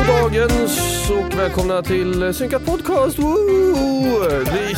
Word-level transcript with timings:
God 0.00 0.08
dagens 0.08 1.10
och 1.10 1.38
välkomna 1.38 1.82
till 1.82 2.34
Synkat 2.34 2.66
Podcast! 2.66 3.18
Woo! 3.18 3.34
Vi, 4.44 4.74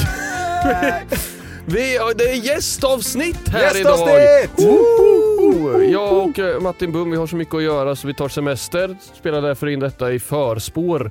vi, 1.67 1.99
det 2.17 2.25
är 2.25 2.47
gästavsnitt 2.47 3.49
här 3.49 3.63
Gästavsnitt! 3.63 4.59
idag! 4.59 4.71
Woo! 4.71 5.83
Jag 5.83 6.13
och 6.13 6.39
eh, 6.39 6.61
Martin 6.61 6.93
Bum, 6.93 7.11
vi 7.11 7.17
har 7.17 7.27
så 7.27 7.37
mycket 7.37 7.55
att 7.55 7.63
göra 7.63 7.97
så 7.97 8.07
vi 8.07 8.15
tar 8.15 8.29
semester. 8.29 8.97
Spelar 9.15 9.43
därför 9.43 9.67
in 9.67 9.81
detta 9.81 10.13
i 10.13 10.19
förspår 10.19 11.11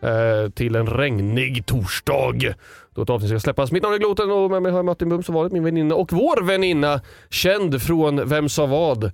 eh, 0.00 0.50
till 0.50 0.74
en 0.76 0.86
regnig 0.86 1.66
torsdag. 1.66 2.54
Då 2.94 3.02
ett 3.02 3.10
avsnitt 3.10 3.30
ska 3.30 3.40
släppas. 3.40 3.72
Mitt 3.72 3.82
namn 3.82 3.94
är 3.94 3.98
Gloten 3.98 4.30
och 4.30 4.50
med 4.50 4.62
mig 4.62 4.72
har 4.72 4.78
jag 4.78 4.84
Martin 4.86 5.08
Bum 5.08 5.22
som 5.22 5.34
vanligt, 5.34 5.52
min 5.52 5.64
väninna 5.64 5.94
och 5.94 6.12
vår 6.12 6.42
väninna, 6.42 7.00
känd 7.30 7.82
från 7.82 8.28
Vem 8.28 8.48
sa 8.48 8.66
vad? 8.66 9.12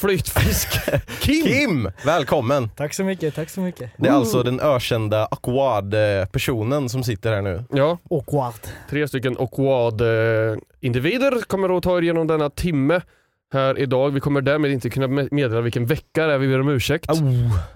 Flytfisk 0.00 0.68
Kim! 1.20 1.42
Kim, 1.44 1.90
välkommen! 2.04 2.68
Tack 2.76 2.94
så 2.94 3.04
mycket, 3.04 3.34
tack 3.34 3.50
så 3.50 3.60
mycket. 3.60 3.90
Det 3.96 4.08
är 4.08 4.12
alltså 4.12 4.42
den 4.42 4.60
ökända 4.60 5.26
Aquad-personen 5.26 6.88
som 6.88 7.04
sitter 7.04 7.32
här 7.32 7.42
nu. 7.42 7.64
Ja, 7.72 7.98
Awkward. 8.10 8.54
Tre 8.90 9.08
stycken 9.08 9.36
Aquad-individer 9.38 11.42
kommer 11.46 11.76
att 11.76 11.82
ta 11.82 11.98
er 11.98 12.02
igenom 12.02 12.26
denna 12.26 12.50
timme 12.50 13.00
här 13.52 13.78
idag. 13.78 14.10
Vi 14.10 14.20
kommer 14.20 14.40
därmed 14.40 14.70
inte 14.70 14.90
kunna 14.90 15.06
med- 15.06 15.32
meddela 15.32 15.60
vilken 15.60 15.86
vecka 15.86 16.26
det 16.26 16.34
är, 16.34 16.38
vi 16.38 16.48
ber 16.48 16.60
om 16.60 16.68
ursäkt. 16.68 17.10
Och 17.10 17.16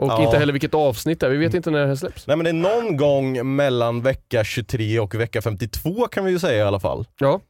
Ja. 0.09 0.25
inte 0.25 0.39
heller 0.39 0.53
vilket 0.53 0.75
avsnitt 0.75 1.21
det 1.21 1.27
är, 1.27 1.31
vi 1.31 1.37
vet 1.37 1.55
inte 1.55 1.71
när 1.71 1.81
det 1.81 1.87
här 1.87 1.95
släpps. 1.97 2.27
Nej 2.27 2.37
men 2.37 2.45
det 2.45 2.51
är 2.51 2.83
någon 2.83 2.97
gång 2.97 3.57
mellan 3.57 4.03
vecka 4.03 4.45
23 4.45 5.01
och 5.01 5.15
vecka 5.15 5.43
52 5.43 6.07
kan 6.09 6.25
vi 6.25 6.31
ju 6.31 6.39
säga 6.39 6.59
i 6.59 6.63
alla 6.67 6.81
fall. 6.81 7.07
Ja, 7.19 7.41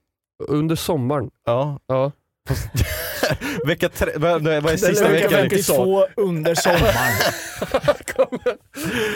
under 0.49 0.77
sommaren. 0.77 1.31
Ja. 1.47 1.79
Ja. 1.87 2.13
Vecka 3.67 3.89
tre, 3.89 4.13
vad, 4.17 4.43
vad 4.43 4.53
är 4.73 4.77
sista 4.77 5.09
Vecka 5.09 5.29
veckan? 5.29 5.51
52 5.51 6.07
under 6.17 6.55
sommaren. 6.55 7.35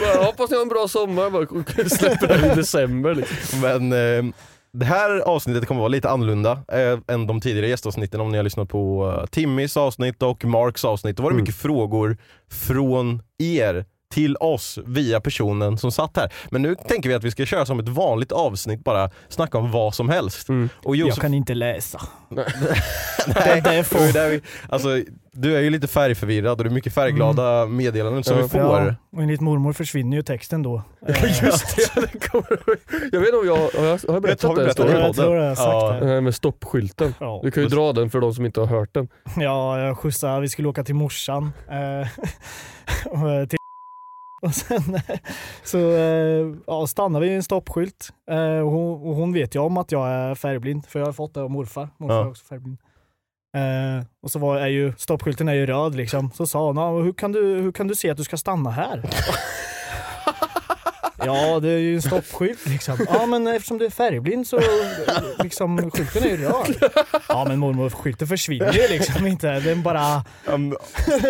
Bara, 0.01 0.25
hoppas 0.25 0.49
ni 0.49 0.55
har 0.55 0.61
en 0.63 0.69
bra 0.69 0.87
sommar, 0.87 1.29
bara 1.29 1.89
släpper 1.89 2.27
det 2.27 2.51
i 2.51 2.55
december. 2.55 3.15
Liksom. 3.15 3.59
Men 3.59 3.93
eh, 3.93 4.33
det 4.73 4.85
här 4.85 5.19
avsnittet 5.19 5.67
kommer 5.67 5.79
vara 5.81 5.87
lite 5.89 6.09
annorlunda 6.09 6.51
eh, 6.71 6.99
än 7.07 7.27
de 7.27 7.41
tidigare 7.41 7.67
gästavsnitten 7.69 8.21
om 8.21 8.29
ni 8.29 8.37
har 8.37 8.43
lyssnat 8.43 8.69
på 8.69 9.05
uh, 9.07 9.25
Timmys 9.25 9.77
avsnitt 9.77 10.23
och 10.23 10.45
Marks 10.45 10.85
avsnitt. 10.85 11.17
Då 11.17 11.23
var 11.23 11.29
det 11.29 11.33
Mm. 11.33 11.41
mycket 11.43 11.55
frågor 11.61 12.17
från 12.51 13.21
er 13.39 13.85
till 14.17 14.35
oss 14.39 14.79
via 14.85 15.19
personen 15.21 15.77
som 15.77 15.91
satt 15.91 16.17
här. 16.17 16.33
Men 16.49 16.61
nu 16.61 16.75
tänker 16.87 17.09
vi 17.09 17.15
att 17.15 17.23
vi 17.23 17.31
ska 17.31 17.45
köra 17.45 17.65
som 17.65 17.79
ett 17.79 17.87
vanligt 17.89 18.31
avsnitt, 18.31 18.83
bara 18.83 19.09
snacka 19.29 19.57
om 19.57 19.71
vad 19.71 19.95
som 19.95 20.09
helst. 20.09 20.49
Mm. 20.49 20.69
Och 20.83 20.95
Jag 20.95 21.07
Josef, 21.07 21.21
kan 21.21 21.33
inte 21.33 21.53
läsa. 21.53 22.01
nej, 22.29 22.45
det- 23.27 23.61
det 23.63 23.75
är 23.75 23.83
få. 23.83 23.97
det 23.97 24.05
var 24.05 24.13
där 24.13 24.29
vi, 24.29 24.41
alltså, 24.69 24.87
du 25.31 25.55
är 25.57 25.61
ju 25.61 25.69
lite 25.69 25.87
färgförvirrad 25.87 26.51
och 26.57 26.63
det 26.63 26.69
är 26.69 26.73
mycket 26.73 26.93
färgglada 26.93 27.65
meddelanden 27.65 28.23
som 28.23 28.37
vi 28.37 28.49
får. 28.49 28.59
Ja, 28.59 28.95
och 29.15 29.21
enligt 29.23 29.41
mormor 29.41 29.73
försvinner 29.73 30.17
ju 30.17 30.23
texten 30.23 30.63
då. 30.63 30.81
Eh, 31.07 31.43
Just 31.45 31.75
det, 31.95 32.01
det 32.13 32.27
kommer, 32.27 32.47
jag 33.11 33.19
vet 33.19 33.27
inte 33.27 33.37
om 33.37 33.47
jag 33.47 33.55
har, 33.57 33.69
jag, 33.73 33.81
har 33.83 33.99
jag 34.07 34.21
berättat 34.21 34.55
det? 34.55 34.63
jag 34.65 34.75
tror 35.15 35.35
jag 35.35 35.47
har 35.47 35.55
sagt 35.55 35.67
Ja. 35.67 35.91
det. 35.93 35.99
Det 35.99 36.05
här 36.13 36.21
med 36.21 36.35
stoppskylten. 36.35 37.13
Ja. 37.19 37.39
Du 37.43 37.51
kan 37.51 37.63
ju 37.63 37.69
dra 37.69 37.93
den 37.93 38.09
för 38.09 38.19
de 38.21 38.33
som 38.33 38.45
inte 38.45 38.59
har 38.59 38.67
hört 38.67 38.93
den. 38.93 39.07
ja, 39.37 39.79
jag 39.79 39.97
skjutsade, 39.97 40.41
vi 40.41 40.49
skulle 40.49 40.67
åka 40.67 40.83
till 40.83 40.95
morsan. 40.95 41.51
Eh, 41.69 42.07
och, 44.41 44.53
sen 44.55 44.99
så 45.63 45.77
eh, 45.91 46.55
ja, 46.67 46.87
stannade 46.87 47.23
vi 47.23 47.29
vid 47.29 47.37
en 47.37 47.43
stoppskylt. 47.43 48.09
Eh, 48.31 48.59
och, 48.59 48.71
hon, 48.71 49.01
och 49.07 49.15
hon 49.15 49.33
vet 49.33 49.55
ju 49.55 49.59
om 49.59 49.77
att 49.77 49.91
jag 49.91 50.07
är 50.09 50.35
färgblind, 50.35 50.85
för 50.85 50.99
jag 50.99 51.05
har 51.05 51.13
fått 51.13 51.33
det 51.33 51.41
av 51.41 51.51
morfar. 51.51 51.89
Morfar 51.97 52.15
Ja. 52.15 52.21
är 52.23 52.29
också 52.29 52.45
färgblind. 52.45 52.77
Eh, 53.57 54.05
och 54.23 54.31
så 54.31 54.39
var, 54.39 54.57
är 54.57 54.67
ju 54.67 54.93
stoppskylten 54.97 55.47
är 55.47 55.53
ju 55.53 55.65
röd 55.65 55.95
liksom. 55.95 56.31
Så 56.31 56.47
sa 56.47 56.65
hon, 56.67 56.77
"Ja, 56.77 56.91
hur, 56.99 57.13
kan 57.13 57.31
du, 57.31 57.39
hur 57.61 57.71
kan 57.71 57.87
du 57.87 57.95
se 57.95 58.09
att 58.09 58.17
du 58.17 58.23
ska 58.23 58.37
stanna 58.37 58.69
här? 58.69 59.03
ja, 61.33 61.59
det 61.59 61.69
är 61.69 61.77
ju 61.77 61.95
en 61.95 62.01
stoppskylt 62.01 62.65
liksom. 62.65 63.05
Ja, 63.09 63.25
men 63.25 63.47
eftersom 63.47 63.77
du 63.77 63.85
är 63.85 63.89
färgblind 63.89 64.47
så 64.47 64.59
liksom 65.43 65.91
skylten 65.91 66.23
är 66.23 66.27
ju 66.27 66.37
röd. 66.37 66.91
Ja, 67.29 67.45
men 67.47 67.59
mormor, 67.59 67.89
skylten 67.89 68.27
försvinner 68.27 68.73
ju 68.73 68.87
liksom 68.87 69.27
inte. 69.27 69.59
Den 69.59 69.83
bara... 69.83 70.23
Um, 70.45 70.77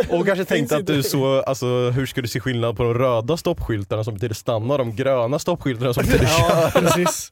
och 0.09 0.25
kanske 0.25 0.45
tänkte 0.45 0.77
att 0.77 0.87
du 0.87 1.03
så, 1.03 1.41
alltså 1.41 1.65
hur 1.65 2.05
ska 2.05 2.21
du 2.21 2.27
se 2.27 2.39
skillnad 2.39 2.77
på 2.77 2.83
de 2.83 2.93
röda 2.93 3.37
stoppskyltarna 3.37 4.03
som 4.03 4.13
betyder 4.13 4.35
stanna 4.35 4.73
och 4.73 4.77
de 4.77 4.95
gröna 4.95 5.39
stoppskyltarna 5.39 5.93
som 5.93 6.03
betyder 6.03 6.25
Ja, 6.25 6.71
precis. 6.73 7.31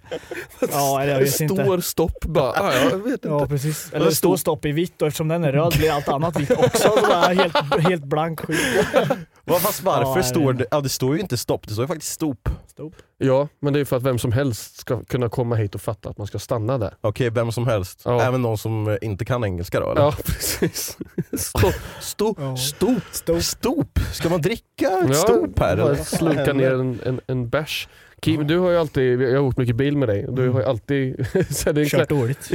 Ja, 0.72 1.02
eller 1.02 1.14
jag 1.14 1.20
vet 1.20 1.42
inte. 1.42 1.64
står 1.64 1.80
stopp 1.80 2.26
bara. 2.26 2.52
Ah, 2.52 2.74
jag 2.74 2.98
vet 2.98 3.14
inte. 3.14 3.28
Ja, 3.28 3.48
precis. 3.48 3.94
Eller 3.94 4.12
står 4.12 4.38
stopp 4.38 4.66
i 4.66 4.72
vitt 4.72 5.02
och 5.02 5.08
eftersom 5.08 5.28
den 5.28 5.44
är 5.44 5.52
röd 5.52 5.74
blir 5.78 5.92
allt 5.92 6.08
annat 6.08 6.40
vitt 6.40 6.52
också. 6.52 6.78
Så 6.78 7.08
bara 7.08 7.34
helt, 7.34 7.88
helt 7.90 8.04
blank 8.04 8.40
skylt. 8.42 8.60
Vad 9.46 9.62
fast 9.62 9.84
varför 9.84 10.20
Ja, 10.20 10.24
står 10.24 10.54
det- 10.54 10.60
det, 10.60 10.66
ja 10.72 10.82
det 10.82 10.90
står 10.90 11.16
ju 11.16 11.22
inte 11.22 11.38
stopp, 11.38 11.68
det 11.68 11.74
står 11.74 11.84
ju 11.84 11.88
faktiskt 11.88 12.12
stop. 12.14 12.36
Ja, 13.18 13.48
men 13.62 13.74
det 13.74 13.80
är 13.80 13.86
för 13.86 13.98
att 13.98 14.04
vem 14.04 14.20
som 14.20 14.32
helst 14.32 14.78
ska 14.80 15.04
kunna 15.04 15.30
komma 15.30 15.56
hit 15.56 15.76
och 15.76 15.82
fatta 15.82 16.10
att 16.10 16.18
man 16.18 16.28
ska 16.28 16.40
stanna 16.40 16.78
där. 16.78 16.94
Okej, 17.02 17.30
vem 17.30 17.52
som 17.52 17.68
helst. 17.68 18.02
Ja. 18.06 18.22
Även 18.22 18.42
någon 18.42 18.58
som 18.58 18.88
eh, 18.88 18.98
inte 19.02 19.26
kan 19.26 19.44
engelska 19.44 19.80
då 19.80 19.92
eller? 19.92 20.02
Ja, 20.02 20.12
precis. 20.26 20.98
Stop, 21.38 21.74
stop, 22.02 22.36
Ja. 22.38 22.58
stop. 22.58 23.02
Stop. 23.12 23.42
Stop! 23.42 24.00
Ska 24.14 24.30
man 24.30 24.42
dricka 24.42 24.64
ett 24.88 25.08
Ja, 25.10 25.14
stop 25.14 25.34
här? 25.34 25.48
bara 25.48 25.72
eller? 25.72 25.96
Sluka 26.04 26.54
ner 26.54 26.74
en, 26.74 27.00
en, 27.06 27.22
en 27.28 27.50
bärs. 27.50 27.88
Kim, 28.22 28.48
du 28.48 28.58
har 28.58 28.70
ju 28.72 28.78
alltid, 28.78 29.22
jag 29.22 29.32
har 29.32 29.48
åkt 29.48 29.58
mycket 29.58 29.76
bil 29.76 29.98
med 29.98 30.10
dig, 30.10 30.26
du 30.30 30.50
har 30.50 30.60
ju 30.60 30.66
alltid... 30.66 31.28
så 31.50 31.72
det 31.72 31.82
är 31.82 31.84
en 31.84 31.90
Kört 31.90 32.10
kla- 32.10 32.20
dåligt. 32.20 32.50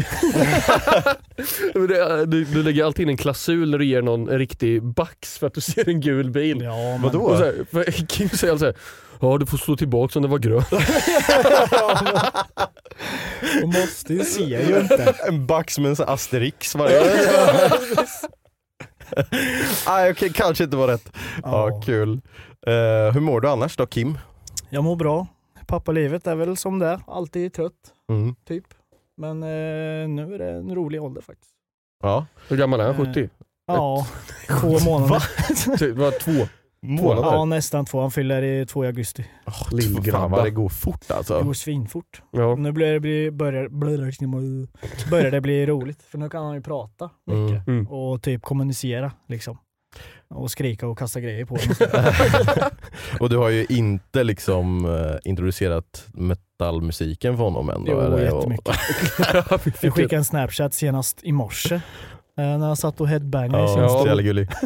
Du, 2.26 2.44
du 2.44 2.62
lägger 2.62 2.84
alltid 2.84 3.02
in 3.02 3.08
en 3.08 3.16
klausul 3.16 3.70
när 3.70 3.78
du 3.78 3.84
ger 3.84 4.02
någon 4.02 4.28
en 4.28 4.38
riktig 4.38 4.82
bax 4.82 5.38
för 5.38 5.46
att 5.46 5.54
du 5.54 5.60
ser 5.60 5.88
en 5.88 6.00
gul 6.00 6.30
bil. 6.30 6.62
Ja, 6.62 6.74
men, 6.76 7.02
Vadå? 7.02 7.20
Och 7.20 7.38
så 7.38 7.44
här, 7.44 7.54
för 7.70 7.84
Kim 8.06 8.28
säger 8.28 8.52
alltid 8.52 8.60
såhär, 8.60 8.74
ja 9.20 9.38
du 9.38 9.46
får 9.46 9.58
slå 9.58 9.76
tillbaka 9.76 10.18
om 10.18 10.22
det 10.22 10.28
var 10.28 10.38
grönt. 10.38 10.70
Man 13.60 13.66
måste 13.80 14.14
ju 14.14 14.24
se 14.24 14.42
ju 14.44 14.80
inte. 14.80 15.14
En 15.28 15.46
bax 15.46 15.78
med 15.78 15.88
en 15.88 15.96
sån 15.96 16.08
Asterix 16.08 16.74
varje 16.74 17.00
Nej 19.86 20.10
okej, 20.10 20.30
kanske 20.34 20.64
inte 20.64 20.76
var 20.76 20.88
rätt. 20.88 21.12
Ja, 21.42 21.68
Ja. 21.70 21.82
kul. 21.84 22.20
Eh, 22.66 23.12
hur 23.12 23.20
mår 23.20 23.40
du 23.40 23.48
annars 23.48 23.76
då 23.76 23.86
Kim? 23.86 24.18
Jag 24.70 24.84
mår 24.84 24.96
bra. 24.96 25.26
Pappalivet 25.70 26.26
är 26.26 26.34
väl 26.34 26.56
som 26.56 26.78
det 26.78 26.86
är. 26.86 27.00
Alltid 27.06 27.52
trött, 27.52 27.94
Mm. 28.08 28.34
typ. 28.44 28.64
Men 29.16 29.42
eh, 29.42 30.08
nu 30.08 30.34
är 30.34 30.38
det 30.38 30.50
en 30.50 30.74
rolig 30.74 31.02
ålder 31.02 31.20
faktiskt. 31.22 31.52
Ja. 32.02 32.26
Hur 32.48 32.56
gammal 32.56 32.80
är 32.80 32.84
han? 32.92 32.94
Eh, 33.06 33.06
70? 33.12 33.28
Ja, 33.66 34.06
två 34.60 34.90
månader. 34.90 35.22
Det 35.78 35.92
var 35.92 36.10
två 36.10 36.46
Månader? 36.82 37.22
Ja, 37.22 37.44
nästan 37.44 37.84
två. 37.84 38.00
Han 38.00 38.10
fyller 38.10 38.42
i 38.42 38.66
två 38.66 38.84
i 38.84 38.86
augusti. 38.86 39.24
Oh, 39.46 39.68
Lillgrabba. 39.76 40.18
Fan 40.18 40.30
vad 40.30 40.44
det 40.44 40.50
går 40.50 40.68
fort 40.68 41.10
alltså. 41.10 41.38
Det 41.38 41.44
går 41.44 41.52
svinfort. 41.52 42.22
Ja. 42.30 42.54
Nu 42.56 42.72
blir 42.72 42.92
det, 42.92 43.00
blir, 43.00 43.30
börjar, 43.30 43.68
börjar 45.10 45.30
det 45.30 45.40
bli 45.40 45.66
roligt, 45.66 46.02
för 46.02 46.18
nu 46.18 46.28
kan 46.28 46.44
han 46.44 46.54
ju 46.54 46.60
prata 46.62 47.10
mycket 47.26 47.66
Mm. 47.68 47.86
och 47.86 48.22
typ 48.22 48.42
kommunicera 48.42 49.12
liksom. 49.26 49.58
Och 50.34 50.50
skrika 50.50 50.86
och 50.88 50.98
kasta 50.98 51.20
grejer 51.20 51.44
på 51.44 51.56
honom. 51.56 51.74
och 53.20 53.28
du 53.30 53.36
har 53.36 53.48
ju 53.48 53.66
inte 53.68 54.24
liksom 54.24 54.84
eh, 54.84 55.30
introducerat 55.30 56.06
metallmusiken 56.14 57.36
för 57.36 57.44
honom 57.44 57.70
än 57.70 57.84
Jo, 57.86 58.00
eller? 58.00 58.18
jättemycket. 58.24 58.74
Jag 59.82 59.94
skickade 59.94 60.16
en 60.16 60.24
snapchat 60.24 60.74
senast 60.74 61.24
i 61.24 61.32
morse 61.32 61.74
eh, 61.74 61.80
när 62.58 62.68
jag 62.68 62.78
satt 62.78 63.00
och 63.00 63.08
headbangade 63.08 63.58
i 63.58 63.66
Ja, 63.66 63.74
sin 63.76 63.88
stol. 63.88 64.06
jävla 64.06 64.22
gullig. 64.22 64.48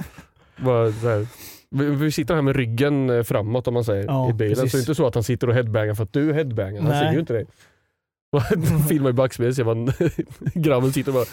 Vi, 1.71 1.85
vi 1.91 2.13
sitter 2.13 2.35
här 2.35 2.43
med 2.43 2.57
ryggen 2.57 3.11
eh, 3.11 3.23
framåt 3.23 3.69
om 3.69 3.75
man 3.75 3.85
säger 3.85 4.05
Ja, 4.05 4.31
i 4.31 4.33
bilen. 4.33 4.55
precis. 4.55 4.71
Så 4.71 4.77
det 4.77 4.81
är 4.81 4.83
inte 4.83 4.95
så 4.95 5.07
att 5.07 5.15
han 5.15 5.25
sitter 5.25 5.49
och 5.49 5.55
headbangar 5.55 5.95
för 5.95 6.03
att 6.05 6.13
du 6.13 6.33
headbangar. 6.33 6.81
Han 6.83 6.91
Nej. 6.91 7.07
ser 7.07 7.13
ju 7.13 7.21
inte 7.21 7.33
dig. 7.33 7.47
Filmar 8.89 9.11
i 9.11 9.13
backspegeln 9.13 9.55
ser 9.55 9.65
man 9.65 9.93
grabben 10.55 10.93
sitter 10.93 11.11
och 11.11 11.15
bara 11.15 11.27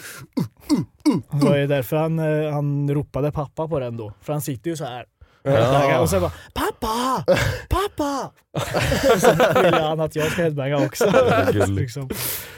Det 1.40 1.46
var 1.46 1.56
ju 1.56 1.66
därför 1.66 1.96
han, 1.96 2.18
eh, 2.18 2.52
han 2.52 2.94
ropade 2.94 3.32
pappa 3.32 3.68
på 3.68 3.78
den 3.80 3.96
då. 3.96 4.12
För 4.20 4.32
han 4.32 4.42
sitter 4.42 4.70
ju 4.70 4.76
så 4.76 4.84
här. 4.84 5.04
Ja. 5.42 6.00
Och 6.00 6.10
sen 6.10 6.20
bara 6.20 6.32
pappa! 6.54 7.24
Pappa! 7.68 8.30
så 9.20 9.62
ville 9.62 9.80
han 9.80 10.00
att 10.00 10.16
jag 10.16 10.32
ska 10.32 10.42
headbanga 10.42 10.84
också. 10.86 11.12
Liksom, 11.66 12.08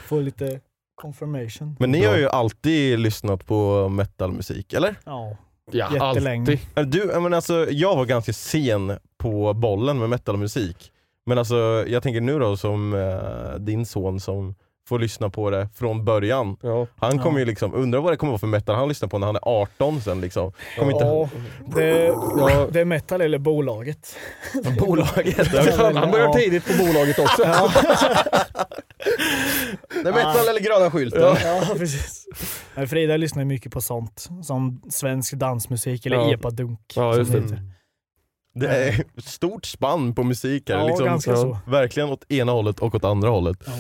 få 0.07 0.21
lite 0.21 0.61
confirmation. 0.95 1.77
Men 1.81 1.91
ni 1.91 2.05
har 2.05 2.17
ju 2.17 2.29
alltid 2.29 2.99
lyssnat 2.99 3.47
på 3.47 3.89
metalmusik, 3.89 4.73
eller? 4.73 4.95
Ja, 5.05 5.37
ja, 5.73 5.91
Jättelänge. 5.95 6.59
alltid. 6.75 6.89
Du, 6.89 7.11
jag, 7.13 7.23
menar, 7.23 7.37
alltså, 7.37 7.67
jag 7.71 7.97
var 7.97 8.05
ganska 8.05 8.33
sen 8.33 8.99
på 9.19 9.55
bollen 9.55 9.99
med 9.99 10.09
metalmusik. 10.11 10.93
Men 11.27 11.39
alltså, 11.39 11.85
jag 11.89 12.03
tänker 12.03 12.21
nu 12.21 12.39
då 12.39 12.57
som 12.57 12.95
eh, 12.95 13.59
din 13.61 13.87
son 13.87 14.21
som 14.21 14.55
får 14.89 14.99
lyssna 14.99 15.31
på 15.31 15.51
det 15.51 15.69
från 15.75 16.05
början. 16.05 16.57
Ja. 16.63 16.87
Han 16.97 17.19
kommer 17.19 17.35
Ja. 17.35 17.39
ju 17.39 17.45
liksom, 17.45 17.75
undrar 17.75 18.01
vad 18.01 18.13
det 18.13 18.17
kommer 18.17 18.31
vara 18.31 18.39
för 18.39 18.47
metal 18.47 18.77
han 18.77 18.89
lyssnar 18.89 19.09
på 19.09 19.19
när 19.19 19.27
han 19.27 19.37
är 19.37 19.41
18 19.45 20.01
sen 20.01 20.21
liksom. 20.21 20.53
Kommer 20.79 20.93
inte 20.93 21.05
ja 21.05 21.29
det, 21.75 22.05
Ja. 22.39 22.67
det 22.73 22.81
är 22.81 22.85
metal 22.85 23.21
eller 23.21 23.39
bolaget. 23.39 24.17
bolaget. 24.81 25.47
Han, 25.79 25.97
han 25.97 26.11
börjar 26.11 26.27
Ja. 26.27 26.33
tidigt 26.33 26.67
på 26.79 26.85
bolaget 26.85 27.19
också. 27.19 27.43
Ja, 27.45 27.71
Det 30.03 30.09
är 30.09 30.13
metal 30.13 30.49
eller 30.49 30.61
gröna 30.61 30.91
skylten. 30.91 31.21
ja 31.23 31.63
precis. 31.79 32.27
Frida 32.89 33.17
lyssnar 33.17 33.45
mycket 33.45 33.73
på 33.73 33.81
sånt. 33.81 34.29
Som 34.43 34.83
svensk 34.91 35.33
dansmusik 35.35 36.07
eller 36.07 36.17
Ja. 36.17 36.33
epadunk. 36.33 36.81
Ja, 36.97 37.17
just 37.17 37.33
det. 37.33 37.39
Det 38.55 38.67
är 38.69 39.05
stort 39.21 39.65
spann 39.65 40.15
på 40.15 40.23
musik 40.23 40.71
här. 40.71 40.77
Ja, 40.79 40.87
liksom, 40.87 41.21
så. 41.37 41.59
Verkligen 41.67 42.09
åt 42.09 42.31
ena 42.33 42.53
hållet 42.53 42.79
och 42.81 42.95
åt 42.95 43.05
andra 43.05 43.29
hållet. 43.29 43.57
Ja. 43.67 43.73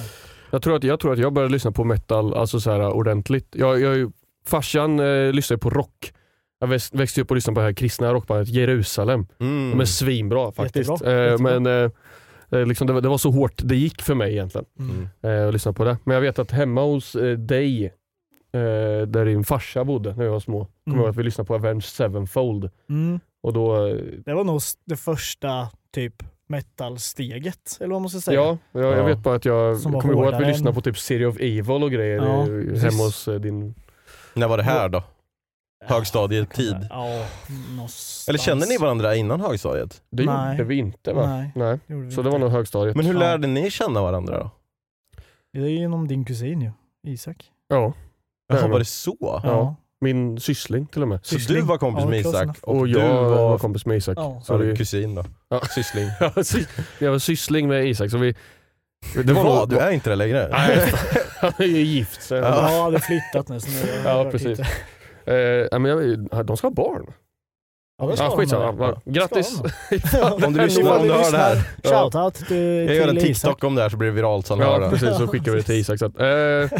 Jag 0.50 0.62
tror, 0.62 0.76
att, 0.76 0.84
jag 0.84 1.00
tror 1.00 1.12
att 1.12 1.18
jag 1.18 1.32
började 1.32 1.52
lyssna 1.52 1.72
på 1.72 1.84
metal 1.84 2.34
alltså 2.34 2.60
så 2.60 2.70
här, 2.70 2.92
ordentligt. 2.92 3.48
Jag, 3.58 3.80
jag, 3.80 4.12
farsan 4.46 5.00
eh, 5.00 5.32
lyssnade 5.32 5.58
på 5.60 5.70
rock. 5.70 6.12
Jag 6.60 6.66
växt, 6.68 6.94
växte 6.94 7.20
upp 7.20 7.30
och 7.30 7.34
lyssnade 7.34 7.54
på 7.54 7.60
det 7.60 7.66
här 7.66 7.72
kristna 7.72 8.12
rockbandet 8.14 8.48
Jerusalem. 8.48 9.26
Mm. 9.40 9.70
De 9.70 9.80
är 9.80 9.84
svinbra 9.84 10.52
faktiskt. 10.52 10.90
Jättebra, 10.90 11.12
Eh, 11.24 11.30
jättebra. 11.30 11.60
Men 11.60 11.84
eh, 11.84 12.60
eh, 12.60 12.66
liksom 12.66 12.86
det, 12.86 12.92
var- 12.92 13.00
det 13.00 13.08
var 13.08 13.18
så 13.18 13.30
hårt 13.30 13.52
det 13.64 13.76
gick 13.76 14.02
för 14.02 14.14
mig 14.14 14.32
egentligen. 14.32 14.64
Mm. 14.78 15.08
eh, 15.40 15.46
och 15.46 15.52
lyssna 15.52 15.72
på 15.72 15.84
det. 15.84 15.96
Men 16.04 16.14
jag 16.14 16.20
vet 16.20 16.38
att 16.38 16.50
hemma 16.50 16.82
hos 16.82 17.14
eh, 17.14 17.38
dig, 17.38 17.84
eh, 18.52 19.06
där 19.06 19.24
din 19.24 19.44
farsa 19.44 19.84
bodde 19.84 20.14
när 20.16 20.24
jag 20.24 20.32
var 20.32 20.40
små, 20.40 20.58
kommer 20.58 20.70
jag 20.84 20.92
Mm. 20.92 21.00
ihåg 21.00 21.08
att 21.10 21.16
vi 21.16 21.22
lyssnade 21.22 21.46
på 21.48 21.54
Avenged 21.54 21.84
Sevenfold. 21.84 22.70
Mm. 22.90 23.20
Och 23.44 23.52
då, 23.52 23.86
eh, 23.86 23.94
Det 24.24 24.34
var 24.34 24.44
nog 24.44 24.60
det 24.84 24.96
första 24.96 25.68
typ 25.92 26.22
metal-steget, 26.48 27.76
eller 27.80 27.92
vad 27.92 28.00
man 28.02 28.10
ska 28.10 28.20
säga. 28.20 28.40
ja, 28.40 28.58
jag, 28.72 28.82
jag 28.84 28.98
Ja. 28.98 29.04
vet 29.04 29.18
bara 29.18 29.34
att 29.34 29.44
jag 29.44 29.82
kommer 29.82 30.12
ihåg 30.12 30.34
att 30.34 30.40
vi 30.40 30.44
lyssnade 30.44 30.74
på 30.74 30.80
typ 30.80 30.98
City 30.98 31.24
of 31.24 31.36
Evil 31.40 31.82
och 31.82 31.90
grejer 31.90 32.16
Ja, 32.16 32.42
hemma 32.78 33.02
hos 33.04 33.28
eh, 33.28 33.34
din... 33.40 33.74
När 34.34 34.48
var 34.48 34.56
det 34.56 34.62
här 34.62 34.88
då? 34.88 35.02
Högstadietid? 35.84 36.76
Ja, 36.90 37.26
någonstans. 37.76 38.24
Eller 38.28 38.38
kände 38.38 38.66
ni 38.66 38.78
varandra 38.78 39.16
innan 39.16 39.40
högstadiet? 39.40 40.02
Det 40.10 40.24
Nej. 40.24 40.52
gjorde 40.52 40.64
vi 40.64 40.74
inte 40.76 41.12
va? 41.12 41.26
Nej. 41.26 41.52
Nej. 41.86 42.10
Så 42.12 42.22
det 42.22 42.30
var 42.30 42.38
nog 42.38 42.50
högstadiet. 42.50 42.96
Men 42.96 43.06
hur 43.06 43.14
lärde 43.14 43.46
ni 43.46 43.70
känna 43.70 44.02
varandra 44.02 44.38
då? 44.38 44.50
Det 45.52 45.58
är 45.58 45.66
genom 45.68 46.08
din 46.08 46.24
kusin 46.24 46.60
ju, 46.60 46.70
Isak. 47.12 47.50
Ja, 47.68 47.92
Jaha, 48.48 48.68
var 48.68 48.78
det 48.78 48.84
så? 48.84 49.16
Ja. 49.20 49.74
Min 50.04 50.40
syssling 50.40 50.86
till 50.86 51.02
och 51.02 51.08
med. 51.08 51.20
Så 51.22 51.34
Syssling. 51.34 51.58
du 51.60 51.64
var 51.64 51.78
kompis 51.78 52.02
Ja, 52.04 52.10
med 52.10 52.20
Isak 52.20 52.56
och, 52.62 52.76
Och, 52.76 52.86
du 52.86 52.92
jag 52.92 53.08
var, 53.14 53.24
var, 53.48 53.58
kompis 53.58 53.86
med 53.86 53.96
Isak. 53.96 54.18
Ja. 54.18 54.40
Så 54.44 54.52
ja, 54.52 54.56
vi, 54.56 54.76
kusin 54.76 55.14
då? 55.14 55.24
Ja. 55.48 55.60
Syssling. 55.74 56.08
Ja, 56.20 56.44
sy- 56.44 56.64
jag 56.98 57.10
var 57.10 57.18
syssling 57.18 57.68
med 57.68 57.86
Isak 57.88 58.10
så 58.10 58.18
vi... 58.18 58.34
Det 59.14 59.22
Du, 59.22 59.32
var, 59.32 59.66
du 59.66 59.78
är 59.78 59.90
inte 59.90 60.10
det 60.10 60.16
längre? 60.16 60.48
Nej, 60.50 60.92
han 61.40 61.52
är 61.58 61.64
ju 61.64 61.80
gift. 61.82 62.22
Så, 62.22 62.34
Ja. 62.34 62.40
Ja, 62.72 62.82
hade 62.82 63.00
flyttat 63.00 63.48
nu 63.48 63.60
så 63.60 63.70
nu 63.70 64.00
Ja, 64.04 64.28
precis. 64.30 64.58
Eh, 65.26 65.34
ja, 65.70 65.78
men 65.78 65.84
jag, 66.30 66.46
de 66.46 66.56
ska 66.56 66.66
ha 66.66 66.74
barn. 66.74 67.06
Ja, 67.98 68.06
det 68.06 68.16
ska 68.16 68.24
Ja, 68.24 68.30
de 68.30 68.36
skitsamma. 68.38 68.72
Va- 68.72 69.00
Grattis! 69.04 69.60
Om 70.44 70.52
du 70.52 70.60
lyssnar, 70.60 70.96
om 70.98 71.06
du 71.08 71.12
hör 71.12 71.32
det 71.32 71.38
här. 71.38 71.62
Shoutout 71.84 72.34
till, 72.48 72.56
Jag 72.86 72.94
gör 72.96 73.08
en 73.08 73.16
Isak. 73.18 73.26
TikTok 73.26 73.64
om 73.64 73.74
det 73.74 73.82
här 73.82 73.88
så 73.88 73.96
blir 73.96 74.08
det 74.08 74.14
viralt 74.14 74.46
sen 74.46 74.58
Ja, 74.58 74.88
precis. 74.90 75.16
Så 75.16 75.26
skickar 75.28 75.52
vi 75.52 75.58
det 75.58 75.62
till 75.64 75.74
Isak. 75.74 75.98
Så 75.98 76.06
att, 76.06 76.18
eh, 76.20 76.78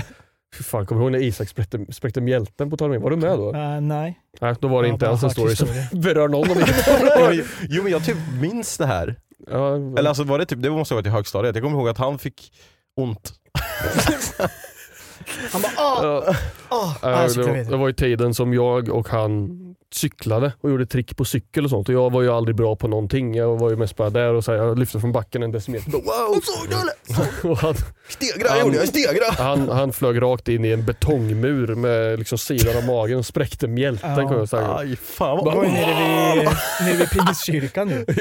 fy 0.55 0.65
fan, 0.65 0.87
kommer 0.87 1.01
du 1.01 1.05
ihåg 1.05 1.13
när 1.13 1.19
Isak 1.29 1.49
spräckte, 1.49 1.87
spräckte 1.93 2.21
mjälten 2.21 2.71
på 2.71 2.77
tal 2.77 2.99
Var 2.99 3.11
du 3.11 3.17
med 3.17 3.39
då? 3.39 3.55
Eh, 3.55 3.81
nej. 3.81 4.19
Nej, 4.41 4.55
då 4.61 4.69
var 4.69 4.83
det 4.83 4.89
inte 4.89 5.07
ens 5.07 5.23
en 5.23 5.31
story 5.31 5.57
som 5.57 5.69
berör 6.01 6.29
någon 6.29 6.51
av 6.51 6.57
er. 6.57 7.45
Jo, 7.69 7.83
men- 7.83 7.93
jag 7.93 8.05
typ 8.05 8.17
minns 8.41 8.79
det 8.79 8.87
här. 8.87 9.17
ja, 9.51 9.77
Eller 9.77 10.09
alltså 10.09 10.25
var 10.25 10.39
det 10.39 10.47
typ, 10.47 10.63
det 10.63 10.71
måste 10.71 10.95
ha 10.95 10.97
varit 10.97 11.07
i 11.07 11.11
högstadiet. 11.11 11.55
Jag 11.57 11.65
kommer 11.65 11.79
ihåg 11.79 11.89
att 11.89 11.99
han 11.99 12.19
fick 12.19 12.53
ont. 12.97 13.33
Han 15.53 15.63
bara 15.63 15.73
ah, 15.77 16.35
ah, 16.69 16.95
ah, 17.03 17.29
det, 17.29 17.65
det 17.71 17.77
var 17.77 17.87
ju 17.87 17.93
tiden 17.93 18.35
som 18.35 18.55
jag 18.55 18.89
och 18.89 19.09
han 19.09 19.61
cyklade 19.95 20.53
och 20.61 20.71
gjorde 20.71 20.87
trick 20.87 21.17
på 21.17 21.25
cykel 21.25 21.65
och 21.65 21.71
sånt. 21.71 21.89
Och 21.89 21.95
jag 21.95 22.13
var 22.13 22.23
ju 22.23 22.31
aldrig 22.31 22.57
bra 22.57 22.77
på 22.77 22.89
någonting. 22.89 23.35
Jag 23.35 23.57
var 23.59 23.71
ju 23.71 23.77
mest 23.77 23.97
bara 23.97 24.11
där 24.11 24.35
och 24.35 24.45
så 24.45 24.53
här, 24.53 24.59
jag 24.59 24.79
lyfte 24.79 25.01
från 25.01 25.13
backen 25.13 25.43
en 25.43 25.53
decimeter. 25.53 25.91
Wow! 25.93 26.41
Såg 26.43 26.69
du 26.69 26.75
eller? 26.75 27.55
Han, 27.63 27.75
Stegra 28.09 28.49
Han- 28.51 28.61
gjorde 28.61 28.77
jag, 28.77 28.89
stegra! 28.89 29.25
han, 29.45 29.69
han 29.69 29.93
flög 29.93 30.23
rakt 30.23 30.49
in 30.49 30.65
i 30.65 30.71
en 30.71 30.85
betongmur 30.85 31.75
med 31.75 32.19
liksom 32.19 32.39
sidan 32.39 32.77
av 32.77 32.85
magen 32.85 33.19
och 33.19 33.27
spräckte 33.27 33.69
mjälten. 33.69 34.11
Ja. 34.17 34.37
jag 34.37 34.49
säga. 34.49 34.75
Aj 34.77 34.97
fan 34.97 35.39
Det 35.39 35.45
vad... 35.45 35.55
var 35.55 35.65
ju 35.65 35.71
nere 35.71 36.35
vid, 36.35 36.45
nere 36.87 36.97
vid 36.97 37.11
Pingstkyrkan 37.11 37.89
ju. 37.91 38.05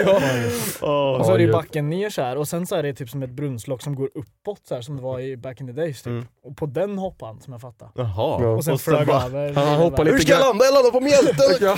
Ja. 0.81 1.17
Och 1.17 1.25
så 1.25 1.31
är 1.33 1.37
det 1.37 1.43
ju 1.43 1.51
backen 1.51 1.89
ner 1.89 2.09
så 2.09 2.21
här 2.21 2.37
och 2.37 2.47
sen 2.47 2.67
så 2.67 2.75
är 2.75 2.83
det 2.83 2.93
typ 2.93 3.09
som 3.09 3.23
ett 3.23 3.29
brunnslock 3.29 3.81
som 3.81 3.95
går 3.95 4.09
uppåt 4.15 4.61
så 4.67 4.75
här 4.75 4.81
som 4.81 4.95
det 4.97 5.01
var 5.03 5.19
i 5.19 5.37
back 5.37 5.61
in 5.61 5.67
the 5.67 5.73
days 5.73 5.97
typ. 6.01 6.07
Mm. 6.07 6.25
Och 6.45 6.57
på 6.57 6.65
den 6.65 6.97
hoppade 6.97 7.31
han 7.31 7.41
som 7.41 7.53
jag 7.53 7.61
fattar. 7.61 7.89
Jaha. 7.95 8.07
Ja. 8.15 8.47
Och 8.47 8.63
sen 8.63 8.73
Och 8.73 8.81
sen 8.81 8.93
flög 8.93 9.07
bara- 9.07 9.23
över. 9.25 9.53
Han- 9.53 9.67
han 9.67 9.77
hoppar 9.77 10.05
Hur 10.05 10.11
lite 10.11 10.23
ska 10.25 10.31
jag 10.33 10.39
landa? 10.39 10.65
Jag 10.65 10.73
landar 10.73 10.91
på 10.91 10.99
mjälten! 10.99 11.62
Ja. 11.63 11.77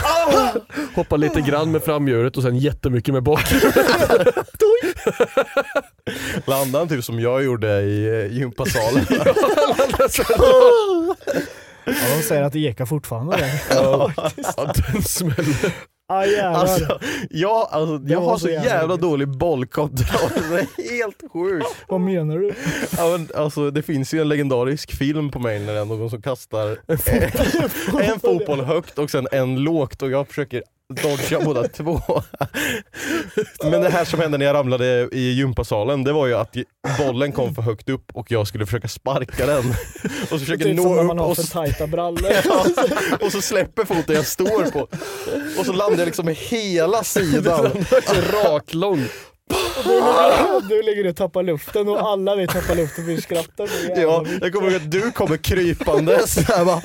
Hoppa 0.96 1.18
lite 1.18 1.42
grann 1.42 1.72
med 1.72 1.84
framhjulet 1.84 2.38
och 2.38 2.44
sen 2.44 2.58
jättemycket 2.58 3.14
med 3.14 3.24
bak. 3.24 3.44
Landade 6.46 6.78
han 6.78 6.88
typ 6.88 7.04
som 7.04 7.20
jag 7.20 7.44
gjorde 7.44 7.82
i 7.82 8.08
eh, 8.08 8.38
gympasalen? 8.38 9.06
Ja, 11.88 11.94
de 12.18 12.24
säger 12.24 12.42
att 12.44 12.54
det 12.54 12.60
ekar 12.60 12.86
fortfarande. 12.86 13.60
Ja, 13.70 14.12
den 14.94 15.04
smäller. 15.04 15.74
Ah, 16.08 16.26
jävlar. 16.26 16.60
Alltså, 16.60 17.00
jag, 17.30 17.68
alltså, 17.72 18.02
jag 18.14 18.22
har 18.22 18.38
så 18.38 18.50
jävla 18.50 18.70
jävla 18.70 18.98
dålig 18.98 19.28
bollkontroll, 19.28 20.30
det 20.50 20.60
är 20.60 20.96
helt 20.98 21.24
sjukt. 21.34 21.68
Vad 21.88 22.02
menar 22.02 22.38
du? 22.38 22.54
Ja, 22.98 23.18
men, 23.18 23.30
alltså, 23.36 23.72
det 23.72 23.82
finns 23.82 24.14
ju 24.14 24.22
en 24.22 24.30
legendarisk 24.30 24.92
film 24.92 25.32
på 25.32 25.40
mig 25.40 25.60
när 25.60 25.74
det 25.74 25.80
är 25.80 25.86
någon 25.86 26.10
som 26.10 26.22
kastar 26.22 26.78
en, 26.88 26.98
en 28.02 28.20
fotboll 28.20 28.62
högt 28.62 29.00
och 29.00 29.10
sen 29.10 29.28
en 29.32 29.56
lågt 29.60 30.02
och 30.02 30.10
jag 30.12 30.28
försöker 30.28 30.64
dodga 30.94 31.40
båda 31.46 31.68
två. 31.68 32.02
Men 33.64 33.82
det 33.82 33.90
här 33.90 34.06
som 34.06 34.20
hände 34.20 34.38
när 34.38 34.46
jag 34.46 34.54
ramlade 34.54 35.10
i 35.12 35.32
gympasalen, 35.32 36.04
det 36.04 36.14
var 36.14 36.28
ju 36.28 36.34
att 36.34 36.56
bollen 37.00 37.32
kom 37.32 37.56
för 37.56 37.62
högt 37.62 37.90
upp 37.90 38.12
och 38.14 38.32
jag 38.32 38.48
skulle 38.48 38.66
försöka 38.66 38.88
sparka 38.88 39.46
den. 39.46 39.70
Och 40.22 40.28
så 40.30 40.40
försöker 40.40 40.64
Typ 40.64 40.78
som 40.78 40.86
nå 40.86 40.96
när 40.96 41.04
man 41.04 41.18
upp 41.18 41.24
har 41.24 41.30
och 41.32 41.38
för 41.38 41.44
tajta 41.44 41.88
brallor. 41.88 42.32
ja, 42.46 42.66
och 43.22 43.32
så 43.32 43.42
släpper 43.42 43.86
foten 43.86 44.16
jag 44.16 44.26
står 44.26 44.72
på. 44.72 44.88
Och 45.60 45.66
så 45.66 45.74
landar 45.74 45.98
jag 45.98 46.06
liksom 46.06 46.26
med 46.26 46.36
hela 46.36 47.04
sidan. 47.04 47.72
Raklång. 48.34 49.06
Du 49.84 49.92
ligger, 49.92 50.70
du 50.70 50.82
ligger 50.82 51.10
och 51.10 51.16
tappar 51.16 51.44
luften 51.44 51.88
och 51.90 52.10
alla 52.10 52.36
vi 52.36 52.48
tappar 52.48 52.76
luften 52.76 53.06
vi 53.06 53.22
skrattar 53.22 53.70
Ja, 53.96 54.26
jag 54.42 54.54
kommer 54.54 54.68
ihåg 54.68 54.76
att 54.76 54.92
du 54.92 55.12
kommer 55.12 55.38
krypande 55.38 56.28
så 56.28 56.42
här 56.42 56.66
bara 56.66 56.82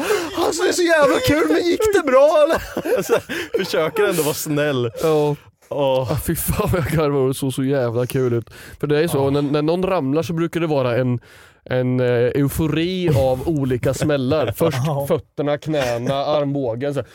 Alltså 0.50 0.62
det 0.62 0.68
är 0.68 0.72
så 0.72 0.82
jävla 0.82 1.18
kul 1.26 1.48
men 1.48 1.66
gick 1.70 1.80
det 1.94 2.02
bra 2.02 2.44
eller? 2.44 3.02
Så 3.02 3.12
här, 3.12 3.22
försöker 3.64 4.08
ändå 4.08 4.22
vara 4.22 4.34
snäll. 4.34 4.90
Ja, 5.02 5.36
Åh. 5.68 6.12
ah, 6.12 6.18
fy 6.26 6.36
fan 6.36 6.68
vad 6.72 6.80
jag 6.80 6.90
garvade 6.90 7.22
och 7.22 7.28
det 7.28 7.34
såg 7.34 7.54
så 7.54 7.64
jävla 7.64 8.06
kul 8.06 8.32
ut. 8.32 8.50
För 8.80 8.86
det 8.86 8.98
är 8.98 9.08
så, 9.08 9.30
när, 9.30 9.42
när 9.42 9.62
någon 9.62 9.82
ramlar 9.82 10.22
så 10.22 10.32
brukar 10.32 10.60
det 10.60 10.66
vara 10.66 10.96
en 10.96 11.20
en 11.64 12.00
eh, 12.00 12.06
eufori 12.06 13.08
av 13.08 13.48
olika 13.48 13.94
smällar. 13.94 14.52
Först 14.56 14.78
fötterna, 15.08 15.58
knäna, 15.58 16.14
armbågen. 16.14 16.94
Så 16.94 17.00
här. 17.00 17.08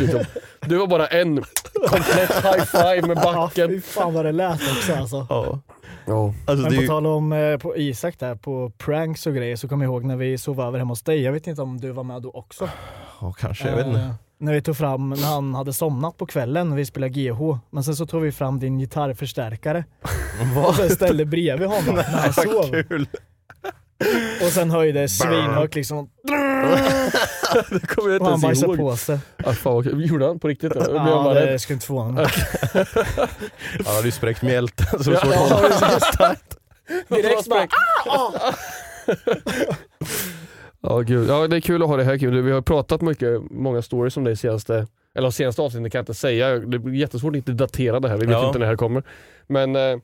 liksom. 0.00 0.24
Du 0.60 0.76
var 0.76 0.86
bara 0.86 1.06
en 1.06 1.44
komplett 1.88 2.44
high 2.44 2.64
five 2.64 3.02
med 3.06 3.16
backen. 3.24 3.68
fy 3.68 3.80
fan 3.80 4.14
vad 4.14 4.24
det 4.24 4.32
lät 4.32 4.60
också 4.78 4.94
alltså. 4.94 5.26
Ja. 5.28 5.60
Ja. 6.06 6.34
Alltså, 6.46 6.62
Men 6.62 6.76
på 6.76 6.82
ju, 6.82 6.88
tal 6.88 7.06
om 7.06 7.32
eh, 7.32 7.58
på 7.58 7.76
Isak 7.76 8.18
där, 8.18 8.34
på 8.34 8.72
pranks 8.78 9.26
och 9.26 9.34
grejer 9.34 9.56
så 9.56 9.68
kommer 9.68 9.84
jag 9.84 9.92
ihåg 9.92 10.04
när 10.04 10.16
vi 10.16 10.38
sov 10.38 10.60
över 10.60 10.78
hemma 10.78 10.92
hos 10.92 11.02
dig. 11.02 11.22
Jag 11.22 11.32
vet 11.32 11.46
inte 11.46 11.62
om 11.62 11.80
du 11.80 11.90
var 11.90 12.04
med 12.04 12.22
då 12.22 12.30
också. 12.30 12.68
ja, 13.20 13.32
kanske, 13.32 13.68
jag 13.68 13.76
vet 13.76 13.86
inte. 13.86 14.00
Eh, 14.00 14.14
när 14.38 14.52
vi 14.52 14.62
tog 14.62 14.76
fram, 14.76 15.10
när 15.10 15.26
han 15.26 15.54
hade 15.54 15.72
somnat 15.72 16.16
på 16.16 16.26
kvällen 16.26 16.68
när 16.68 16.76
vi 16.76 16.86
spelade 16.86 17.12
GH. 17.12 17.58
Men 17.70 17.84
sen 17.84 17.96
så 17.96 18.06
tog 18.06 18.22
vi 18.22 18.32
fram 18.32 18.58
din 18.58 18.78
gitarrförstärkare 18.78 19.84
och 20.68 20.90
ställde 20.90 21.24
bredvid 21.24 21.68
honom 21.68 21.94
när 21.94 22.02
han 22.02 22.32
sov. 22.32 22.82
Kul! 22.88 23.06
Och 24.46 24.52
sen 24.52 24.70
höjde 24.70 25.08
svinhögt 25.08 25.74
liksom. 25.74 26.08
Det 27.70 27.86
kommer 27.86 28.12
jag 28.12 28.20
Och 28.22 28.26
han 28.28 28.34
inte 28.34 28.46
ens 28.46 28.60
bajsade 28.60 28.72
ihåg. 28.72 28.78
på 28.90 28.96
sig. 28.96 29.18
Ah, 29.44 29.52
fan, 29.52 29.74
vad 29.74 29.84
kul. 29.84 30.08
Gjorde 30.10 30.26
han 30.26 30.38
på 30.40 30.48
riktigt? 30.48 30.72
Ja, 30.74 30.84
Ja, 31.34 31.34
det 31.34 31.58
skulle 31.58 31.74
inte 31.74 31.86
förvåna 31.86 32.12
mig. 32.12 32.26
Han 33.86 33.94
hade 33.94 34.06
ju 34.08 34.12
spräckt 34.12 34.42
mjälten 34.42 35.04
så 35.04 35.10
det 35.10 35.18
Ja, 35.22 35.28
var 35.28 35.48
svårt 35.48 35.64
att 35.70 36.16
hålla. 36.18 36.36
Direkt 37.22 37.48
bara, 37.48 37.66
Ja, 40.82 41.00
gud. 41.00 41.28
ja, 41.28 41.46
det 41.48 41.56
är 41.56 41.60
kul 41.60 41.82
att 41.82 41.88
ha 41.88 41.96
det 41.96 42.04
här 42.04 42.18
kul. 42.18 42.42
Vi 42.42 42.52
har 42.52 42.62
pratat 42.62 43.00
mycket, 43.02 43.40
många 43.50 43.82
stories 43.82 44.16
om 44.16 44.24
dig 44.24 44.36
senaste, 44.36 44.86
eller 45.14 45.30
senaste 45.30 45.62
avsnittet 45.62 45.92
kan 45.92 45.98
jag 45.98 46.02
inte 46.02 46.14
säga. 46.14 46.50
Det 46.58 46.78
blir 46.78 46.94
jättesvårt 46.94 47.30
att 47.32 47.36
inte 47.36 47.52
datera 47.52 48.00
det 48.00 48.08
här, 48.08 48.16
vi 48.16 48.26
vet 48.26 48.32
Ja. 48.32 48.46
inte 48.46 48.58
när 48.58 48.66
det 48.66 48.70
här 48.70 48.76
kommer. 48.76 49.02
Men 49.46 49.76
eh, 49.76 49.96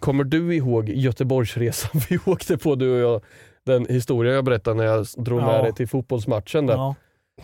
kommer 0.00 0.24
du 0.24 0.54
ihåg 0.54 0.88
Göteborgsresan 0.88 2.00
vi 2.08 2.18
åkte 2.26 2.58
på 2.58 2.74
du 2.74 2.92
och 3.04 3.12
jag? 3.12 3.22
Den 3.64 3.86
historia 3.86 4.32
jag 4.34 4.44
berättade 4.44 4.76
när 4.76 4.84
jag 4.84 5.06
drog 5.16 5.40
med 5.42 5.58
Ja. 5.58 5.62
dig 5.62 5.72
till 5.72 5.88
fotbollsmatchen 5.88 6.66
där. 6.66 6.74
ja. 6.74 6.94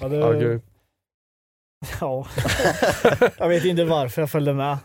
Ja, 0.01 0.09
det, 0.09 0.17
Ja, 0.17 0.33
gud. 0.33 0.63
ja. 2.01 2.27
Jag 3.39 3.49
vet 3.49 3.65
inte 3.65 3.85
varför 3.85 4.23
jag 4.23 4.31
följde 4.31 4.53
med. 4.55 4.79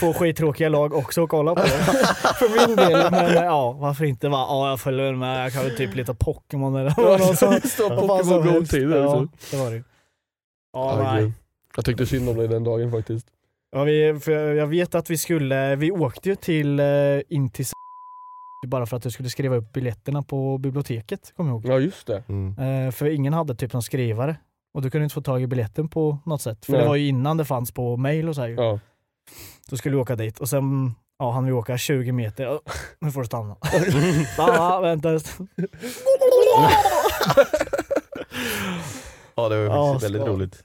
Två 0.00 0.12
skittråkiga 0.14 0.68
lag 0.68 0.94
också 0.94 1.24
att 1.24 1.28
kolla 1.30 1.54
på. 1.54 1.60
För 2.38 2.66
min 2.66 2.76
del. 2.76 3.10
Men 3.10 3.34
ja, 3.34 3.72
varför 3.72 4.04
inte? 4.04 4.28
Va? 4.28 4.46
Ja, 4.48 4.68
jag 4.70 4.80
följer 4.80 5.12
med. 5.12 5.44
Jag 5.44 5.52
kan 5.52 5.62
väl 5.62 5.76
typ 5.76 5.94
lite 5.94 6.14
Pokémon 6.14 6.76
eller 6.76 6.94
Ja, 6.96 7.02
Vad 7.02 7.38
fan 7.38 7.60
som 7.60 7.90
Pokémon 7.90 8.42
helst. 8.48 8.72
Ja, 8.72 8.78
det 9.50 9.56
var 9.56 9.70
det 9.70 9.76
ju. 9.76 9.82
Ja, 10.72 10.98
Ja, 11.02 11.12
nej. 11.12 11.22
gud. 11.22 11.32
Jag 11.76 11.84
tyckte 11.84 12.06
synd 12.06 12.28
om 12.28 12.36
dig 12.36 12.48
den 12.48 12.64
dagen 12.64 12.90
faktiskt. 12.92 13.26
Ja, 13.70 13.84
vi, 13.84 14.20
för 14.20 14.54
jag 14.54 14.66
vet 14.66 14.94
att 14.94 15.10
vi 15.10 15.16
skulle, 15.18 15.76
vi 15.76 15.90
åkte 15.90 16.28
ju 16.28 16.34
till, 16.34 16.80
eh, 16.80 16.86
in 17.28 17.50
till 17.50 17.66
bara 18.66 18.86
för 18.86 18.96
att 18.96 19.04
jag 19.04 19.12
skulle 19.12 19.28
skriva 19.30 19.56
upp 19.56 19.72
biljetterna 19.72 20.22
på 20.22 20.58
biblioteket, 20.58 21.32
kommer 21.36 21.50
jag 21.50 21.64
ihåg. 21.64 21.72
Ja 21.74 21.78
just 21.80 22.06
det. 22.06 22.22
Mm. 22.28 22.58
Eh, 22.86 22.90
för 22.92 23.06
ingen 23.06 23.32
hade 23.32 23.54
typ 23.54 23.72
någon 23.72 23.82
skrivare. 23.82 24.36
Och 24.74 24.82
du 24.82 24.90
kunde 24.90 25.04
inte 25.04 25.14
få 25.14 25.20
tag 25.22 25.42
i 25.42 25.46
biljetten 25.46 25.88
på 25.88 26.18
något 26.24 26.42
sätt. 26.42 26.64
För 26.64 26.72
Nej. 26.72 26.82
det 26.82 26.88
var 26.88 26.96
ju 26.96 27.06
innan 27.08 27.36
det 27.36 27.44
fanns 27.44 27.72
på 27.72 27.96
mail 27.96 28.28
och 28.28 28.34
så 28.34 28.40
här. 28.40 28.48
Ja. 28.48 28.80
Då 29.70 29.76
skulle 29.76 29.96
vi 29.96 30.02
åka 30.02 30.16
dit 30.16 30.38
och 30.38 30.48
sen 30.48 30.94
ja, 31.18 31.30
han 31.30 31.46
vi 31.46 31.52
åka 31.52 31.78
20 31.78 32.12
meter. 32.12 32.44
Ja, 32.44 32.60
Nu 32.98 33.10
får 33.10 33.20
du 33.20 33.26
stanna. 33.26 33.56
stanna, 34.34 34.80
vänta. 34.80 35.08
Ja 39.34 39.48
det 39.48 39.56
var 39.56 39.64
Ja, 39.76 39.98
väldigt 40.02 40.22
så. 40.22 40.28
roligt. 40.28 40.64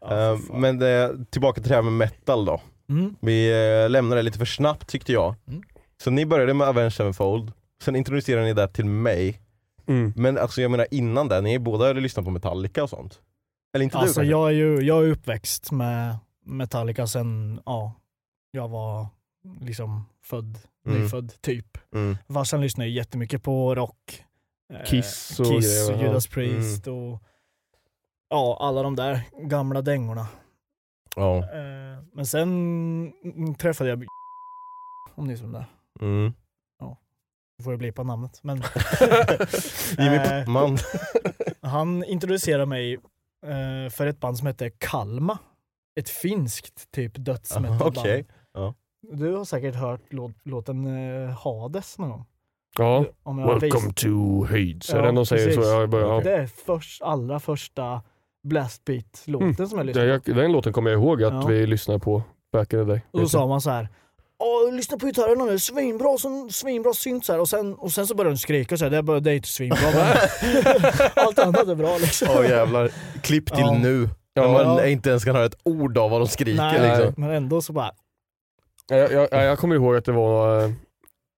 Ja, 0.00 0.32
Eh, 0.32 0.38
fan. 0.38 0.60
men 0.60 0.78
det, 0.78 1.16
tillbaka 1.30 1.60
till 1.60 1.68
det 1.68 1.74
här 1.74 1.82
med 1.82 1.92
metal 1.92 2.44
då. 2.44 2.60
Mm. 2.88 3.14
Vi 3.20 3.50
eh, 3.84 3.90
lämnade 3.90 4.18
det 4.18 4.22
lite 4.22 4.38
för 4.38 4.44
snabbt 4.44 4.88
tyckte 4.88 5.12
jag. 5.12 5.34
Mm. 5.48 5.62
Så 6.02 6.10
ni 6.10 6.26
började 6.26 6.54
med 6.54 6.68
Avenged 6.68 6.92
Sevenfold, 6.92 7.52
sen 7.82 7.96
introducerade 7.96 8.44
ni 8.46 8.52
det 8.54 8.68
till 8.68 8.84
mig. 8.84 9.40
Mm. 9.86 10.12
Men 10.16 10.38
alltså 10.38 10.62
jag 10.62 10.70
menar 10.70 10.86
innan 10.90 11.28
det, 11.28 11.40
ni 11.40 11.58
båda 11.58 11.86
hade 11.86 12.00
lyssnat 12.00 12.24
på 12.24 12.30
Metallica 12.30 12.82
och 12.82 12.90
sånt. 12.90 13.20
Eller 13.74 13.84
inte 13.84 13.98
Alltså 13.98 14.20
du 14.20 14.26
kanske? 14.26 14.30
jag 14.30 14.48
är 14.48 14.54
ju 14.54 14.80
jag 14.86 15.04
är 15.04 15.10
uppväxt 15.10 15.70
med 15.72 16.16
Metallica 16.46 17.06
sen 17.06 17.60
ja, 17.66 17.92
jag 18.50 18.68
var 18.68 19.06
liksom 19.60 20.04
född, 20.22 20.58
Mm. 20.86 21.02
nyfödd 21.02 21.32
typ. 21.40 21.78
Mm. 21.94 22.16
Farsan 22.34 22.60
lyssnade 22.60 22.90
ju 22.90 22.96
jättemycket 22.96 23.42
på 23.42 23.74
rock. 23.74 24.24
Eh, 24.72 24.84
Kiss 24.86 25.40
och 25.40 25.46
Kiss 25.46 25.64
grejer, 25.66 25.94
och 25.94 26.02
ja. 26.02 26.06
Judas 26.06 26.26
Priest 26.26 26.86
och 26.86 27.22
ja, 28.30 28.56
alla 28.60 28.82
de 28.82 28.96
där 28.96 29.20
gamla 29.38 29.82
dängorna. 29.82 30.26
Ja. 31.16 31.36
Eh, 31.38 32.02
men 32.12 32.26
sen 32.26 33.12
träffade 33.58 33.90
jag 33.90 34.04
om 35.14 35.26
ni 35.26 35.36
som 35.36 35.52
det 35.52 35.64
Mm. 36.00 36.32
Det 37.58 37.64
får 37.64 37.72
ju 37.72 37.76
bli 37.78 37.92
på 37.92 38.04
namnet. 38.04 38.38
Men 38.42 38.56
Jimmy 39.98 40.16
Eh, 40.16 40.22
Puttman. 40.38 40.78
han 41.60 42.04
introducerade 42.04 42.66
mig 42.66 42.94
eh, 43.46 43.90
för 43.90 44.06
ett 44.06 44.20
band 44.20 44.38
som 44.38 44.46
hette 44.46 44.70
Kalma. 44.70 45.38
Ett 46.00 46.08
finskt 46.08 46.90
typ 46.90 47.12
dödsmetalband. 47.16 47.98
Okej. 47.98 48.26
Du 49.12 49.34
har 49.36 49.44
säkert 49.44 49.74
hört 49.74 50.00
låt, 50.08 50.32
låten 50.42 50.86
eh, 50.86 51.30
Hades 51.30 51.98
någon 51.98 52.10
gång? 52.10 52.24
Ja. 52.78 53.04
Jag 53.24 53.60
Welcome 53.60 53.86
vis- 53.86 53.94
to 53.94 54.44
Hades. 54.44 54.90
Ja, 54.90 54.98
är 54.98 55.02
det 55.02 55.12
de 55.12 55.26
säger 55.26 55.46
precis. 55.46 55.64
så? 55.64 55.70
Ja, 55.70 55.82
i 55.82 55.86
början, 55.86 56.08
ja. 56.08 56.20
Det 56.20 56.32
är 56.36 56.46
först, 56.46 57.02
allra 57.02 57.40
första 57.40 58.02
Blastbeat-låten 58.48 59.68
som 59.68 59.78
jag 59.78 59.86
lyssnade 59.86 60.08
Den, 60.08 60.20
på. 60.20 60.30
jag, 60.30 60.36
den 60.36 60.52
låten 60.52 60.72
kommer 60.72 60.90
jag 60.90 61.00
ihåg 61.00 61.22
att 61.22 61.32
Ja. 61.32 61.46
vi 61.46 61.66
lyssnade 61.66 62.00
på 62.00 62.22
back 62.52 62.72
in 62.72 62.78
the 62.78 62.84
day. 62.84 63.00
Och 63.10 63.20
då 63.20 63.28
sa 63.28 63.46
man 63.46 63.60
så 63.60 63.70
här. 63.70 63.88
Åh, 64.42 64.72
lyssna 64.74 64.98
på 64.98 65.06
gitarren, 65.06 65.46
det 65.46 65.52
är 65.52 65.58
svinbra, 65.58 66.18
sån, 66.18 66.50
svinbra 66.50 66.92
synt 66.92 67.24
så 67.24 67.32
här. 67.32 67.40
Och 67.40 67.48
sen, 67.48 67.74
och 67.74 67.92
sen 67.92 68.06
så 68.06 68.14
började 68.14 68.30
den 68.30 68.38
skrika 68.38 68.76
så 68.76 68.84
här. 68.84 68.90
Det, 68.90 69.02
bara, 69.02 69.20
det 69.20 69.30
är 69.30 69.34
inte 69.34 69.48
svinbra 69.48 69.78
allt 71.16 71.38
annat 71.38 71.68
är 71.68 71.74
bra 71.74 71.96
liksom. 71.98 72.28
Åh 72.38 72.48
jävlar. 72.50 72.90
Klipp 73.22 73.46
till 73.46 73.58
Ja. 73.64 73.78
nu. 73.82 74.08
Ja. 74.34 74.42
Man 74.52 74.76
Ja. 74.76 74.86
inte 74.86 75.10
ens 75.10 75.24
kan 75.24 75.34
höra 75.34 75.44
ett 75.46 75.58
ord 75.62 75.98
av 75.98 76.10
vad 76.10 76.20
de 76.20 76.28
skriker 76.28 76.62
Nej, 76.62 76.98
liksom. 76.98 77.14
men 77.22 77.30
ändå 77.30 77.62
så 77.62 77.72
bara, 77.72 77.90
Jag, 78.88 79.12
jag, 79.12 79.28
jag 79.32 79.58
kommer 79.58 79.74
ihåg 79.74 79.96
att 79.96 80.04
det 80.04 80.12
var 80.12 80.64
eh, 80.64 80.70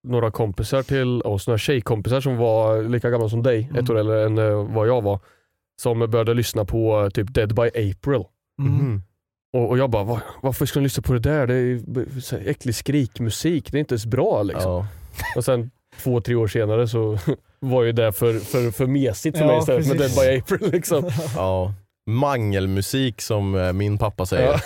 några 0.08 0.30
kompisar 0.30 0.82
till 0.82 1.22
oss, 1.22 1.46
några 1.46 1.58
tjejkompisar 1.58 2.20
som 2.20 2.36
var 2.36 2.82
lika 2.82 3.10
gamla 3.10 3.28
som 3.28 3.42
dig, 3.42 3.68
Mm. 3.70 3.84
ett 3.84 3.90
år 3.90 3.98
äldre 3.98 4.24
än 4.24 4.38
eh, 4.38 4.74
vad 4.74 4.88
jag 4.88 5.02
var, 5.02 5.18
som 5.82 5.98
började 6.10 6.34
lyssna 6.34 6.64
på 6.64 7.02
eh, 7.02 7.08
typ 7.08 7.34
Dead 7.34 7.54
by 7.54 7.62
April. 7.68 8.22
mm. 8.60 8.72
Mhm. 8.74 9.02
Och, 9.54 9.68
och 9.70 9.78
jag 9.78 9.90
bara, 9.90 10.04
"Va- 10.04 10.20
varför 10.42 10.66
ska 10.66 10.78
ni 10.80 10.82
lyssna 10.84 11.02
på 11.02 11.12
det 11.12 11.18
där? 11.18 11.46
Det 11.46 11.54
är 11.54 12.48
äcklig 12.48 12.74
skrikmusik, 12.74 13.72
det 13.72 13.78
är 13.78 13.80
inte 13.80 13.94
ens 13.94 14.06
bra 14.06 14.42
liksom. 14.42 14.70
Ja. 14.72 14.86
Och 15.36 15.44
sen 15.44 15.70
två, 16.02 16.20
tre 16.20 16.34
år 16.34 16.46
senare 16.48 16.88
så 16.88 17.18
var 17.60 17.82
ju 17.82 17.92
det 17.92 18.12
för, 18.12 18.38
för, 18.38 18.70
för 18.70 18.86
mesigt 18.86 19.38
för 19.38 19.44
Ja, 19.44 19.50
mig 19.50 19.58
istället 19.58 19.86
med 19.88 19.96
Dead 19.98 20.10
precis. 20.14 20.46
by 20.48 20.54
April. 20.54 20.70
Liksom. 20.72 21.10
ja. 21.36 21.74
Mangelmusik 22.10 23.20
som 23.20 23.54
eh, 23.54 23.72
min 23.72 23.98
pappa 23.98 24.26
säger. 24.26 24.46
Ja. 24.52 24.60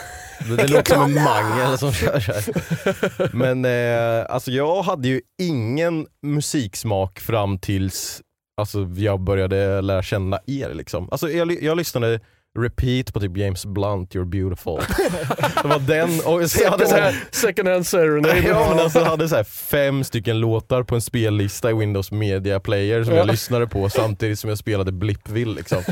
Det, 0.48 0.56
det 0.56 0.68
låter 0.68 0.94
som 0.94 1.04
en 1.04 1.14
mangel 1.24 1.78
som 1.78 1.92
kör 1.92 2.18
här. 2.18 3.36
Men 3.36 3.64
eh, 3.64 4.26
alltså 4.34 4.50
jag 4.50 4.82
hade 4.82 5.08
ju 5.08 5.20
ingen 5.42 6.06
musiksmak 6.22 7.18
fram 7.20 7.58
tills 7.58 8.22
alltså, 8.56 8.88
jag 8.96 9.20
började 9.20 9.80
lära 9.80 10.02
känna 10.02 10.38
er. 10.46 10.74
Liksom. 10.74 11.08
Alltså, 11.10 11.30
jag, 11.30 11.62
jag 11.62 11.76
lyssnade 11.76 12.20
repeat 12.58 13.14
på 13.14 13.20
typ 13.20 13.36
James 13.36 13.66
Blunt, 13.66 14.14
You're 14.14 14.24
beautiful. 14.24 14.78
det 15.62 15.68
var 15.68 15.78
den, 15.78 16.20
och 16.24 16.50
så 16.50 16.62
jag 16.62 16.70
hade 16.70 16.86
så 16.86 16.94
här, 16.96 17.14
second 17.30 17.68
hand 17.68 17.86
serenade. 17.86 18.38
Ja 18.48 18.66
men 18.70 18.78
alltså 18.78 18.98
jag 18.98 19.06
hade 19.06 19.28
så 19.28 19.36
här 19.36 19.44
fem 19.44 20.04
stycken 20.04 20.40
låtar 20.40 20.82
på 20.82 20.94
en 20.94 21.00
spellista 21.00 21.70
i 21.70 21.74
Windows 21.74 22.10
Media 22.12 22.60
Player 22.60 23.04
som 23.04 23.14
jag 23.14 23.26
Ja. 23.26 23.32
lyssnade 23.32 23.66
på 23.66 23.88
samtidigt 23.90 24.38
som 24.38 24.48
jag 24.50 24.58
spelade 24.58 24.92
Blipville 24.92 25.54
liksom. 25.54 25.82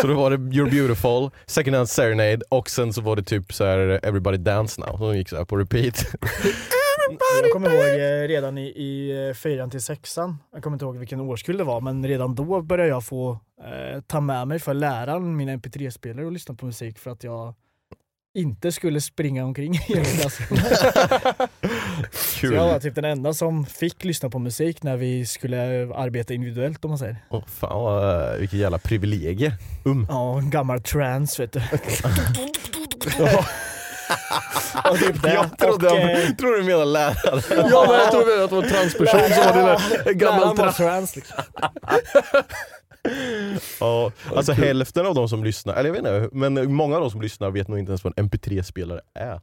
Så 0.00 0.06
då 0.06 0.14
var 0.14 0.30
det 0.30 0.36
You're 0.36 0.70
beautiful, 0.70 1.30
Second 1.46 1.76
Hand 1.76 1.88
Serenade 1.88 2.40
och 2.48 2.70
sen 2.70 2.92
så 2.92 3.00
var 3.00 3.16
det 3.16 3.22
typ 3.22 3.52
så 3.54 3.64
här 3.64 4.00
Everybody 4.02 4.38
Dance 4.38 4.80
Now 4.80 4.96
som 4.98 5.16
gick 5.16 5.28
så 5.28 5.36
här 5.36 5.44
på 5.44 5.56
repeat. 5.56 6.06
Jag 7.42 7.52
kommer 7.52 7.70
ihåg 7.70 8.00
eh, 8.00 8.28
redan 8.28 8.58
i, 8.58 8.66
i 8.66 9.26
eh, 9.28 9.34
fyran 9.34 9.70
till 9.70 9.82
sexan, 9.82 10.38
jag 10.52 10.62
kommer 10.62 10.74
inte 10.74 10.84
ihåg 10.84 10.96
vilken 10.96 11.20
årskull 11.20 11.56
det 11.56 11.64
var, 11.64 11.80
men 11.80 12.06
redan 12.06 12.34
då 12.34 12.62
började 12.62 12.90
jag 12.90 13.04
få 13.04 13.38
eh, 13.64 14.00
ta 14.00 14.20
med 14.20 14.48
mig 14.48 14.58
för 14.58 14.74
läraren 14.74 15.36
min 15.36 15.48
mp3-spelare 15.48 16.26
och 16.26 16.32
lyssna 16.32 16.54
på 16.54 16.66
musik 16.66 16.98
för 16.98 17.10
att 17.10 17.24
jag 17.24 17.54
inte 18.34 18.72
skulle 18.72 19.00
springa 19.00 19.44
omkring 19.44 19.74
i 19.74 19.78
hela 19.78 20.04
klassen. 20.20 20.46
Så 22.12 22.46
jag 22.46 22.72
var 22.72 22.80
typ 22.80 22.94
den 22.94 23.04
enda 23.04 23.34
som 23.34 23.66
fick 23.66 24.04
lyssna 24.04 24.30
på 24.30 24.38
musik 24.38 24.82
när 24.82 24.96
vi 24.96 25.26
skulle 25.26 25.60
arbeta 25.94 26.34
individuellt 26.34 26.84
om 26.84 26.90
man 26.90 26.98
säger. 26.98 27.16
Åh, 27.30 27.44
fan 27.46 27.82
vad, 27.82 28.38
vilket 28.38 28.58
jävla 28.58 28.78
privilegie. 28.78 29.52
Um. 29.84 30.06
Ja, 30.08 30.38
en 30.38 30.50
gammal 30.50 30.82
trance 30.82 31.42
vet 31.42 31.52
du. 31.52 31.60
Och 34.90 34.98
typ 34.98 35.22
det. 35.22 35.34
Jag 35.34 35.58
trodde, 35.58 35.88
och, 35.88 35.96
jag, 35.98 36.38
tror 36.38 36.56
du 36.56 36.62
menar 36.64 36.84
lärare. 36.84 37.42
Ja 37.70 37.84
men 37.88 37.94
jag 37.96 38.10
trodde 38.10 38.44
att 38.44 38.50
det 38.50 38.56
var 38.56 38.62
en 38.62 38.68
transperson 38.70 39.20
som 39.20 39.62
var 39.62 39.80
det 40.04 40.10
en 40.10 40.18
gammal 40.18 40.40
Läraren 40.40 40.56
var 40.56 40.66
tra- 40.66 40.72
trance 40.76 41.16
liksom. 41.16 41.38
Ja, 43.80 44.12
alltså 44.36 44.52
hälften 44.52 45.06
av 45.06 45.14
de 45.14 45.28
som 45.28 45.44
lyssnar, 45.44 45.74
eller 45.74 45.94
jag 45.94 46.02
vet 46.02 46.22
inte, 46.22 46.28
men 46.36 46.74
många 46.74 46.94
av 46.96 47.00
de 47.00 47.10
som 47.10 47.22
lyssnar 47.22 47.50
vet 47.50 47.68
nog 47.68 47.78
inte 47.78 47.90
ens 47.90 48.04
vad 48.04 48.12
en 48.16 48.30
mp3-spelare 48.30 49.00
är. 49.14 49.40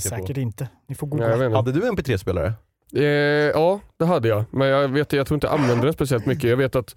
Säkert 0.00 0.36
inte. 0.36 0.68
Ni 0.88 0.94
får 0.94 1.06
Nej, 1.06 1.18
googla. 1.28 1.44
inte. 1.46 1.56
Hade 1.56 1.72
du 1.72 1.86
en 1.88 1.96
mp3-spelare? 1.96 2.52
Eh, 2.96 3.02
ja, 3.04 3.80
det 3.98 4.04
hade 4.04 4.28
jag. 4.28 4.44
Men 4.50 4.68
jag, 4.68 4.88
vet, 4.88 5.12
jag 5.12 5.26
tror 5.26 5.36
inte 5.36 5.46
jag 5.46 5.54
använde 5.60 5.84
den 5.86 5.92
speciellt 5.92 6.26
mycket. 6.26 6.50
Jag 6.50 6.56
vet 6.56 6.76
att 6.76 6.96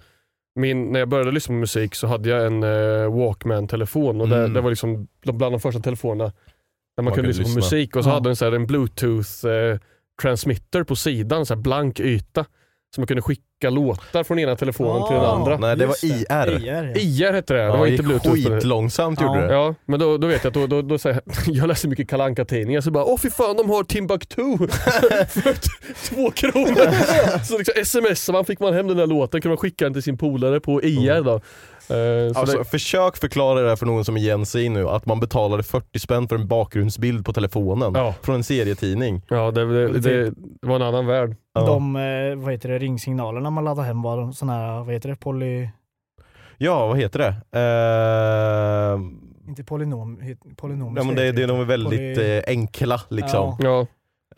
min, 0.55 0.91
när 0.91 0.99
jag 0.99 1.09
började 1.09 1.31
lyssna 1.31 1.53
på 1.53 1.57
musik 1.59 1.95
så 1.95 2.07
hade 2.07 2.29
jag 2.29 2.45
en 2.45 2.63
eh, 2.63 3.13
Walkman-telefon 3.17 4.21
och 4.21 4.29
det, 4.29 4.37
Mm. 4.37 4.53
det 4.53 4.61
var 4.61 4.69
liksom 4.69 5.07
bland 5.23 5.53
de 5.53 5.59
första 5.59 5.79
telefonerna 5.81 6.31
där 6.99 7.03
man, 7.03 7.05
Man 7.05 7.13
kunde 7.13 7.27
kunde 7.33 7.43
lyssna 7.43 7.53
på 7.61 7.65
musik 7.65 7.95
och 7.95 8.03
så 8.03 8.09
Ja. 8.09 8.13
hade 8.13 8.29
den 8.29 8.35
så 8.35 8.45
här 8.45 8.51
en 8.51 8.65
bluetooth 8.67 9.45
eh, 9.47 9.77
transmitter 10.21 10.83
på 10.83 10.95
sidan, 10.95 11.45
så 11.45 11.53
här 11.53 11.61
blank 11.61 11.99
yta. 11.99 12.45
Så 12.95 13.01
man 13.01 13.07
kunde 13.07 13.21
skicka 13.21 13.69
låtar 13.69 14.23
från 14.23 14.39
ena 14.39 14.55
telefonen 14.55 15.07
till 15.07 15.15
den 15.15 15.25
Ah. 15.25 15.35
andra. 15.35 15.57
Nej 15.57 15.77
det 15.77 15.85
var 15.85 16.05
IR. 16.05 16.49
IR 16.49 16.65
ja. 16.65 17.27
IR 17.27 17.33
hette 17.33 17.53
det, 17.53 17.59
det 17.59 17.65
Ja, 17.65 17.77
var 17.77 17.85
det 17.85 17.91
inte 17.91 18.03
gick 18.03 18.21
bluetooth. 18.23 18.33
skitlångsamt 18.53 19.21
gjorde 19.21 19.39
Ja. 19.39 19.47
det. 19.47 19.53
Ja, 19.53 19.75
men 19.85 19.99
då, 19.99 20.17
då 20.17 20.27
vet 20.27 20.43
jag 20.43 20.47
att 20.51 20.53
då, 20.53 20.67
då, 20.67 20.81
då 20.81 20.97
säger 20.97 21.21
jag, 21.25 21.55
jag 21.55 21.67
läser 21.67 21.87
mycket 21.89 22.09
kalanka 22.09 22.45
tidningar 22.45 22.81
så 22.81 22.91
bara 22.91 23.03
åh 23.05 23.17
fy 23.19 23.29
fan 23.29 23.57
de 23.57 23.69
har 23.69 23.83
Timbuktu 23.83 24.57
för 25.29 25.53
två 26.09 26.31
kronor. 26.31 27.43
så 27.45 27.57
liksom 27.57 28.01
smsar 28.15 28.33
man, 28.33 28.45
fick 28.45 28.59
man 28.59 28.73
hem 28.73 28.87
den 28.87 28.97
där 28.97 29.07
låten 29.07 29.41
kunde 29.41 29.51
man 29.51 29.57
skicka 29.57 29.85
den 29.85 29.93
till 29.93 30.03
sin 30.03 30.17
polare 30.17 30.59
på 30.59 30.83
IR 30.83 31.21
då. 31.23 31.41
Så 32.33 32.39
Alltså, 32.39 32.57
det, 32.57 32.65
försök 32.65 33.17
förklara 33.17 33.61
det 33.61 33.69
här 33.69 33.75
för 33.75 33.85
någon 33.85 34.05
som 34.05 34.17
är 34.17 34.21
Gen 34.21 34.45
Z 34.45 34.69
nu, 34.69 34.89
att 34.89 35.05
man 35.05 35.19
betalade 35.19 35.63
40 35.63 35.99
spänn 35.99 36.27
för 36.27 36.35
en 36.35 36.47
bakgrundsbild 36.47 37.25
på 37.25 37.33
telefonen 37.33 37.91
Ja. 37.95 38.15
från 38.21 38.35
en 38.35 38.43
serietidning. 38.43 39.21
ja, 39.29 39.51
det, 39.51 39.65
det, 39.65 39.99
det, 39.99 40.23
det 40.61 40.67
var 40.67 40.75
en 40.75 40.81
annan 40.81 41.05
värld. 41.05 41.35
Ja. 41.53 41.61
De 41.65 41.95
eh, 41.95 42.35
vad 42.35 42.51
heter 42.53 42.69
det, 42.69 42.79
ringsignalerna 42.79 43.49
man 43.49 43.63
laddade 43.65 43.87
hem 43.87 44.01
var 44.01 44.31
såna 44.31 44.53
här, 44.53 44.83
vad 44.83 44.93
heter 44.93 45.09
det, 45.09 45.15
poly... 45.15 45.69
Ja, 46.57 46.87
vad 46.87 46.97
heter 46.97 47.19
det? 47.19 47.59
Eh, 47.59 48.99
Inte 49.49 49.63
polynom, 49.63 50.35
polynom 50.55 50.95
ja, 50.97 51.03
men 51.03 51.15
det, 51.15 51.31
det, 51.31 51.45
de 51.45 51.59
är 51.59 51.65
väldigt 51.65 52.17
Poly- 52.17 52.43
enkla 52.47 53.01
liksom. 53.09 53.57
Ja, 53.59 53.87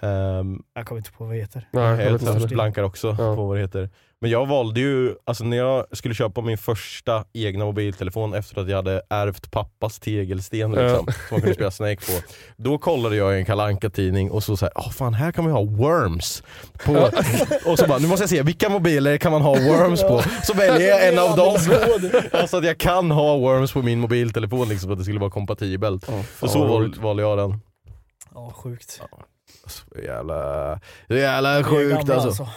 Ehm, 0.03 0.63
Jag 0.74 0.86
kommer 0.86 1.00
inte 1.00 1.12
på 1.12 1.24
vad 1.25 1.34
det 1.36 1.39
heter. 1.39 1.67
nej, 1.72 1.84
jag 1.84 2.00
jag 2.12 2.20
heller. 2.20 2.48
blankar 2.48 2.84
också 2.84 3.08
Ja. 3.20 3.36
på 3.36 3.46
vad 3.48 3.58
det 3.58 3.62
heter. 3.62 3.89
Men 4.24 4.32
jag 4.32 4.46
valde 4.48 4.80
ju, 4.80 5.16
alltså 5.25 5.44
när 5.44 5.58
jag 5.58 5.86
skulle 5.92 6.13
köpa 6.13 6.42
min 6.42 6.58
första 6.58 7.24
egna 7.34 7.66
mobiltelefon 7.66 8.34
efter 8.34 8.62
att 8.62 8.70
jag 8.70 8.75
hade 8.75 9.01
ärvt 9.10 9.51
pappas 9.51 10.00
tegelsten 10.00 10.60
Ja. 10.60 10.68
liksom, 10.68 11.06
som 11.06 11.13
man 11.32 11.42
kunde 11.42 11.54
spela 11.56 11.72
Snake 11.72 11.96
på. 11.96 12.22
Då 12.58 12.78
kollade 12.78 13.16
jag 13.16 13.36
i 13.36 13.40
en 13.40 13.46
kalanka 13.46 13.90
tidning 13.90 14.32
och 14.32 14.44
så 14.44 14.58
såhär, 14.58 14.74
åh 14.75 14.92
fan 14.92 15.13
här 15.13 15.32
kan 15.32 15.44
man 15.44 15.54
ha 15.54 15.63
worms. 15.63 16.44
På, 16.86 17.10
och 17.72 17.80
så 17.80 17.88
bara, 17.88 17.98
nu 18.00 18.08
måste 18.08 18.24
jag 18.24 18.30
se, 18.30 18.42
vilka 18.44 18.70
mobiler 18.70 19.18
kan 19.18 19.32
man 19.32 19.42
ha 19.42 19.54
worms 19.54 20.01
på? 20.01 20.22
Så 20.44 20.54
väljer 20.54 20.88
jag 20.90 21.08
en 21.08 21.20
av 21.20 21.38
dem. 21.38 21.56
Alltså 22.32 22.58
att 22.58 22.66
jag 22.66 22.78
kan 22.78 23.12
ha 23.12 23.38
worms 23.38 23.72
på 23.72 23.82
min 23.82 24.00
mobiltelefon 24.00 24.70
liksom, 24.70 24.88
så 24.88 24.94
att 24.94 24.98
det 25.00 25.04
skulle 25.04 25.20
vara 25.20 25.32
kompatibelt. 25.32 26.06
Ja, 26.08 26.20
Och 26.20 26.25
fan, 26.25 26.50
så 26.50 26.66
roligt. 26.68 26.98
valde 26.98 27.24
jag 27.24 27.38
den. 27.38 27.60
Ja, 28.34 28.51
sjukt. 28.56 29.01
Så 29.68 30.00
jävla, 30.06 30.80
jävla 31.10 31.63
sjukt 31.63 31.98
gamla, 32.08 32.16
alltså. 32.24 32.48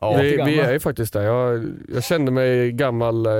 Ja. 0.00 0.16
vi, 0.16 0.36
vi 0.36 0.60
är 0.60 0.72
ju 0.72 0.80
faktiskt 0.80 1.12
där. 1.12 1.22
Jag, 1.22 1.64
jag 1.94 2.04
känner 2.04 2.32
mig 2.32 2.72
gammal 2.72 3.26
eh, 3.26 3.32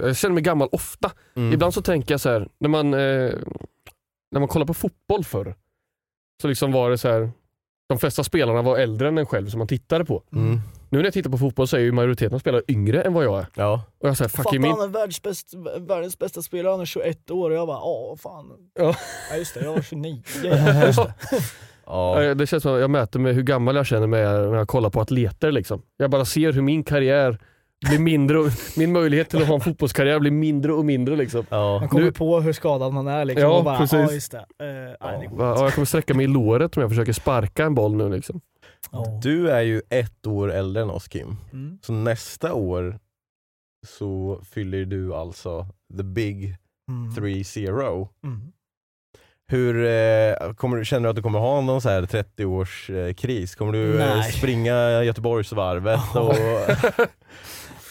Jag 0.00 0.16
känner 0.16 0.34
mig 0.34 0.42
gammal 0.42 0.68
ofta. 0.72 1.10
Mm. 1.36 1.52
Ibland 1.52 1.74
så 1.74 1.82
tänker 1.82 2.14
jag 2.14 2.20
så 2.20 2.28
här, 2.28 2.48
när 2.58 2.68
man, 2.68 2.94
eh, 2.94 3.32
när 4.30 4.38
man 4.40 4.48
kollar 4.48 4.66
på 4.66 4.74
fotboll 4.74 5.24
förr, 5.24 5.54
så 6.42 6.48
liksom 6.48 6.72
var 6.72 6.90
det 6.90 6.98
så 6.98 7.08
här. 7.08 7.30
de 7.88 7.98
flesta 7.98 8.24
spelarna 8.24 8.62
var 8.62 8.78
äldre 8.78 9.08
än 9.08 9.18
en 9.18 9.26
själv 9.26 9.48
som 9.48 9.58
man 9.58 9.68
tittade 9.68 10.04
på. 10.04 10.22
Mm. 10.32 10.60
Nu 10.90 10.98
när 10.98 11.04
jag 11.04 11.14
tittar 11.14 11.30
på 11.30 11.38
fotboll 11.38 11.68
så 11.68 11.76
är 11.76 11.80
ju 11.80 11.92
majoriteten 11.92 12.34
av 12.34 12.38
spelare 12.38 12.62
yngre 12.68 13.02
än 13.02 13.12
vad 13.14 13.24
jag 13.24 13.38
är. 13.38 13.46
Ja. 13.54 13.82
Och 13.98 14.08
jag 14.08 14.16
säger 14.16 14.28
fuck 14.28 14.40
i 14.40 14.42
Fattar 14.42 14.58
min... 14.58 14.70
han 14.70 14.80
är 14.80 14.88
världsbäst, 14.88 15.54
världens 15.78 16.18
bästa 16.18 16.42
spelare, 16.42 16.70
han 16.70 16.80
är 16.80 16.84
21 16.84 17.30
år 17.30 17.50
och 17.50 17.56
jag 17.56 17.66
bara 17.66 17.78
ja 17.78 18.16
fan. 18.22 18.52
Ja. 18.74 18.94
Ja 19.30 19.36
just 19.36 19.54
det, 19.54 19.64
jag 19.64 19.74
var 19.74 19.82
29. 19.82 20.22
Ja, 21.88 22.14
det. 22.20 22.24
Ja. 22.42 22.46
Känns 22.46 22.62
som 22.62 22.74
att 22.74 22.80
jag 22.80 22.90
mäter 22.90 23.20
med 23.20 23.34
hur 23.34 23.42
gammal 23.42 23.76
jag 23.76 23.86
känner 23.86 24.06
mig 24.06 24.22
när 24.24 24.54
jag 24.54 24.68
kollar 24.68 24.90
på 24.90 25.00
atleter. 25.00 25.52
Liksom. 25.52 25.82
Jag 25.96 26.10
bara 26.10 26.24
ser 26.24 26.52
hur 26.52 26.62
min 26.62 26.84
karriär 26.84 27.38
blir 27.88 27.98
mindre 27.98 28.38
och 28.38 28.48
min 28.76 28.92
möjlighet 28.92 29.30
till 29.30 29.42
att 29.42 29.48
ha 29.48 29.54
en 29.54 29.60
fotbollskarriär 29.60 30.18
blir 30.20 30.30
mindre 30.30 30.72
och 30.72 30.84
mindre. 30.84 31.16
Liksom. 31.16 31.44
Ja. 31.48 31.78
Man 31.78 31.88
kommer 31.88 32.04
Nu- 32.04 32.12
på 32.12 32.40
hur 32.40 32.52
skadad 32.52 32.92
man 32.92 33.06
är 33.08 33.24
liksom. 33.24 33.42
Ja, 33.50 33.58
och 33.58 33.64
bara, 33.64 33.78
precis. 33.78 33.98
ja 33.98 34.12
just 34.12 34.32
det. 34.32 34.38
Eh, 34.38 34.96
nej, 35.10 35.28
det 35.28 35.42
Ja, 35.44 35.64
jag 35.64 35.74
kommer 35.74 35.86
sträcka 35.86 36.14
mig 36.14 36.24
i 36.24 36.28
låret 36.28 36.76
om 36.76 36.80
jag 36.80 36.90
försöker 36.90 37.12
sparka 37.12 37.64
en 37.64 37.74
boll 37.74 37.94
nu. 37.96 38.08
Liksom. 38.08 38.40
Ja. 38.92 39.20
Du 39.22 39.50
är 39.50 39.62
ju 39.62 39.82
ett 39.90 40.26
år 40.26 40.52
äldre 40.52 40.82
än 40.82 40.90
oss 40.90 41.08
Kim. 41.08 41.36
Mm. 41.52 41.78
Så 41.82 41.92
nästa 41.92 42.52
år 42.54 42.98
så 43.86 44.40
fyller 44.50 44.84
du 44.84 45.14
alltså 45.14 45.66
the 45.96 46.02
big 46.02 46.56
Mm. 46.90 47.10
3-0. 47.10 48.08
Mm. 48.24 48.52
Hur, 49.50 49.84
eh, 49.86 50.52
kommer, 50.54 50.76
du- 50.76 50.84
känner 50.84 51.02
du 51.02 51.08
att 51.10 51.16
du 51.16 51.22
kommer 51.22 51.38
ha 51.38 51.60
någon 51.60 51.80
så 51.80 51.88
här 51.88 52.02
30-års 52.02 52.90
eh, 52.90 53.14
kris? 53.14 53.54
Kommer 53.54 53.72
du 53.72 54.00
eh, 54.02 54.16
Nej. 54.16 54.32
springa 54.32 55.02
Göteborgsvarvet? 55.04 56.16
Och, 56.16 56.34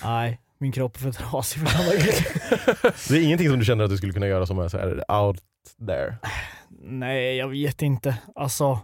Nej, 0.04 0.40
min 0.58 0.72
kropp 0.72 0.96
är 0.96 1.00
för 1.00 1.12
trasig 1.12 1.62
för 1.62 1.68
sådana 1.78 1.94
grejer. 1.94 3.10
det 3.10 3.18
är 3.20 3.24
ingenting 3.24 3.50
som 3.50 3.60
du 3.60 3.66
känner 3.66 3.84
att 3.84 3.90
du 3.90 3.98
skulle 3.98 4.14
kunna 4.14 4.28
göra 4.28 4.46
som 4.46 4.60
är 4.60 4.68
så 4.68 4.78
här 4.78 5.12
out 5.22 5.40
there? 5.88 6.18
Nej, 6.82 7.38
jag 7.38 7.48
vet 7.48 7.82
inte. 7.82 8.18
Alltså... 8.36 8.80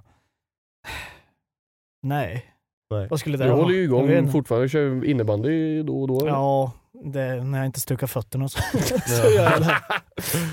Nej. 2.03 2.45
Nej. 2.89 3.07
Vad 3.09 3.19
skulle 3.19 3.37
det 3.37 3.43
Du 3.43 3.49
vara? 3.49 3.61
håller 3.61 3.75
ju 3.75 3.83
Jag 3.85 3.89
vet 4.01 4.03
igång 4.09 4.17
inte. 4.17 4.31
fortfarande, 4.31 4.69
kör 4.69 5.05
innebandy 5.05 5.83
då 5.83 6.01
och 6.01 6.07
då. 6.07 6.27
Ja, 6.27 6.71
det, 7.03 7.43
när 7.43 7.57
jag 7.57 7.65
inte 7.65 7.79
stukar 7.79 8.07
fötterna 8.07 8.49
så, 8.49 8.59
så 9.07 9.29
gör 9.29 9.51
jag 9.51 9.61
det. 9.61 9.77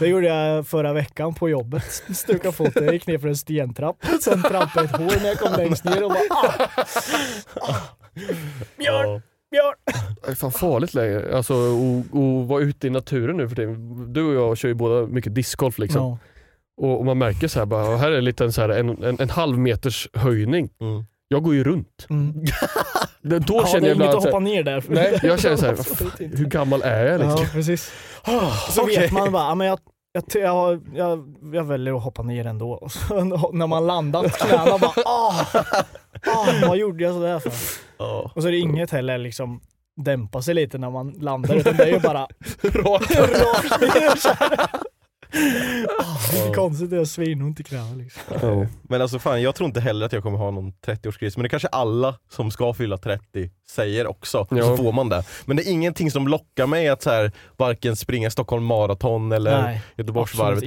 Det 0.01 0.07
gjorde 0.07 0.27
jag 0.27 0.67
förra 0.67 0.93
veckan 0.93 1.35
på 1.35 1.49
jobbet. 1.49 2.03
Stuka 2.15 2.53
foten, 2.53 2.85
jag 2.85 2.95
gick 2.95 3.07
ner 3.07 3.19
för 3.19 3.29
en 3.29 3.37
stentrapp. 3.37 3.97
Sen 4.21 4.43
trampade 4.43 4.85
ett 4.85 4.97
hål 4.97 5.13
när 5.23 5.27
jag 5.27 5.39
kom 5.39 5.53
längst 5.57 5.85
ner 5.85 6.05
och 6.05 6.11
bara 6.11 6.21
ah! 6.31 6.69
ah! 7.61 7.77
Björn! 8.79 9.23
Björn! 9.51 9.75
Det 10.23 10.31
är 10.31 10.35
fan 10.35 10.53
farligt 10.53 10.95
läge. 10.95 11.37
Alltså 11.37 11.55
att 11.55 12.07
att 12.07 12.49
vara 12.49 12.63
ute 12.63 12.87
i 12.87 12.91
naturen 12.91 13.37
nu 13.37 13.49
för 13.49 13.57
tiden. 13.57 14.13
Du 14.13 14.23
och 14.25 14.35
jag 14.35 14.59
kör 14.59 14.69
ju 14.69 14.75
båda 14.75 15.07
mycket 15.07 15.35
discgolf 15.35 15.79
liksom. 15.79 16.03
Ja. 16.03 16.19
Och, 16.81 16.99
och 16.99 17.05
man 17.05 17.19
märker 17.19 17.49
så 17.49 17.59
här, 17.59 17.67
bara, 17.67 17.97
här 17.97 18.11
är 18.11 18.19
en 18.19 18.25
liten 18.25 18.53
så 18.53 18.61
här, 18.61 18.69
en, 18.69 19.05
en, 19.05 19.21
en 19.21 19.31
halv 19.31 19.59
meters 19.59 20.09
höjning. 20.15 20.71
Mm. 20.81 21.05
Jag 21.29 21.43
går 21.43 21.55
ju 21.55 21.65
runt. 21.65 22.07
Mm. 22.11 22.33
Då 23.23 23.39
Ja, 23.49 23.67
känner 23.67 23.89
jag 23.89 23.95
ibland 23.95 24.15
att 24.19 24.25
hoppa 24.25 24.39
ner 24.39 24.63
där. 24.63 24.85
Nej, 24.89 25.21
jag 25.23 25.41
känner 25.41 25.57
så 25.57 25.67
här, 25.67 25.73
Absolut 25.79 26.21
inte. 26.21 26.37
hur 26.37 26.45
gammal 26.47 26.83
är 26.83 27.07
jag 27.07 27.21
liksom? 27.21 27.41
Ja, 27.43 27.49
precis. 27.53 27.93
Ah, 28.23 28.51
Så 28.71 28.83
okej. 28.83 28.99
vet 28.99 29.13
man 29.13 29.33
bara, 29.33 29.55
men 29.55 29.67
jag, 29.67 29.79
jag, 30.13 30.25
jag, 30.43 30.83
jag, 30.95 31.35
jag 31.53 31.65
väljer 31.65 31.95
att 31.97 32.03
hoppa 32.03 32.23
ner 32.23 32.47
ändå. 32.47 32.71
Och 32.73 32.93
så, 32.93 33.15
när 33.53 33.67
man 33.67 33.87
landat 33.87 34.39
knäna 34.39 34.79
bara 34.79 34.93
ah, 35.05 35.45
ah, 36.27 36.47
vad 36.69 36.77
gjorde 36.77 37.05
jag 37.05 37.15
sådär 37.15 37.39
för? 37.39 37.53
Ja. 37.99 38.31
Och 38.35 38.43
så 38.43 38.49
är 38.49 38.53
det 38.53 38.59
inget 38.59 38.91
heller 38.91 39.19
liksom 39.19 39.61
dämpa 39.97 40.43
sig 40.43 40.55
lite 40.55 40.79
när 40.79 40.91
man 40.91 41.11
landar 41.11 41.55
utan 41.55 41.77
det 41.77 41.83
är 41.85 41.93
ju 41.93 42.01
bara 42.01 42.21
rakt 42.63 43.11
ner 43.81 44.17
här. 45.33 45.87
Ah, 45.99 46.19
det 46.33 46.39
är 46.39 46.55
konstigt, 46.55 46.91
det 46.91 46.97
är 47.01 47.05
svinont 47.05 47.61
i 47.61 47.63
knäna 47.65 47.95
liksom. 47.95 48.23
Ja. 48.43 48.67
Men 48.83 49.03
alltså 49.03 49.19
fan, 49.19 49.43
jag 49.43 49.55
tror 49.55 49.67
inte 49.67 49.81
heller 49.81 50.07
att 50.07 50.13
jag 50.13 50.23
kommer 50.23 50.39
ha 50.39 50.51
någon 50.51 50.73
30-årskris, 50.87 51.33
men 51.37 51.43
det 51.43 51.49
kanske 51.49 51.69
alla 51.69 52.15
som 52.31 52.51
ska 52.51 52.75
fylla 52.75 52.97
30 52.99 53.51
säger 53.71 54.07
också, 54.07 54.47
Ja. 54.51 54.63
så 54.63 54.77
får 54.77 54.93
man 54.93 55.09
det. 55.09 55.25
Men 55.45 55.57
det 55.57 55.63
är 55.69 55.73
ingenting 55.73 56.11
som 56.11 56.29
lockar 56.29 56.67
mig 56.67 56.89
att 56.89 57.03
så 57.03 57.11
här, 57.11 57.33
varken 57.57 57.97
springa 57.97 58.31
Stockholm 58.31 58.65
Marathon 58.65 59.33
eller 59.33 59.81
Göteborgsvarvet, 59.97 60.63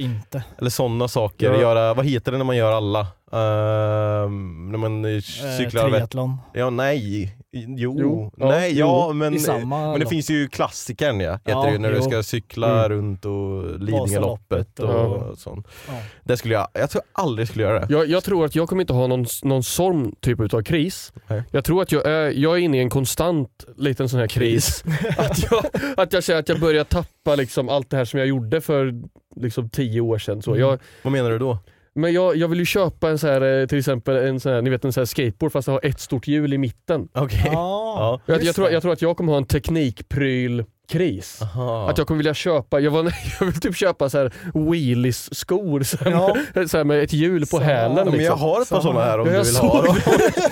eller 0.58 0.70
sådana 0.70 1.08
saker. 1.08 1.52
Ja. 1.52 1.60
Göra, 1.60 1.94
vad 1.94 2.06
heter 2.06 2.32
det 2.32 2.38
när 2.38 2.44
man 2.44 2.56
gör 2.56 2.72
alla? 2.72 3.06
Ehm, 3.34 4.68
när 4.72 4.78
man 4.78 5.04
eh, 5.04 5.20
cyklar 5.58 5.82
väl? 5.84 5.92
triathlon. 5.92 6.36
Ja, 6.52 6.70
nej. 6.70 7.36
Jo, 7.56 7.96
Jo. 8.00 8.32
Ja, 8.36 8.48
nej, 8.48 8.70
jo. 8.78 8.86
ja 8.86 9.12
men, 9.12 9.38
samma 9.40 9.90
men 9.90 10.00
det 10.00 10.06
finns 10.06 10.30
ju 10.30 10.48
klassikern 10.48 11.20
ja, 11.20 11.32
heter 11.32 11.50
Ja, 11.52 11.70
det 11.72 11.78
när 11.78 11.90
du 11.90 11.96
jo. 11.96 12.02
ska 12.02 12.22
cykla 12.22 12.74
Mm. 12.86 12.88
runt 12.88 13.24
och 13.24 13.80
Lidingöloppet 13.80 14.78
Vasaloppet 14.78 14.78
och, 14.78 15.28
och- 15.30 15.38
sånt. 15.38 15.68
Ja. 15.88 15.92
Det 16.22 16.36
skulle 16.36 16.54
jag, 16.54 16.68
jag 16.72 16.90
tror 16.90 17.02
aldrig 17.12 17.48
skulle 17.48 17.64
göra 17.64 17.80
det. 17.86 17.92
Jag, 17.92 18.06
jag 18.08 18.24
tror 18.24 18.44
att 18.44 18.54
jag 18.54 18.68
kommer 18.68 18.82
inte 18.82 18.92
ha 18.92 19.06
någon, 19.06 19.26
någon 19.42 19.62
sån 19.62 20.14
typ 20.20 20.54
av 20.54 20.62
kris. 20.62 21.12
Nej. 21.26 21.42
Jag 21.50 21.64
tror 21.64 21.82
att 21.82 21.92
jag 21.92 22.06
är, 22.06 22.30
jag 22.30 22.54
är 22.54 22.58
inne 22.60 22.76
i 22.76 22.80
en 22.80 22.90
konstant 22.90 23.64
liten 23.76 24.08
sån 24.08 24.20
här 24.20 24.26
kris. 24.26 24.84
att, 25.18 25.50
jag, 25.50 25.64
att 25.96 26.12
jag 26.12 26.24
känner 26.24 26.40
att 26.40 26.48
jag 26.48 26.60
börjar 26.60 26.84
tappa 26.84 27.34
liksom 27.34 27.68
allt 27.68 27.90
det 27.90 27.96
här 27.96 28.04
som 28.04 28.18
jag 28.18 28.28
gjorde 28.28 28.60
för 28.60 28.92
liksom 29.36 29.70
tio 29.70 30.00
år 30.00 30.18
sedan. 30.18 30.42
Så 30.42 30.50
Mm. 30.50 30.60
jag, 30.60 30.78
Vad 31.02 31.12
menar 31.12 31.30
du 31.30 31.38
då? 31.38 31.58
Men 31.94 32.12
jag, 32.12 32.36
jag 32.36 32.48
vill 32.48 32.58
ju 32.58 32.64
köpa 32.64 33.10
en 33.10 33.18
så 33.18 33.26
här, 33.26 33.60
eh, 33.60 33.66
till 33.66 33.78
exempel 33.78 34.16
en 34.16 34.40
sån 34.40 34.52
här, 34.52 34.62
ni 34.62 34.70
vet 34.70 34.84
en 34.84 34.92
sån 34.92 35.00
här 35.00 35.06
skateboard 35.06 35.52
fast 35.52 35.66
det 35.66 35.72
har 35.72 35.80
ett 35.82 36.00
stort 36.00 36.26
hjul 36.26 36.52
i 36.52 36.58
mitten. 36.58 37.08
Okej. 37.14 37.50
Ja, 37.52 37.84
Ja. 37.96 38.20
Jag, 38.26 38.42
jag, 38.42 38.54
tror, 38.54 38.70
jag 38.70 38.82
tror 38.82 38.92
att 38.92 39.02
jag 39.02 39.16
kommer 39.16 39.32
ha 39.32 39.36
en 39.38 39.46
teknikpryl 39.46 40.64
kris. 40.88 41.38
Aha. 41.42 41.90
Att 41.90 41.98
jag 41.98 42.06
kommer 42.06 42.18
vilja 42.18 42.34
köpa, 42.34 42.80
jag, 42.80 42.90
var, 42.90 43.02
jag 43.40 43.46
vill 43.46 43.60
typ 43.60 43.76
köpa 43.76 44.10
så 44.10 44.18
här 44.18 44.32
wheelies 44.70 45.34
skor 45.38 45.82
så 45.82 45.96
här, 46.04 46.10
Ja. 46.10 46.36
med, 46.54 46.70
så 46.70 46.76
här 46.76 46.84
med 46.84 47.02
ett 47.02 47.12
hjul 47.12 47.40
på 47.40 47.46
Samma. 47.46 47.62
hälen. 47.64 47.96
Ja, 47.96 48.04
men 48.04 48.12
jag 48.12 48.18
liksom. 48.18 48.40
har 48.40 48.60
ett 48.62 48.68
par 48.68 48.80
sådana 48.80 49.04
här 49.04 49.18
om 49.20 49.26
Ja, 49.26 49.32
du 49.32 49.38
jag 49.38 49.44
vill 49.44 49.56
ha 49.56 49.82
dem. 49.82 49.96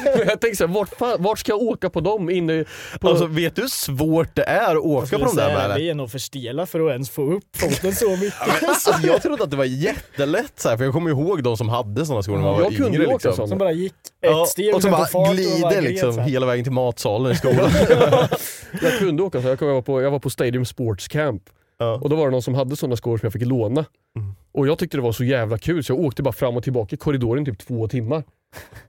Men 0.04 0.18
jag 0.28 0.40
tänkte 0.40 0.56
så 0.56 0.66
här, 0.66 0.74
vart, 0.74 1.20
vart 1.20 1.38
ska 1.38 1.52
jag 1.52 1.62
åka 1.62 1.90
på 1.90 2.00
dem? 2.00 2.30
Inne 2.30 2.64
på, 3.00 3.08
Alltså, 3.08 3.26
vet 3.26 3.56
du 3.56 3.62
hur 3.62 3.68
svårt 3.68 4.34
det 4.36 4.42
är 4.44 4.62
att 4.66 4.72
Jag 4.72 4.86
åka 4.86 5.18
på 5.18 5.24
de 5.24 5.36
där 5.36 5.68
med? 5.68 5.76
vi 5.76 5.90
är 5.90 5.94
nog 5.94 6.10
för 6.10 6.18
stela 6.18 6.66
för 6.66 6.80
att 6.86 6.92
ens 6.92 7.10
få 7.10 7.22
upp 7.32 7.44
foten 7.56 7.94
så 7.94 8.10
mycket. 8.10 8.68
Alltså, 8.68 8.94
jag 9.02 9.22
trodde 9.22 9.44
att 9.44 9.50
det 9.50 9.56
var 9.56 9.64
jättelätt 9.64 10.52
så 10.60 10.68
här, 10.68 10.76
för 10.76 10.84
jag 10.84 10.92
kommer 10.92 11.10
ihåg 11.10 11.42
de 11.42 11.56
som 11.56 11.68
hade 11.68 12.06
sådana 12.06 12.22
skor 12.22 12.32
när 12.36 12.42
man 12.42 12.52
var 12.54 12.62
Jag 12.62 12.76
kunde 12.76 12.88
yngre. 12.98 13.06
åka 13.06 13.12
Liksom. 13.14 13.32
sådana. 13.32 13.48
Som 13.48 13.58
bara 13.58 13.72
gick 13.72 13.92
ett 13.92 14.30
Ja, 14.30 14.46
steg 14.48 14.74
och 14.74 14.82
så 14.82 14.88
bara 14.90 15.32
glider 15.32 15.80
liksom 15.82 16.12
så 16.12 16.20
hela 16.20 16.46
vägen 16.46 16.64
till 16.64 16.72
matsalen 16.72 17.32
i 17.32 17.34
skolan. 17.34 17.70
jag 18.82 18.98
kunde 18.98 19.22
åka 19.22 19.42
så. 19.42 19.48
Jag, 19.48 19.58
kom, 19.58 19.68
jag, 19.68 19.74
var 19.74 19.82
på, 19.82 20.02
jag 20.02 20.10
var 20.10 20.18
på 20.22 20.30
Stadium 20.30 20.64
Sports 20.64 21.08
Camp 21.08 21.42
ja. 21.78 21.94
och 21.94 22.08
då 22.10 22.16
var 22.16 22.24
det 22.24 22.30
någon 22.30 22.42
som 22.42 22.54
hade 22.54 22.76
sådana 22.76 22.96
skor 22.96 23.18
som 23.18 23.26
jag 23.26 23.32
fick 23.32 23.42
låna. 23.46 23.84
Mm. 24.16 24.34
Och 24.52 24.66
jag 24.68 24.78
tyckte 24.78 24.96
det 24.96 25.02
var 25.02 25.12
så 25.12 25.24
jävla 25.24 25.58
kul 25.58 25.84
så 25.84 25.92
jag 25.92 26.00
åkte 26.00 26.22
bara 26.22 26.32
fram 26.32 26.56
och 26.56 26.62
tillbaka 26.62 26.94
i 26.94 26.96
korridoren 26.98 27.44
typ 27.44 27.58
två 27.58 27.88
timmar. 27.88 28.24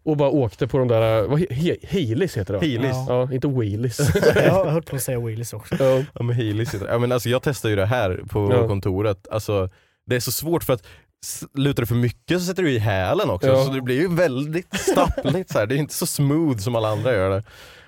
Och 0.03 0.17
bara 0.17 0.29
åkte 0.29 0.67
på 0.67 0.77
de 0.77 0.87
där, 0.87 1.23
vad, 1.27 1.39
he, 1.39 1.45
he, 1.49 1.75
Heelys 1.83 2.37
heter 2.37 2.53
det 2.53 2.59
va? 2.59 2.65
Heelys. 2.65 2.95
Ja. 3.07 3.27
Ja, 3.29 3.33
inte 3.33 3.47
wheelies. 3.47 3.99
Jag 4.35 4.51
har 4.53 4.65
hört 4.71 4.89
på 4.89 4.95
att 4.95 5.01
säga 5.01 5.19
wheelies 5.19 5.53
också. 5.53 5.75
ja. 5.79 6.03
Ja 6.13 6.23
men 6.23 6.35
Heelys 6.35 6.73
heter 6.73 6.85
det. 6.85 6.91
ja, 6.91 6.99
men 6.99 7.11
alltså, 7.11 7.29
Jag 7.29 7.41
testar 7.43 7.69
ju 7.69 7.75
det 7.75 7.85
här 7.85 8.21
på 8.29 8.51
Ja. 8.53 8.67
kontoret. 8.67 9.27
Alltså, 9.31 9.69
det 10.05 10.15
är 10.15 10.19
så 10.19 10.31
svårt 10.31 10.63
för 10.63 10.73
att 10.73 10.83
lutar 11.53 11.83
du 11.83 11.87
för 11.87 11.95
mycket 11.95 12.39
så 12.39 12.45
sätter 12.45 12.63
du 12.63 12.71
i 12.71 12.77
hälen 12.79 13.29
också. 13.29 13.47
Ja. 13.47 13.65
Så 13.65 13.71
det 13.73 13.81
blir 13.81 13.99
ju 14.01 14.15
väldigt 14.15 14.79
stappligt. 14.79 15.51
så 15.51 15.59
här. 15.59 15.65
Det 15.65 15.75
är 15.75 15.77
inte 15.77 15.93
så 15.93 16.05
smooth 16.05 16.57
som 16.57 16.75
alla 16.75 16.89
andra 16.89 17.13
gör 17.13 17.29
det. 17.29 17.43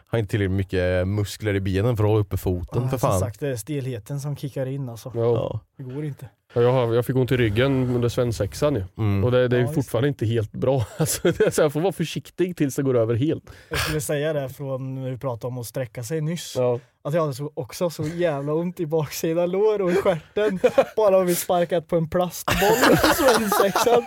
Har 0.08 0.20
inte 0.20 0.32
tillräckligt 0.32 0.58
mycket 0.58 1.08
muskler 1.08 1.54
i 1.54 1.60
benen 1.60 1.98
för 1.98 2.04
att 2.04 2.10
hålla 2.10 2.22
uppe 2.22 2.38
foten 2.38 2.82
Ja, 2.84 2.90
för 2.90 2.98
som 2.98 3.10
fan. 3.10 3.20
sagt, 3.20 3.40
det 3.40 3.48
är 3.48 3.56
stelheten 3.56 4.20
som 4.20 4.36
kickar 4.36 4.66
in 4.66 4.90
alltså. 4.90 5.12
Ja. 5.16 5.22
Ja. 5.22 5.60
Det 5.78 5.84
går 5.84 6.06
inte. 6.06 6.30
Ja, 6.54 6.62
Jag, 6.62 6.72
har, 6.72 6.94
jag 6.94 7.06
fick 7.06 7.16
ont 7.16 7.32
i 7.32 7.38
ryggen 7.38 7.72
under 7.96 8.10
svensexan 8.10 8.76
ju. 8.76 8.84
Mm. 8.98 9.24
Och 9.24 9.32
det, 9.32 9.48
det 9.48 9.58
är 9.58 9.62
Ja, 9.62 9.68
fortfarande 9.68 10.08
inte 10.08 10.26
helt 10.26 10.52
bra. 10.52 10.86
Alltså, 10.98 11.32
det 11.32 11.40
är 11.40 11.50
så 11.52 11.62
jag 11.62 11.74
får 11.74 11.82
vara 11.82 11.94
försiktig 11.94 12.58
tills 12.58 12.76
det 12.76 12.84
går 12.84 12.98
över 12.98 13.16
helt. 13.16 13.44
Jag 13.70 13.80
skulle 13.80 14.02
säga 14.02 14.34
det 14.34 14.50
från 14.50 14.96
när 14.96 15.12
vi 15.12 15.18
pratade 15.18 15.48
om 15.48 15.58
att 15.58 15.66
sträcka 15.66 16.04
sig 16.04 16.22
nyss. 16.22 16.54
Ja. 16.58 16.80
Att 17.06 17.14
jag 17.14 17.22
hade 17.22 17.34
så, 17.34 17.52
också 17.54 17.90
så 17.90 18.04
jävla 18.04 18.54
ont 18.54 18.80
i 18.80 18.86
baksida 18.86 19.46
lår 19.46 19.82
och 19.82 19.92
i 19.92 19.96
stjärten. 19.96 20.60
Bara 20.96 21.18
om 21.18 21.26
vi 21.26 21.36
sparkat 21.36 21.88
på 21.88 21.96
en 21.98 22.10
plastboll 22.10 22.58
i 22.94 22.98
svensexan. 23.16 24.06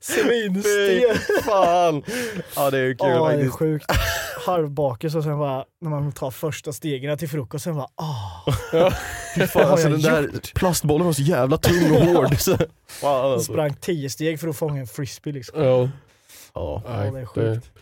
Svinstel. 0.00 1.16
fan! 1.44 2.02
Ja 2.56 2.70
det 2.70 2.78
är 2.78 2.82
ju 2.82 2.94
kul 2.94 3.08
Ja, 3.10 3.28
det 3.32 3.42
är 3.42 3.48
sjukt. 3.50 3.86
Halvbakis 4.46 5.14
och 5.14 5.22
sen 5.22 5.38
bara 5.38 5.64
när 5.80 5.90
man 5.90 6.12
tar 6.12 6.30
första 6.30 6.72
stegen 6.72 7.18
till 7.18 7.28
frukosten 7.28 7.74
bara 7.76 7.88
ah. 7.94 8.52
Fy 9.34 9.46
fan, 9.46 9.62
alltså, 9.70 9.88
den 9.88 10.00
där 10.02 10.22
gjort? 10.22 10.54
plastbollen 10.54 11.06
var 11.06 11.12
så 11.12 11.22
jävla 11.22 11.56
tung 11.58 11.96
och 11.96 12.00
hård. 12.00 12.36
Så. 12.40 12.56
Fan, 12.56 12.66
Jag 13.00 13.10
alltså. 13.32 13.52
sprang 13.52 13.74
tio 13.74 14.10
steg 14.10 14.40
för 14.40 14.48
att 14.48 14.56
fånga 14.56 14.80
en 14.80 14.86
frisbee 14.86 15.32
liksom. 15.32 15.62
Ja. 15.62 15.88
Ja. 16.54 16.82
Ja, 16.86 16.92
det 16.92 17.20
är 17.20 17.24
sjukt. 17.26 17.70
De- 17.74 17.80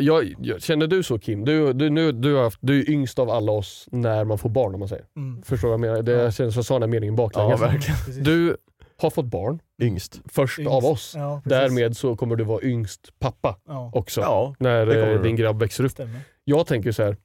Jag, 0.00 0.34
jag, 0.38 0.62
känner 0.62 0.86
du 0.86 1.02
så 1.02 1.18
Kim? 1.18 1.44
Du, 1.44 1.72
du, 1.72 1.90
nu, 1.90 2.12
du, 2.12 2.34
har 2.34 2.42
haft, 2.42 2.58
du 2.60 2.80
är 2.80 2.90
yngst 2.90 3.18
av 3.18 3.30
alla 3.30 3.52
oss 3.52 3.88
när 3.92 4.24
man 4.24 4.38
får 4.38 4.48
barn 4.48 4.74
om 4.74 4.80
man 4.80 4.88
säger. 4.88 5.04
Mm. 5.16 5.42
Förstår 5.42 5.68
du 5.68 5.70
vad 5.70 5.88
jag 5.88 5.92
menar? 5.92 6.02
Det 6.02 6.12
Ja. 6.12 6.30
känns 6.30 6.54
som 6.54 6.58
jag 6.58 6.64
sa 6.64 6.74
den 6.74 6.82
här 6.82 6.88
meningen 6.88 7.14
ja 7.14 7.16
baklänges. 7.16 7.60
verkligen. 7.60 7.96
Precis. 8.04 8.24
du 8.24 8.56
har 8.98 9.10
fått 9.10 9.24
barn 9.26 9.58
Yngst. 9.82 10.20
först 10.28 10.58
Yngst. 10.58 10.70
av 10.72 10.84
oss. 10.84 11.12
Ja. 11.16 11.42
Därmed 11.44 11.96
så 11.96 12.16
kommer 12.16 12.36
du 12.36 12.44
vara 12.44 12.62
yngst 12.62 13.12
pappa 13.18 13.56
Ja, 13.68 13.90
också. 13.94 14.20
Ja. 14.20 14.54
när 14.58 15.12
eh, 15.14 15.22
din 15.22 15.36
grabb 15.36 15.60
växer 15.60 15.84
upp. 15.84 15.90
stämmer. 15.90 16.20
Jag 16.44 16.66
tänker 16.66 16.92
så 16.92 17.02
här. 17.02 17.16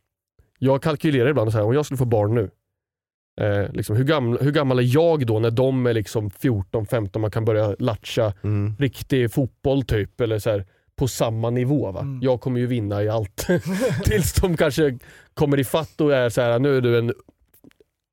Jag 0.59 0.83
kalkylerar 0.83 1.29
ibland 1.29 1.51
så 1.51 1.57
här, 1.57 1.65
om 1.65 1.73
jag 1.73 1.85
skulle 1.85 1.97
få 1.97 2.05
barn 2.05 2.35
nu. 2.35 2.49
Eh, 3.41 3.71
liksom, 3.71 3.95
hur, 3.95 4.03
gammal, 4.03 4.37
hur 4.41 4.51
gammal 4.51 4.79
är 4.79 4.95
jag 4.95 5.25
då 5.27 5.39
när 5.39 5.51
de 5.51 5.85
är 5.85 5.93
liksom 5.93 6.29
14-15 6.29 7.19
man 7.19 7.31
kan 7.31 7.45
börja 7.45 7.75
latcha 7.79 8.33
Mm. 8.43 8.75
riktig 8.79 9.31
fotboll 9.33 9.83
typ. 9.83 10.21
Eller 10.21 10.39
så 10.39 10.49
här, 10.49 10.65
på 10.99 11.07
samma 11.07 11.49
nivå. 11.49 11.91
Va? 11.91 11.99
Mm. 11.99 12.19
Jag 12.21 12.41
kommer 12.41 12.59
ju 12.59 12.65
vinna 12.67 13.03
i 13.03 13.09
allt. 13.09 13.47
Tills 14.03 14.33
de 14.33 14.57
kanske 14.57 14.99
kommer 15.33 15.59
i 15.59 15.63
fatt 15.63 16.01
och 16.01 16.13
är 16.13 16.29
så 16.29 16.41
här, 16.41 16.59
nu 16.59 16.77
är 16.77 16.81
du 16.81 16.99
en 16.99 17.13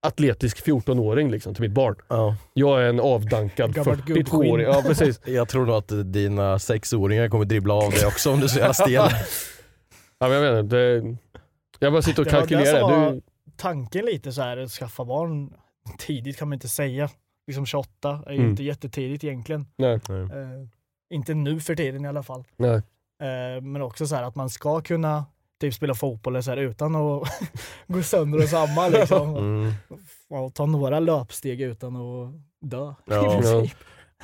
atletisk 0.06 0.66
14-åring 0.66 1.30
liksom, 1.30 1.54
till 1.54 1.62
mitt 1.62 1.72
barn. 1.72 1.96
Ja. 2.08 2.36
Jag 2.52 2.82
är 2.82 2.88
en 2.88 3.00
avdankad 3.00 3.74
Gammalt 3.74 4.00
42-åring. 4.00 4.14
gubbskinn. 4.24 4.60
Ja, 4.60 4.82
precis. 4.86 5.20
Jag 5.26 5.48
tror 5.48 5.66
nog 5.66 5.74
att 5.76 6.12
dina 6.12 6.58
sexåringar 6.58 7.28
kommer 7.28 7.44
dribbla 7.44 7.74
av 7.74 7.90
dig 7.90 8.06
också 8.06 8.30
om 8.32 8.38
du 8.38 8.44
är 8.44 8.48
så 8.48 8.58
jävla 8.58 8.74
stel. 8.84 8.92
Ja, 8.92 9.08
men 10.28 10.30
jag, 10.32 10.42
menar, 10.42 10.62
det, 10.62 11.16
jag 11.78 11.92
bara 11.92 12.02
sitter 12.02 12.22
och 12.22 12.26
Det 12.26 12.32
var 12.34 12.40
det 12.42 12.48
kalkylerar. 12.48 12.80
som 12.80 12.90
var 13.00 13.12
Du, 13.12 13.20
tanken 13.56 14.04
lite 14.06 14.32
så 14.32 14.42
här, 14.42 14.56
att 14.56 14.70
skaffa 14.70 15.04
barn 15.04 15.52
tidigt 15.98 16.36
kan 16.38 16.48
man 16.48 16.54
inte 16.56 16.68
säga. 16.68 17.08
Liksom 17.46 17.66
28 17.66 18.22
är 18.26 18.32
ju 18.32 18.38
Mm. 18.38 18.50
inte 18.50 18.62
jättetidigt 18.62 19.24
egentligen. 19.24 19.66
nej, 19.76 19.94
Eh, 19.94 20.68
inte 21.10 21.34
nu 21.34 21.60
för 21.60 21.74
tiden 21.74 22.04
i 22.04 22.08
alla 22.08 22.22
fall. 22.22 22.44
nej. 22.56 22.82
Eh, 23.22 23.62
men 23.62 23.82
också 23.82 24.06
så 24.06 24.14
här 24.14 24.22
att 24.22 24.34
man 24.34 24.50
ska 24.50 24.80
kunna 24.80 25.24
typ 25.60 25.74
spela 25.74 25.94
fotboll 25.94 26.32
eller 26.34 26.42
så 26.42 26.50
här, 26.50 26.56
utan 26.56 26.96
att 26.96 27.28
gå 27.86 28.02
sönder 28.02 28.42
och 28.42 28.48
samman. 28.48 28.90
Liksom. 28.92 29.36
Mm. 29.36 29.72
Och 30.28 30.54
ta 30.54 30.66
några 30.66 31.00
löpsteg 31.00 31.60
utan 31.60 31.96
att 31.96 32.32
dö. 32.60 32.94
Ja. 33.04 33.64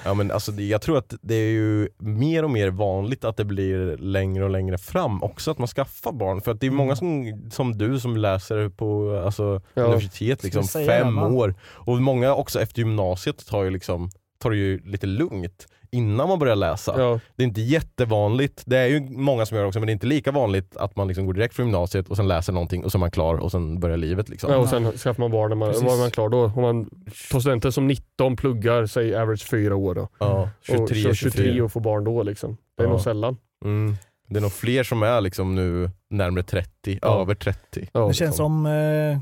Ja, 0.05 0.15
men 0.15 0.31
alltså, 0.31 0.53
jag 0.53 0.83
tror 0.83 0.99
att 0.99 1.15
det 1.23 1.35
är 1.35 1.51
ju 1.51 1.89
mer 1.99 2.43
och 2.43 2.51
mer 2.51 2.71
vanligt 2.71 3.25
att 3.25 3.37
det 3.37 3.45
blir 3.45 3.97
längre 3.97 4.45
och 4.45 4.51
längre 4.51 4.79
fram 4.79 5.23
också 5.23 5.51
att 5.51 5.59
man 5.59 5.69
skaffar 5.69 6.13
barn. 6.13 6.41
För 6.41 6.51
att 6.53 6.61
det 6.61 6.67
är 6.67 6.71
många 6.71 6.97
som, 6.97 7.41
som 7.51 7.79
du 7.79 8.01
som 8.01 8.17
läser 8.17 8.69
på 8.69 9.23
alltså, 9.25 9.61
Ja. 9.75 9.83
universitet 9.83 10.45
liksom, 10.45 10.65
fem 10.65 11.17
det, 11.17 11.23
år. 11.23 11.55
Och 11.63 12.03
många 12.03 12.35
också 12.35 12.61
efter 12.61 12.79
gymnasiet 12.79 13.47
tar 13.47 13.63
ju 13.63 13.71
liksom 13.71 14.11
tar 14.39 14.51
det 14.51 14.57
ju 14.57 14.79
lite 14.85 15.07
lugnt 15.07 15.67
innan 15.93 16.29
man 16.29 16.39
börjar 16.39 16.57
läsa. 16.57 16.95
Ja. 17.01 17.21
Det 17.37 17.43
är 17.43 17.47
inte 17.47 17.61
jättevanligt, 17.61 18.63
det 18.67 18.79
är 18.79 18.87
ju 18.87 19.01
många 19.11 19.47
som 19.47 19.57
gör 19.57 19.63
det 19.65 19.69
också 19.69 19.79
men 19.81 19.87
det 19.87 19.91
är 19.91 19.95
inte 19.95 20.07
lika 20.07 20.31
vanligt 20.33 20.77
att 20.77 20.97
man 20.97 21.09
liksom 21.09 21.27
går 21.27 21.33
direkt 21.35 21.55
från 21.55 21.67
gymnasiet 21.67 22.09
och 22.09 22.17
sen 22.17 22.29
läser 22.29 22.53
någonting 22.53 22.85
och 22.85 22.93
så 22.93 22.99
är 22.99 23.01
man 23.01 23.11
klar 23.11 23.35
och 23.35 23.51
sen 23.51 23.81
börjar 23.81 23.97
livet. 23.97 24.29
Liksom. 24.29 24.51
Ja, 24.53 24.57
och 24.59 24.69
sen 24.69 24.93
skaffar 24.93 25.23
man 25.23 25.31
barn 25.31 25.49
när 25.49 25.57
man, 25.57 25.69
Precis. 25.69 25.85
var 25.85 25.97
man 25.99 26.11
klar 26.11 26.29
då. 26.29 26.45
Om 26.45 26.63
man 26.63 26.91
tar 27.31 27.41
studenten 27.41 27.73
som 27.73 27.87
19, 27.87 28.37
pluggar, 28.37 28.87
säg 28.87 29.15
average 29.17 29.47
4 29.51 29.77
år 29.77 29.95
då. 29.95 30.09
Ja, 30.19 30.51
23, 30.63 30.83
och 30.83 30.89
kör 30.89 31.15
23 31.15 31.43
24. 31.43 31.65
och 31.65 31.73
får 31.73 31.81
barn 31.81 32.05
då 32.05 32.23
liksom. 32.23 32.57
Det 32.77 32.83
är 32.83 32.87
Ja. 32.87 32.91
nog 32.93 33.01
sällan. 33.01 33.37
Mm. 33.65 33.97
Det 34.29 34.37
är 34.39 34.41
nog 34.43 34.53
fler 34.53 34.83
som 34.85 35.03
är 35.03 35.21
liksom 35.21 35.55
nu 35.55 35.91
närmare 36.11 36.43
30, 36.43 36.99
Ja. 37.03 37.21
över 37.21 37.35
30. 37.35 37.89
Ja. 37.93 38.07
Det 38.09 38.15
känns 38.15 38.37
som 38.37 38.67
eh, 38.67 39.19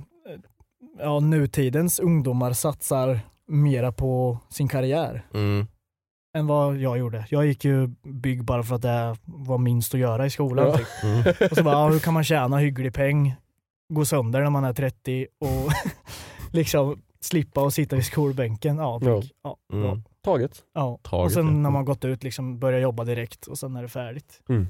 ja, 0.98 1.20
nutidens 1.20 2.00
ungdomar 2.00 2.52
satsar 2.52 3.20
mera 3.48 3.92
på 3.92 4.38
sin 4.50 4.68
karriär 4.68 5.22
Mm. 5.35 5.66
Än 6.36 6.46
vad 6.46 6.76
jag 6.76 6.98
gjorde. 6.98 7.26
Jag 7.30 7.46
gick 7.46 7.64
ju 7.64 7.86
bygg 8.02 8.44
bara 8.44 8.62
för 8.62 8.74
att 8.74 8.82
det 8.82 9.16
var 9.24 9.58
minst 9.58 9.94
att 9.94 10.00
göra 10.00 10.26
i 10.26 10.30
skolan. 10.30 10.66
Ja. 10.66 10.76
Typ. 10.76 10.86
Mm. 11.02 11.50
Och 11.50 11.56
så 11.56 11.62
bara, 11.64 11.74
ja, 11.74 11.88
hur 11.88 11.98
kan 11.98 12.14
man 12.14 12.24
tjäna 12.24 12.58
hygglig 12.58 12.94
peng, 12.94 13.34
gå 13.92 14.04
sönder 14.04 14.42
när 14.42 14.50
man 14.50 14.64
är 14.64 14.72
30 14.72 15.26
och 15.38 15.72
liksom 16.52 17.02
slippa 17.20 17.66
att 17.66 17.74
sitta 17.74 17.96
vid 17.96 18.04
skolbänken. 18.04 18.76
Ja. 18.76 19.00
Ja. 19.02 19.22
Ja. 19.42 19.56
Mm. 19.72 20.02
Taget. 20.24 20.62
Ja. 20.74 20.98
Taget, 21.02 21.26
Och 21.26 21.32
sen 21.32 21.46
ja. 21.46 21.52
när 21.52 21.70
man 21.70 21.84
gått 21.84 22.04
ut, 22.04 22.22
liksom 22.22 22.58
börja 22.58 22.78
jobba 22.78 23.04
direkt 23.04 23.46
och 23.46 23.58
sen 23.58 23.76
är 23.76 23.82
det 23.82 23.88
färdigt. 23.88 24.40
Mm. 24.48 24.68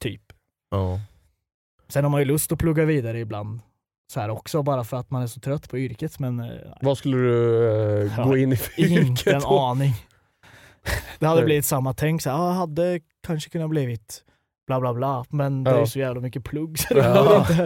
Typ. 0.00 0.22
Ja. 0.70 1.00
Sen 1.88 2.04
har 2.04 2.10
man 2.10 2.20
ju 2.20 2.24
lust 2.24 2.52
att 2.52 2.58
plugga 2.58 2.84
vidare 2.84 3.18
ibland. 3.20 3.60
Så 4.12 4.20
här 4.20 4.28
också 4.28 4.62
bara 4.62 4.84
för 4.84 4.96
att 4.96 5.10
man 5.10 5.22
är 5.22 5.26
så 5.26 5.40
trött 5.40 5.70
på 5.70 5.78
yrket 5.78 6.18
men 6.18 6.40
eh, 6.40 6.50
Vad 6.80 6.98
skulle 6.98 7.16
du 7.16 8.06
eh, 8.06 8.26
gå 8.26 8.36
in 8.36 8.52
i 8.52 8.56
för 8.56 8.80
inte 8.80 8.94
yrke 8.94 9.32
en 9.34 9.40
då? 9.40 9.58
aning. 9.58 9.92
Det 11.18 11.26
hade 11.26 11.40
Nej. 11.40 11.44
blivit 11.44 11.64
samma 11.64 11.92
tänk, 11.92 12.22
så 12.22 12.30
här, 12.30 12.36
jag 12.46 12.52
hade 12.52 13.00
kanske 13.26 13.50
kunnat 13.50 13.70
blivit 13.70 14.24
bla 14.66 14.80
bla 14.80 14.94
bla 14.94 15.24
men 15.28 15.64
det 15.64 15.70
är 15.70 15.80
ju 15.80 15.86
så 15.86 15.98
jävla 15.98 16.20
mycket 16.20 16.44
plugg 16.44 16.78
så 16.78 16.86
Ja. 16.96 17.38
inte. 17.40 17.58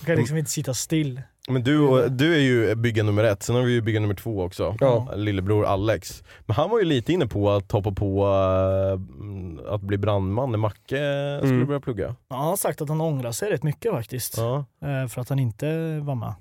Man 0.00 0.06
kan 0.06 0.16
liksom 0.16 0.36
inte 0.36 0.50
sitta 0.50 0.74
still. 0.74 1.22
Men 1.48 1.62
du, 1.62 2.08
du 2.08 2.34
är 2.34 2.38
ju 2.38 2.74
bygga 2.74 3.02
nummer 3.02 3.24
ett, 3.24 3.42
sen 3.42 3.54
har 3.56 3.62
vi 3.62 3.72
ju 3.72 3.80
bygga 3.80 4.00
nummer 4.00 4.14
två 4.14 4.42
också. 4.42 4.76
Ja. 4.80 5.12
Lillebror 5.16 5.64
Alex. 5.66 6.22
Men 6.46 6.56
han 6.56 6.70
var 6.70 6.78
ju 6.78 6.84
lite 6.84 7.12
inne 7.12 7.26
på 7.26 7.50
att 7.50 7.72
hoppa 7.72 7.92
på 7.92 8.26
eh, 8.26 9.72
att 9.74 9.80
bli 9.80 9.98
brandman 9.98 10.50
när 10.50 10.58
Macke 10.58 11.38
skulle 11.38 11.54
Mm. 11.54 11.66
börja 11.66 11.80
plugga. 11.80 12.14
Ja, 12.28 12.36
han 12.36 12.46
har 12.48 12.56
sagt 12.56 12.80
att 12.80 12.88
han 12.88 13.00
ångrar 13.00 13.32
sig 13.32 13.50
rätt 13.50 13.62
mycket 13.62 13.92
faktiskt. 13.92 14.36
Ja. 14.36 14.64
eh, 14.82 15.08
För 15.08 15.20
att 15.20 15.28
han 15.28 15.38
inte 15.38 15.98
var 16.00 16.14
med 16.14 16.34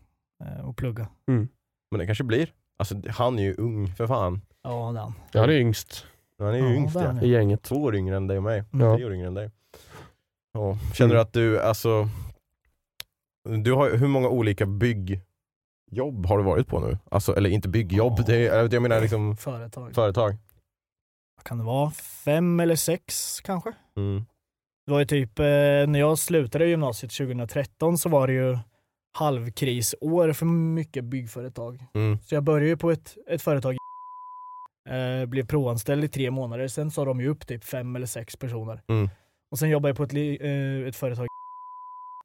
eh, 0.45 0.65
och 0.69 0.77
plugga. 0.77 1.07
Men 1.27 1.99
det 1.99 2.05
kanske 2.05 2.23
blir. 2.23 2.49
Alltså 2.79 2.95
han 3.09 3.39
är 3.39 3.43
ju 3.43 3.55
ung 3.55 3.88
för 3.97 4.07
fan. 4.07 4.41
Ja, 4.63 4.91
det 4.93 4.99
är 4.99 5.01
han. 5.03 5.13
Jag 5.31 5.43
är 5.43 5.49
yngst 5.49 6.05
Han 6.45 6.53
är 6.53 6.58
ju 6.58 6.63
Ja, 6.63 6.73
yngst 6.75 6.95
ja. 6.95 7.21
i 7.21 7.29
gänget. 7.29 7.63
Två 7.63 7.75
år 7.75 7.95
yngre 7.95 8.15
än 8.17 8.27
dig 8.27 8.38
och 8.38 8.43
mig. 8.43 8.63
Ja. 8.71 8.95
Tre 8.95 9.06
år 9.06 9.13
yngre 9.13 9.27
än 9.27 9.34
dig. 9.34 9.51
Ja. 10.53 10.77
Känner 10.93 11.13
du 11.15 11.21
att 11.21 11.34
du, 11.34 11.62
alltså, 11.62 12.10
du 13.63 13.73
har, 13.73 13.89
hur 13.97 14.08
många 14.08 14.27
olika 14.29 14.65
byggjobb 14.65 16.25
har 16.25 16.38
du 16.38 16.43
varit 16.43 16.67
på 16.67 16.79
nu? 16.79 16.97
Alltså, 17.12 17.36
eller 17.38 17.49
inte 17.49 17.69
byggjobb, 17.69 18.13
Ja. 18.17 18.23
det 18.27 18.47
är, 18.47 18.73
jag 18.73 18.82
menar 18.82 19.01
liksom 19.01 19.38
Företag. 19.38 19.95
företag. 19.95 20.38
Vad 21.38 21.43
kan 21.45 21.58
det 21.58 21.63
vara? 21.63 21.91
Fem 22.25 22.60
eller 22.60 22.75
sex 22.75 23.39
kanske? 23.41 23.73
Mm. 23.97 24.25
Det 24.86 24.91
var 24.91 24.99
ju 24.99 25.06
typ, 25.06 25.39
eh, 25.39 25.45
när 25.45 25.99
jag 25.99 26.19
slutade 26.19 26.65
gymnasiet 26.67 27.12
2013 27.12 27.97
så 27.97 28.10
var 28.10 28.27
det 28.27 28.34
ju 28.34 28.58
halvkrisår 29.17 30.34
för 30.34 30.45
mycket 30.45 31.03
byggföretag. 31.03 31.84
Mm. 31.93 32.17
Så 32.25 32.36
jag 32.36 32.43
började 32.43 32.67
ju 32.67 32.77
på 32.77 32.91
ett, 32.91 33.17
ett 33.27 33.41
företag 33.41 33.75
eh, 34.89 35.25
blev 35.25 35.45
provanställd 35.45 36.03
i 36.03 36.07
tre 36.07 36.31
månader, 36.31 36.67
sen 36.67 36.91
sa 36.91 37.05
de 37.05 37.21
ju 37.21 37.27
upp 37.27 37.47
typ 37.47 37.63
fem 37.63 37.95
eller 37.95 38.05
sex 38.07 38.35
personer. 38.35 38.81
Mm. 38.87 39.09
Och 39.51 39.59
sen 39.59 39.69
jobbade 39.69 39.89
jag 39.89 39.97
på 39.97 40.03
ett, 40.03 40.13
eh, 40.13 40.87
ett 40.87 40.95
företag 40.95 41.27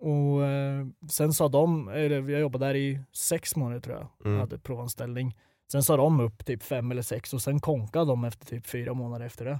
och 0.00 0.44
eh, 0.46 0.86
sen 1.10 1.32
sa 1.32 1.48
de, 1.48 1.88
eller 1.88 2.28
jag 2.30 2.40
jobbade 2.40 2.66
där 2.66 2.74
i 2.76 3.00
sex 3.12 3.56
månader 3.56 3.80
tror 3.80 3.96
jag, 3.96 4.08
Mm. 4.26 4.40
hade 4.40 4.58
provanställning. 4.58 5.36
Sen 5.72 5.82
sa 5.82 5.96
de 5.96 6.20
upp 6.20 6.44
typ 6.46 6.62
fem 6.62 6.90
eller 6.90 7.02
sex 7.02 7.34
och 7.34 7.42
sen 7.42 7.60
konkade 7.60 8.04
de 8.06 8.24
efter 8.24 8.46
typ 8.46 8.66
fyra 8.66 8.94
månader 8.94 9.26
efter 9.26 9.44
det. 9.44 9.58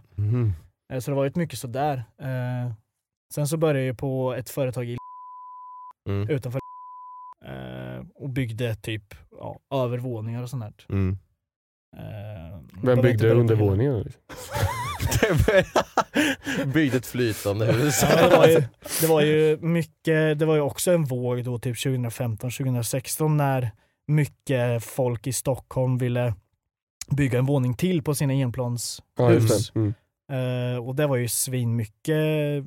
Eh, 0.93 0.99
Så 1.01 1.11
det 1.11 1.15
var 1.15 1.25
ju 1.25 1.33
mycket 1.35 1.59
sådär. 1.59 2.05
Eh, 2.19 2.73
sen 3.35 3.49
så 3.49 3.57
började 3.57 3.83
jag 3.87 3.99
på 3.99 4.35
ett 4.35 4.51
företag 4.51 4.85
i 4.89 4.97
Mm. 6.09 6.29
utanför 6.31 6.61
eh, 7.45 8.05
och 8.15 8.29
byggde 8.31 8.75
typ 8.75 9.15
ja, 9.31 9.59
övervåningar 9.71 10.43
och 10.43 10.51
sånt 10.51 10.63
där. 10.65 10.95
Mm. 10.97 11.19
Eh, 11.97 12.59
Vem 12.83 13.01
byggde 13.01 13.31
undervåningen? 13.31 13.99
liksom? 14.03 14.23
Byggde 16.73 16.97
ett 16.97 17.07
flytande 17.07 17.73
hus. 17.73 18.03
Ja, 18.03 18.29
det, 18.29 18.37
var 18.37 18.47
ju, 18.49 18.63
det 19.01 19.07
var 19.07 19.21
ju 19.21 19.59
mycket, 19.61 20.39
det 20.39 20.45
var 20.47 20.55
ju 20.55 20.61
också 20.61 20.91
en 20.93 21.05
våg 21.05 21.45
då 21.45 21.59
typ 21.59 21.77
2015-2016 21.77 23.29
när 23.29 23.71
mycket 24.07 24.85
folk 24.85 25.27
i 25.27 25.33
Stockholm 25.33 25.99
ville 25.99 26.35
bygga 27.11 27.39
en 27.39 27.47
våning 27.47 27.75
till 27.75 28.03
på 28.03 28.15
sina 28.15 28.33
enplans 28.33 29.03
Ja. 29.19 29.31
Mm. 29.75 29.95
Eh, 30.33 30.87
och 30.87 30.95
det 30.95 31.07
var 31.07 31.17
ju 31.17 31.29
svinmycket 31.29 32.65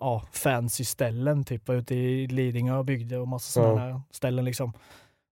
ja, 0.00 0.22
fancy 0.32 0.84
ställen, 0.84 1.44
typ 1.44 1.70
ute 1.70 1.94
i 1.94 2.26
Lidingö 2.26 2.76
och 2.76 2.84
byggde 2.84 3.18
och 3.18 3.28
massa 3.28 3.60
Ja. 3.60 3.66
sådana 3.66 4.02
ställen 4.10 4.44
liksom. 4.44 4.72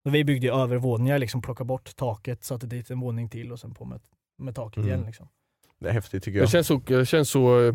Vi 0.05 0.25
byggde 0.25 0.47
ju 0.47 0.55
övervåningar, 0.55 1.19
liksom 1.19 1.43
plockade 1.43 1.69
bort 1.69 1.97
taket, 1.97 2.45
satte 2.45 2.67
dit 2.67 2.91
en 2.91 3.01
våning 3.01 3.29
till 3.29 3.53
och 3.53 3.61
sen 3.61 3.75
på 3.75 3.85
med, 3.85 4.01
med 4.39 4.55
taket 4.55 4.77
Mm. 4.77 4.89
igen. 4.89 5.03
Liksom. 5.07 5.29
Det 5.81 5.89
är 5.89 5.93
häftigt 5.93 6.25
tycker 6.25 6.39
Det 6.39 6.43
jag. 6.43 6.51
känns 6.51 6.67
så, 6.67 6.81
det 6.87 7.07
känns 7.07 7.31
så 7.31 7.65
eh, 7.67 7.75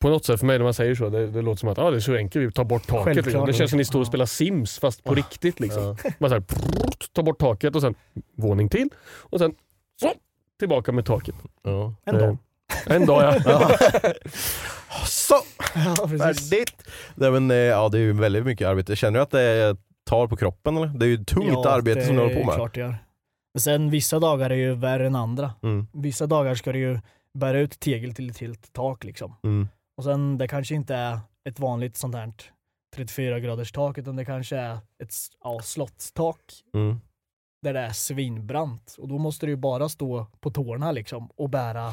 på 0.00 0.08
något 0.08 0.24
sätt 0.24 0.40
för 0.40 0.46
mig 0.46 0.58
när 0.58 0.64
man 0.64 0.74
säger 0.74 0.94
så, 0.94 1.08
det, 1.08 1.26
det 1.26 1.42
låter 1.42 1.60
som 1.60 1.68
att 1.68 1.78
ah, 1.78 1.90
det 1.90 1.96
är 1.96 2.00
så 2.00 2.14
enkelt, 2.16 2.46
vi 2.48 2.52
tar 2.52 2.64
bort 2.64 2.86
taket. 2.86 3.04
Självklart. 3.04 3.26
Liksom. 3.26 3.46
Det 3.46 3.52
känns 3.52 3.70
som 3.70 3.78
ni 3.78 3.84
står 3.84 3.98
och 4.00 4.04
Ja. 4.06 4.08
spelar 4.08 4.26
Sims 4.26 4.78
fast 4.78 5.04
på 5.04 5.14
riktigt. 5.14 5.60
Liksom. 5.60 5.82
Ja. 5.82 6.10
Man 6.18 6.30
så 6.30 6.34
här, 6.36 6.40
prrrt, 6.40 7.12
tar 7.12 7.22
bort 7.22 7.38
taket 7.38 7.74
och 7.76 7.80
sen 7.80 7.94
våning 8.36 8.68
till 8.68 8.88
och 9.20 9.38
sen 9.38 9.54
så, 10.00 10.12
tillbaka 10.58 10.92
med 10.92 11.04
taket. 11.04 11.34
Ja. 11.62 11.94
En 12.04 12.14
Eh, 12.14 12.20
dag. 12.20 12.38
En 12.86 13.06
dag 13.06 13.34
ja. 13.44 13.76
Så, 15.06 15.34
Ja, 15.74 16.08
färdigt! 16.08 16.82
Nej, 17.14 17.30
men, 17.30 17.50
eh, 17.50 17.56
ja, 17.56 17.88
det 17.88 17.98
är 17.98 18.02
ju 18.02 18.12
väldigt 18.12 18.44
mycket 18.44 18.68
arbete. 18.68 18.96
Känner 18.96 19.18
du 19.18 19.22
att 19.22 19.30
det 19.30 19.76
tar 20.06 20.26
på 20.26 20.36
kroppen 20.36 20.76
eller? 20.76 20.86
Det 20.86 21.06
är 21.06 21.08
ju 21.08 21.24
tungt 21.24 21.46
Ja, 21.48 21.70
arbete 21.70 22.00
det 22.00 22.06
som 22.06 22.14
du 22.16 22.20
håller 22.22 22.34
på 22.34 22.40
är 22.40 22.46
med. 22.46 22.54
klart 22.54 22.74
det 22.74 22.80
gör. 22.80 22.96
Men 23.54 23.60
sen 23.60 23.90
vissa 23.90 24.18
dagar 24.18 24.50
är 24.50 24.54
ju 24.54 24.74
värre 24.74 25.06
än 25.06 25.14
andra. 25.14 25.54
Mm. 25.62 25.86
Vissa 25.92 26.26
dagar 26.26 26.54
ska 26.54 26.72
du 26.72 26.78
ju 26.78 27.00
bära 27.34 27.58
ut 27.58 27.80
tegel 27.80 28.14
till 28.14 28.30
ett 28.30 28.38
helt 28.38 28.72
tak 28.72 29.04
liksom. 29.04 29.34
Mm. 29.44 29.68
Och 29.96 30.04
sen 30.04 30.38
det 30.38 30.48
kanske 30.48 30.74
inte 30.74 30.94
är 30.94 31.18
ett 31.48 31.58
vanligt 31.58 31.96
sånt 31.96 32.14
här 32.14 32.32
34 32.94 33.40
graders 33.40 33.72
tak 33.72 33.98
utan 33.98 34.16
det 34.16 34.24
kanske 34.24 34.56
är 34.56 34.74
ett 35.02 35.14
ja, 35.44 35.60
slottstak 35.62 36.40
Mm. 36.74 37.00
där 37.62 37.72
det 37.74 37.80
är 37.80 37.90
svinbrant. 37.92 38.96
Och 38.98 39.08
då 39.08 39.18
måste 39.18 39.46
du 39.46 39.52
ju 39.52 39.56
bara 39.56 39.88
stå 39.88 40.26
på 40.40 40.50
tårna 40.50 40.92
liksom 40.92 41.30
och 41.36 41.50
bära 41.50 41.92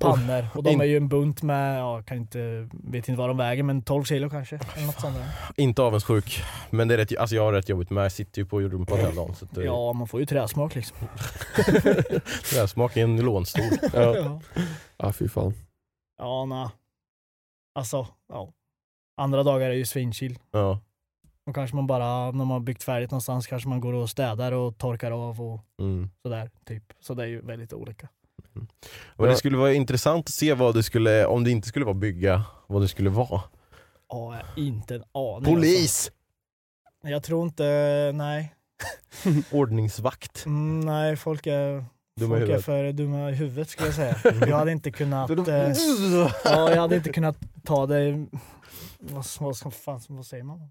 pannor. 0.00 0.46
Och 0.54 0.62
de 0.62 0.80
är 0.80 0.84
ju 0.84 0.96
en 0.96 1.08
bunt 1.08 1.42
med, 1.42 1.80
ja, 1.80 2.02
kan 2.02 2.16
inte, 2.16 2.68
vet 2.72 3.08
inte 3.08 3.18
vad 3.18 3.28
de 3.30 3.36
väger, 3.36 3.62
men 3.62 3.82
12 3.82 4.04
kilo 4.04 4.30
kanske. 4.30 4.58
Eller 4.76 4.86
något 4.86 5.00
sånt 5.00 5.16
där. 5.16 5.26
Inte 5.62 5.82
avundsjuk, 5.82 6.42
men 6.70 6.88
det 6.88 6.94
är 6.94 6.98
rätt, 6.98 7.16
alltså 7.18 7.36
jag 7.36 7.42
har 7.42 7.52
rätt 7.52 7.68
jobbigt 7.68 7.90
med. 7.90 8.04
Jag 8.04 8.12
sitter 8.12 8.42
ju 8.42 8.46
på 8.46 8.60
rumpan 8.60 8.98
hela 8.98 9.12
dagen. 9.14 9.34
Så 9.34 9.44
det, 9.50 9.64
Ja, 9.64 9.92
man 9.92 10.08
får 10.08 10.20
ju 10.20 10.26
träsmak 10.26 10.74
liksom. 10.74 10.96
jag 12.54 12.68
smakar 12.70 13.00
i 13.00 13.04
en 13.04 13.16
nylonstol. 13.16 13.64
ja. 13.92 14.16
Ja, 14.16 14.40
ja, 14.96 15.12
fy 15.12 15.28
fan. 15.28 15.54
ja 16.18 16.44
nej. 16.44 16.68
Alltså, 17.74 18.06
ja. 18.28 18.52
Andra 19.20 19.42
dagar 19.42 19.70
är 19.70 19.74
ju 19.74 19.86
svinchill. 19.86 20.38
Ja. 20.50 20.80
Och 21.46 21.54
kanske 21.54 21.76
man 21.76 21.86
bara, 21.86 22.24
när 22.24 22.32
man 22.32 22.48
har 22.50 22.60
byggt 22.60 22.82
färdigt 22.82 23.10
någonstans, 23.10 23.46
kanske 23.46 23.68
man 23.68 23.80
går 23.80 23.92
och 23.92 24.10
städar 24.10 24.52
och 24.52 24.78
torkar 24.78 25.10
av 25.10 25.40
och 25.40 25.60
Mm. 25.80 26.10
sådär. 26.22 26.50
Typ. 26.66 26.84
Så 27.00 27.14
det 27.14 27.22
är 27.22 27.26
ju 27.26 27.40
väldigt 27.40 27.72
olika. 27.72 28.08
Och 29.16 29.26
det 29.26 29.36
skulle 29.36 29.56
vara 29.56 29.72
intressant 29.72 30.28
att 30.28 30.34
se 30.34 30.54
vad 30.54 30.74
du 30.74 30.82
skulle, 30.82 31.26
om 31.26 31.44
det 31.44 31.50
inte 31.50 31.68
skulle 31.68 31.84
vara 31.84 31.94
bygga, 31.94 32.44
vad 32.66 32.82
det 32.82 32.88
skulle 32.88 33.10
vara. 33.10 33.40
Ja, 34.08 34.36
inte 34.56 34.94
en 34.94 35.02
aning. 35.12 35.34
Alltså. 35.34 35.50
Polis! 35.50 36.10
Jag 37.02 37.22
tror 37.22 37.44
inte, 37.44 37.64
nej. 38.14 38.54
Ordningsvakt. 39.50 40.46
Mm, 40.46 40.80
nej, 40.80 41.16
folk 41.16 41.46
är, 41.46 41.84
Dumma 42.16 42.38
folk 42.38 42.50
är 42.50 42.58
för 42.58 42.92
dumma 42.92 43.30
i 43.30 43.34
huvudet 43.34 43.68
skulle 43.68 43.88
jag 43.88 43.94
säga. 43.94 44.16
Jag 44.46 44.56
hade 44.56 44.72
inte 44.72 44.90
kunnat, 44.90 45.30
eh, 45.30 45.72
ja, 46.44 46.70
jag 46.70 46.80
hade 46.80 46.96
inte 46.96 47.12
kunnat 47.12 47.36
ta 47.64 47.86
det, 47.86 48.26
vad, 48.98 49.24
vad, 49.40 49.74
fan, 49.74 50.00
vad 50.08 50.26
säger 50.26 50.44
man? 50.44 50.70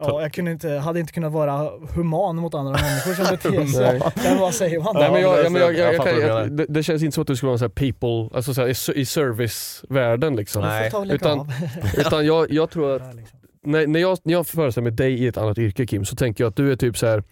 Ja, 0.00 0.22
jag 0.22 0.32
kunde 0.32 0.50
inte, 0.50 0.68
hade 0.70 1.00
inte 1.00 1.12
kunnat 1.12 1.32
vara 1.32 1.70
human 1.94 2.36
mot 2.36 2.54
andra 2.54 2.72
människor 2.72 3.14
som 3.14 3.24
beter 3.24 3.66
sig. 3.66 3.98
Nej. 3.98 4.12
Men 4.16 4.38
vad 4.38 4.54
säger 4.54 4.80
man? 4.80 4.94
Nej, 4.94 5.12
men 5.12 5.22
jag, 5.22 5.44
jag, 5.44 5.78
jag, 5.78 5.94
jag 5.94 6.04
kan, 6.06 6.20
jag, 6.20 6.52
det, 6.52 6.66
det 6.68 6.82
känns 6.82 7.02
inte 7.02 7.14
som 7.14 7.22
att 7.22 7.26
du 7.26 7.36
skulle 7.36 7.52
vara 7.52 7.64
en 7.64 7.70
people, 7.70 8.36
alltså 8.36 8.54
så 8.54 8.60
här, 8.60 8.98
i, 8.98 9.04
servicevärlden 9.04 10.36
liksom. 10.36 10.62
Nej. 10.62 10.92
Utan-. 11.10 11.52
Utan 11.98 12.26
jag, 12.26 12.52
jag 12.52 12.70
tror 12.70 12.96
att 12.96 13.14
liksom. 13.14 13.38
när, 13.64 13.86
när, 13.86 14.00
jag, 14.00 14.18
när 14.22 14.32
jag 14.32 14.46
föreställer 14.46 14.82
mig 14.82 14.92
dig 14.92 15.14
i 15.14 15.26
ett 15.26 15.36
annat 15.36 15.58
yrke 15.58 15.86
Kim, 15.86 16.04
så 16.04 16.16
tänker 16.16 16.44
jag 16.44 16.48
att 16.48 16.56
du 16.56 16.72
är 16.72 16.76
typ 16.76 16.98
så 16.98 17.06
här 17.06 17.24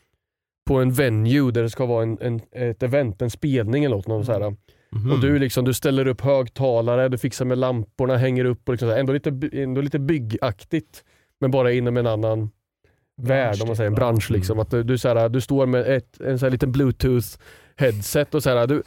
på 0.66 0.78
en 0.78 0.92
venue 0.92 1.52
där 1.52 1.62
det 1.62 1.70
ska 1.70 1.86
vara 1.86 2.02
en, 2.02 2.18
en, 2.20 2.40
ett 2.52 2.82
event, 2.82 3.22
en 3.22 3.30
spelning 3.30 3.84
eller 3.84 3.96
något. 3.96 4.26
Så 4.26 4.32
här, 4.32 4.54
Mhm. 4.92 5.12
Och 5.12 5.20
du, 5.20 5.38
liksom, 5.38 5.64
du 5.64 5.74
ställer 5.74 6.06
upp 6.06 6.20
högtalare, 6.20 7.08
du 7.08 7.18
fixar 7.18 7.44
med 7.44 7.58
lamporna, 7.58 8.16
hänger 8.16 8.44
upp 8.44 8.68
och 8.68 8.72
liksom 8.74 8.90
ändå, 8.90 9.12
lite, 9.12 9.48
ändå 9.52 9.80
lite 9.80 9.98
byggaktigt. 9.98 11.04
Men 11.40 11.50
bara 11.50 11.72
inom 11.72 11.96
en 11.96 12.06
annan 12.06 12.50
värld, 13.18 13.60
om 13.60 13.66
man 13.66 13.76
säger 13.76 13.90
en 13.90 13.94
ja. 13.94 13.98
bransch. 13.98 14.30
Liksom. 14.30 14.54
Mm. 14.54 14.62
Att 14.62 14.70
du, 14.70 14.82
du, 14.82 14.98
så 14.98 15.08
här, 15.08 15.28
du 15.28 15.40
står 15.40 15.66
med 15.66 15.96
ett, 15.96 16.20
en 16.20 16.38
så 16.38 16.46
här 16.46 16.50
liten 16.50 16.72
bluetooth 16.72 17.26
headset 17.76 18.34
och 18.34 18.42
så 18.42 18.50
här, 18.50 18.66
du, 18.66 18.82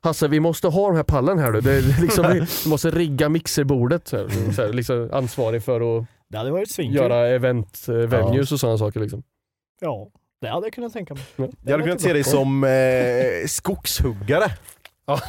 Hasse 0.00 0.28
vi 0.28 0.40
måste 0.40 0.68
ha 0.68 0.88
de 0.88 0.96
här 0.96 1.02
pallen 1.02 1.38
här 1.38 1.52
du. 1.52 1.60
Det 1.60 1.72
är 1.72 2.00
liksom, 2.02 2.46
vi 2.64 2.70
måste 2.70 2.90
rigga 2.90 3.28
mixerbordet. 3.28 4.08
Så 4.08 4.16
här, 4.16 4.52
så 4.52 4.62
här, 4.62 4.72
liksom 4.72 5.10
ansvarig 5.12 5.62
för 5.62 5.98
att 5.98 6.06
Det 6.28 6.38
hade 6.38 6.50
varit 6.50 6.70
svinkul. 6.70 6.96
göra 6.96 7.28
event, 7.28 7.86
eh, 7.88 7.94
venues 7.94 8.52
och 8.52 8.60
sådana 8.60 8.78
saker. 8.78 9.00
Liksom. 9.00 9.22
Ja, 9.80 10.08
det 10.40 10.48
hade 10.48 10.66
jag 10.66 10.72
kunnat 10.72 10.92
tänka 10.92 11.14
mig. 11.14 11.22
Ja. 11.36 11.44
Det 11.44 11.52
Jag 11.62 11.72
hade 11.72 11.84
kunnat 11.84 12.00
se 12.00 12.12
dig 12.12 12.24
som 12.24 12.64
eh, 12.64 12.70
skogshuggare. 13.46 14.50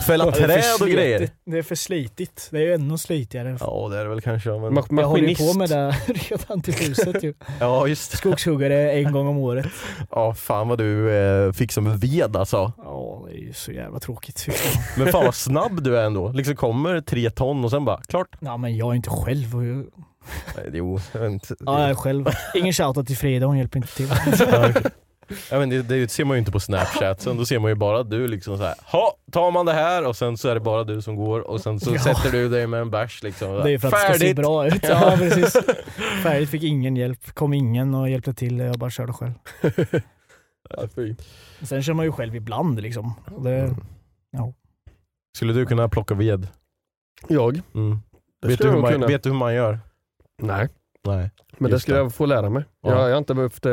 Fälla 0.08 0.26
Det 0.26 0.30
är 0.30 0.34
för 0.34 0.48
träd 0.48 0.82
och 0.82 0.88
grejer. 0.88 1.18
slitigt. 1.18 1.34
Det 1.46 1.58
är 1.58 1.64
för 1.64 1.76
slitigt. 1.76 2.48
Det 2.52 2.58
är 2.58 2.62
ju 2.62 2.74
ännu 2.74 2.98
slitigare. 2.98 3.58
Ja 3.60 3.88
det 3.92 3.98
är 3.98 4.04
det 4.04 4.10
väl 4.10 4.22
kanske. 4.22 4.50
Men... 4.50 4.60
Ma- 4.78 5.02
jag 5.02 5.08
håller 5.08 5.28
ju 5.28 5.36
på 5.36 5.54
med 5.54 5.70
det 5.70 5.96
redan 6.08 6.62
till 6.62 6.74
huset 6.74 7.24
ju. 7.24 7.34
Ja 7.60 7.88
just 7.88 8.12
det. 8.12 8.18
Skogshuggare 8.18 8.92
en 8.92 9.12
gång 9.12 9.28
om 9.28 9.38
året. 9.38 9.66
Ja 10.12 10.34
fan 10.34 10.68
vad 10.68 10.78
du 10.78 11.12
eh, 11.18 11.52
fixar 11.52 11.82
med 11.82 12.00
ved 12.00 12.36
alltså. 12.36 12.72
Ja, 12.78 13.26
det 13.28 13.34
är 13.34 13.42
ju 13.42 13.54
så 13.54 13.72
jävla 13.72 14.00
tråkigt. 14.00 14.48
Men 14.98 15.08
fan 15.12 15.26
vad 15.26 15.36
snabb 15.36 15.84
du 15.84 15.98
är 15.98 16.04
ändå. 16.06 16.30
Liksom 16.32 16.56
kommer 16.56 17.02
tre 17.02 17.30
ton 17.30 17.64
och 17.66 17.72
sen 17.72 17.86
bara 17.86 18.02
klart. 18.02 18.36
Ja, 18.40 18.58
men 18.58 18.78
jag 18.78 18.92
är 18.92 18.96
inte 18.96 19.10
själv. 19.10 19.56
och 19.56 19.66
jag- 19.66 19.86
Nej, 20.56 20.66
Jo, 20.74 21.00
jag 21.14 21.32
inte. 21.32 21.56
Ja, 21.60 21.82
jag 21.82 21.90
är 21.90 21.96
själv. 21.96 22.26
Ingen 22.56 22.74
shoutout 22.74 23.08
till 23.08 23.18
Frida, 23.18 23.46
hon 23.46 23.58
hjälper 23.58 23.78
inte 23.78 23.96
till. 23.96 24.08
Ja, 24.52 24.70
men 25.52 25.70
det, 25.70 25.82
det 25.82 26.12
ser 26.12 26.26
man 26.26 26.36
ju 26.36 26.40
inte 26.40 26.52
på 26.52 26.60
snapchat, 26.60 27.22
sen 27.22 27.38
då 27.38 27.46
ser 27.46 27.60
man 27.60 27.72
ju 27.72 27.76
bara 27.76 28.04
du 28.04 28.28
liksom 28.28 28.58
så 28.58 28.64
här. 28.64 28.76
ha 28.86 29.18
tar 29.32 29.52
man 29.52 29.66
det 29.66 29.74
här 29.74 30.06
och 30.08 30.16
sen 30.16 30.38
så 30.38 30.50
är 30.50 30.54
det 30.54 30.60
bara 30.60 30.84
du 30.84 31.02
som 31.02 31.16
går 31.16 31.40
och 31.40 31.62
sen 31.62 31.80
så 31.80 31.94
Ja. 31.96 32.00
sätter 32.00 32.32
du 32.32 32.50
dig 32.50 32.68
med 32.68 32.82
en 32.82 32.90
bärs 32.92 33.24
liksom. 33.24 33.52
Det 33.54 33.72
är 33.72 33.78
för 33.78 33.88
att 33.88 33.94
det 33.94 34.00
ska 34.00 34.14
se 34.14 34.20
Färdigt! 34.20 34.36
bra 34.36 34.68
ut. 34.68 34.80
Ja, 34.84 35.16
precis. 35.18 35.58
Färdigt 36.24 36.50
fick 36.50 36.64
ingen 36.64 36.96
hjälp. 36.96 37.34
Kom 37.34 37.54
ingen 37.54 37.96
och 37.96 38.10
hjälpte 38.10 38.34
till. 38.34 38.60
Jag 38.60 38.78
bara 38.80 38.90
körde 38.90 39.14
själv. 39.14 39.34
Ja, 40.70 40.88
fy. 40.96 41.16
Sen 41.62 41.84
kör 41.84 41.94
man 41.94 42.06
ju 42.06 42.12
själv 42.12 42.36
ibland 42.36 42.82
liksom. 42.82 43.14
Det, 43.44 43.76
Skulle 45.38 45.54
du 45.54 45.66
kunna 45.66 45.90
plocka 45.90 46.14
ved? 46.16 46.48
Jag? 47.28 47.62
Mm. 47.76 48.00
Vet, 48.46 48.60
du 48.60 48.68
hur 48.68 48.74
jag 48.74 49.00
man, 49.00 49.08
vet 49.10 49.24
du 49.24 49.30
hur 49.30 49.38
man 49.38 49.54
gör? 49.54 49.80
Nej, 50.42 50.68
Nej. 51.16 51.32
men 51.58 51.72
det 51.72 51.80
skulle 51.80 51.98
det. 51.98 52.04
jag 52.04 52.14
få 52.14 52.26
lära 52.26 52.50
mig. 52.50 52.64
Ja. 52.84 52.90
Jag, 52.92 53.00
jag 53.06 53.10
har 53.14 53.18
inte 53.18 53.34
behövt 53.34 53.66
eh, 53.66 53.72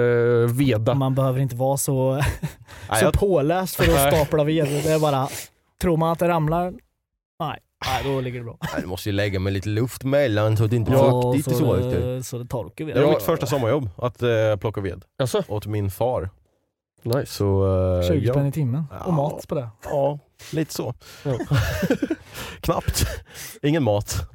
veda. 0.56 0.94
man 0.94 1.14
behöver 1.14 1.40
inte 1.40 1.56
vara 1.56 1.76
så, 1.76 2.12
Nej, 2.90 3.00
så 3.00 3.04
jag, 3.04 3.12
påläst 3.12 3.74
för 3.76 3.84
att 3.84 4.14
stapla 4.14 4.44
ved. 4.44 4.66
Det 4.66 4.92
är 4.92 4.98
bara, 4.98 5.28
tror 5.80 5.96
man 5.96 6.12
att 6.12 6.18
det 6.18 6.28
ramlar, 6.28 6.64
nej, 7.40 7.58
nej 7.86 8.02
då 8.04 8.20
ligger 8.20 8.38
det 8.38 8.44
bra. 8.44 8.56
nej, 8.60 8.70
du 8.82 8.86
måste 8.86 9.08
ju 9.08 9.12
lägga 9.12 9.40
med 9.40 9.52
lite 9.52 9.68
luft 9.68 10.04
mellan 10.04 10.56
så 10.56 10.64
att 10.64 10.70
det 10.70 10.76
inte 10.76 10.92
är 10.92 10.94
Ja, 10.96 11.22
fuktigt 11.34 11.56
så. 11.58 11.74
det, 11.76 12.22
så 12.22 12.38
det 12.38 12.46
torkar 12.46 12.84
Det 12.84 12.92
ved. 12.92 13.02
var 13.02 13.08
Ja. 13.08 13.10
mitt 13.14 13.22
första 13.22 13.46
sommarjobb, 13.46 13.90
att 13.96 14.22
eh, 14.22 14.56
plocka 14.60 14.80
ved. 14.80 15.04
Alltså, 15.18 15.42
Åt 15.48 15.66
min 15.66 15.90
far. 15.90 16.30
Nice. 17.04 17.32
Så, 17.32 17.66
eh, 18.00 18.08
20 18.08 18.26
ja. 18.26 18.32
spänn 18.32 18.46
i 18.46 18.52
timmen 18.52 18.84
Ja. 18.90 19.04
och 19.04 19.12
mat 19.12 19.48
på 19.48 19.54
det. 19.54 19.68
Ja, 19.84 20.18
lite 20.52 20.74
så. 20.74 20.94
Ja. 21.24 21.38
Knappt. 22.60 23.06
Ingen 23.62 23.82
mat. 23.82 24.30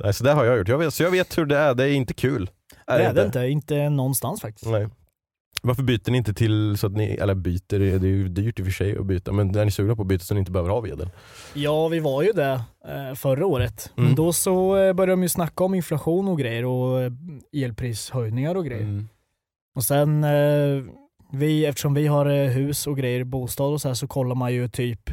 Nej, 0.00 0.12
så 0.14 0.24
det 0.24 0.32
har 0.32 0.44
jag 0.44 0.58
gjort. 0.58 0.68
Jag 0.68 0.78
vet, 0.78 0.94
så 0.94 1.02
jag 1.02 1.10
vet 1.10 1.38
hur 1.38 1.46
det 1.46 1.56
är, 1.58 1.74
det 1.74 1.84
är 1.84 1.92
inte 1.92 2.14
kul. 2.14 2.50
Det 2.86 2.92
är 2.92 3.12
det 3.14 3.24
inte, 3.24 3.46
inte 3.46 3.88
någonstans 3.88 4.40
faktiskt. 4.40 4.70
Nej. 4.70 4.88
Varför 5.62 5.82
byter 5.82 6.10
ni 6.10 6.18
inte 6.18 6.34
till 6.34 6.78
så 6.78 6.86
att 6.86 6.92
ni, 6.92 7.14
eller 7.14 7.34
byter, 7.34 7.78
det 7.78 7.86
är 7.86 8.04
ju 8.04 8.28
dyrt 8.28 8.58
i 8.58 8.62
och 8.62 8.66
för 8.66 8.72
sig 8.72 8.98
att 8.98 9.06
byta, 9.06 9.32
men 9.32 9.56
är 9.56 9.64
ni 9.64 9.70
sugna 9.70 9.96
på 9.96 10.02
att 10.02 10.08
byta 10.08 10.24
så 10.24 10.34
ni 10.34 10.40
inte 10.40 10.52
behöver 10.52 10.70
ha 10.70 10.80
vedel? 10.80 11.10
Ja, 11.54 11.88
vi 11.88 12.00
var 12.00 12.22
ju 12.22 12.32
det 12.32 12.60
eh, 12.88 13.14
förra 13.14 13.46
året. 13.46 13.92
Mm. 13.96 14.06
Men 14.06 14.16
då 14.16 14.32
så 14.32 14.70
började 14.72 15.12
de 15.12 15.22
ju 15.22 15.28
snacka 15.28 15.64
om 15.64 15.74
inflation 15.74 16.28
och 16.28 16.38
grejer 16.38 16.64
och 16.64 17.12
elprishöjningar 17.52 18.54
och 18.54 18.64
grejer. 18.64 18.82
Mm. 18.82 19.08
Och 19.74 19.84
sen, 19.84 20.24
eh, 20.24 20.82
vi, 21.32 21.66
eftersom 21.66 21.94
vi 21.94 22.06
har 22.06 22.26
eh, 22.26 22.48
hus 22.50 22.86
och 22.86 22.96
grejer, 22.96 23.24
bostad 23.24 23.72
och 23.72 23.80
så 23.80 23.88
här, 23.88 23.94
så 23.94 24.06
kollar 24.08 24.34
man 24.34 24.52
ju 24.52 24.68
typ 24.68 25.10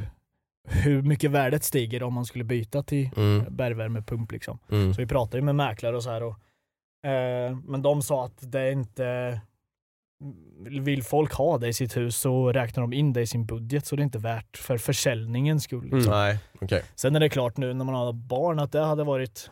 hur 0.70 1.02
mycket 1.02 1.32
värdet 1.32 1.64
stiger 1.64 2.04
om 2.04 2.14
man 2.14 2.26
skulle 2.26 2.44
byta 2.44 2.84
till 2.84 3.10
Mm. 3.18 3.56
bergvärmepump. 3.56 4.32
Liksom. 4.32 4.60
Mm. 4.72 4.94
Så 4.94 5.02
vi 5.02 5.08
pratade 5.08 5.38
ju 5.38 5.44
med 5.44 5.56
mäklare 5.56 5.96
och 5.96 6.04
så 6.04 6.10
här. 6.10 6.24
Och, 6.24 6.36
eh, 7.10 7.58
men 7.66 7.82
de 7.82 8.02
sa 8.02 8.26
att 8.26 8.52
det 8.52 8.60
är 8.60 8.72
inte... 8.72 9.42
Vill 10.66 11.04
folk 11.04 11.34
ha 11.34 11.58
det 11.58 11.68
i 11.68 11.74
sitt 11.74 11.98
hus 11.98 12.18
så 12.18 12.52
räknar 12.52 12.82
de 12.82 12.94
in 12.94 13.14
det 13.14 13.22
i 13.22 13.28
sin 13.28 13.46
budget 13.46 13.86
så 13.86 13.96
det 13.96 14.02
är 14.02 14.04
inte 14.04 14.20
värt 14.20 14.58
för 14.58 14.78
försäljningens 14.78 15.64
skull. 15.64 15.84
Liksom. 15.84 16.00
Mm. 16.00 16.10
Nej, 16.12 16.40
okej. 16.62 16.84
Sen 16.96 17.16
är 17.16 17.20
det 17.20 17.30
klart 17.30 17.58
nu 17.58 17.74
när 17.74 17.86
man 17.86 17.96
har 17.96 18.14
barn 18.14 18.60
att 18.60 18.72
det 18.72 18.80
hade 18.80 19.04
varit 19.04 19.52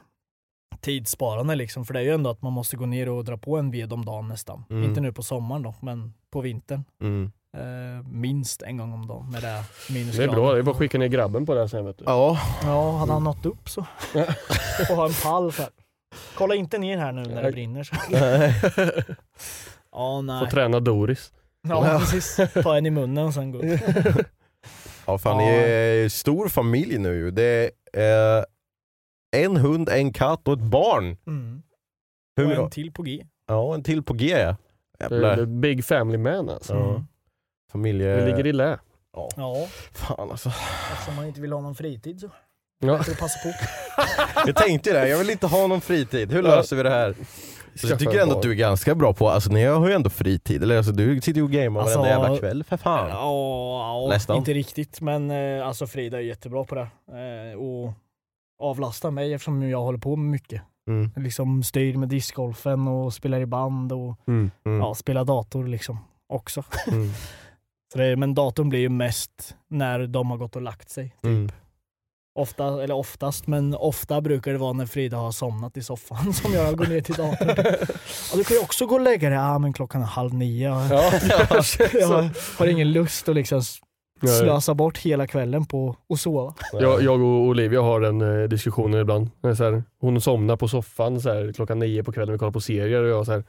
tidssparande 0.81 1.55
liksom. 1.55 1.85
För 1.85 1.93
det 1.93 1.99
är 1.99 2.03
ju 2.03 2.13
ändå 2.13 2.29
att 2.29 2.41
man 2.41 2.53
måste 2.53 2.77
gå 2.77 2.85
ner 2.85 3.09
och 3.09 3.23
dra 3.25 3.37
på 3.37 3.57
en 3.57 3.71
ved 3.71 3.93
om 3.93 4.05
dagen 4.05 4.27
nästan. 4.27 4.65
Mm. 4.69 4.83
Inte 4.83 5.01
nu 5.01 5.11
på 5.13 5.23
sommaren 5.23 5.63
då, 5.63 5.75
men 5.81 6.13
på 6.31 6.41
vintern. 6.41 6.83
Mm. 7.01 7.31
Eh, 7.57 8.05
minst 8.11 8.61
en 8.61 8.77
gång 8.77 8.93
om 8.93 9.07
dagen 9.07 9.31
med 9.31 9.41
det 9.41 9.47
här 9.47 9.63
Det 9.87 9.93
är 9.93 9.93
minusgraden. 9.93 10.35
bra, 10.35 10.53
det 10.53 10.59
är 10.59 10.63
bara 10.63 10.71
att 10.71 10.77
skicka 10.77 10.97
ner 10.97 11.07
grabben 11.07 11.45
på 11.45 11.53
det 11.53 11.59
här 11.59 11.67
sen 11.67 11.85
vet 11.85 11.97
du. 11.97 12.03
Ja, 12.07 12.39
Ja, 12.63 12.91
hade 12.97 13.11
han 13.13 13.23
nått 13.23 13.45
upp 13.45 13.69
så. 13.69 13.81
och 14.89 14.95
ha 14.95 15.05
en 15.07 15.13
pall 15.23 15.51
så 15.53 15.61
här. 15.61 15.71
Kolla 16.37 16.55
inte 16.55 16.77
ner 16.77 16.97
här 16.97 17.11
nu 17.11 17.21
när 17.21 17.43
det 17.43 17.51
brinner. 17.51 17.83
Så. 17.83 17.95
Ja, 19.91 20.15
Får 20.17 20.21
nej. 20.21 20.49
träna 20.51 20.79
Doris. 20.79 21.31
Ja, 21.67 21.97
precis. 21.99 22.39
Ta 22.63 22.77
en 22.77 22.85
i 22.85 22.89
munnen 22.89 23.25
och 23.25 23.33
sen 23.33 23.51
gå 23.51 23.57
upp. 23.57 23.65
ja 25.05 25.17
fan 25.17 25.39
Ja. 25.39 25.45
ni 25.45 25.51
är 25.51 26.09
stor 26.09 26.47
familj 26.47 26.97
nu 26.97 27.15
ju. 27.15 27.31
Det 27.31 27.71
är 27.93 28.37
eh, 28.37 28.43
en 29.31 29.57
hund, 29.57 29.89
en 29.89 30.13
katt 30.13 30.47
och 30.47 30.53
ett 30.53 30.59
barn. 30.59 31.17
Mm. 31.27 31.61
Hur, 32.35 32.59
Och 32.59 32.63
en 32.65 32.71
till 32.71 32.91
på 32.91 33.03
G. 33.03 33.25
Ja, 33.47 33.73
en 33.75 33.83
till 33.83 34.03
på 34.03 34.13
G 34.13 34.29
ja. 34.37 34.55
Jävlar. 34.99 35.37
är 35.37 35.45
big 35.45 35.85
family 35.85 36.17
man 36.17 36.49
alltså. 36.49 36.73
Ja. 36.73 36.89
Mm. 36.89 37.07
Familje... 37.71 38.15
Vi 38.15 38.31
ligger 38.31 38.47
i 38.47 38.53
lä. 38.53 38.79
Ja, 39.35 39.67
Fan 39.91 40.31
alltså. 40.31 40.49
eftersom 40.91 41.15
man 41.15 41.25
inte 41.25 41.41
vill 41.41 41.51
ha 41.51 41.61
någon 41.61 41.75
fritid 41.75 42.19
så. 42.19 42.29
Ja. 42.79 43.03
Så 43.03 43.15
passa 43.15 43.39
på. 43.49 43.53
Jag 44.47 44.55
tänkte 44.55 44.93
det, 44.93 45.09
jag 45.09 45.17
vill 45.17 45.29
inte 45.29 45.47
ha 45.47 45.67
någon 45.67 45.81
fritid. 45.81 46.31
Hur 46.31 46.43
löser 46.43 46.75
vi 46.75 46.83
det 46.83 46.89
här? 46.89 47.15
Så 47.75 47.87
jag 47.87 47.99
tycker 47.99 48.21
ändå 48.21 48.35
att 48.35 48.41
du 48.41 48.51
är 48.51 48.55
ganska 48.55 48.95
bra 48.95 49.13
på, 49.13 49.29
alltså 49.29 49.51
ni 49.51 49.63
har 49.65 49.87
ju 49.87 49.93
ändå 49.93 50.09
fritid, 50.09 50.63
eller 50.63 50.77
alltså 50.77 50.91
du 50.91 51.21
sitter 51.21 51.39
ju 51.39 51.43
och 51.43 51.51
gamear 51.51 51.83
Alltså, 51.83 51.99
varenda 51.99 52.23
jävla 52.23 52.37
kväll 52.39 52.63
för 52.63 52.77
fan. 52.77 53.09
Ja, 53.09 54.03
ja 54.03 54.07
Nästan. 54.09 54.37
inte 54.37 54.53
riktigt. 54.53 55.01
Men 55.01 55.31
eh, 55.31 55.67
alltså 55.67 55.87
Frida 55.87 56.17
är 56.17 56.21
jättebra 56.21 56.63
på 56.63 56.75
det. 56.75 56.81
Eh, 57.51 57.59
och 57.59 57.93
avlastar 58.59 59.11
mig 59.11 59.33
eftersom 59.33 59.69
jag 59.69 59.81
håller 59.81 59.99
på 59.99 60.15
med 60.15 60.31
mycket. 60.31 60.61
Mm. 60.89 61.11
Liksom 61.15 61.63
styr 61.63 61.97
med 61.97 62.09
discgolfen 62.09 62.87
och 62.87 63.13
spelar 63.13 63.41
i 63.41 63.45
band 63.45 63.91
och 63.91 64.15
Mm. 64.27 64.51
Mm. 64.65 64.79
ja, 64.79 64.95
spelar 64.95 65.25
dator 65.25 65.67
liksom 65.67 65.97
också. 66.33 66.63
Mm. 66.87 67.09
Så 67.93 67.97
det, 67.97 68.15
men 68.15 68.33
datorn 68.33 68.69
blir 68.69 68.79
ju 68.79 68.89
mest 68.89 69.55
när 69.67 70.07
de 70.07 70.29
har 70.31 70.37
gått 70.37 70.55
och 70.55 70.61
lagt 70.61 70.89
sig. 70.89 71.15
Mm. 71.23 71.49
Ofta, 72.39 72.83
eller 72.83 72.95
oftast, 72.95 73.47
men 73.47 73.75
ofta 73.75 74.21
brukar 74.21 74.51
det 74.51 74.57
vara 74.57 74.73
när 74.73 74.85
Frida 74.85 75.17
har 75.17 75.31
somnat 75.31 75.77
i 75.77 75.83
soffan 75.83 76.33
som 76.33 76.53
jag 76.53 76.77
går 76.77 76.85
ner 76.85 77.01
till 77.01 77.15
datorn. 77.15 77.55
Ja, 78.31 78.37
du 78.37 78.43
kan 78.43 78.57
ju 78.57 78.63
också 78.63 78.85
gå 78.85 78.95
och 78.95 79.01
lägga 79.01 79.29
dig. 79.29 79.37
Ja, 79.37 79.59
men 79.59 79.73
klockan 79.73 80.01
är 80.01 80.05
halv 80.05 80.33
nio. 80.33 80.69
Ja, 80.69 80.83
Jag 81.93 82.29
har 82.57 82.67
ingen 82.67 82.91
lust 82.91 83.29
att 83.29 83.35
liksom 83.35 83.61
Nej. 84.21 84.33
slösa 84.39 84.73
bort 84.73 84.97
hela 84.97 85.27
kvällen 85.27 85.65
på 85.65 85.95
att 86.13 86.19
sova. 86.19 86.53
Jag, 86.73 87.01
jag 87.03 87.21
och 87.21 87.27
Olivia 87.47 87.81
har 87.81 87.99
den 88.01 88.21
eh, 88.41 88.47
diskussionen 88.49 89.01
ibland. 89.01 89.29
Så 89.41 89.63
här, 89.63 89.83
hon 90.01 90.21
somnar 90.21 90.55
på 90.55 90.67
soffan 90.67 91.21
så 91.21 91.29
här, 91.33 91.53
klockan 91.53 91.79
nio 91.79 92.03
på 92.03 92.11
kvällen 92.11 92.29
och 92.29 92.33
vi 92.33 92.39
kollar 92.39 92.51
på 92.51 92.61
serier 92.61 93.01
och 93.03 93.09
jag 93.09 93.25
så 93.25 93.31
här, 93.31 93.43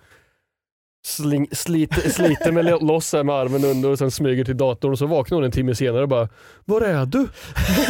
sling, 1.07 1.47
sliter, 1.53 2.09
sliter 2.11 2.53
med 2.53 2.83
loss 2.83 3.13
här 3.13 3.25
med 3.25 3.35
armen 3.35 3.65
under 3.65 3.91
och 3.91 3.99
sen 3.99 4.11
smyger 4.11 4.45
till 4.45 4.57
datorn 4.57 4.93
och 4.93 4.99
så 4.99 5.07
vaknar 5.07 5.37
hon 5.37 5.45
en 5.45 5.51
timme 5.51 5.75
senare 5.75 6.03
och 6.03 6.09
bara 6.09 6.29
Var 6.65 6.81
är 6.81 7.07
du? 7.07 7.29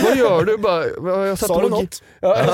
Vad 0.04 0.16
gör 0.16 0.44
du? 0.44 0.56
Bara, 0.58 0.84
"Ja, 1.12 1.26
jag 1.26 1.38
satt 1.38 1.48
Sa 1.48 1.58
du 1.58 1.64
och- 1.64 1.70
något? 1.70 2.02
Ja, 2.20 2.46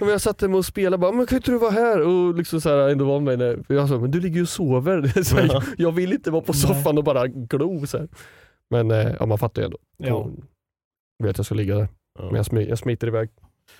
men 0.00 0.08
jag 0.08 0.20
satt 0.20 0.40
med 0.40 0.54
och 0.54 0.64
spelade 0.64 0.98
bara, 0.98 1.12
men 1.12 1.26
kan 1.26 1.36
inte 1.36 1.50
du 1.50 1.58
vara 1.58 1.70
här? 1.70 2.00
Och 2.00 2.34
liksom 2.34 2.60
så 2.60 2.68
här, 2.68 2.76
ändå 2.88 3.04
var 3.04 3.20
med 3.20 3.38
mig. 3.38 3.56
Jag 3.68 3.88
sa, 3.88 3.98
men 3.98 4.10
du 4.10 4.20
ligger 4.20 4.36
ju 4.36 4.42
och 4.42 4.48
sover. 4.48 5.22
Så 5.24 5.36
här, 5.36 5.64
jag 5.78 5.92
vill 5.92 6.12
inte 6.12 6.30
vara 6.30 6.42
på 6.42 6.52
soffan 6.52 6.98
och 6.98 7.04
bara 7.04 7.26
glo. 7.26 7.86
Så 7.86 7.98
här. 7.98 8.08
Men 8.70 8.90
eh, 8.90 9.12
ja, 9.20 9.26
man 9.26 9.38
fattar 9.38 9.62
ju 9.62 9.64
ändå. 9.66 9.78
Ja. 9.96 10.14
Hon 10.14 10.46
vet 11.22 11.30
att 11.30 11.38
jag 11.38 11.46
ska 11.46 11.54
ligga 11.54 11.74
där. 11.74 11.88
Ja. 12.18 12.24
Men 12.24 12.34
jag, 12.34 12.46
smy, 12.46 12.68
jag 12.68 12.78
smiter 12.78 13.06
iväg. 13.06 13.30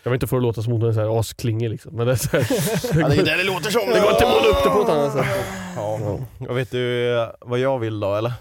Jag 0.03 0.11
vill 0.11 0.17
inte 0.17 0.27
få 0.27 0.37
det 0.37 0.41
att 0.41 0.43
låta 0.43 0.63
som 0.63 0.73
hon 0.73 0.83
är 0.83 0.93
så 0.93 1.01
här 1.01 1.21
asklingig 1.21 1.71
liksom. 1.71 1.97
Men 1.97 2.07
det 2.07 2.13
är 2.13 2.17
så 2.17 2.29
här, 2.37 2.41
Ja, 3.01 3.09
det 3.09 3.15
är 3.15 3.25
det 3.25 3.37
det 3.37 3.45
låter 3.45 3.71
som. 3.71 3.81
det 3.95 4.01
går 4.01 4.11
inte 4.11 4.27
att 4.27 4.33
måla 4.35 4.49
upp 4.49 4.65
det 4.65 4.71
på 4.71 4.79
något 4.79 4.89
annat 4.89 5.13
sätt. 5.13 5.27
Ja. 5.77 6.19
Jag 6.39 6.55
vet 6.55 6.71
du 6.71 7.15
eh, 7.19 7.29
vad 7.41 7.59
jag 7.59 7.79
vill 7.79 8.01
då 8.01 8.15
eller? 8.15 8.33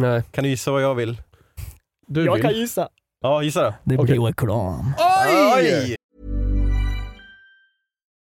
Nej, 0.00 0.22
Kan 0.30 0.44
du 0.44 0.50
gissa 0.50 0.70
vad 0.70 0.82
jag 0.82 0.94
vill? 0.94 1.22
du 2.06 2.24
Jag 2.24 2.32
vill. 2.34 2.42
kan 2.42 2.52
gissa. 2.52 2.88
Ja, 3.20 3.42
gissa 3.42 3.62
då. 3.64 3.74
Det 3.84 3.96
blir 3.96 4.20
reklam. 4.20 4.92
Oj! 5.56 5.96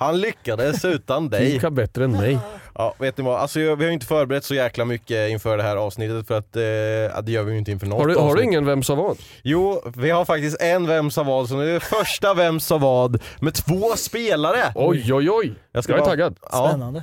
Han 0.00 0.20
lyckades 0.20 0.84
utan 0.84 1.28
dig. 1.30 1.52
Du 1.52 1.58
kan 1.60 1.74
bättre 1.74 2.04
än 2.04 2.12
mig. 2.12 2.38
Ja, 2.74 2.94
vet 2.98 3.18
ni 3.18 3.24
vad? 3.24 3.40
Alltså, 3.40 3.60
jag- 3.60 3.76
vi 3.76 3.84
har 3.84 3.88
ju 3.88 3.94
inte 3.94 4.06
förberett 4.06 4.44
så 4.44 4.54
jäkla 4.54 4.84
mycket 4.84 5.30
inför 5.30 5.56
det 5.56 5.62
här 5.62 5.76
avsnittet 5.76 6.26
för 6.26 6.38
att 6.38 6.56
eh, 6.56 7.22
det 7.22 7.32
gör 7.32 7.42
vi 7.42 7.52
ju 7.52 7.58
inte 7.58 7.70
inför 7.70 7.86
något 7.86 8.00
Har 8.00 8.08
du, 8.08 8.14
har 8.16 8.34
du 8.34 8.42
ingen 8.42 8.66
Vem 8.66 8.82
sa 8.82 8.94
vad? 8.94 9.18
Jo, 9.42 9.82
vi 9.96 10.10
har 10.10 10.24
faktiskt 10.24 10.62
en 10.62 10.86
Vem 10.86 11.10
sa 11.10 11.22
vad, 11.22 11.48
så 11.48 11.54
nu 11.56 11.68
är 11.70 11.74
det 11.74 11.80
första 11.80 12.34
Vem 12.34 12.60
sa 12.60 12.78
vad 12.78 13.22
med 13.40 13.54
två 13.54 13.96
spelare. 13.96 14.72
Oj 14.74 15.12
oj 15.14 15.30
oj. 15.30 15.54
Jag 15.72 15.84
ska 15.84 15.92
Jag 15.92 15.98
är 15.98 16.02
bara- 16.02 16.10
taggad. 16.10 16.36
Ja, 16.52 16.68
Spännande. 16.68 17.02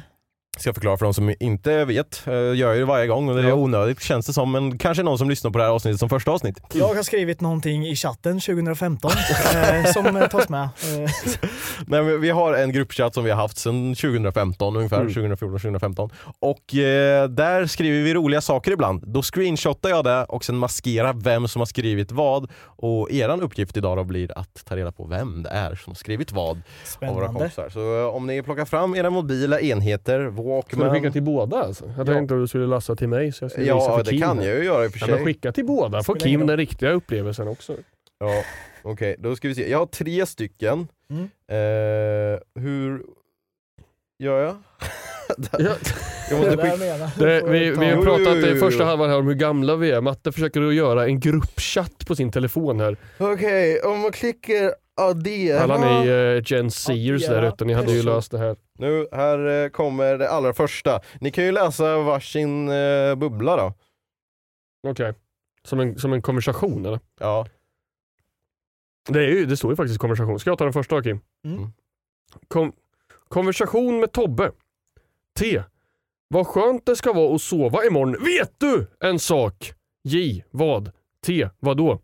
Ska 0.57 0.73
förklara 0.73 0.97
för 0.97 1.05
de 1.05 1.13
som 1.13 1.33
inte 1.39 1.85
vet. 1.85 2.27
Eh, 2.27 2.33
Jag 2.33 2.55
gör 2.55 2.73
ju 2.73 2.79
det 2.79 2.85
varje 2.85 3.07
gång 3.07 3.29
och 3.29 3.35
det 3.35 3.41
är 3.47 3.53
onödigt 3.53 4.01
känns 4.01 4.25
det 4.27 4.33
som, 4.33 4.51
men 4.51 4.77
kanske 4.77 5.03
någon 5.03 5.17
som 5.17 5.29
lyssnar 5.29 5.51
på 5.51 5.57
det 5.57 5.63
här 5.63 5.71
avsnittet 5.71 5.99
som 5.99 6.09
första 6.09 6.31
avsnitt. 6.31 6.57
Jag 6.73 6.93
har 6.93 7.03
skrivit 7.03 7.41
någonting 7.41 7.87
i 7.87 7.95
chatten 7.95 8.39
2015 8.39 9.11
eh, 9.55 9.85
som 9.93 10.27
tas 10.31 10.49
med. 10.49 10.63
Eh, 10.63 10.69
Nej, 11.87 12.17
vi 12.17 12.29
har 12.29 12.53
en 12.53 12.71
gruppchatt 12.71 13.13
som 13.13 13.23
vi 13.23 13.29
har 13.31 13.37
haft 13.41 13.57
sedan 13.57 13.95
2015 13.95 14.75
ungefär, 14.75 14.97
Mm. 14.97 15.13
2014-2015. 15.35 16.09
Och 16.39 16.75
eh, 16.75 17.27
där 17.29 17.65
skriver 17.65 18.03
vi 18.03 18.13
roliga 18.13 18.41
saker 18.41 18.71
ibland. 18.71 19.03
Då 19.07 19.21
screenshotar 19.21 19.89
jag 19.89 20.03
det 20.03 20.23
och 20.23 20.45
sen 20.45 20.57
maskerar 20.57 21.13
vem 21.13 21.47
som 21.47 21.59
har 21.59 21.65
skrivit 21.65 22.11
vad. 22.11 22.51
Och 22.65 23.11
eran 23.11 23.41
uppgift 23.41 23.77
idag 23.77 23.97
då 23.97 24.03
blir 24.03 24.37
att 24.37 24.65
ta 24.65 24.75
reda 24.75 24.91
på 24.91 25.05
vem 25.07 25.43
det 25.43 25.49
är 25.49 25.75
som 25.75 25.91
har 25.91 25.95
skrivit 25.95 26.31
vad 26.31 26.47
av 26.49 26.55
våra 26.55 26.63
Spännande. 26.85 27.27
kompisar. 27.39 27.69
Så 27.69 28.09
om 28.09 28.27
ni 28.27 28.43
plockar 28.43 28.65
fram 28.65 28.95
era 28.95 29.09
mobila 29.09 29.59
enheter, 29.59 30.19
Ska 30.47 30.75
du 30.75 30.81
Walkman. 30.81 30.95
skicka 31.01 31.11
till 31.11 31.23
båda 31.23 31.57
alltså? 31.57 31.85
Jag 31.85 31.95
tänkte 31.95 32.13
inte 32.19 32.33
att 32.33 32.39
du 32.41 32.47
skulle 32.47 32.67
lassa 32.67 32.95
till 32.95 33.07
mig 33.07 33.31
så 33.31 33.43
jag 33.43 33.51
skulle 33.51 33.63
visa 33.73 33.75
Ja, 33.75 33.97
för 33.97 34.03
det 34.03 34.09
Kim. 34.11 34.21
kan 34.21 34.37
jag 34.37 34.55
ju 34.57 34.63
göra 34.63 34.85
i 34.85 34.87
och 34.87 34.91
för 34.91 34.99
Ja, 34.99 35.05
sig. 35.05 35.15
men 35.15 35.25
skicka 35.25 35.51
till 35.51 35.65
båda, 35.65 36.03
får 36.03 36.15
Kim 36.15 36.47
den 36.47 36.57
riktiga 36.57 36.91
upplevelsen 36.91 37.47
också. 37.47 37.73
Ja. 38.19 38.43
Okej, 38.83 39.15
då 39.19 39.35
ska 39.35 39.47
vi 39.47 39.55
se. 39.55 39.71
Jag 39.71 39.77
har 39.79 39.85
tre 39.85 40.25
stycken. 40.25 40.87
Mm. 41.09 41.23
Eh, 41.23 42.39
hur 42.61 43.03
gör 44.19 44.39
jag? 44.43 44.55
Ja. 45.59 45.69
måste 46.37 46.55
Det 46.55 46.57
skicka... 46.57 47.25
Det, 47.25 47.41
vi, 47.51 47.71
vi 47.71 47.85
har 47.85 48.03
pratat 48.03 48.37
i 48.37 48.55
första 48.59 48.85
halvan 48.85 49.09
här 49.09 49.19
om 49.19 49.27
hur 49.27 49.33
gamla 49.33 49.75
vi 49.75 49.91
är. 49.91 50.01
Matte 50.01 50.31
försöker 50.31 50.61
att 50.61 50.73
göra 50.73 51.05
en 51.05 51.19
gruppchatt 51.19 52.07
på 52.07 52.15
sin 52.15 52.31
telefon 52.31 52.79
här. 52.79 52.97
Okej, 53.17 53.79
om 53.81 53.99
man 53.99 54.11
klickar 54.11 54.73
addera. 54.97 55.59
Alla 55.59 55.77
ni 55.77 56.09
uh, 56.09 56.41
Gen 56.45 56.71
Seers 56.71 57.21
Ja, 57.21 57.33
där 57.33 57.47
ute, 57.47 57.65
ni 57.65 57.73
hade 57.73 57.91
ju 57.91 58.03
löst 58.03 58.31
det 58.31 58.37
här. 58.37 58.55
Nu, 58.73 59.07
här 59.11 59.63
eh, 59.63 59.69
kommer 59.69 60.17
det 60.17 60.29
allra 60.29 60.53
första. 60.53 61.01
Ni 61.21 61.31
kan 61.31 61.43
ju 61.43 61.51
läsa 61.51 61.97
varsin 61.97 62.69
eh, 62.69 63.15
bubbla 63.15 63.57
då. 63.57 63.73
Okej. 64.87 65.13
Som, 65.63 65.79
en, 65.79 65.99
som 65.99 66.13
en 66.13 66.21
konversation 66.21 66.85
eller? 66.85 66.99
Ja. 67.19 67.47
Det, 69.09 69.19
är 69.19 69.27
ju, 69.27 69.45
det 69.45 69.57
står 69.57 69.71
ju 69.71 69.75
faktiskt 69.75 69.99
konversation. 69.99 70.39
Ska 70.39 70.49
jag 70.49 70.57
ta 70.57 70.63
den 70.63 70.73
första 70.73 71.03
Kim? 71.03 71.19
Mm. 71.45 71.71
Kom, 72.47 72.73
konversation 73.27 73.99
med 73.99 74.11
Tobbe. 74.11 74.51
T. 75.39 75.63
Vad 76.27 76.47
skönt 76.47 76.85
det 76.85 76.95
ska 76.95 77.13
vara 77.13 77.35
att 77.35 77.41
sova 77.41 77.85
imorgon. 77.85 78.25
Vet 78.25 78.53
du 78.57 78.87
en 78.99 79.19
sak? 79.19 79.73
J. 80.03 80.43
Vad? 80.51 80.91
T. 81.25 81.49
Vad 81.59 81.77
då? 81.77 82.01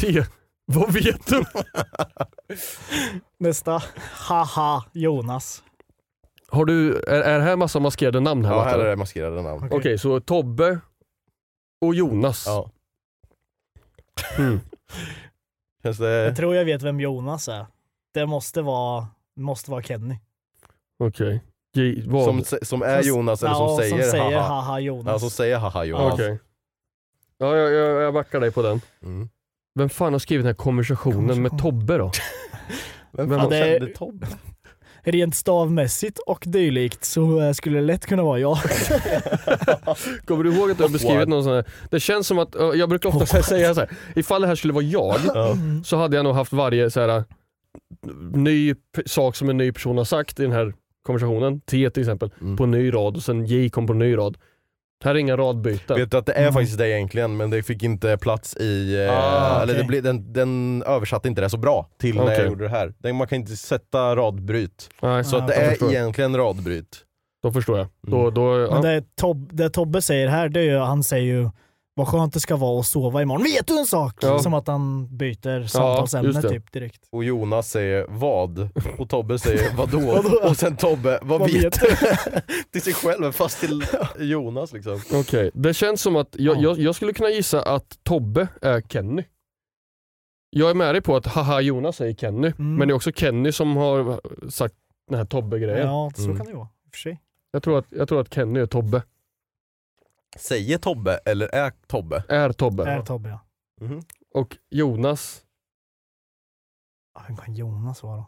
T. 0.00 0.22
Vad 0.72 0.92
vet 0.92 1.26
du? 1.26 1.44
Nästa. 3.38 3.82
Haha, 4.12 4.84
Jonas. 4.92 5.62
Har 6.48 6.64
du, 6.64 6.96
är, 6.96 7.20
är 7.20 7.38
det 7.38 7.44
här 7.44 7.56
massa 7.56 7.80
maskerade 7.80 8.20
namn 8.20 8.44
här? 8.44 8.52
ja, 8.54 8.62
här 8.64 8.78
är 8.78 8.90
det 8.90 8.96
maskerade 8.96 9.42
namn. 9.42 9.68
Okej, 9.72 9.98
så 9.98 10.20
Tobbe 10.20 10.80
och 11.80 11.94
Jonas. 11.94 12.44
Ja. 12.46 12.70
Mm. 14.38 14.60
Känns 15.82 15.98
det... 15.98 16.08
Jag 16.10 16.36
tror 16.36 16.54
jag 16.54 16.64
vet 16.64 16.82
vem 16.82 17.00
Jonas 17.00 17.48
är. 17.48 17.66
Det 18.14 18.26
måste 18.26 18.62
vara, 18.62 19.06
måste 19.36 19.70
vara 19.70 19.82
Kenny. 19.82 20.18
Okej. 20.98 21.42
J- 21.74 22.02
Vad? 22.06 22.24
Som, 22.46 22.58
som 22.62 22.82
är 22.82 23.02
Jonas 23.02 23.42
eller 23.42 23.54
som 23.54 23.64
Ja, 23.66 23.76
säger, 23.78 24.02
som 24.02 24.10
säger 24.10 24.38
haha. 24.38 24.60
haha 24.60 24.80
Jonas. 24.80 25.06
Ja, 25.06 25.18
som 25.18 25.30
säger 25.30 25.58
haha 25.58 25.80
Ah, 25.80 25.84
Jonas. 25.84 26.14
Okej. 26.14 26.38
Ja, 27.38 27.56
jag, 27.56 27.72
jag, 27.72 28.02
jag 28.02 28.14
backar 28.14 28.40
dig 28.40 28.50
på 28.52 28.62
den. 28.62 28.80
Mm. 29.02 29.28
Vem 29.78 29.88
fan 29.88 30.12
har 30.12 30.18
skrivit 30.18 30.44
den 30.44 30.48
här 30.48 30.54
konversationen 30.54 31.42
med. 31.42 31.58
Tobbe 31.58 31.98
då? 31.98 32.10
Vem 33.12 33.30
fan 33.30 33.50
det 33.50 33.56
är- 33.58 33.78
kände 33.78 33.94
Tobbe? 33.94 34.26
Rent 35.02 35.36
stavmässigt 35.36 36.18
och 36.18 36.44
dylikt 36.46 37.04
så 37.04 37.40
eh, 37.40 37.52
skulle 37.52 37.78
det 37.78 37.84
lätt 37.84 38.06
kunna 38.06 38.22
vara 38.22 38.38
jag. 38.38 38.58
Kommer 40.24 40.44
du 40.44 40.54
ihåg 40.54 40.70
att 40.70 40.76
du 40.76 40.82
har 40.84 40.90
beskrivit 40.90 41.28
någon 41.28 41.44
sån 41.44 41.52
här, 41.52 41.64
Det 41.90 42.00
känns 42.00 42.26
som 42.26 42.38
att, 42.38 42.54
ö, 42.56 42.72
jag 42.74 42.88
brukar 42.88 43.08
ofta 43.16 43.42
säga 43.42 43.74
så 43.74 43.80
här, 43.80 43.90
ifall 44.16 44.40
det 44.40 44.46
här 44.48 44.54
skulle 44.54 44.72
vara 44.72 44.84
jag 44.84 45.16
Ja. 45.34 45.56
så 45.84 45.96
hade 45.96 46.16
jag 46.16 46.24
nog 46.24 46.34
haft 46.34 46.52
varje 46.52 46.90
så 46.90 47.00
här, 47.00 47.24
ny 48.34 48.74
p- 48.74 49.02
sak 49.06 49.36
som 49.36 49.48
en 49.48 49.56
ny 49.56 49.72
person 49.72 49.98
har 49.98 50.04
sagt 50.04 50.40
i 50.40 50.42
den 50.42 50.52
här 50.52 50.74
konversationen, 51.06 51.60
T 51.60 51.90
till 51.90 52.02
exempel, 52.02 52.30
Mm. 52.40 52.56
på 52.56 52.64
en 52.64 52.70
ny 52.70 52.94
rad 52.94 53.16
och 53.16 53.22
sen 53.22 53.46
J 53.46 53.68
kom 53.70 53.86
på 53.86 53.92
en 53.92 53.98
ny 53.98 54.16
rad. 54.16 54.36
Här 55.04 55.14
är 55.14 55.18
inga 55.18 55.36
radbyten. 55.36 55.96
Vet 55.96 56.10
du 56.10 56.16
att 56.16 56.26
det 56.26 56.32
är 56.32 56.40
Mm. 56.42 56.52
faktiskt 56.54 56.78
det 56.78 56.88
egentligen 56.90 57.36
men 57.36 57.50
det 57.50 57.62
fick 57.62 57.82
inte 57.82 58.16
plats 58.18 58.56
i, 58.56 59.04
eh, 59.06 59.12
Ah, 59.12 59.62
eller 59.62 59.74
det 59.74 59.78
okej. 59.80 59.86
blev, 59.88 60.02
den, 60.02 60.32
den 60.32 60.82
översatte 60.86 61.28
inte 61.28 61.40
det 61.40 61.50
så 61.50 61.56
bra 61.56 61.88
till 62.00 62.14
när 62.16 62.22
Okej. 62.22 62.36
jag 62.38 62.46
gjorde 62.46 62.64
det 62.64 62.70
här. 62.70 62.94
Den, 62.98 63.16
man 63.16 63.26
kan 63.26 63.36
inte 63.38 63.56
sätta 63.56 64.16
radbryt. 64.16 64.88
Nej, 65.02 65.24
Så 65.24 65.36
Ah, 65.36 65.40
att 65.40 65.48
det 65.48 65.54
är 65.54 65.70
förstår. 65.70 65.90
egentligen 65.90 66.36
radbryt. 66.36 66.98
Då 67.42 67.52
förstår 67.52 67.78
jag. 67.78 67.86
Mm. 68.06 68.20
Då, 68.20 68.30
då, 68.30 68.58
ja. 68.60 68.70
Men 68.72 68.82
det, 68.82 69.16
Tob, 69.16 69.50
det 69.52 69.70
Tobbe 69.70 70.02
säger 70.02 70.28
här, 70.28 70.48
det 70.48 70.60
är 70.60 70.64
ju, 70.64 70.78
han 70.78 71.04
säger 71.04 71.24
ju 71.34 71.50
vad 71.98 72.08
skönt 72.08 72.32
det 72.34 72.40
ska 72.40 72.56
vara 72.56 72.80
att 72.80 72.86
sova 72.86 73.22
imorgon. 73.22 73.42
Vet 73.44 73.66
du 73.66 73.78
en 73.78 73.86
sak? 73.86 74.14
Ja. 74.20 74.38
Som 74.38 74.54
att 74.54 74.66
han 74.66 75.16
byter 75.16 75.66
samtalsämne 75.66 76.40
det. 76.40 76.48
typ 76.48 76.72
direkt. 76.72 77.00
Och 77.12 77.24
Jonas 77.24 77.70
säger 77.70 78.06
vad? 78.08 78.68
Och 78.98 79.08
Tobbe 79.08 79.38
säger 79.38 79.72
vadå? 79.76 80.00
Vadå? 80.22 80.48
och 80.48 80.56
sen 80.56 80.76
Tobbe, 80.76 81.18
vad, 81.22 81.40
Vad 81.40 81.50
vet 81.52 81.80
du? 81.80 81.86
till 82.72 82.82
sig 82.82 82.94
själv 82.94 83.32
fast 83.32 83.60
till 83.60 83.84
Jonas 84.18 84.72
liksom. 84.72 85.00
Okej, 85.12 85.50
det 85.54 85.74
känns 85.74 86.02
som 86.02 86.16
att 86.16 86.28
jag, 86.38 86.56
Ja. 86.56 86.60
jag, 86.62 86.78
jag 86.78 86.94
skulle 86.94 87.12
kunna 87.12 87.30
gissa 87.30 87.62
att 87.62 87.98
Tobbe 88.02 88.48
är 88.62 88.80
Kenny. 88.80 89.24
Jag 90.50 90.70
är 90.70 90.74
med 90.74 90.94
dig 90.94 91.02
på 91.02 91.16
att 91.16 91.26
haha 91.26 91.60
Jonas 91.60 91.96
säger 91.96 92.14
Kenny, 92.14 92.52
Mm. 92.58 92.74
men 92.76 92.88
det 92.88 92.92
är 92.92 92.96
också 92.96 93.12
Kenny 93.12 93.52
som 93.52 93.76
har 93.76 94.20
sagt 94.50 94.74
den 95.08 95.18
här 95.18 95.24
Tobbe-grejen. 95.24 95.86
Ja, 95.86 96.10
så 96.16 96.24
Mm. 96.24 96.36
kan 96.36 96.46
det 96.46 96.54
vara. 96.54 96.64
I 96.86 96.88
och 96.88 96.92
för 96.94 96.98
sig. 96.98 97.20
Jag, 97.50 97.62
tror 97.62 97.78
att, 97.78 97.86
jag 97.90 98.08
tror 98.08 98.20
att 98.20 98.34
Kenny 98.34 98.60
är 98.60 98.66
Tobbe. 98.66 99.02
Säger 100.38 100.78
Tobbe 100.78 101.20
eller 101.24 101.54
är 101.54 101.72
Tobbe? 101.86 102.24
Är 102.28 102.52
Tobbe. 102.52 102.84
Är 102.90 103.02
Tobbe 103.02 103.28
ja. 103.28 103.40
Mhm. 103.80 104.02
Och 104.34 104.56
Jonas, 104.70 105.42
Ja, 107.14 107.24
Vem 107.28 107.36
kan 107.36 107.54
Jonas 107.54 108.02
vara 108.02 108.16
då? 108.16 108.26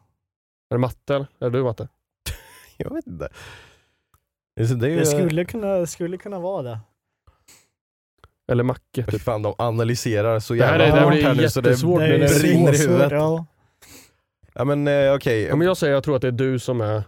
är 0.70 0.74
det 0.74 0.78
Matte 0.78 1.14
eller? 1.14 1.26
Är 1.40 1.50
det 1.50 1.58
du 1.58 1.62
Matte? 1.64 1.88
Jag 2.76 2.94
vet 2.94 3.06
inte. 3.06 3.28
Det 4.56 4.62
är, 4.62 4.74
det 4.74 4.86
är 4.86 4.90
ju, 4.90 4.96
Det 4.98 5.06
skulle 5.06 5.44
kunna, 5.44 5.86
skulle 5.86 6.16
kunna 6.16 6.38
vara 6.40 6.62
det. 6.62 6.80
Eller 8.52 8.64
Macke? 8.64 9.04
Typ. 9.06 9.20
fan 9.22 9.42
de 9.42 9.54
analyserar 9.58 10.40
så 10.40 10.54
Det 10.54 10.64
här 10.64 10.78
jävla 10.78 10.84
är, 10.84 10.90
det 10.92 10.96
här 10.98 11.04
hårt 11.04 11.12
blir 11.12 11.22
här 11.24 11.34
nu 11.34 11.48
så 11.50 11.60
det 11.60 11.68
jättesvårt. 11.68 12.00
det 12.00 12.06
men 12.08 12.22
är 12.22 12.28
det- 12.28 12.40
brinner 12.40 12.72
i 12.72 12.76
svårt, 12.78 12.88
huvudet. 12.90 13.12
Ja. 13.12 13.46
Ja 14.54 14.64
men 14.64 14.88
eh, 14.88 15.14
okej, 15.14 15.42
Ja, 15.42 15.56
men 15.56 15.66
jag 15.66 15.76
säger 15.76 15.94
jag 15.94 16.04
tror 16.04 16.16
att 16.16 16.22
det 16.22 16.28
är 16.28 16.32
du 16.32 16.58
som 16.58 16.80
är 16.80 17.02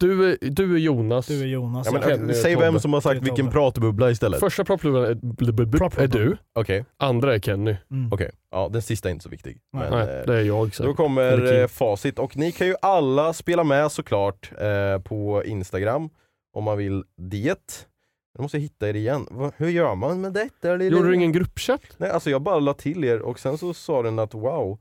du 0.00 0.30
är, 0.32 0.38
du 0.50 0.74
är 0.74 0.78
Jonas. 0.78 1.26
Du 1.26 1.42
är 1.42 1.46
Jonas. 1.46 1.86
ja, 1.86 1.92
men, 1.92 2.02
Kenny 2.02 2.22
eh, 2.22 2.28
är 2.38 2.42
säg 2.42 2.54
Tobbe. 2.54 2.66
vem 2.66 2.80
som 2.80 2.92
har 2.92 3.00
sagt 3.00 3.12
Det 3.14 3.18
är 3.18 3.30
vilken 3.30 3.36
Tobbe. 3.46 3.52
pratbubbla 3.52 4.10
istället. 4.10 4.40
Första 4.40 4.64
proppluvan 4.64 5.04
är, 5.04 5.14
bl- 5.14 5.34
bl- 5.36 5.52
bl- 5.52 5.74
är 5.74 5.78
Proppluvan. 5.78 6.10
du, 6.10 6.36
Okej, 6.52 6.84
andra 6.96 7.34
är 7.34 7.38
Kenny. 7.38 7.76
Mm. 7.90 8.12
okej. 8.12 8.30
Ja 8.50 8.68
den 8.72 8.82
sista 8.82 9.08
är 9.08 9.12
inte 9.12 9.22
så 9.22 9.28
viktig. 9.28 9.58
Nej. 9.72 9.90
Men, 9.90 10.06
Nej, 10.06 10.16
eh, 10.18 10.26
det 10.26 10.34
är 10.34 10.42
jag. 10.44 10.74
Så. 10.74 10.82
Då 10.82 10.94
kommer 10.94 11.36
Kim. 11.36 11.60
eh, 11.60 11.66
facit 11.66 12.18
och 12.18 12.36
ni 12.36 12.52
kan 12.52 12.66
ju 12.66 12.74
alla 12.82 13.32
spela 13.32 13.64
med 13.64 13.92
såklart 13.92 14.50
eh, 14.58 15.02
på 15.02 15.42
Instagram 15.44 16.10
om 16.52 16.64
man 16.64 16.78
vill 16.78 17.04
det. 17.16 17.86
Jag 18.34 18.42
måste 18.42 18.58
hitta 18.58 18.88
er 18.88 18.94
igen. 18.96 19.26
Va, 19.30 19.52
hur 19.56 19.68
gör 19.68 19.94
man 19.94 20.20
med 20.20 20.32
detta? 20.32 20.72
Eller- 20.72 20.90
Gjorde 20.90 21.08
du 21.08 21.14
ingen 21.14 21.32
gruppchatt? 21.32 21.80
Nej 21.96 22.10
alltså 22.10 22.30
jag 22.30 22.42
bara 22.42 22.58
la 22.60 22.74
till 22.74 23.04
er 23.04 23.18
och 23.22 23.38
sen 23.38 23.58
så 23.58 23.74
sa 23.74 24.02
den 24.02 24.18
att 24.18 24.34
wow, 24.34 24.78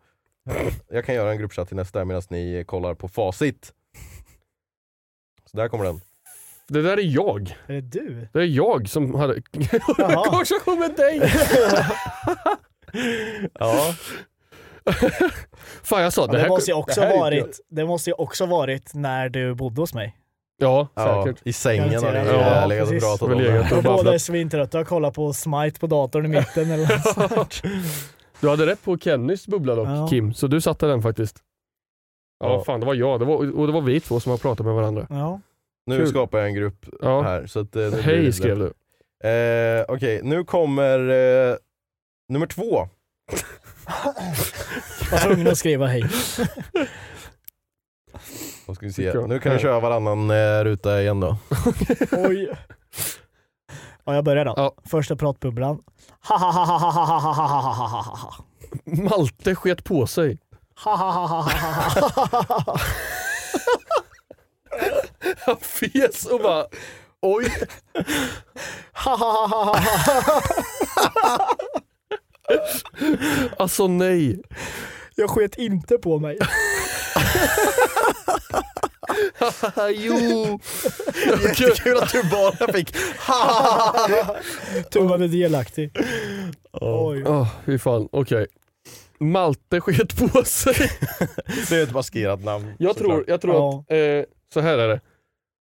jag 0.89 1.05
kan 1.05 1.15
göra 1.15 1.31
en 1.31 1.37
gruppchatt 1.37 1.67
till 1.67 1.77
nästa 1.77 2.05
medan 2.05 2.21
ni 2.29 2.63
kollar 2.67 2.93
på 2.93 3.07
facit. 3.07 3.73
Så 5.51 5.57
där 5.57 5.67
kommer 5.67 5.85
den. 5.85 6.01
Det 6.67 6.81
där 6.81 6.97
är 6.97 7.15
jag. 7.15 7.55
Är 7.67 7.73
det 7.73 7.81
du? 7.81 8.27
Det 8.33 8.39
är 8.39 8.43
jag 8.45 8.89
som 8.89 9.15
hade 9.15 9.41
konversation 10.25 10.79
med 10.79 10.95
dig. 10.95 11.21
Ja, 13.59 13.93
Fan 15.83 16.01
jag 16.01 16.13
sa 16.13 16.21
Ja, 16.21 16.27
det 16.27 16.33
det, 16.33 16.39
här. 16.41 16.49
måste 16.49 16.71
ju 16.71 16.77
också 16.77 17.01
det 17.01 17.07
varit, 17.07 17.59
det 17.69 17.85
måste 17.85 18.09
ju 18.09 18.13
också 18.13 18.45
varit 18.45 18.93
när 18.93 19.29
du 19.29 19.55
bodde 19.55 19.81
hos 19.81 19.93
mig. 19.93 20.15
Ja, 20.57 20.87
ja 20.95 21.23
säkert. 21.25 21.41
i 21.47 21.53
sängen 21.53 22.03
har 22.03 22.11
ni 22.11 22.19
ja, 22.29 22.65
legat 22.65 22.91
och 22.91 22.99
pratat 22.99 23.21
om 23.21 23.37
det. 23.37 23.71
Och 23.77 23.83
båda 23.83 24.13
är 24.13 24.17
svintrötta 24.17 24.79
och 24.79 24.87
kollar 24.87 25.11
på 25.11 25.33
Smite 25.33 25.79
på 25.79 25.87
datorn 25.87 26.25
i 26.25 26.29
mitten 26.29 26.71
eller 26.71 26.87
något 27.27 27.31
sånt. 27.31 27.61
Du 28.39 28.49
hade 28.49 28.65
rätt 28.65 28.83
på 28.83 28.97
Kennys 28.97 29.47
bubbla 29.47 29.75
dock 29.75 29.87
Ja. 29.87 30.07
Kim, 30.07 30.33
så 30.33 30.47
du 30.47 30.61
satte 30.61 30.85
den 30.87 31.01
faktiskt. 31.01 31.37
Ja, 32.39 32.53
ja 32.53 32.63
fan 32.63 32.79
det 32.79 32.85
var 32.85 32.93
jag 32.93 33.19
det 33.19 33.25
var, 33.25 33.57
och 33.57 33.67
det 33.67 33.73
var 33.73 33.81
vi 33.81 33.99
två 33.99 34.19
som 34.19 34.29
har 34.29 34.37
pratat 34.37 34.65
med 34.65 34.75
varandra. 34.75 35.07
Ja. 35.09 35.41
Nu 35.85 35.97
Kul. 35.97 36.07
skapar 36.07 36.37
jag 36.37 36.47
en 36.47 36.53
grupp 36.53 36.85
ja. 37.01 37.21
här. 37.21 37.47
Så 37.47 37.59
att, 37.59 37.73
nu 37.73 38.01
Hej 38.01 38.33
skrev 38.33 38.59
du. 38.59 38.65
Eh, 39.29 39.85
Okej, 39.87 40.17
okay, 40.17 40.21
nu 40.21 40.43
kommer 40.43 40.99
eh, 40.99 41.55
nummer 42.29 42.47
två. 42.47 42.89
Var 45.11 45.23
tvungen 45.23 45.47
att 45.47 45.57
skriva 45.57 45.87
hej. 45.87 46.03
Då 48.67 48.75
ska 48.75 48.85
vi 48.85 48.93
se. 48.93 49.13
Nu 49.27 49.39
kan 49.39 49.53
vi 49.53 49.59
köra 49.59 49.79
varannan 49.79 50.31
ruta 50.63 51.01
igen 51.01 51.19
då. 51.19 51.37
Oj. 52.11 52.49
Ja, 54.07 54.15
jag 54.15 54.23
börjar 54.23 54.45
då. 54.45 54.53
Ja. 54.57 54.73
Första 54.85 55.15
pratbubblan. 55.15 55.83
Malte 58.85 59.55
sket 59.55 59.83
på 59.83 60.07
sig. 60.07 60.39
Ha 60.77 60.95
ha 60.95 61.11
ha 61.11 61.27
ha 61.27 61.41
ha 61.41 62.35
ha 62.35 62.61
ha. 62.65 62.79
Han 65.45 65.57
fes 65.57 66.25
och 66.25 66.39
bara 66.39 66.65
oj. 67.21 67.53
Ha 68.93 69.15
ha 69.15 69.47
ha 69.47 69.47
ha 69.47 69.63
ha. 69.63 69.79
Alltså 73.57 73.87
nej. 73.87 74.41
Jag 75.15 75.29
sket 75.29 75.57
inte 75.57 75.97
på 75.97 76.19
mig. 76.19 76.37
jo. 79.93 80.59
Jättekul 81.43 81.97
att 81.97 82.11
du 82.11 82.23
bara 82.23 82.73
fick 82.73 82.95
Tumman 84.91 85.21
är 85.21 85.27
delaktig. 85.27 85.91
Oj. 86.81 87.23
Oh, 87.23 87.47
fy 87.65 87.79
fan, 87.79 88.09
okej. 88.11 88.47
Malte 89.19 89.81
sket 89.81 90.17
på 90.33 90.43
sig. 90.43 90.73
Det 91.69 91.75
är 91.75 91.83
ett 91.83 91.93
maskerat 91.93 92.43
namn. 92.43 92.73
Jag 92.79 92.97
tror, 92.97 93.23
jag 93.27 93.41
tror 93.41 93.53
Ja. 93.55 93.83
att, 93.87 93.91
eh, 93.91 94.23
så 94.53 94.59
här 94.59 94.77
är 94.77 94.87
det. 94.87 94.99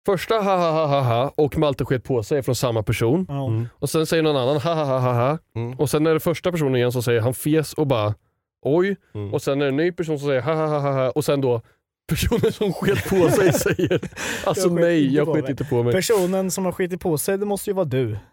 Första 0.07 0.34
ha 0.34 0.57
ha 0.57 0.70
ha 0.70 0.86
ha 0.86 1.01
ha 1.01 1.32
och 1.36 1.59
Malte 1.59 1.84
sket 1.84 2.05
på 2.05 2.22
sig 2.22 2.38
är 2.38 2.42
från 2.42 2.55
samma 2.55 2.82
person. 2.82 3.26
Ja. 3.28 3.47
Mm. 3.47 3.68
Och 3.78 3.90
sen 3.90 4.07
säger 4.07 4.22
någon 4.22 4.36
annan 4.36 4.57
ha 4.61 4.74
ha 4.74 4.84
ha 4.84 4.99
ha 4.99 5.12
ha. 5.12 5.38
Mm. 5.57 5.78
Och 5.80 5.90
sen 5.90 6.07
är 6.07 6.14
det 6.14 6.20
första 6.20 6.53
personen 6.53 6.76
igen 6.76 6.92
som 6.92 7.03
säger 7.03 7.20
han 7.20 7.34
fes 7.34 7.72
och 7.74 7.86
bara 7.86 8.14
oj 8.62 8.97
Mm. 9.14 9.34
och 9.34 9.42
sen 9.42 9.61
är 9.61 9.64
det 9.64 9.70
en 9.70 9.76
ny 9.76 9.92
person 9.92 10.18
som 10.18 10.28
säger 10.28 10.40
ha 10.42 10.55
ha 10.55 10.66
ha 10.66 10.78
ha, 10.78 10.92
ha 10.92 11.11
och 11.11 11.24
sen 11.24 11.40
då 11.40 11.61
personen 12.07 12.52
som 12.52 12.72
sket 12.72 13.09
på 13.09 13.30
sig 13.30 13.52
säger 13.52 14.00
alltså 14.44 14.68
Jag 14.68 14.72
nej 14.80 15.14
jag 15.14 15.26
sket 15.26 15.42
mig." 15.42 15.50
inte 15.50 15.64
på 15.64 15.82
mig. 15.82 15.92
Personen 15.92 16.50
som 16.50 16.64
har 16.64 16.72
skitit 16.72 17.00
på 17.00 17.18
sig, 17.18 17.38
det 17.38 17.46
måste 17.46 17.70
ju 17.70 17.74
vara 17.74 17.84
du. 17.86 18.16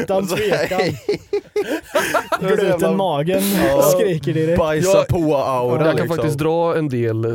Utan 0.00 0.26
tvekan. 0.28 0.80
Gluten 2.40 2.96
magen 2.96 3.42
Ja. 3.66 3.82
skriker 3.82 4.32
direkt. 4.34 4.58
Bajsa 4.58 4.88
Jag- 4.98 5.08
på-aura 5.08 5.74
jag 5.76 5.84
kan 5.86 5.96
liksom. 5.96 6.16
faktiskt 6.16 6.38
dra 6.38 6.76
en 6.78 6.88
del 6.88 7.24
äh, 7.24 7.30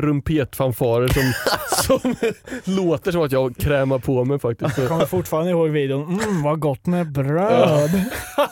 rumpetfanfarer 0.00 1.08
som, 1.08 1.32
som 2.00 2.14
låter 2.76 3.12
som 3.12 3.22
att 3.22 3.32
jag 3.32 3.56
krämar 3.56 3.98
på 3.98 4.24
mig 4.24 4.38
faktiskt. 4.38 4.78
Jag 4.78 4.88
kommer 4.88 5.06
fortfarande 5.06 5.50
ihåg 5.50 5.68
videon. 5.68 6.20
Mm, 6.22 6.42
vad 6.42 6.60
gott 6.60 6.86
med 6.86 7.12
bröd. 7.12 7.90
Ja, 8.36 8.48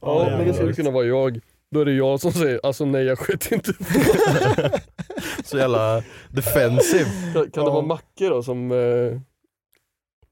Ja, 0.00 0.34
men 0.38 0.46
det 0.46 0.54
skulle 0.54 0.72
kunna 0.72 0.90
vara 0.90 1.04
jag. 1.04 1.40
Då 1.74 1.80
är 1.80 1.84
det 1.84 1.92
jag 1.92 2.20
som 2.20 2.32
säger 2.32 2.60
alltså 2.62 2.84
nej 2.84 3.04
jag 3.04 3.18
sket 3.18 3.52
inte. 3.52 3.72
Så 5.44 5.58
jävla 5.58 6.02
defensive. 6.30 7.10
Kan, 7.32 7.50
kan 7.50 7.64
det 7.64 7.70
vara 7.70 7.86
Macke 7.86 8.28
då 8.28 8.42
som... 8.42 8.70
eh, 8.72 8.76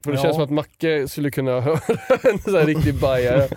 För 0.03 0.11
det 0.11 0.17
Ja. 0.17 0.21
känns 0.21 0.35
som 0.35 0.43
att 0.43 0.49
Macke 0.49 1.07
skulle 1.07 1.31
kunna 1.31 1.51
höra 1.61 1.79
en 2.23 2.39
sån 2.39 2.55
här 2.55 2.65
riktig 2.65 2.95
bajare. 2.95 3.47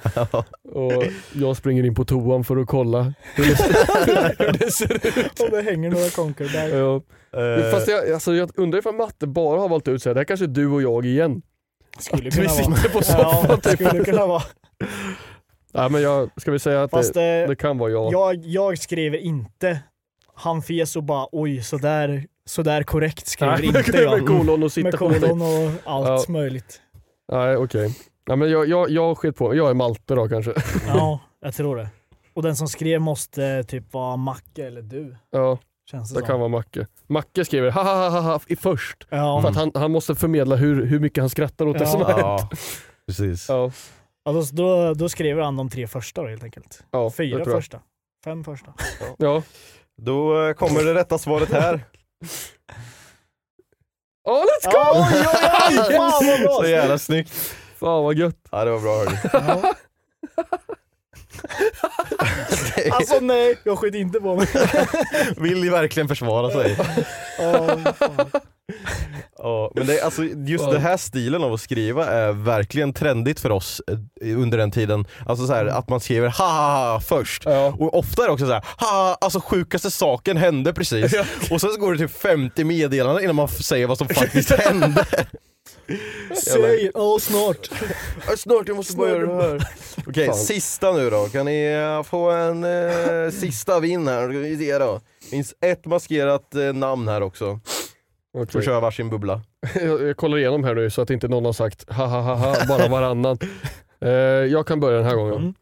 Och 0.73 1.05
jag 1.35 1.57
springer 1.57 1.85
in 1.87 1.95
på 1.95 2.05
toan 2.05 2.45
för 2.45 2.57
att 2.57 2.67
kolla 2.67 3.13
hur 3.35 3.45
det, 3.45 3.55
hur 4.45 4.53
det 4.53 4.71
ser 4.73 5.19
ut. 5.19 5.41
Och 5.41 5.51
det 5.51 5.63
hänger 5.63 5.91
några 5.91 6.11
konkor 6.11 6.45
där. 6.53 6.69
Ja. 6.79 6.95
Eh, 7.41 7.71
Fast 7.71 7.89
jag, 7.89 8.13
alltså, 8.13 8.35
jag 8.35 8.51
undrar 8.55 8.79
ifall 8.79 8.95
Matte 8.95 9.27
bara 9.27 9.61
har 9.61 9.69
valt 9.69 9.89
ut 9.89 10.03
så 10.03 10.09
här. 10.09 10.15
det 10.15 10.21
här 10.21 10.25
kanske 10.25 10.47
är 10.47 10.49
du 10.49 10.67
och 10.69 10.83
jag 10.83 11.07
igen. 11.07 11.43
Skulle 11.99 12.29
Att 12.29 12.37
vi 12.37 12.49
sitter 12.49 12.89
på 12.89 12.99
Ja, 12.99 13.03
soffan. 13.03 13.59
det 13.63 13.77
typ. 13.77 13.89
skulle 13.89 14.05
kunna 14.05 14.27
vara. 14.27 14.43
Ja, 15.73 15.89
men 15.89 16.03
jag, 16.03 16.31
ska 16.37 16.51
vi 16.53 16.59
säga 16.59 16.83
att 16.83 16.91
Fast 16.91 17.15
det, 17.15 17.47
det 17.47 17.57
kan 17.57 17.79
vara 17.79 17.91
jag. 17.91 18.13
jag, 18.13 18.37
jag 18.47 18.79
skriver 18.79 19.19
inte 19.19 19.81
han 20.35 20.63
fes 20.63 20.97
och 20.97 21.03
bara 21.03 21.29
oj 21.33 21.63
sådär, 21.63 22.27
sådär 22.45 22.83
korrekt 22.83 23.27
skriver 23.27 23.53
Nej, 23.59 23.67
inte 23.67 23.93
med 23.93 24.03
jag. 24.03 24.27
kolon 24.27 24.63
och 24.63 24.79
Med 24.79 24.95
kolon 24.99 25.43
och 25.43 25.71
allt 25.85 26.09
Ja. 26.29 26.33
möjligt. 26.33 26.81
Nej 27.33 27.57
okej. 27.57 27.97
Ja, 28.27 28.37
men 28.37 28.51
jag, 28.51 28.69
jag, 28.69 28.91
jag 28.91 29.19
sket 29.19 29.37
på 29.37 29.55
Jag 29.55 29.71
är 29.71 29.75
Malte 29.75 30.15
då 30.15 30.29
kanske. 30.29 30.55
Ja, 30.87 31.21
jag 31.41 31.55
tror 31.55 31.77
det. 31.77 31.89
Och 32.35 32.43
den 32.43 32.57
som 32.57 32.69
skrev 32.69 33.01
måste 33.01 33.65
typ 33.65 33.93
vara 33.93 34.17
Macke 34.17 34.67
eller 34.67 34.83
du. 34.83 35.17
Ja, 35.31 35.59
Känns 35.91 36.11
det, 36.15 36.21
det 36.21 36.27
kan 36.27 36.39
vara 36.41 36.49
Macke. 36.49 36.87
Macke 37.07 37.45
skriver 37.45 37.71
ha 37.71 37.83
ha 37.83 38.09
ha 38.11 38.21
ha 38.21 38.41
i 38.47 38.57
först. 38.57 39.07
Ja, 39.11 39.43
För 39.43 39.49
att 39.49 39.57
han, 39.57 39.73
han 39.75 39.91
måste 39.91 40.15
förmedla 40.15 40.57
hur, 40.57 40.85
hur 40.87 41.01
mycket 41.01 41.23
han 41.23 41.31
skrattar 41.31 41.67
åt 41.67 41.79
det 41.79 41.85
Ja. 41.85 41.91
som 41.91 42.01
har 42.01 42.09
hänt. 42.09 42.21
Ja, 42.23 42.49
precis. 43.07 43.49
Ja, 43.49 43.71
ja, 44.27 44.33
då, 44.33 44.43
då, 44.53 44.95
då 44.95 45.09
skriver 45.09 45.43
han 45.43 45.57
de 45.57 45.71
tre 45.71 45.87
första 45.87 46.23
då 46.23 46.29
helt 46.29 46.45
enkelt. 46.45 46.85
ja, 46.91 47.11
Fyra 47.11 47.45
första. 47.45 47.81
Fem 48.25 48.45
första. 48.45 48.75
Ja. 49.19 49.43
Då 50.03 50.47
eh, 50.49 50.53
kommer 50.55 50.85
det 50.85 50.95
rätta 50.95 51.19
svaret 51.19 51.51
här. 51.53 51.81
Oh, 54.29 54.43
let's 54.43 54.65
go! 54.65 54.71
Ja, 54.73 55.09
oj, 55.71 55.79
oj, 55.79 55.85
oj, 55.89 55.95
fan 55.97 56.27
vad 56.27 56.41
bra! 56.41 56.59
Så 56.63 56.67
jävla 56.67 56.99
snyggt. 56.99 57.33
Fan 57.77 58.05
vad 58.05 58.15
gött. 58.15 58.39
Ja 58.51 58.65
det 58.65 58.71
var 58.71 58.81
bra 58.81 58.97
hörni. 58.99 59.17
Ja. 59.33 59.75
Alltså 62.93 63.21
nej, 63.21 63.59
jag 63.65 63.79
skit 63.79 63.95
inte 63.95 64.21
på 64.21 64.37
mig. 64.37 64.47
Vill 65.37 65.61
ni 65.61 65.69
verkligen 65.69 66.09
försvara 66.09 66.51
sig? 66.51 66.77
Ja, 67.39 67.79
fan. 67.93 68.29
Ja, 68.33 68.41
men 69.87 69.97
det, 69.97 70.03
alltså, 70.03 70.23
just 70.25 70.65
Ja. 70.65 70.73
den 70.73 70.83
här 70.83 70.97
stilen 70.97 71.43
av 71.45 71.53
att 71.53 71.61
skriva 71.61 72.07
är 72.07 72.33
verkligen 72.33 72.93
trendigt 72.93 73.41
för 73.41 73.51
oss 73.51 73.83
eh, 74.23 74.39
under 74.39 74.59
den 74.59 74.71
tiden. 74.71 75.05
Alltså 75.27 75.47
så 75.47 75.53
här, 75.55 75.67
att 75.67 75.89
man 75.89 76.01
skriver 76.01 76.29
ha 76.29 77.01
först. 77.05 77.43
Ja. 77.45 77.67
Och 77.79 77.99
ofta 77.99 78.23
är 78.23 78.27
det 78.27 78.33
också 78.33 78.47
så 78.47 78.53
här, 78.53 78.65
ha, 78.79 79.19
alltså 79.21 79.41
sjukaste 79.41 79.91
saken 79.91 80.37
hände 80.37 80.73
precis. 80.73 81.15
Och 81.51 81.61
sen 81.61 81.71
så 81.71 81.77
går 81.81 81.93
det 81.93 81.99
typ 81.99 82.19
50 82.19 82.65
meddelanden 82.65 83.25
innan 83.25 83.37
man 83.37 83.49
säger 83.49 83.87
vad 83.87 83.99
som 83.99 84.09
faktiskt 84.09 84.51
hände. 84.59 85.07
Säg, 86.45 86.91
ja 86.95 87.19
snart. 87.21 87.71
Ja, 88.29 88.37
Snart, 88.37 88.69
jag 88.69 88.77
måste 88.77 88.97
bara 88.97 89.09
göra 89.09 89.27
det 89.37 89.43
här. 89.43 89.69
Okej, 90.07 90.27
Fan. 90.27 90.35
sista 90.37 90.93
nu 90.93 91.11
då. 91.11 91.29
Kan 91.29 91.47
ni 91.47 91.65
eh, 91.65 92.03
få 92.03 92.31
en 92.31 92.65
eh, 92.65 93.31
sista 93.31 93.81
vinn 93.81 94.09
här? 94.09 94.79
Då. 94.79 95.01
finns 95.31 95.55
ett 95.61 95.87
maskerat 95.87 96.55
eh, 96.55 96.61
namn 96.73 97.09
här 97.09 97.21
också. 97.23 97.61
Får 98.37 98.43
Okej. 98.43 98.63
köra 98.63 98.81
varsin 98.81 99.11
bubbla. 99.11 99.43
Jag, 99.75 100.03
jag 100.03 100.17
kollar 100.17 100.39
igenom 100.39 100.65
här 100.65 100.75
nu 100.75 100.91
så 100.91 101.03
att 101.03 101.11
inte 101.11 101.29
någon 101.29 101.45
har 101.45 101.53
sagt 101.53 101.93
ha 101.93 102.07
ha 102.07 102.21
ha 102.21 102.35
ha 102.35 102.57
bara 102.69 102.89
varannan. 102.89 103.39
Eh, 104.01 104.11
jag 104.11 104.67
kan 104.67 104.81
börja 104.81 104.97
den 104.97 105.07
här 105.07 105.15
gången. 105.15 105.35
Mm. 105.35 105.55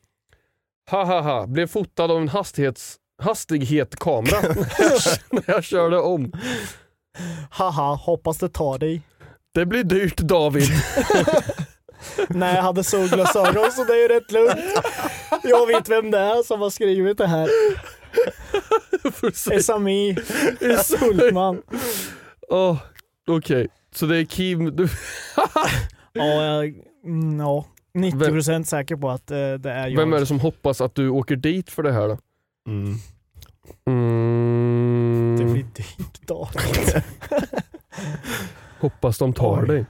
Ha 0.90 1.04
ha 1.04 1.20
ha, 1.20 1.46
blev 1.46 1.66
fotad 1.66 2.10
av 2.10 2.18
en 2.18 2.28
hastighets, 2.28 2.96
hastighetkamera 3.22 4.40
när 5.30 5.42
jag 5.46 5.64
körde 5.64 5.98
om. 5.98 6.32
Haha, 7.50 7.94
hoppas 7.94 8.38
det 8.38 8.48
tar 8.48 8.78
dig. 8.78 9.02
Det 9.54 9.66
blir 9.66 9.84
dyrt 9.84 10.16
David. 10.16 10.68
Nej, 12.28 12.54
jag 12.54 12.62
hade 12.62 12.84
solglasögon 12.84 13.72
så 13.72 13.84
det 13.84 13.92
är 13.92 14.02
ju 14.02 14.08
rätt 14.08 14.32
lugnt. 14.32 14.84
Jag 15.42 15.66
vet 15.66 15.88
vem 15.88 16.10
det 16.10 16.18
är 16.18 16.42
som 16.42 16.60
har 16.60 16.70
skrivit 16.70 17.18
det 17.18 17.26
här. 17.26 17.50
Esami 19.52 20.16
Sultman. 20.84 21.62
Åh, 22.48 22.76
Okej, 23.28 23.68
så 23.94 24.06
det 24.06 24.16
är 24.18 24.24
Kim. 24.24 24.76
Du... 24.76 24.88
Ja, 26.16 26.24
jag, 26.42 26.74
mm, 27.04 27.40
ja, 27.40 27.64
90% 27.94 28.64
säker 28.64 28.96
på 28.96 29.10
att 29.10 29.30
eh, 29.30 29.36
det 29.54 29.70
är 29.70 29.88
jag. 29.88 29.96
Vem 29.96 30.12
är 30.12 30.20
det 30.20 30.26
som 30.26 30.40
hoppas 30.40 30.80
att 30.80 30.94
du 30.94 31.08
åker 31.08 31.36
dit 31.36 31.70
för 31.70 31.82
det 31.82 31.92
här 31.92 32.08
då? 32.08 32.18
Mm. 32.68 32.94
Mm, 33.86 35.36
Det 35.38 35.44
blir 35.44 35.62
dyrt 35.62 36.26
David. 36.26 37.02
Hoppas 38.80 39.18
de 39.18 39.32
tar 39.32 39.62
Oj. 39.62 39.68
dig. 39.68 39.86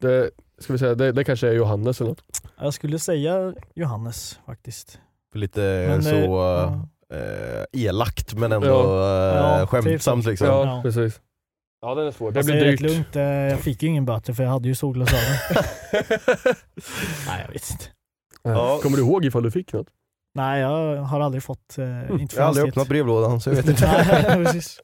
Det, 0.00 0.30
ska 0.58 0.72
vi 0.72 0.78
säga, 0.78 0.94
det, 0.94 1.12
det 1.12 1.24
kanske 1.24 1.48
är 1.48 1.52
Johannes 1.52 2.00
eller 2.00 2.10
något. 2.10 2.22
Jag 2.60 2.74
skulle 2.74 2.98
säga 2.98 3.54
Johannes 3.74 4.38
faktiskt. 4.46 4.98
Lite 5.34 5.60
Men, 5.88 6.02
så 6.02 6.10
eh, 6.10 6.24
ja. 6.24 6.88
eh, 7.16 7.64
elakt 7.86 8.34
men 8.34 8.52
ändå 8.52 8.66
Ja, 8.66 9.54
eh, 9.54 9.60
typ 9.60 9.68
skämtsamt 9.68 10.24
så. 10.24 10.30
liksom. 10.30 10.46
Ja, 10.48 10.64
Ja. 10.66 10.82
precis. 10.82 11.20
Ja 11.82 11.94
den 11.94 12.06
är 12.06 12.10
svår. 12.10 12.30
Det 12.32 12.44
blir 12.44 12.54
rätt 12.54 12.78
dyrt. 12.78 12.80
lugnt. 12.80 13.16
eh, 13.16 13.22
Jag 13.22 13.60
fick 13.60 13.82
ju 13.82 13.88
ingen 13.88 14.04
böter 14.04 14.32
för 14.32 14.42
jag 14.42 14.50
hade 14.50 14.68
ju 14.68 14.74
solglasögon. 14.74 15.36
Nej, 17.26 17.44
jag 17.46 17.52
vet 17.52 17.70
inte. 17.70 17.84
Ja. 18.42 18.78
Kommer 18.82 18.96
du 18.96 19.02
ihåg 19.02 19.24
ifall 19.24 19.42
du 19.42 19.50
fick 19.50 19.72
något? 19.72 19.86
Nej, 20.34 20.60
jag 20.60 20.96
har 20.96 21.20
aldrig 21.20 21.42
fått... 21.42 21.78
Eh, 21.78 22.20
inte 22.20 22.36
Jag 22.36 22.42
har 22.42 22.48
aldrig 22.48 22.68
öppnat 22.68 22.88
brevlådan 22.88 23.40
så 23.40 23.50
jag 23.50 23.54
vet 23.56 23.68
inte. 23.68 23.86
Nej, 23.86 24.44
precis. 24.44 24.80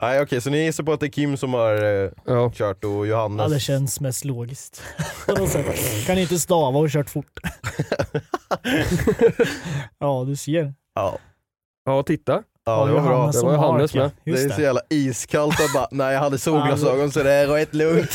Nej 0.00 0.20
okej, 0.22 0.40
så 0.40 0.50
ni 0.50 0.64
gissar 0.64 0.84
på 0.84 0.92
att 0.92 1.00
det 1.00 1.06
är 1.06 1.10
Kim 1.10 1.36
som 1.36 1.54
har 1.54 1.74
eh, 2.04 2.10
Ja. 2.26 2.50
kört 2.54 2.84
och 2.84 2.90
Ja, 2.90 3.04
Johannes? 3.06 3.52
det 3.52 3.60
känns 3.60 4.00
mest 4.00 4.24
logiskt. 4.24 4.82
Kan 6.06 6.18
inte 6.18 6.38
stava 6.38 6.78
och 6.78 6.90
kört 6.90 7.10
fort. 7.10 7.38
ja, 9.98 10.24
du 10.26 10.36
ser. 10.36 10.74
Ja, 10.94 11.18
Ja 11.84 12.02
titta. 12.02 12.42
Ja 12.64 12.84
det 12.86 12.92
var 12.92 13.02
bra. 13.02 13.30
Det 13.32 13.42
var 13.42 13.52
Johannes 13.52 13.94
med. 13.94 14.10
Det 14.24 14.30
är 14.30 14.48
det. 14.48 14.54
så 14.54 14.60
jävla 14.62 14.80
iskallt 14.90 15.54
och 15.60 15.66
bara, 15.74 15.88
nej 15.90 16.12
jag 16.14 16.20
hade 16.20 16.38
solglasögon 16.38 17.10
så 17.10 17.22
det 17.22 17.32
är 17.32 17.46
rätt 17.46 17.74
lugnt. 17.74 18.10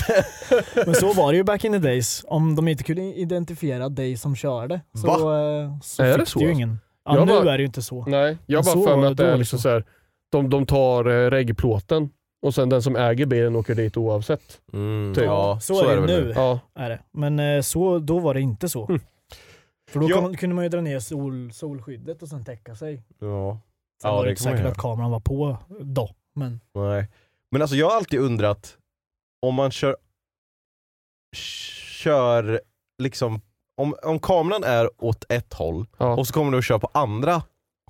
Men 0.85 0.95
så 0.95 1.13
var 1.13 1.31
det 1.31 1.37
ju 1.37 1.43
back 1.43 1.63
in 1.63 1.71
the 1.71 1.79
days. 1.79 2.25
Om 2.27 2.55
de 2.55 2.67
inte 2.67 2.83
kunde 2.83 3.01
identifiera 3.01 3.89
dig 3.89 4.17
som 4.17 4.35
körde 4.35 4.81
så, 5.01 5.07
eh, 5.07 5.79
så 5.83 6.03
Är 6.03 6.07
det 6.07 6.19
fick 6.19 6.27
så 6.27 6.39
du 6.39 6.45
ju 6.45 6.51
ingen. 6.51 6.79
Ja, 7.05 7.15
Jag 7.15 7.27
nu 7.27 7.33
bara- 7.33 7.53
är 7.53 7.57
det 7.57 7.61
ju 7.61 7.65
inte 7.67 7.81
så. 7.81 8.05
Nej, 8.07 8.37
jag 8.45 8.63
bara 8.65 8.73
så 8.73 8.83
för 8.87 8.97
mig 8.97 9.11
att 9.11 9.17
det 9.17 9.23
det 9.23 9.31
är 9.31 9.37
liksom 9.37 9.57
liksom. 9.57 9.59
så 9.59 9.69
här, 9.69 9.83
de, 10.31 10.49
de 10.49 10.65
tar 10.65 11.05
eh, 11.05 11.29
reggplåten 11.29 12.09
och 12.41 12.53
sen 12.53 12.69
den 12.69 12.81
som 12.81 12.95
äger 12.95 13.25
bilen 13.25 13.55
åker 13.55 13.75
dit 13.75 13.97
oavsett. 13.97 14.43
Mm, 14.73 15.13
Typ. 15.15 15.23
ja, 15.23 15.59
Så 15.61 15.89
är 15.89 15.95
det 15.95 16.01
väl 16.01 16.23
nu. 16.25 16.33
Ja, 16.35 16.59
Är 16.75 16.89
det. 16.89 16.99
Men 17.13 17.39
eh, 17.39 17.61
så, 17.61 17.99
då 17.99 18.19
var 18.19 18.33
det 18.33 18.41
inte 18.41 18.69
så. 18.69 18.85
Mm. 18.89 19.01
För 19.91 19.99
då 19.99 20.09
Ja. 20.09 20.33
kunde 20.37 20.55
man 20.55 20.63
ju 20.65 20.69
dra 20.69 20.81
ner 20.81 20.99
sol, 20.99 21.51
solskyddet 21.53 22.21
och 22.21 22.27
sen 22.29 22.45
täcka 22.45 22.75
sig. 22.75 23.03
Ja. 23.19 23.59
Sen 24.01 24.09
Ja, 24.11 24.15
var 24.15 24.23
det 24.23 24.27
det 24.29 24.31
inte 24.31 24.43
säkert 24.43 24.65
att 24.65 24.77
kameran 24.77 25.11
var 25.11 25.19
på 25.19 25.57
då. 25.79 26.09
Men 26.35 26.59
Nej. 26.75 27.07
Men 27.51 27.61
alltså 27.61 27.75
jag 27.77 27.89
har 27.89 27.95
alltid 27.97 28.19
undrat, 28.19 28.77
om 29.41 29.55
man 29.55 29.71
kör, 29.71 29.95
kör 32.03 32.61
liksom, 33.03 33.41
om, 33.77 33.95
om 34.03 34.19
kameran 34.19 34.63
är 34.63 34.89
åt 35.03 35.25
ett 35.29 35.53
håll 35.53 35.85
ja. 35.97 36.15
och 36.15 36.27
så 36.27 36.33
kommer 36.33 36.51
du 36.51 36.57
att 36.57 36.65
köra 36.65 36.79
på 36.79 36.89
andra 36.91 37.41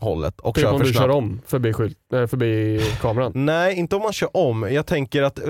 hållet 0.01 0.39
och 0.39 0.55
Typ 0.55 0.63
kör 0.63 0.71
om 0.71 0.77
för 0.79 0.85
du 0.85 0.93
snabbt. 0.93 1.03
kör 1.03 1.09
om 1.09 1.41
förbi, 1.45 1.73
skylt, 1.73 2.13
äh, 2.13 2.27
förbi 2.27 2.79
kameran. 3.01 3.31
Nej, 3.35 3.75
inte 3.75 3.95
om 3.95 4.01
man 4.01 4.13
kör 4.13 4.37
om. 4.37 4.67
Jag 4.73 4.85
tänker 4.85 5.23
att 5.23 5.39
eh, 5.39 5.45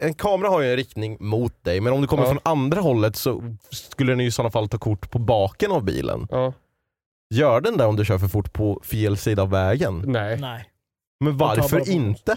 en 0.00 0.14
kamera 0.14 0.48
har 0.50 0.60
ju 0.60 0.70
en 0.70 0.76
riktning 0.76 1.16
mot 1.20 1.64
dig, 1.64 1.80
men 1.80 1.92
om 1.92 2.00
du 2.00 2.06
kommer 2.06 2.22
Ja. 2.22 2.28
från 2.28 2.38
andra 2.44 2.80
hållet 2.80 3.16
så 3.16 3.56
skulle 3.70 4.12
den 4.12 4.20
ju 4.20 4.26
i 4.26 4.30
sådana 4.30 4.50
fall 4.50 4.68
ta 4.68 4.78
kort 4.78 5.10
på 5.10 5.18
baken 5.18 5.72
av 5.72 5.84
bilen. 5.84 6.26
Ja. 6.30 6.52
Gör 7.32 7.60
den 7.60 7.76
det 7.76 7.84
om 7.86 7.96
du 7.96 8.04
kör 8.04 8.18
för 8.18 8.28
fort 8.28 8.52
på 8.52 8.80
fel 8.84 9.16
sida 9.16 9.42
av 9.42 9.50
vägen? 9.50 10.02
Nej. 10.06 10.38
nej. 10.40 10.64
Men 11.24 11.36
varför 11.36 11.90
inte? 11.90 12.36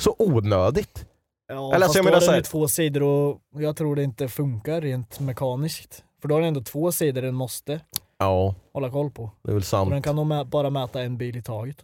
Så 0.00 0.14
onödigt. 0.18 1.04
Ja, 1.48 1.54
Eller 1.54 1.70
fast 1.72 1.82
alltså, 1.82 1.98
jag 1.98 2.04
då 2.04 2.10
menar 2.10 2.14
har 2.16 2.20
så 2.20 2.30
den 2.30 2.38
ju 2.38 2.42
två 2.42 2.68
sidor 2.68 3.02
och 3.02 3.40
jag 3.62 3.76
tror 3.76 3.96
det 3.96 4.02
inte 4.02 4.28
funkar 4.28 4.80
rent 4.80 5.20
mekaniskt. 5.20 6.04
För 6.20 6.28
då 6.28 6.34
har 6.34 6.40
den 6.40 6.48
ändå 6.48 6.60
två 6.60 6.92
sidor 6.92 7.22
den 7.22 7.34
måste 7.34 7.80
Ja, 8.18 8.54
hålla 8.74 8.90
koll 8.90 9.10
på. 9.10 9.30
det 9.42 9.50
är 9.50 9.52
väl 9.52 9.58
Och 9.60 9.64
sant. 9.64 9.90
den 9.90 10.02
kan 10.02 10.16
nog 10.16 10.26
mä- 10.26 10.44
bara 10.44 10.70
mäta 10.70 11.02
en 11.02 11.18
bil 11.18 11.36
i 11.36 11.42
taget. 11.42 11.82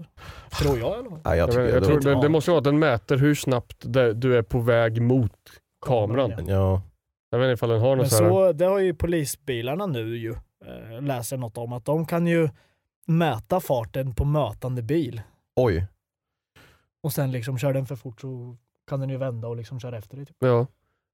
Tror 0.60 0.78
jag 0.78 0.90
i 0.90 0.98
alla 0.98 1.10
fall. 1.10 1.18
Nej, 1.24 1.38
jag 1.38 1.48
Jag, 1.54 1.68
jag 1.70 1.82
det 1.82 1.86
tror 1.86 2.00
det, 2.00 2.20
det 2.22 2.28
måste 2.28 2.50
vara 2.50 2.58
att 2.58 2.64
den 2.64 2.78
mäter 2.78 3.16
hur 3.16 3.34
snabbt 3.34 3.76
det, 3.80 4.14
du 4.14 4.36
är 4.38 4.42
på 4.42 4.58
väg 4.60 5.02
mot 5.02 5.32
kameran. 5.86 6.32
Ja. 6.46 6.82
Jag 7.30 7.38
vet 7.38 7.44
inte 7.46 7.54
ifall 7.54 7.68
den 7.68 7.80
har 7.80 7.88
någon 7.88 7.98
Men 7.98 8.10
sån 8.10 8.24
här... 8.24 8.30
så, 8.32 8.52
det 8.52 8.64
har 8.64 8.78
ju 8.78 8.94
polisbilarna 8.94 9.86
nu 9.86 10.16
ju, 10.18 10.34
eh, 10.66 11.02
läser 11.02 11.36
något 11.36 11.58
om, 11.58 11.72
att 11.72 11.84
de 11.84 12.06
kan 12.06 12.26
ju 12.26 12.48
mäta 13.06 13.60
farten 13.60 14.14
på 14.14 14.24
mötande 14.24 14.82
bil. 14.82 15.22
Oj. 15.56 15.86
Och 17.02 17.12
sen 17.12 17.32
liksom 17.32 17.58
kör 17.58 17.72
den 17.72 17.86
för 17.86 17.96
fort 17.96 18.20
så 18.20 18.56
kan 18.88 19.00
den 19.00 19.10
ju 19.10 19.16
vända 19.16 19.48
och 19.48 19.56
liksom 19.56 19.80
köra 19.80 19.98
efter 19.98 20.16
dig. 20.16 20.26
Typ. 20.26 20.36
Ja. 20.38 20.66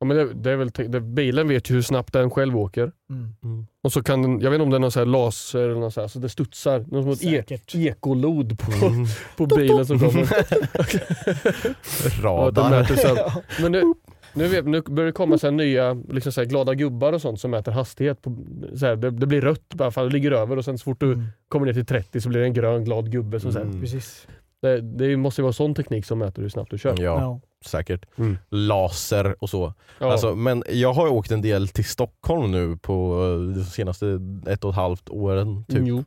Ja, 0.03 0.07
men 0.07 0.17
det, 0.17 0.35
det 0.35 0.51
är 0.51 0.57
väl, 0.57 0.71
det, 0.71 1.01
bilen 1.01 1.49
vet 1.49 1.71
ju 1.71 1.75
hur 1.75 1.83
snabbt 1.83 2.13
den 2.13 2.31
själv 2.31 2.59
åker. 2.59 2.93
Mm. 3.11 3.67
Och 3.83 3.93
så 3.93 4.03
kan 4.03 4.23
den, 4.23 4.41
jag 4.41 4.51
vet 4.51 4.61
inte 4.61 4.63
om 4.63 4.71
det 4.71 4.77
är 4.77 4.79
någon 4.79 4.91
här 4.95 5.05
laser 5.05 5.59
eller 5.59 5.81
något 5.81 5.95
så, 5.95 6.01
här, 6.01 6.09
så 6.09 6.19
det 6.19 6.29
studsar. 6.29 6.85
Någon 6.89 7.17
som 7.17 7.35
ett 7.35 7.51
e 7.75 7.79
ekolod 7.89 8.59
på, 8.59 8.87
Mm. 8.87 9.07
på 9.37 9.47
bilen 9.47 9.87
som 9.87 9.99
kommer. 9.99 10.23
Ja, 12.23 12.23
Radar. 12.23 13.43
Men 13.63 13.73
nu, 13.73 13.95
nu, 14.35 14.49
vet, 14.49 14.67
nu 14.67 14.83
börjar 14.83 15.07
det 15.07 15.13
komma 15.13 15.39
så 15.39 15.47
här 15.47 15.53
nya 15.53 15.93
liksom 16.09 16.33
så 16.33 16.41
här 16.41 16.49
glada 16.49 16.75
gubbar 16.75 17.13
och 17.13 17.21
sånt 17.23 17.41
som 17.41 17.51
mäter 17.51 17.73
hastighet. 17.73 18.23
På, 18.23 18.37
så 18.77 18.87
här, 18.87 18.97
det, 18.97 19.11
det 19.11 19.27
blir 19.27 19.41
rött 19.41 19.75
bara 19.75 19.91
för 19.91 20.01
att 20.05 20.09
det 20.11 20.13
ligger 20.13 20.33
över 20.33 20.57
och 20.57 20.65
sen 20.65 20.79
så 20.79 20.85
fort 20.85 21.01
du 21.01 21.13
Mm. 21.13 21.25
kommer 21.49 21.67
ner 21.67 21.73
till 21.73 21.87
30 21.87 22.21
så 22.21 22.29
blir 22.29 22.41
det 22.41 22.47
en 22.47 22.55
grön 22.55 22.85
glad 22.85 23.13
gubbe. 23.13 23.41
Som 23.41 23.53
så 23.53 23.59
här, 23.59 23.67
Mm. 23.67 23.81
Precis. 23.81 24.27
det, 24.63 24.81
det 24.81 25.17
måste 25.17 25.41
ju 25.41 25.43
vara 25.43 25.53
sån 25.53 25.75
teknik 25.75 26.07
som 26.07 26.19
mäter 26.19 26.43
hur 26.43 26.49
snabbt 26.49 26.71
du 26.71 26.79
kör. 26.79 26.95
Ja, 26.99 27.03
Ja. 27.03 27.41
säkert. 27.67 28.07
Mm. 28.19 28.39
Laser 28.51 29.37
och 29.39 29.51
så. 29.51 29.75
Ja. 29.99 30.13
Alltså, 30.13 30.35
men 30.35 30.63
jag 30.71 30.93
har 30.93 31.07
ju 31.07 31.13
åkt 31.13 31.31
en 31.31 31.43
del 31.43 31.69
till 31.69 31.85
Stockholm 31.85 32.51
nu 32.51 32.77
på 32.77 33.23
eh, 33.25 33.55
de 33.57 33.65
senaste 33.65 34.21
ett 34.47 34.65
och 34.65 34.71
ett 34.71 34.77
halvt 34.77 35.09
åren. 35.11 35.65
Typ. 35.69 35.83
Jo. 35.85 36.05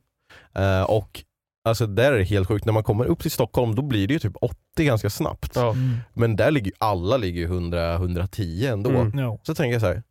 Eh, 0.55 0.84
och 0.84 1.24
alltså, 1.64 1.88
där 1.88 2.14
är 2.14 2.18
det 2.18 2.24
helt 2.24 2.47
sjukt, 2.47 2.66
när 2.66 2.74
man 2.74 2.84
kommer 2.84 3.05
upp 3.05 3.20
till 3.22 3.32
Stockholm 3.32 3.76
då 3.76 3.82
blir 3.82 4.07
det 4.07 4.14
ju 4.14 4.20
typ 4.20 4.36
80 4.41 4.57
ganska 4.78 5.09
snabbt. 5.09 5.51
Ja. 5.55 5.72
Mm. 5.72 5.97
Men 6.14 6.36
där 6.36 6.51
ligger 6.51 6.68
ju 6.68 6.74
alla 6.78 7.18
ligger 7.18 7.41
ju 7.41 7.47
100-110 7.47 8.72
ändå. 8.72 8.89
Mm. 8.89 9.20
Ja. 9.20 9.38
Så 9.43 9.55
tänker 9.55 9.74
jag 9.74 9.82
så 9.82 9.88
här. 9.88 10.03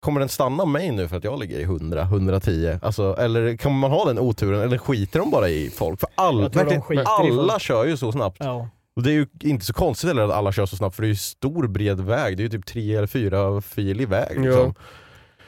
Kommer 0.00 0.20
den 0.20 0.28
stanna 0.28 0.64
mig 0.64 0.90
nu 0.90 1.08
för 1.08 1.16
att 1.16 1.24
jag 1.24 1.40
ligger 1.40 1.58
i 1.58 1.66
100-110? 1.66 2.78
Alltså, 2.82 3.16
eller 3.18 3.56
kommer 3.56 3.78
man 3.78 3.90
ha 3.90 4.04
den 4.04 4.18
oturen 4.18 4.60
eller 4.60 4.78
skiter 4.78 5.18
de 5.18 5.30
bara 5.30 5.48
i 5.48 5.70
folk? 5.70 6.00
För 6.00 6.08
all, 6.14 6.48
verkligen, 6.48 7.06
alla 7.06 7.58
kör 7.58 7.84
ju 7.84 7.96
så 7.96 8.12
snabbt. 8.12 8.36
Ja. 8.40 8.68
Och 8.96 9.02
det 9.02 9.10
är 9.10 9.14
ju 9.14 9.26
inte 9.40 9.64
så 9.64 9.72
konstigt 9.72 10.08
heller 10.08 10.22
att 10.22 10.30
alla 10.30 10.52
kör 10.52 10.66
så 10.66 10.76
snabbt 10.76 10.96
för 10.96 11.02
det 11.02 11.06
är 11.06 11.10
ju 11.10 11.16
stor 11.16 11.66
bred 11.66 12.00
väg. 12.00 12.36
Det 12.36 12.40
är 12.40 12.44
ju 12.44 12.48
typ 12.48 12.66
tre 12.66 12.96
eller 12.96 13.06
fyra 13.06 13.60
filig 13.60 14.08
väg. 14.08 14.40
Liksom. 14.40 14.74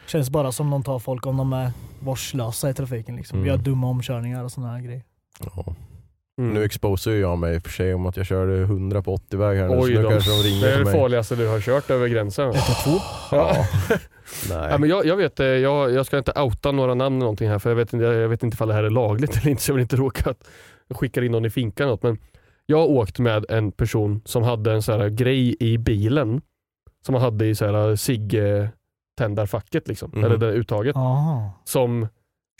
Känns 0.06 0.30
bara 0.30 0.52
som 0.52 0.70
de 0.70 0.82
tar 0.82 0.98
folk 0.98 1.26
om 1.26 1.36
de 1.36 1.52
är 1.52 1.72
vårdslösa 2.00 2.70
i 2.70 2.74
trafiken. 2.74 3.16
Liksom. 3.16 3.38
Mm. 3.38 3.48
Gör 3.48 3.56
dumma 3.56 3.86
omkörningar 3.86 4.44
och 4.44 4.52
sådana 4.52 4.72
här 4.72 4.80
grejer. 4.80 5.02
Ja. 5.56 5.74
Mm. 6.38 6.54
Nu 6.54 6.64
exposar 6.64 7.10
jag 7.12 7.38
mig 7.38 7.54
i 7.54 7.58
och 7.58 7.62
för 7.62 7.70
sig 7.70 7.94
om 7.94 8.06
att 8.06 8.16
jag 8.16 8.26
körde 8.26 8.58
100 8.60 9.02
på 9.02 9.14
80 9.14 9.36
väg 9.36 9.58
här 9.58 9.68
nu, 9.68 9.74
så 9.74 9.80
Oj 9.82 9.94
nu 9.94 10.02
då. 10.02 10.10
kanske 10.10 10.30
de 10.30 10.36
ringer 10.48 10.66
Det 10.66 10.72
är 10.74 10.84
det 10.84 10.92
farligaste 10.92 11.36
du 11.36 11.48
har 11.48 11.60
kört 11.60 11.90
över 11.90 12.08
gränsen. 12.08 12.52
Ja. 13.30 13.56
Nej. 14.48 14.68
Ja, 14.70 14.78
men 14.78 14.88
jag, 14.88 15.06
jag, 15.06 15.16
vet, 15.16 15.40
eh, 15.40 15.46
jag, 15.46 15.92
jag 15.92 16.06
ska 16.06 16.18
inte 16.18 16.32
outa 16.40 16.72
några 16.72 16.94
namn 16.94 17.16
eller 17.16 17.20
någonting 17.24 17.48
här 17.48 17.58
för 17.58 17.70
jag 17.70 17.76
vet, 17.76 17.92
inte, 17.92 18.04
jag 18.06 18.28
vet 18.28 18.42
inte 18.42 18.54
ifall 18.54 18.68
det 18.68 18.74
här 18.74 18.84
är 18.84 18.90
lagligt 18.90 19.36
eller 19.40 19.48
inte 19.50 19.62
så 19.62 19.70
jag 19.70 19.74
vill 19.74 19.82
inte 19.82 19.96
råka 19.96 20.30
att 20.30 20.48
jag 20.88 20.98
skickar 20.98 21.22
in 21.22 21.32
någon 21.32 21.44
i 21.44 21.50
finkan 21.50 21.88
något. 21.88 22.02
Men 22.02 22.18
jag 22.66 22.78
har 22.78 22.86
åkt 22.86 23.18
med 23.18 23.44
en 23.48 23.72
person 23.72 24.22
som 24.24 24.42
hade 24.42 24.72
en 24.72 24.82
sån 24.82 25.00
här 25.00 25.08
grej 25.08 25.56
i 25.60 25.78
bilen 25.78 26.40
som 27.06 27.14
han 27.14 27.24
hade 27.24 27.46
i 27.46 27.54
så 27.54 27.66
här 27.66 27.96
sig 27.96 28.28
tändarfacket 29.18 29.88
liksom, 29.88 30.10
Mhm. 30.14 30.24
eller 30.24 30.36
det 30.36 30.52
uttaget. 30.52 30.96
Aha. 30.96 31.52
Som 31.64 32.08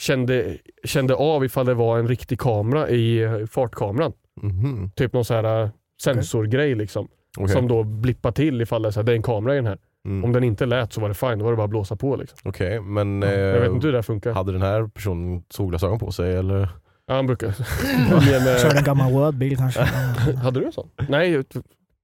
kände, 0.01 0.59
kände 0.85 1.15
av 1.15 1.45
ifall 1.45 1.67
det 1.67 1.75
var 1.75 1.99
en 1.99 2.09
riktig 2.09 2.41
kamera 2.41 2.89
i 2.89 3.23
eh, 3.23 3.47
fartkameran. 3.47 4.13
Mhm. 4.43 4.91
Typ 4.97 5.13
någon 5.13 5.25
så 5.25 5.35
här 5.35 5.63
eh, 5.63 5.71
sensorgrej 6.03 6.75
liksom. 6.75 7.09
Okej. 7.39 7.55
Som 7.55 7.69
då 7.69 7.83
blippar 7.85 8.33
till 8.33 8.61
ifall 8.63 8.83
det 8.83 8.89
är, 8.89 8.91
så 8.91 9.01
här, 9.01 9.05
det 9.05 9.13
är 9.13 9.17
en 9.17 9.23
kamera 9.23 9.53
i 9.53 9.57
den 9.57 9.67
här. 9.67 9.79
Mm. 10.05 10.25
Om 10.25 10.33
den 10.33 10.45
inte 10.45 10.67
lät 10.67 10.93
så 10.93 11.01
var 11.01 11.09
det 11.09 11.15
fine, 11.15 11.39
då 11.39 11.45
var 11.45 11.53
det 11.53 11.57
bara 11.57 11.65
att 11.65 11.71
blåsa 11.71 11.97
på. 11.97 12.17
Liksom. 12.17 12.39
Okej, 12.45 12.81
men 12.81 13.23
Jag 13.23 13.53
vet 13.53 13.69
eh, 13.69 13.75
inte 13.75 13.87
hur 13.87 13.93
det 13.93 13.99
här 13.99 14.03
funkar. 14.03 14.33
hade 14.33 14.53
den 14.53 14.63
här 14.63 14.87
personen 14.87 15.43
solglasögon 15.51 15.99
på 15.99 16.13
sig 16.13 16.37
eller? 16.37 16.69
Ja, 17.07 17.15
han 17.15 17.27
brukar... 17.27 17.47
Mer 18.21 18.59
Körde 18.59 18.69
en 18.69 18.75
med... 18.75 18.85
gammal 18.85 19.13
Word-bil 19.13 19.57
kanske. 19.57 19.81
Hade 20.43 20.61
du 20.61 20.67
en 20.67 20.73
sån? 20.73 20.89
Nej, 21.09 21.43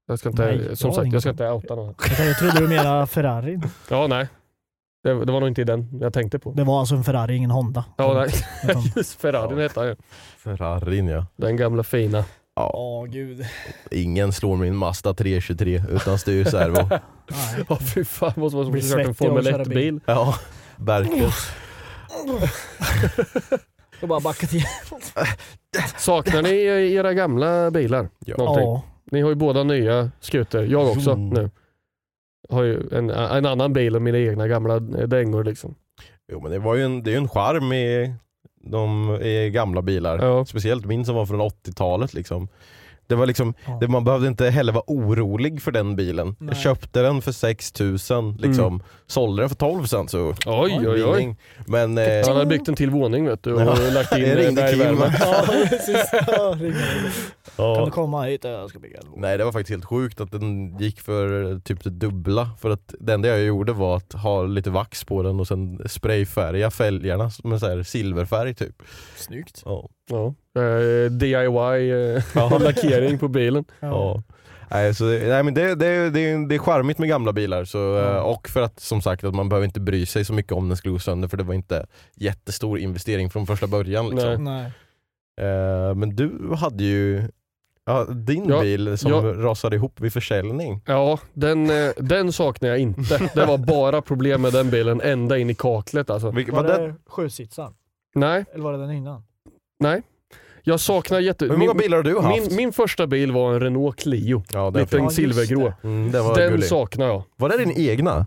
jag 0.07 0.19
ska 0.19 0.29
inte, 0.29 0.45
Nej, 0.45 0.77
som 0.77 0.93
sagt 0.93 1.13
jag 1.13 1.23
ska 1.23 1.31
inte 1.31 1.51
outa 1.51 1.75
någon. 1.75 1.95
Jag, 2.19 2.27
jag 2.29 2.39
trodde 2.39 2.61
du 2.61 2.69
menade 2.69 3.07
Ferrari. 3.07 3.61
Ja, 3.91 4.07
nej. 4.07 4.29
Det, 5.09 5.25
det 5.25 5.33
var 5.33 5.41
nog 5.41 5.49
inte 5.49 5.65
den 5.65 5.99
jag 6.01 6.13
tänkte 6.13 6.39
på. 6.39 6.53
Det 6.53 6.65
var 6.65 6.81
alltså 6.81 6.95
en 6.95 7.05
Ferrari, 7.05 7.37
ingen 7.37 7.51
Honda. 7.51 7.85
Ja, 7.97 8.15
nej. 8.15 8.29
Utan- 8.65 8.83
Just 8.97 9.21
Ferrarin 9.21 9.59
hette 9.59 9.81
han 9.81 9.89
ju. 9.89 9.97
Ferrarin 10.39 11.09
ja. 11.09 11.27
Den 11.37 11.57
gamla 11.57 11.83
fina. 11.83 12.25
ja. 12.57 12.71
Åh 12.75 13.05
gud. 13.07 13.47
Ingen 13.91 14.33
slår 14.33 14.57
min 14.57 14.77
Mazda 14.77 15.15
323 15.15 15.83
utan 15.91 16.19
styrservo. 16.19 16.89
Nej. 16.91 17.65
Ja 17.69 17.77
fy 17.95 18.05
fan, 18.05 18.33
måste 18.37 18.57
vara 18.57 18.67
som 18.67 18.75
att 18.75 18.89
köra 18.89 19.03
en. 19.03 19.15
Formel 19.15 19.45
köra 19.45 19.65
bil. 19.65 19.77
1-bil. 19.79 20.01
ja, 20.07 20.35
verkligen. 20.77 21.31
Och 24.03 24.09
bara 24.09 24.21
backa 24.21 24.47
till. 24.47 24.63
Saknar 25.97 26.43
ni 26.43 26.51
era 26.95 27.15
gamla 27.15 27.71
bilar? 27.71 28.09
Ja. 28.27 28.37
Någonting? 28.37 28.65
Ja. 28.65 28.83
Ni 29.11 29.21
har 29.21 29.29
ju 29.29 29.35
båda 29.35 29.63
nya 29.63 30.11
skuter, 30.21 30.63
jag 30.63 30.89
också 30.89 31.11
Mm. 31.11 31.29
nu. 31.29 31.51
Har 32.49 32.63
ju 32.63 32.89
en, 32.93 33.11
en 33.11 33.47
annan 33.47 33.73
bil 33.73 33.95
än 33.95 34.03
mina 34.03 34.19
egna 34.19 34.49
gamla 34.49 34.81
dängor 34.81 35.45
liksom. 35.45 35.75
Jo 36.33 36.41
men 36.41 36.53
det 36.53 36.59
var 36.59 36.75
ju 36.75 36.85
en, 36.85 37.03
det 37.03 37.11
är 37.11 37.13
ju 37.13 37.19
en 37.19 37.29
charm 37.29 37.73
i, 37.73 38.15
de, 38.61 39.15
i 39.23 39.51
gamla 39.51 39.83
bilar. 39.83 40.19
Ja. 40.19 40.45
Speciellt 40.45 40.87
min 40.87 41.05
som 41.05 41.15
var 41.15 41.27
från 41.27 41.41
80-talet 41.41 42.15
liksom. 42.15 42.49
Det 43.09 43.15
var 43.15 43.27
liksom, 43.27 43.55
Ja. 43.67 43.79
det, 43.81 43.89
man 43.89 44.05
behövde 44.05 44.29
inte 44.29 44.51
heller 44.51 44.73
vara 44.73 44.85
orolig 44.87 45.63
för 45.63 45.73
den 45.73 45.97
bilen. 45.97 46.27
Nej. 46.39 46.49
Jag 46.49 46.57
köpte 46.57 47.03
den 47.03 47.23
för 47.23 47.33
6000 47.33 48.37
liksom. 48.39 48.83
Sålde 49.07 49.43
den 49.43 49.49
för 49.49 49.57
12 49.57 49.85
sen 49.85 50.09
så 50.09 50.19
Mm. 50.19 50.35
Oj 50.47 50.89
oj 50.89 51.05
oj. 51.05 51.37
Men 51.67 51.99
eh, 51.99 52.27
Han 52.27 52.37
hade 52.37 52.47
byggt 52.47 52.69
en 52.69 52.75
till 52.75 52.91
våning 52.91 53.27
vet 53.27 53.43
du 53.43 53.53
och 53.55 53.61
Ja. 53.61 53.77
lagt 53.95 54.13
in 54.19 54.25
eh, 54.25 54.37
ringde 54.37 54.69
Kim. 54.71 54.79
bergvärme. 54.79 55.15
Ja, 55.21 55.45
precis. 55.69 55.97
Ja. 57.57 57.75
Kan 57.77 57.85
du 57.85 57.91
komma 57.91 58.23
hit? 58.25 58.45
Jag 58.45 58.71
ska 58.71 58.79
bygga 58.79 58.99
en 58.99 59.07
Nej 59.21 59.39
det 59.39 59.45
var 59.45 59.53
faktiskt 59.53 59.71
helt 59.71 59.85
sjukt 59.85 60.21
att 60.21 60.31
den 60.31 60.79
gick 60.79 61.01
för 61.01 61.59
typ 61.61 61.85
det 61.85 61.91
dubbla. 61.91 62.51
För 62.61 62.71
att 62.71 62.95
det 63.01 63.13
enda 63.15 63.29
jag 63.29 63.41
gjorde 63.43 63.73
var 63.73 63.97
att 63.97 64.13
ha 64.13 64.43
lite 64.43 64.71
vax 64.71 65.05
på 65.05 65.23
den 65.23 65.41
och 65.41 65.49
sen 65.49 65.89
sprayfärga 65.89 66.71
fälgarna 66.71 67.31
med 67.45 67.61
så 67.61 67.69
här 67.69 67.83
silverfärg 67.83 68.55
typ. 68.55 68.83
Snyggt. 69.17 69.63
Ja. 69.65 69.89
Ja. 70.09 70.35
Eh, 70.63 71.11
DIY 71.11 71.91
eh, 71.91 72.61
lackering 72.61 73.19
på 73.19 73.29
bilen. 73.29 73.65
Ja. 73.81 74.23
Nej, 74.71 74.95
så, 74.95 75.05
nej, 75.05 75.43
men 75.43 75.55
det, 75.55 75.75
det, 75.75 76.11
det, 76.11 76.21
är- 76.21 76.49
det 76.49 76.55
är 76.55 76.59
charmigt 76.59 76.99
med 76.99 77.09
gamla 77.09 77.33
bilar 77.33 77.65
så, 77.65 77.99
eh, 77.99 78.17
och 78.19 78.49
för 78.49 78.63
att 78.63 78.81
som 78.81 79.03
sagt 79.03 79.25
att 79.25 79.35
man 79.35 79.49
behöver 79.49 79.65
inte 79.65 79.81
bry 79.81 80.07
sig 80.07 80.25
så 80.25 80.33
mycket 80.33 80.53
om 80.53 80.69
den 80.69 80.77
skulle 80.77 80.93
gå 80.93 80.99
sönder 80.99 81.29
för 81.29 81.37
det 81.37 81.45
var 81.45 81.55
inte 81.55 81.87
jättestor 82.17 82.79
investering 82.79 83.31
från 83.31 83.47
första 83.47 83.67
början. 83.67 84.11
Liksom. 84.11 84.45
Nej. 84.45 84.65
Eh, 85.41 85.95
men 85.95 86.17
du 86.17 86.55
hade 86.57 86.85
ju 86.85 87.23
ja, 87.87 88.05
din 88.05 88.49
Ja, 88.49 88.61
bil 88.61 88.99
som 88.99 89.11
ja. 89.13 89.17
rasade 89.21 89.77
ihop 89.77 90.01
vid 90.01 90.13
försäljning. 90.13 90.83
Ja, 90.87 91.19
den, 91.33 91.71
eh, 91.71 91.91
den 91.97 92.33
saknar 92.33 92.69
jag 92.69 92.79
inte. 92.79 93.31
Det 93.35 93.45
var 93.47 93.59
bara 93.59 94.03
problem 94.03 94.43
med 94.43 94.53
den 94.53 94.71
bilen 94.71 95.01
ända 95.01 95.39
in 95.39 95.51
i 95.51 95.55
kaklet 95.55 96.11
alltså. 96.11 96.31
Var 96.31 96.53
var 96.53 96.63
det 96.65 96.87
det, 96.87 96.95
sjusitsar? 97.07 97.73
Nej, 98.15 98.45
Eller 98.55 98.65
var 98.65 98.73
det 98.73 98.79
den 98.79 98.91
innan? 98.91 99.25
Nej. 99.79 100.03
Jag 100.63 100.81
saknar 100.81 101.21
jätte... 101.21 101.45
hur 101.45 101.57
många 101.57 101.73
min, 101.75 101.77
bilar 101.83 101.97
har 101.97 102.05
du 102.05 102.19
haft? 102.19 102.49
min, 102.49 102.57
min 102.57 102.73
första 102.73 103.07
bil 103.07 103.33
var 103.33 103.55
en 103.55 103.61
Renault 103.61 103.97
Clio. 104.01 104.43
ja, 104.53 104.71
den, 104.71 104.83
Liten 104.83 105.11
silvergrå. 105.11 105.73
mm, 105.83 106.13
den 106.13 106.35
Den 106.35 106.51
gullig. 106.51 106.65
saknar 106.69 107.07
jag. 107.07 107.23
Var 107.37 107.49
det 107.49 107.57
din 107.65 107.73
egna? 107.91 108.27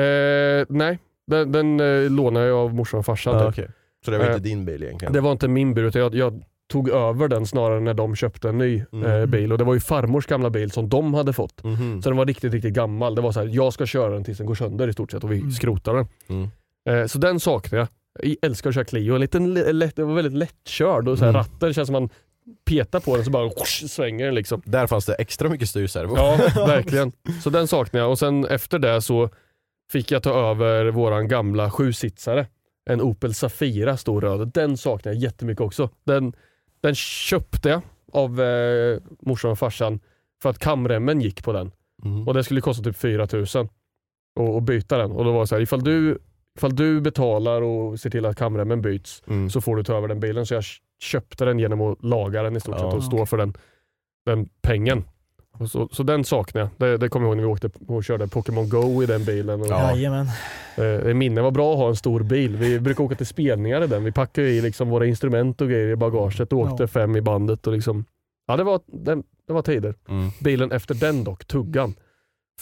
Eh, 0.00 0.66
nej, 0.68 0.98
den, 1.26 1.52
den 1.52 1.80
eh, 1.80 2.10
lånade 2.10 2.46
jag 2.46 2.58
av 2.58 2.74
morsan 2.74 3.00
och 3.00 3.06
farsan. 3.06 3.34
Ja, 3.34 3.40
typ. 3.40 3.48
okej. 3.48 3.74
Så 4.04 4.10
det 4.10 4.18
var 4.18 4.24
Eh, 4.24 4.30
inte 4.30 4.42
din 4.48 4.64
bil 4.64 4.82
egentligen? 4.82 5.12
Det 5.12 5.20
var 5.20 5.32
inte 5.32 5.48
min 5.48 5.74
bil 5.74 5.84
utan 5.84 6.02
jag, 6.02 6.14
jag 6.14 6.42
tog 6.72 6.88
över 6.88 7.28
den 7.28 7.46
snarare 7.46 7.80
när 7.80 7.94
de 7.94 8.16
köpte 8.16 8.48
en 8.48 8.58
ny 8.58 8.76
eh, 8.76 8.84
Mm. 8.92 9.30
bil. 9.30 9.52
Och 9.52 9.58
Det 9.58 9.64
var 9.64 9.74
ju 9.74 9.80
farmors 9.80 10.26
gamla 10.26 10.50
bil 10.50 10.70
som 10.70 10.88
de 10.88 11.14
hade 11.14 11.32
fått. 11.32 11.64
Mhm. 11.64 12.02
Så 12.02 12.08
den 12.10 12.16
var 12.16 12.26
riktigt, 12.26 12.52
riktigt 12.52 12.74
gammal. 12.74 13.14
Det 13.14 13.20
var 13.22 13.32
så 13.32 13.40
här, 13.40 13.46
jag 13.52 13.72
ska 13.72 13.86
köra 13.86 14.12
den 14.14 14.24
tills 14.24 14.38
den 14.38 14.46
går 14.46 14.54
sönder 14.54 14.88
i 14.88 14.92
stort 14.92 15.10
sett 15.10 15.24
och 15.24 15.32
vi 15.32 15.38
Mm. 15.38 15.50
skrotar 15.50 15.94
den. 15.94 16.06
Mm. 16.28 16.48
Eh, 16.90 17.06
så 17.06 17.18
den 17.18 17.40
saknar 17.40 17.78
jag. 17.78 17.88
Jag 18.22 18.36
älskar 18.42 18.70
att 18.70 18.74
köra 18.74 18.84
Clio. 18.84 19.14
En 19.14 19.20
liten, 19.20 19.54
lätt, 19.54 19.96
det 19.96 20.04
var 20.04 20.14
väldigt 20.14 20.32
lättkörd 20.38 21.08
och 21.08 21.18
så 21.18 21.24
här, 21.24 21.30
Mm. 21.30 21.40
ratten 21.40 21.74
känns 21.74 21.86
som 21.86 21.92
man 21.92 22.08
petar 22.64 23.00
på 23.00 23.16
den 23.16 23.24
så 23.24 23.30
bara 23.30 23.44
whoosh, 23.44 23.86
svänger 23.88 24.24
den 24.26 24.34
liksom. 24.34 24.62
Där 24.64 24.86
fanns 24.86 25.06
det 25.06 25.14
extra 25.14 25.48
mycket 25.48 25.68
styrservo. 25.68 26.16
Ja, 26.16 26.36
verkligen. 26.66 27.12
Så 27.42 27.50
den 27.50 27.68
saknar 27.68 28.00
jag. 28.00 28.10
Och 28.10 28.18
sen 28.18 28.44
efter 28.46 28.78
det 28.78 29.02
så 29.02 29.30
fick 29.92 30.10
jag 30.10 30.22
ta 30.22 30.50
över 30.50 30.84
våran 30.86 31.28
gamla 31.28 31.70
sjusitsare. 31.70 32.46
En 32.90 33.00
Opel 33.00 33.34
Safira 33.34 33.96
stor 33.96 34.20
röd. 34.20 34.50
Den 34.54 34.76
saknar 34.76 35.12
jag 35.12 35.22
jättemycket 35.22 35.60
också. 35.60 35.90
Den, 36.04 36.32
den 36.80 36.94
köpte 36.94 37.68
jag 37.68 37.80
av 38.12 38.40
eh, 38.40 38.98
morsan 39.22 39.50
och 39.50 39.58
farsan 39.58 40.00
för 40.42 40.50
att 40.50 40.58
kamremmen 40.58 41.20
gick 41.20 41.44
på 41.44 41.52
den. 41.52 41.70
Mm. 42.04 42.28
Och 42.28 42.34
det 42.34 42.44
skulle 42.44 42.60
kosta 42.60 42.82
typ 42.84 42.96
4000 42.96 43.68
att 44.40 44.56
att 44.56 44.62
byta 44.62 44.98
den. 44.98 45.12
Och 45.12 45.24
då 45.24 45.32
var 45.32 45.40
det 45.40 45.46
så 45.46 45.54
här, 45.54 45.62
ifall 45.62 45.84
du 45.84 46.18
ifall 46.56 46.76
du 46.76 47.00
betalar 47.00 47.62
och 47.62 48.00
ser 48.00 48.10
till 48.10 48.26
att 48.26 48.36
kamremmen 48.36 48.82
byts 48.82 49.22
Mm. 49.26 49.50
så 49.50 49.60
får 49.60 49.76
du 49.76 49.84
ta 49.84 49.96
över 49.96 50.08
den 50.08 50.20
bilen. 50.20 50.46
Så 50.46 50.54
jag 50.54 50.64
köpte 51.02 51.44
den 51.44 51.58
genom 51.58 51.80
att 51.80 52.04
laga 52.04 52.42
den 52.42 52.56
i 52.56 52.60
stort 52.60 52.74
Ja. 52.78 52.90
sett 52.90 52.96
och 52.98 53.04
stå 53.04 53.26
för 53.26 53.36
den, 53.36 53.54
den 54.26 54.48
pengen. 54.62 55.04
Och 55.52 55.70
så, 55.70 55.88
så 55.92 56.02
den 56.02 56.24
saknar 56.24 56.60
jag. 56.60 56.70
Det, 56.76 56.96
det 56.96 57.08
kommer 57.08 57.26
jag 57.26 57.30
ihåg 57.30 57.36
när 57.36 57.44
vi 57.44 57.52
åkte 57.52 57.70
och 57.88 58.04
körde 58.04 58.26
Pokémon 58.26 58.68
Go 58.68 59.02
i 59.02 59.06
den 59.06 59.24
bilen. 59.24 59.60
Och, 59.60 59.66
Ja. 59.66 59.90
Jajamän. 59.96 60.26
eh, 60.76 61.14
minne 61.14 61.40
var 61.40 61.50
bra 61.50 61.72
att 61.72 61.78
ha 61.78 61.88
en 61.88 61.96
stor 61.96 62.20
bil. 62.20 62.56
Vi 62.56 62.80
brukar 62.80 63.04
åka 63.04 63.14
till 63.14 63.26
spelningar 63.26 63.84
i 63.84 63.86
den. 63.86 64.04
Vi 64.04 64.12
packade 64.12 64.48
i 64.48 64.60
liksom 64.60 64.88
våra 64.88 65.06
instrument 65.06 65.60
och 65.60 65.68
grejer 65.68 65.88
i 65.88 65.96
bagaget 65.96 66.52
och 66.52 66.58
åkte 66.58 66.82
Ja. 66.82 66.86
fem 66.86 67.16
i 67.16 67.20
bandet. 67.20 67.66
Och 67.66 67.72
liksom, 67.72 68.04
ja, 68.46 68.56
det, 68.56 68.64
var, 68.64 68.80
det, 68.86 69.22
det 69.46 69.52
var 69.52 69.62
tider. 69.62 69.94
Mm. 70.08 70.30
Bilen 70.40 70.72
efter 70.72 70.94
den 70.94 71.24
dock, 71.24 71.44
tuggan. 71.44 71.94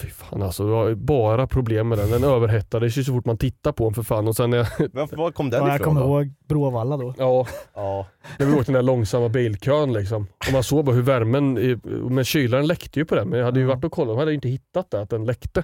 Fy 0.01 0.11
fan 0.11 0.43
alltså, 0.43 0.65
det 0.65 0.71
var 0.71 0.95
bara 0.95 1.47
problem 1.47 1.89
med 1.89 1.99
den. 1.99 2.11
Den 2.11 2.25
överhettades 2.25 2.99
ju 2.99 3.05
så 3.05 3.13
fort 3.13 3.25
man 3.25 3.39
tittar 3.39 3.73
på 3.73 3.85
den 3.85 3.95
för 3.95 4.03
fan. 4.03 4.29
Och 4.29 4.37
sen 4.37 4.51
när, 4.51 4.57
jag, 4.59 4.67
Var, 4.93 5.17
var 5.17 5.31
kom 5.31 5.51
den 5.51 5.61
Ja, 5.63 5.69
jag 5.69 5.75
ifrån 5.77 5.85
kommer 5.85 6.01
då? 6.01 6.07
ihåg 6.07 6.33
Bråvalla 6.49 6.97
då. 6.97 7.15
ja, 7.19 7.47
Ja. 7.75 8.07
när 8.39 8.47
vi 8.47 8.53
åkte 8.53 8.65
den 8.65 8.75
där 8.75 8.83
långsamma 8.83 9.29
bilkön 9.29 9.93
liksom. 9.93 10.27
Och 10.47 10.53
man 10.53 10.63
såg 10.63 10.85
bara 10.85 10.95
hur 10.97 11.03
värmen, 11.03 11.59
i, 11.59 11.79
men 12.11 12.25
kylaren 12.25 12.67
läckte 12.67 12.99
ju 12.99 13.05
på 13.05 13.15
den. 13.15 13.29
Men 13.29 13.39
jag 13.39 13.47
hade 13.47 13.61
ju 13.61 13.67
varit 13.67 13.85
och 13.85 13.93
kollat, 13.93 14.09
de 14.09 14.19
hade 14.19 14.31
ju 14.31 14.35
inte 14.35 14.49
hittat 14.49 14.91
det, 14.91 15.01
att 15.01 15.11
den 15.11 15.25
läckte. 15.25 15.63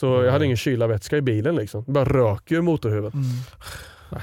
Så 0.00 0.06
jag 0.06 0.22
Nej. 0.22 0.30
hade 0.30 0.44
ingen 0.44 0.56
kylarvätska 0.56 1.16
i 1.16 1.22
bilen 1.22 1.56
liksom. 1.56 1.84
Det 1.86 1.92
bara 1.92 2.04
rök 2.04 2.50
ju 2.50 2.56
ur 2.56 2.62
motorhuvudet. 2.62 3.14
Mm. 3.14 3.26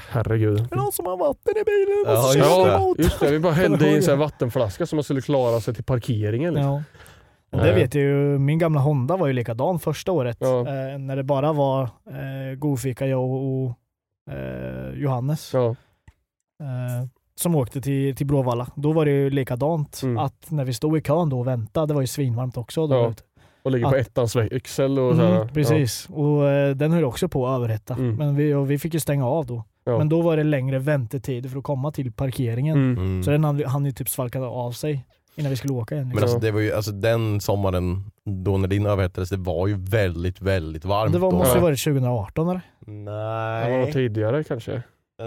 Herregud. 0.08 0.60
Är 0.60 0.66
det 0.70 0.76
någon 0.76 0.92
som 0.92 1.06
har 1.06 1.16
vatten 1.16 1.54
i 1.56 1.64
bilen? 1.64 2.04
Ja, 2.06 2.34
just 2.34 2.96
det. 2.96 3.02
Just 3.02 3.20
det, 3.20 3.30
vi 3.30 3.38
bara 3.38 3.52
hällde 3.62 3.88
i 3.88 4.10
en 4.10 4.18
vattenflaska 4.18 4.86
så 4.86 4.96
man 4.96 5.04
skulle 5.04 5.20
klara 5.20 5.60
sig 5.60 5.74
till 5.74 5.84
parkeringen. 5.84 6.54
Liksom. 6.54 6.72
Ja. 6.72 6.82
Och 7.50 7.58
det 7.58 7.72
vet 7.72 7.94
jag 7.94 8.04
ju, 8.04 8.38
min 8.38 8.58
gamla 8.58 8.80
Honda 8.80 9.16
var 9.16 9.26
ju 9.26 9.32
likadan 9.32 9.78
första 9.78 10.12
året. 10.12 10.36
Ja. 10.40 10.58
Eh, 10.60 10.98
när 10.98 11.16
det 11.16 11.22
bara 11.22 11.52
var 11.52 11.82
eh, 11.82 12.54
godfika, 12.58 13.06
jag 13.06 13.22
och, 13.24 13.64
och 13.64 13.74
eh, 14.32 14.90
Johannes 14.94 15.50
Ja. 15.54 15.68
eh, 16.60 17.06
som 17.34 17.54
åkte 17.54 17.80
till, 17.80 18.16
till 18.16 18.26
Bråvalla. 18.26 18.66
Då 18.76 18.92
var 18.92 19.04
det 19.04 19.10
ju 19.10 19.30
likadant. 19.30 20.00
Mm. 20.02 20.18
Att 20.18 20.50
när 20.50 20.64
vi 20.64 20.74
stod 20.74 20.98
i 20.98 21.00
kön 21.00 21.28
då 21.28 21.38
och 21.40 21.46
väntade, 21.46 21.86
det 21.86 21.94
var 21.94 22.00
ju 22.00 22.06
svinvarmt 22.06 22.56
också. 22.56 22.86
Då 22.86 22.94
Ja. 22.96 23.12
Och 23.62 23.70
ligger 23.70 23.84
på 23.90 23.96
Att- 23.96 24.00
ettans 24.06 24.36
växel 24.36 24.98
och 24.98 25.16
så. 25.16 25.22
Mm, 25.22 25.48
precis, 25.48 26.08
och 26.12 26.48
eh, 26.48 26.76
den 26.76 26.92
höll 26.92 27.04
också 27.04 27.28
på 27.28 27.46
att 27.48 27.56
överhetta. 27.58 27.94
Mm. 27.94 28.14
Men 28.16 28.36
vi, 28.36 28.54
och 28.54 28.70
vi 28.70 28.78
fick 28.78 28.94
ju 28.94 29.00
stänga 29.00 29.26
av 29.26 29.46
då. 29.46 29.64
Ja. 29.84 29.98
Men 29.98 30.08
då 30.08 30.22
var 30.22 30.36
det 30.36 30.44
längre 30.44 30.78
väntetider 30.78 31.48
för 31.48 31.58
att 31.58 31.64
komma 31.64 31.92
till 31.92 32.12
parkeringen. 32.12 32.76
Ja. 32.76 32.82
Mm. 32.84 32.98
Mm. 32.98 33.22
Så 33.22 33.30
den 33.30 33.44
hann, 33.44 33.64
hann 33.64 33.84
ju 33.86 33.92
typ 33.92 34.08
svalka 34.08 34.40
av 34.40 34.72
sig 34.72 35.04
innan 35.38 35.50
vi 35.50 35.56
skulle 35.56 35.72
åka 35.72 35.94
igen. 35.94 36.06
Men 36.08 36.16
Liksom. 36.16 36.24
alltså, 36.24 36.38
det 36.38 36.50
var 36.50 36.60
ju, 36.60 36.72
alltså 36.72 36.92
den 36.92 37.40
sommaren, 37.40 38.10
då 38.44 38.58
när 38.58 38.68
din 38.68 38.86
överhettades, 38.86 39.28
det 39.28 39.36
var 39.36 39.66
ju 39.66 39.76
väldigt, 39.78 40.40
väldigt 40.40 40.84
varmt. 40.84 41.12
det 41.12 41.18
var, 41.18 41.30
då. 41.30 41.38
måste 41.38 41.54
ju 41.58 41.62
varit 41.62 41.84
2018 41.84 42.48
eller? 42.48 42.60
Det 42.80 43.70
var 43.70 43.78
nog 43.78 43.84
Nej. 43.84 43.92
tidigare 43.92 44.44
kanske. 44.44 44.82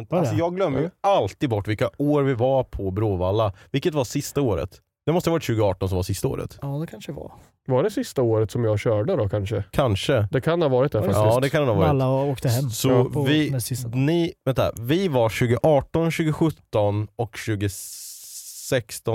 Alltså, 0.10 0.36
jag 0.36 0.56
glömmer 0.56 0.80
ju 0.80 0.90
alltid 1.02 1.50
bort 1.50 1.68
vilka 1.68 1.90
år 1.98 2.24
vi 2.24 2.34
var 2.34 2.64
på 2.64 2.92
Bråvalla. 2.92 3.54
Vilket 3.72 3.94
var 3.94 4.04
sista 4.04 4.42
året? 4.42 4.80
Det 5.06 5.12
måste 5.12 5.30
ha 5.30 5.32
varit 5.36 5.44
2018 5.46 5.90
som 5.90 5.96
var 5.96 6.04
sista 6.04 6.28
året. 6.28 6.60
Ja 6.62 6.68
det 6.68 6.88
kanske 6.88 7.12
var. 7.12 7.32
Var 7.68 7.84
det 7.84 7.90
sista 7.92 8.22
året 8.22 8.52
som 8.52 8.64
jag 8.64 8.80
körde 8.80 9.16
då 9.16 9.30
kanske? 9.30 9.64
Kanske. 9.72 10.28
Det 10.32 10.42
kan 10.42 10.62
ha 10.62 10.70
varit 10.70 10.92
det 10.92 11.00
faktiskt. 11.00 11.20
Ja 11.20 11.40
det 11.40 11.50
kan 11.50 11.62
det 11.62 11.68
ha 11.68 11.76
varit. 11.80 11.90
alla 11.90 12.10
åkte 12.10 12.50
hem. 12.50 12.70
Så 12.70 13.24
vi, 13.28 13.54
ni, 13.94 14.34
vänta, 14.46 14.72
vi 14.80 15.08
var 15.08 15.30
2018, 15.30 16.12
2017 16.12 17.08
och 17.16 17.38
2016 17.46 18.11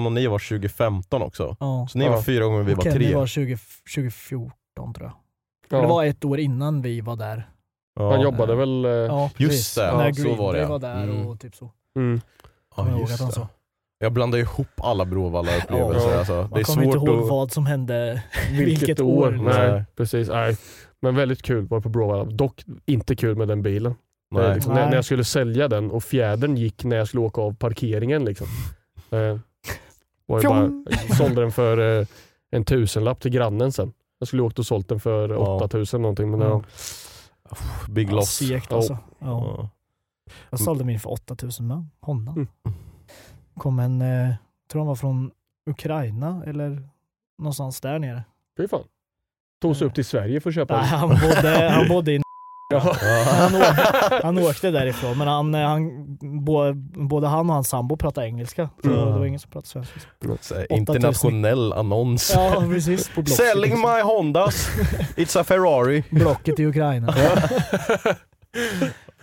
och 0.06 0.12
ni 0.12 0.26
var 0.26 0.38
2015 0.38 1.22
också. 1.22 1.56
Ja. 1.60 1.86
Så 1.90 1.98
ni 1.98 2.04
Ja. 2.04 2.10
var 2.12 2.22
fyra 2.22 2.44
gånger, 2.44 2.62
vi 2.62 2.74
Och 2.74 2.84
var 2.84 2.92
tre. 2.92 3.14
var 3.14 3.26
20, 3.26 3.58
2014 3.94 4.94
tror 4.94 5.06
jag. 5.06 5.12
Ja. 5.68 5.80
Det 5.80 5.86
var 5.86 6.04
ett 6.04 6.24
år 6.24 6.38
innan 6.40 6.82
vi 6.82 7.00
var 7.00 7.16
där. 7.16 7.48
Ja. 7.98 8.10
Han 8.10 8.20
jobbade 8.20 8.54
väl... 8.54 8.84
eh, 8.84 8.90
Ja, 8.90 9.30
Just 9.36 9.74
det, 9.76 9.96
När 9.96 10.06
ja, 10.06 10.14
så 10.14 10.22
Green 10.22 10.38
var 10.38 10.52
det, 10.52 10.58
Day 10.58 10.62
ja. 10.62 10.68
var 10.68 10.78
där 10.78 11.02
Mm. 11.02 11.26
och 11.26 11.40
typ 11.40 11.54
så. 11.54 11.70
Mm. 11.96 12.20
Kommer 12.74 12.90
jag 12.90 12.96
Ja, 12.98 13.00
ihåg 13.02 13.12
att 13.12 13.20
han 13.20 13.32
sa. 13.32 13.48
Jag 13.98 14.12
blandar 14.12 14.38
ihop 14.38 14.66
alla 14.76 15.04
Bråvalla-upplevelser. 15.04 16.10
Ja. 16.10 16.18
alltså. 16.18 16.42
Det 16.42 16.48
Man 16.50 16.60
är 16.60 16.64
kommer 16.64 16.82
inte 16.84 16.98
svårt 16.98 17.08
ihåg 17.08 17.22
att... 17.22 17.28
vad 17.30 17.52
som 17.52 17.66
hände 17.66 18.22
Vilket, 18.50 19.00
år. 19.00 19.30
Nej, 19.30 19.70
Nej. 19.70 19.84
precis. 19.96 20.28
Nej. 20.28 20.56
Men 21.02 21.14
väldigt 21.14 21.42
kul 21.42 21.66
var 21.66 21.80
på 21.80 21.88
Bråvalla. 21.88 22.24
Dock 22.24 22.64
inte 22.86 23.16
kul 23.16 23.36
med 23.36 23.48
den 23.48 23.62
bilen. 23.62 23.92
Eh, 23.92 23.96
Nej. 24.42 24.54
Liksom, 24.54 24.72
när, 24.74 24.80
Nej. 24.80 24.88
när 24.90 24.96
jag 24.96 25.04
skulle 25.04 25.24
sälja 25.24 25.68
den 25.68 25.90
och 25.90 26.04
fjädern 26.04 26.56
gick 26.56 26.84
när 26.84 26.96
jag 26.96 27.08
skulle 27.08 27.22
åka 27.22 27.40
av 27.40 27.54
parkeringen. 27.56 28.24
Liksom. 28.24 28.46
Eh, 29.10 29.38
var 30.26 30.40
ju 30.42 30.48
bara, 30.48 30.70
jag 31.08 31.16
sålde 31.16 31.40
den 31.40 31.52
för 31.52 32.00
eh, 32.00 32.06
en 32.50 32.64
tusenlapp 32.64 33.20
till 33.20 33.30
grannen 33.30 33.72
sen. 33.72 33.92
Jag 34.18 34.28
skulle 34.28 34.42
åkt 34.42 34.58
och 34.58 34.66
sålt 34.66 34.88
den 34.88 35.00
för 35.00 35.28
Ja. 35.28 35.64
8000 35.64 36.02
någonting. 36.02 36.30
Men, 36.30 36.40
Ja. 36.40 36.62
ja. 37.50 37.56
Big 37.88 38.12
loss. 38.12 38.30
segt 38.30 38.66
Ja. 38.70 38.76
alltså. 38.76 38.92
Ja. 39.18 39.56
Ja. 39.58 39.68
Jag 40.50 40.60
sålde 40.60 40.84
min 40.84 41.00
för 41.00 41.10
8000 41.10 41.66
med 41.66 41.84
Honda. 42.00 42.32
Mm. 42.32 42.48
Kom 43.56 43.78
en, 43.78 44.02
eh, 44.02 44.34
tror 44.70 44.80
han 44.80 44.86
var 44.86 44.94
från 44.94 45.30
Ukraina 45.70 46.42
eller 46.46 46.88
någonstans 47.38 47.80
där 47.80 47.98
nere. 47.98 48.22
Fy 48.56 48.68
fan. 48.68 48.84
Tog 49.62 49.76
sig 49.76 49.86
upp 49.86 49.94
till 49.94 50.04
Sverige 50.04 50.40
för 50.40 50.50
att 50.50 50.54
köpa 50.54 50.76
Nej, 50.76 50.86
han 50.86 51.08
bodde, 51.08 51.68
han 51.70 51.88
bodde 51.94 52.12
i 52.12 52.20
Ja. 52.68 52.78
han, 52.78 53.54
åkte, 53.54 54.20
han 54.22 54.38
åkte 54.38 54.70
därifrån 54.70 55.18
men 55.18 55.28
han, 55.28 55.54
han, 55.54 55.90
bo, 56.44 56.72
både 57.08 57.26
han 57.26 57.48
och 57.48 57.54
hans 57.54 57.68
sambo 57.68 57.96
pratade 57.96 58.26
engelska. 58.26 58.70
Så 58.82 58.88
Mm. 58.90 59.06
det 59.12 59.18
var 59.18 59.26
ingen 59.26 59.40
som 59.40 59.50
pratade 59.50 59.66
svenska. 59.68 60.66
Internationell 60.74 61.72
annons. 61.72 62.32
Ja 62.34 62.64
precis. 62.70 63.08
På 63.08 63.22
Blocket. 63.22 63.34
Selling 63.36 63.72
my 63.80 64.02
Hondas, 64.02 64.68
it's 65.16 65.40
a 65.40 65.44
Ferrari. 65.44 66.02
Blocket 66.10 66.60
i 66.60 66.66
Ukraina. 66.66 67.14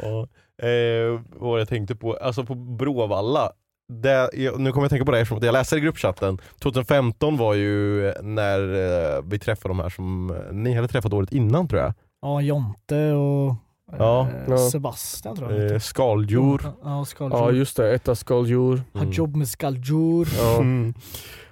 Ja. 0.01 0.27
Eh, 0.67 1.21
vad 1.35 1.59
jag 1.61 1.67
tänkte 1.69 1.95
på? 1.95 2.13
Alltså 2.13 2.43
på 2.45 2.55
Bråvalla, 2.55 3.51
det, 3.93 4.29
nu 4.57 4.71
kommer 4.71 4.83
jag 4.83 4.89
tänka 4.89 5.05
på 5.05 5.11
det 5.11 5.19
eftersom 5.19 5.39
jag 5.45 5.53
läser 5.53 5.77
i 5.77 5.79
gruppchatten. 5.79 6.37
2015 6.59 7.37
var 7.37 7.53
ju 7.53 8.01
när 8.21 8.59
eh, 8.59 9.21
vi 9.25 9.39
träffade 9.39 9.69
de 9.73 9.79
här 9.79 9.89
som 9.89 10.29
eh, 10.31 10.35
ni 10.53 10.73
hade 10.73 10.87
träffat 10.87 11.13
året 11.13 11.31
innan 11.31 11.67
tror 11.67 11.81
jag. 11.81 11.93
Ja, 12.23 12.41
Jonte 12.41 13.11
och 13.11 13.55
Ja, 13.99 14.27
eh, 14.29 14.43
ja. 14.47 14.57
Sebastian 14.57 15.35
tror 15.35 15.51
jag. 15.53 15.71
Eh, 15.71 15.79
skaldjur. 15.79 16.61
Ja, 16.83 17.05
skaldjur. 17.05 17.39
Ja 17.39 17.51
just 17.51 17.77
det, 17.77 17.93
etta 17.95 18.15
skaldjur. 18.15 18.81
Har 18.93 19.05
jobb 19.05 19.35
med 19.35 19.47
skaldjur. 19.47 20.27
Ja. 20.37 20.57
Mm. 20.59 20.93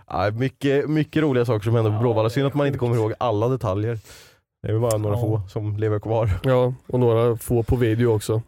Ja, 0.07 0.31
mycket, 0.31 0.89
mycket 0.89 1.23
roliga 1.23 1.45
saker 1.45 1.63
som 1.63 1.75
hände 1.75 1.91
på 1.91 1.97
Bråvalla, 1.99 2.23
det 2.23 2.27
är 2.27 2.29
synd 2.29 2.47
att 2.47 2.53
man 2.53 2.67
inte 2.67 2.79
kommer 2.79 2.95
ihåg 2.95 3.13
alla 3.17 3.47
detaljer. 3.47 3.99
Det 4.63 4.67
är 4.69 4.71
väl 4.73 4.81
bara 4.81 4.97
några 4.97 5.15
Ja. 5.15 5.21
få 5.21 5.41
som 5.49 5.77
lever 5.77 5.99
kvar. 5.99 6.29
ja, 6.43 6.73
och 6.87 6.99
några 6.99 7.37
få 7.37 7.63
på 7.63 7.75
video 7.75 8.15
också. 8.15 8.41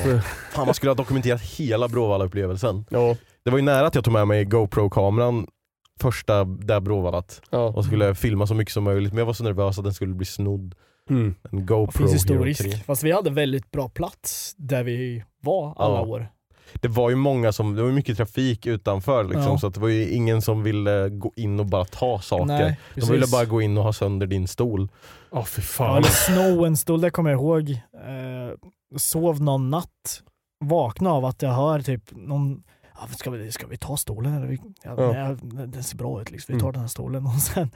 Fan 0.52 0.64
man 0.66 0.74
skulle 0.74 0.90
ha 0.90 0.94
dokumenterat 0.94 1.40
hela 1.42 1.88
Bråvalla-upplevelsen. 1.88 2.84
Ja, 2.90 3.16
Det 3.44 3.50
var 3.50 3.58
ju 3.58 3.64
nära 3.64 3.86
att 3.86 3.94
jag 3.94 4.04
tog 4.04 4.12
med 4.12 4.28
mig 4.28 4.44
GoPro-kameran 4.44 5.46
första 6.00 6.44
där 6.44 6.80
Bråvallat 6.80 7.42
ja. 7.50 7.58
och 7.58 7.84
skulle 7.84 8.14
filma 8.14 8.46
så 8.46 8.54
mycket 8.54 8.74
som 8.74 8.84
möjligt 8.84 9.12
men 9.12 9.18
jag 9.18 9.26
var 9.26 9.32
så 9.32 9.44
nervös 9.44 9.78
att 9.78 9.84
den 9.84 9.94
skulle 9.94 10.14
bli 10.14 10.26
snodd. 10.26 10.74
Mm. 11.10 11.34
En 11.52 11.66
GoPro 11.66 12.08
finns 12.08 12.28
Hero 12.30 12.42
risk. 12.42 12.62
3. 12.62 12.72
Fast 12.72 13.02
vi 13.02 13.12
hade 13.12 13.30
väldigt 13.30 13.70
bra 13.70 13.88
plats 13.88 14.54
där 14.56 14.82
vi 14.84 15.24
var 15.42 15.74
alla 15.76 15.94
Ja. 15.94 16.00
år. 16.06 16.28
Det 16.74 16.88
var 16.88 17.10
ju 17.10 17.16
många 17.16 17.52
som, 17.52 17.74
det 17.74 17.82
var 17.82 17.90
mycket 17.90 18.16
trafik 18.16 18.66
utanför 18.66 19.24
liksom, 19.24 19.42
Ja. 19.42 19.58
så 19.58 19.66
att 19.66 19.74
det 19.74 19.80
var 19.80 19.88
ju 19.88 20.10
ingen 20.10 20.42
som 20.42 20.62
ville 20.62 21.08
gå 21.08 21.32
in 21.36 21.60
och 21.60 21.66
bara 21.66 21.84
ta 21.84 22.18
saker. 22.20 22.44
Nej, 22.46 22.78
De 22.94 23.00
ville 23.12 23.26
bara 23.32 23.44
gå 23.44 23.62
in 23.62 23.78
och 23.78 23.84
ha 23.84 23.92
sönder 23.92 24.26
din 24.26 24.48
stol. 24.48 24.88
Ja 25.30 25.44
fy 25.44 25.60
Ja, 25.62 25.66
fan. 25.66 25.96
eller 25.96 26.08
Snowenstol, 26.08 27.00
det 27.00 27.10
kommer 27.10 27.30
jag 27.30 27.40
ihåg. 27.40 27.70
Eh, 27.70 28.98
sov 28.98 29.42
någon 29.42 29.70
natt, 29.70 30.22
vaknade 30.64 31.14
av 31.16 31.24
att 31.24 31.42
jag 31.42 31.50
hör 31.52 31.80
typ 31.80 32.02
någon 32.10 32.62
Ja, 33.00 33.06
ska, 33.16 33.30
vi, 33.30 33.52
ska 33.52 33.66
vi 33.66 33.76
ta 33.76 33.96
stolen 33.96 34.34
eller? 34.34 34.46
Vi, 34.46 34.58
ja, 34.84 34.94
Ja. 35.14 35.36
nej, 35.42 35.66
den 35.66 35.82
ser 35.82 35.96
bra 35.96 36.20
ut 36.22 36.30
liksom. 36.30 36.54
vi 36.54 36.60
tar 36.60 36.66
Mm. 36.66 36.72
den 36.72 36.80
här 36.80 36.88
stolen. 36.88 37.26
Och 37.26 37.32
sen, 37.32 37.70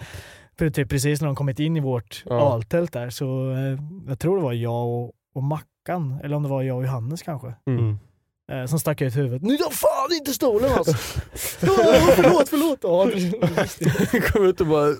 för 0.58 0.70
typ 0.70 0.88
precis 0.88 1.20
när 1.20 1.26
de 1.26 1.36
kommit 1.36 1.58
in 1.60 1.76
i 1.76 1.80
vårt 1.80 2.22
Ja. 2.26 2.54
öltält 2.54 2.92
där 2.92 3.10
så 3.10 3.50
eh, 3.52 3.78
jag 4.08 4.18
tror 4.18 4.36
det 4.36 4.42
var 4.42 4.52
jag 4.52 4.86
och, 4.88 5.12
och 5.34 5.42
Mackan, 5.42 6.20
eller 6.24 6.36
om 6.36 6.42
det 6.42 6.48
var 6.48 6.62
jag 6.62 6.76
och 6.76 6.84
Johannes 6.84 7.22
kanske, 7.22 7.54
Mm. 7.66 7.98
eh, 8.52 8.66
som 8.66 8.78
stack 8.80 9.00
ut 9.00 9.16
huvudet. 9.16 9.42
Nu 9.42 9.56
tar 9.56 9.70
fan 9.70 10.16
inte 10.18 10.32
stolen 10.32 10.70
alltså! 10.72 10.92
Förlåt, 11.34 12.48
förlåt! 12.48 12.78
Ja. 12.82 14.20
Kom 14.32 14.46
ut 14.46 14.60
och 14.60 14.66
bara 14.66 14.86
uh. 14.88 14.96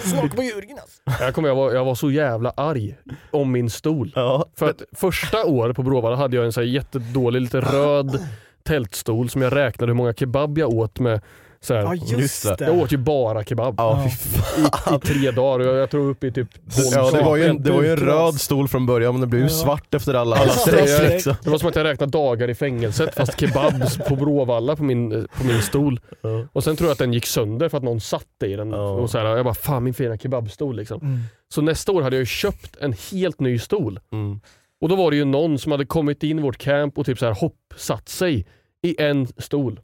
Smaka 0.00 0.36
på 0.36 0.42
Jörgen 0.42 0.78
alltså. 0.80 1.02
jag, 1.24 1.34
kommer, 1.34 1.48
jag, 1.48 1.56
var, 1.56 1.72
jag 1.72 1.84
var 1.84 1.94
så 1.94 2.10
jävla 2.10 2.50
arg 2.56 2.96
om 3.30 3.52
min 3.52 3.70
stol. 3.70 4.12
Ja. 4.14 4.46
För 4.56 4.70
att 4.70 4.82
första 4.92 5.44
året 5.44 5.76
på 5.76 5.82
Bråvalla 5.82 6.16
hade 6.16 6.36
jag 6.36 6.44
en 6.44 6.52
så 6.52 6.60
här 6.60 6.66
jättedålig, 6.68 7.40
lite 7.42 7.60
röd 7.60 8.26
tältstol 8.66 9.30
som 9.30 9.42
jag 9.42 9.56
räknade 9.56 9.90
hur 9.92 9.96
många 9.96 10.12
kebab 10.14 10.58
jag 10.58 10.70
åt 10.70 10.98
med. 10.98 11.20
Så 11.60 11.74
här. 11.74 11.82
Ja 11.82 11.94
just 11.94 12.58
det. 12.58 12.64
Jag 12.64 12.78
åt 12.78 12.92
ju 12.92 12.96
bara 12.96 13.44
kebab 13.44 13.74
Ja, 13.78 14.06
i, 14.06 14.94
i 14.94 14.98
tre 14.98 15.30
dagar 15.30 15.58
och 15.58 15.66
jag, 15.74 15.76
jag 15.82 15.90
tror 15.90 16.10
upp 16.10 16.24
i 16.24 16.32
typ 16.32 16.48
12 16.52 16.86
Ja, 16.92 17.10
det, 17.10 17.22
var 17.22 17.36
ju 17.36 17.44
en, 17.44 17.62
det 17.62 17.72
var 17.72 17.82
ju 17.82 17.90
en 17.90 17.96
röd 17.96 18.34
stol 18.34 18.68
från 18.68 18.86
början 18.86 19.14
men 19.14 19.20
det 19.20 19.26
blev 19.26 19.42
ju 19.42 19.48
Ja. 19.48 19.54
svart 19.54 19.94
efter 19.94 20.14
alla, 20.14 20.36
Alla 20.36 20.50
streck. 20.50 21.10
Liksom. 21.12 21.34
Det 21.42 21.50
var 21.50 21.58
som 21.58 21.68
att 21.68 21.76
jag 21.76 21.84
räknade 21.84 22.12
dagar 22.12 22.50
i 22.50 22.54
fängelset 22.54 23.14
fast 23.14 23.40
kebab 23.40 23.72
på 24.08 24.16
Bråvalla 24.16 24.76
på 24.76 24.82
min, 24.84 25.28
på 25.38 25.44
min 25.44 25.62
stol. 25.62 26.00
Ja. 26.22 26.46
Och 26.52 26.64
sen 26.64 26.76
tror 26.76 26.88
jag 26.88 26.92
att 26.92 26.98
den 26.98 27.12
gick 27.12 27.26
sönder 27.26 27.68
för 27.68 27.76
att 27.78 27.84
någon 27.84 28.00
satt 28.00 28.26
i 28.44 28.52
den. 28.56 28.70
Ja. 28.70 28.90
Och 28.90 29.10
så 29.10 29.18
här, 29.18 29.24
jag 29.24 29.44
bara, 29.44 29.54
fan 29.54 29.84
min 29.84 29.94
fina 29.94 30.18
kebabstol 30.18 30.76
liksom. 30.76 31.00
Mm. 31.00 31.20
Så 31.54 31.62
nästa 31.62 31.92
år 31.92 32.02
hade 32.02 32.16
jag 32.16 32.20
ju 32.20 32.26
köpt 32.26 32.76
en 32.80 32.94
helt 33.12 33.40
ny 33.40 33.58
stol. 33.58 34.00
Mm. 34.12 34.40
Och 34.80 34.88
då 34.88 34.96
var 34.96 35.10
det 35.10 35.16
ju 35.16 35.24
någon 35.24 35.58
som 35.58 35.72
hade 35.72 35.86
kommit 35.86 36.22
in 36.22 36.38
i 36.38 36.42
vårt 36.42 36.58
camp 36.58 36.98
och 36.98 37.06
typ 37.06 37.18
så 37.18 37.26
här 37.26 37.34
hoppsatt 37.34 38.08
sig 38.08 38.46
i 38.82 39.02
en 39.02 39.26
stol. 39.26 39.80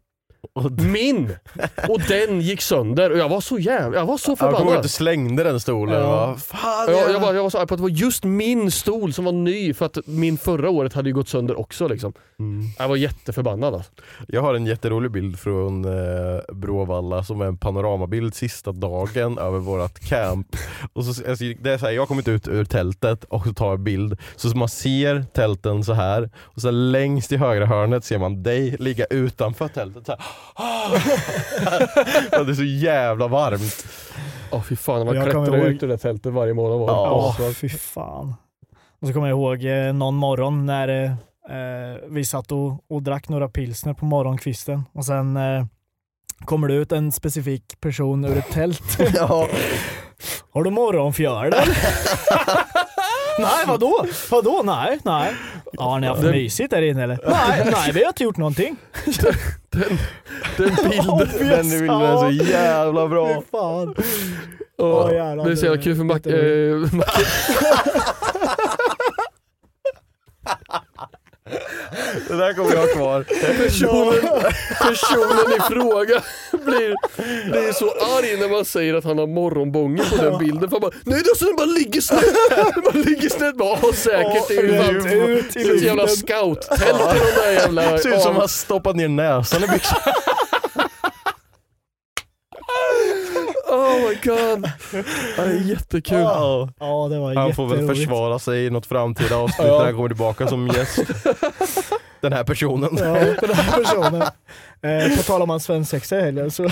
Min! 0.79 1.37
Och 1.89 2.01
den 2.09 2.41
gick 2.41 2.61
sönder 2.63 3.11
och 3.11 3.19
jag 3.19 3.29
var 3.29 3.41
så 3.41 3.59
jävla, 3.59 3.99
jag 3.99 4.07
var 4.07 4.19
så 4.19 4.31
Jag 4.31 4.39
kommer 4.39 4.53
förbannad. 4.59 4.83
du 4.83 4.89
slängde 4.89 5.45
den 5.45 5.61
stolen. 5.61 6.01
Ja. 6.01 6.27
Va? 6.27 6.37
Fan, 6.37 6.93
Jag, 6.93 7.11
jag, 7.11 7.21
var, 7.21 7.35
jag 7.35 7.43
var 7.43 7.51
så 7.51 7.59
arg 7.59 7.67
på 7.67 7.75
att 7.75 7.79
det 7.79 7.83
var 7.83 7.89
just 7.91 8.25
min 8.25 8.71
stol 8.71 9.13
som 9.13 9.25
var 9.25 9.33
ny 9.33 9.75
för 9.75 9.87
att 9.87 9.99
min 10.05 10.39
förra 10.39 10.71
året 10.71 10.93
hade 10.93 11.09
ju 11.09 11.15
gått 11.15 11.29
sönder 11.29 11.61
också. 11.61 11.89
Liksom. 11.89 12.13
Mm. 12.39 12.65
Jag 12.79 12.89
var 12.89 12.97
jätteförbannad. 12.97 13.75
Alltså. 13.75 13.91
Jag 14.29 14.43
har 14.43 14.55
en 14.55 14.67
jätterolig 14.67 15.11
bild 15.11 15.39
från 15.39 15.85
eh, 15.85 16.41
Bråvalla 16.55 17.25
som 17.25 17.41
är 17.41 17.47
en 17.47 17.57
panoramabild 17.59 18.35
sista 18.35 18.73
dagen 18.73 19.39
över 19.39 19.59
vårt 19.59 19.99
camp. 20.09 20.57
Och 20.93 21.05
så, 21.05 21.29
alltså, 21.31 21.45
det 21.61 21.71
är 21.73 21.79
så 21.79 21.87
här, 21.87 21.93
jag 21.93 22.03
har 22.03 22.07
kommit 22.07 22.29
ut 22.29 22.49
ur 22.49 22.65
tältet 22.65 23.25
och 23.25 23.45
så 23.47 23.53
tar 23.55 23.69
jag 23.71 23.81
bild. 23.81 24.19
Så 24.37 24.49
man 24.49 24.69
ser 24.69 25.25
tälten 25.35 25.85
så 25.85 25.93
här 25.93 26.31
och 26.37 26.61
sen 26.63 26.93
längst 26.93 27.33
i 27.33 27.37
högra 27.37 27.67
hörnet 27.67 28.05
ser 28.05 28.19
man 28.19 28.43
dig 28.43 28.77
ligga 28.79 29.05
utanför 29.05 29.69
tältet. 29.69 30.07
Så 30.07 30.13
här. 30.13 30.21
Och 32.39 32.47
det 32.47 32.53
är 32.53 32.55
så 32.55 32.65
jävla 32.65 33.29
varmt. 33.29 33.87
Åh 34.51 34.63
fy 34.63 34.77
fan, 34.77 35.07
man 35.07 35.17
Jag 35.17 35.33
kommer 35.33 35.47
klättrar 35.47 35.59
ihåg- 35.65 35.69
ut 35.75 35.83
ur 35.83 35.89
det 35.89 35.99
tältet 35.99 36.33
varje 36.33 36.55
morgon. 36.55 36.81
Var 36.81 36.89
Ja. 36.89 37.37
Ja, 37.39 37.53
fy 37.53 37.69
fan. 37.69 38.35
Och 39.01 39.09
så 39.09 39.15
kommer 39.15 39.29
jag 39.29 39.37
ihåg 39.39 39.65
eh, 39.65 39.93
någon 39.93 40.15
morgon 40.15 40.67
när 40.67 40.89
eh, 41.05 41.97
vi 42.09 42.25
satt 42.25 42.53
och, 42.53 42.85
och 42.91 43.03
drack 43.03 43.29
några 43.29 43.49
pilsner 43.49 43.95
på 43.95 44.05
morgonkvisten 44.05 44.83
och 44.93 45.05
sen 45.05 45.37
eh, 45.37 45.65
kommer 46.45 46.69
det 46.69 46.75
ut 46.75 46.93
en 46.93 47.13
specifik 47.13 47.81
person 47.81 48.25
ur 48.25 48.39
ett 48.39 48.51
tält. 48.53 48.99
Ja. 49.15 49.49
Har 50.53 50.63
du 50.65 50.71
morgonfjärd 50.71 51.55
eller? 51.55 51.77
nej, 53.39 53.65
vadå? 53.67 54.07
Vadå? 54.31 54.61
Nej, 54.65 54.99
nej. 55.05 55.35
Ja, 55.73 55.83
har 55.83 56.01
ni 56.01 56.07
haft 56.07 56.23
Den- 56.23 56.31
mysigt 56.31 56.71
där 56.71 56.83
inne 56.83 57.03
eller? 57.03 57.19
Nej, 57.27 57.69
nej, 57.73 57.93
vi 57.93 58.01
har 58.03 58.09
inte 58.09 58.25
gjort 58.25 58.37
någonting. 58.37 58.77
Den, 59.71 59.99
den 60.57 60.91
bilden. 60.91 61.19
Den 61.39 61.71
bilden 61.71 61.91
är 62.01 62.17
så 62.17 62.31
jävla 62.45 63.09
bra. 63.09 63.29
Fy 63.29 63.41
fan. 63.51 63.95
Åh, 64.79 65.05
Åh, 65.07 65.13
jävlar, 65.15 65.45
det 65.45 65.51
är 65.53 65.57
så 65.57 65.65
jävla 65.67 65.83
kul 65.83 65.97
för 65.97 66.05
Mac, 66.05 66.17
eh, 66.17 66.95
Mac, 66.95 67.07
Det 72.29 72.37
där 72.37 72.53
kommer 72.55 72.73
jag 72.75 72.81
ha 72.81 72.87
kvar. 72.87 73.25
personen, 73.63 74.43
personen 74.81 75.53
i 75.57 75.61
fråga 75.73 76.23
blir, 76.65 76.95
blir 77.51 77.73
så 77.73 77.91
arg 77.91 78.37
när 78.37 78.49
man 78.49 78.65
säger 78.65 78.95
att 78.95 79.05
han 79.05 79.19
har 79.19 79.27
morgonbången 79.27 80.05
på 80.11 80.17
den 80.25 80.39
bilden. 80.39 80.71
För 80.71 80.77
han 80.77 80.81
bara, 80.81 80.93
nej 81.05 81.19
alltså 81.19 81.45
den 81.45 81.57
bara 81.57 81.67
ligger 81.67 82.01
snett. 82.01 82.25
Den 82.75 82.83
bara 82.85 82.95
ligger 83.05 83.29
snett. 83.29 83.57
Bara, 83.57 83.79
"Ja, 83.83 83.93
säkert, 83.93 84.49
det 84.49 84.57
är 84.57 84.63
ju 84.63 85.39
ut 85.39 85.57
i 85.57 85.65
det 85.65 85.71
är 85.71 85.75
ett 85.77 85.83
jävla 85.83 86.09
scouttält 86.09 86.81
i 86.81 87.19
de 87.19 87.41
där 87.43 87.53
jävla... 87.53 87.99
Ser 87.99 88.15
ut 88.17 88.21
som 88.23 88.37
han 88.37 88.49
stoppat 88.49 88.97
ner 88.97 89.09
näsan 89.09 89.65
i 89.65 89.67
byxorna. 89.69 90.01
Oh 93.93 94.09
my 94.09 94.15
god. 94.25 94.71
Det 95.37 95.43
är 95.43 95.61
jättekul. 95.69 96.19
Ja. 96.19 96.69
Ja, 96.81 97.09
det 97.11 97.19
var 97.19 97.35
Han 97.35 97.55
får 97.55 97.67
väl 97.67 97.79
jätteroligt. 97.79 98.01
försvara 98.01 98.39
sig 98.39 98.67
i 98.67 98.71
något 98.71 98.87
framtida 98.87 99.37
avsnitt 99.37 99.69
Ja. 99.69 99.79
när 99.79 99.85
han 99.85 99.95
kommer 99.95 100.09
tillbaka 100.09 100.47
som 100.49 100.69
gäst. 100.69 100.99
Den 102.21 102.33
här 102.33 102.45
personen. 102.45 102.91
Ja, 102.99 103.15
den 103.15 103.55
här 103.55 103.79
personen. 103.83 104.23
Eh, 104.83 105.17
på 105.17 105.23
tal 105.23 105.43
om 105.43 105.51
hans 105.51 105.65
svensexa 105.65 106.19
i 106.19 106.23
helgen 106.23 106.51
så... 106.51 106.63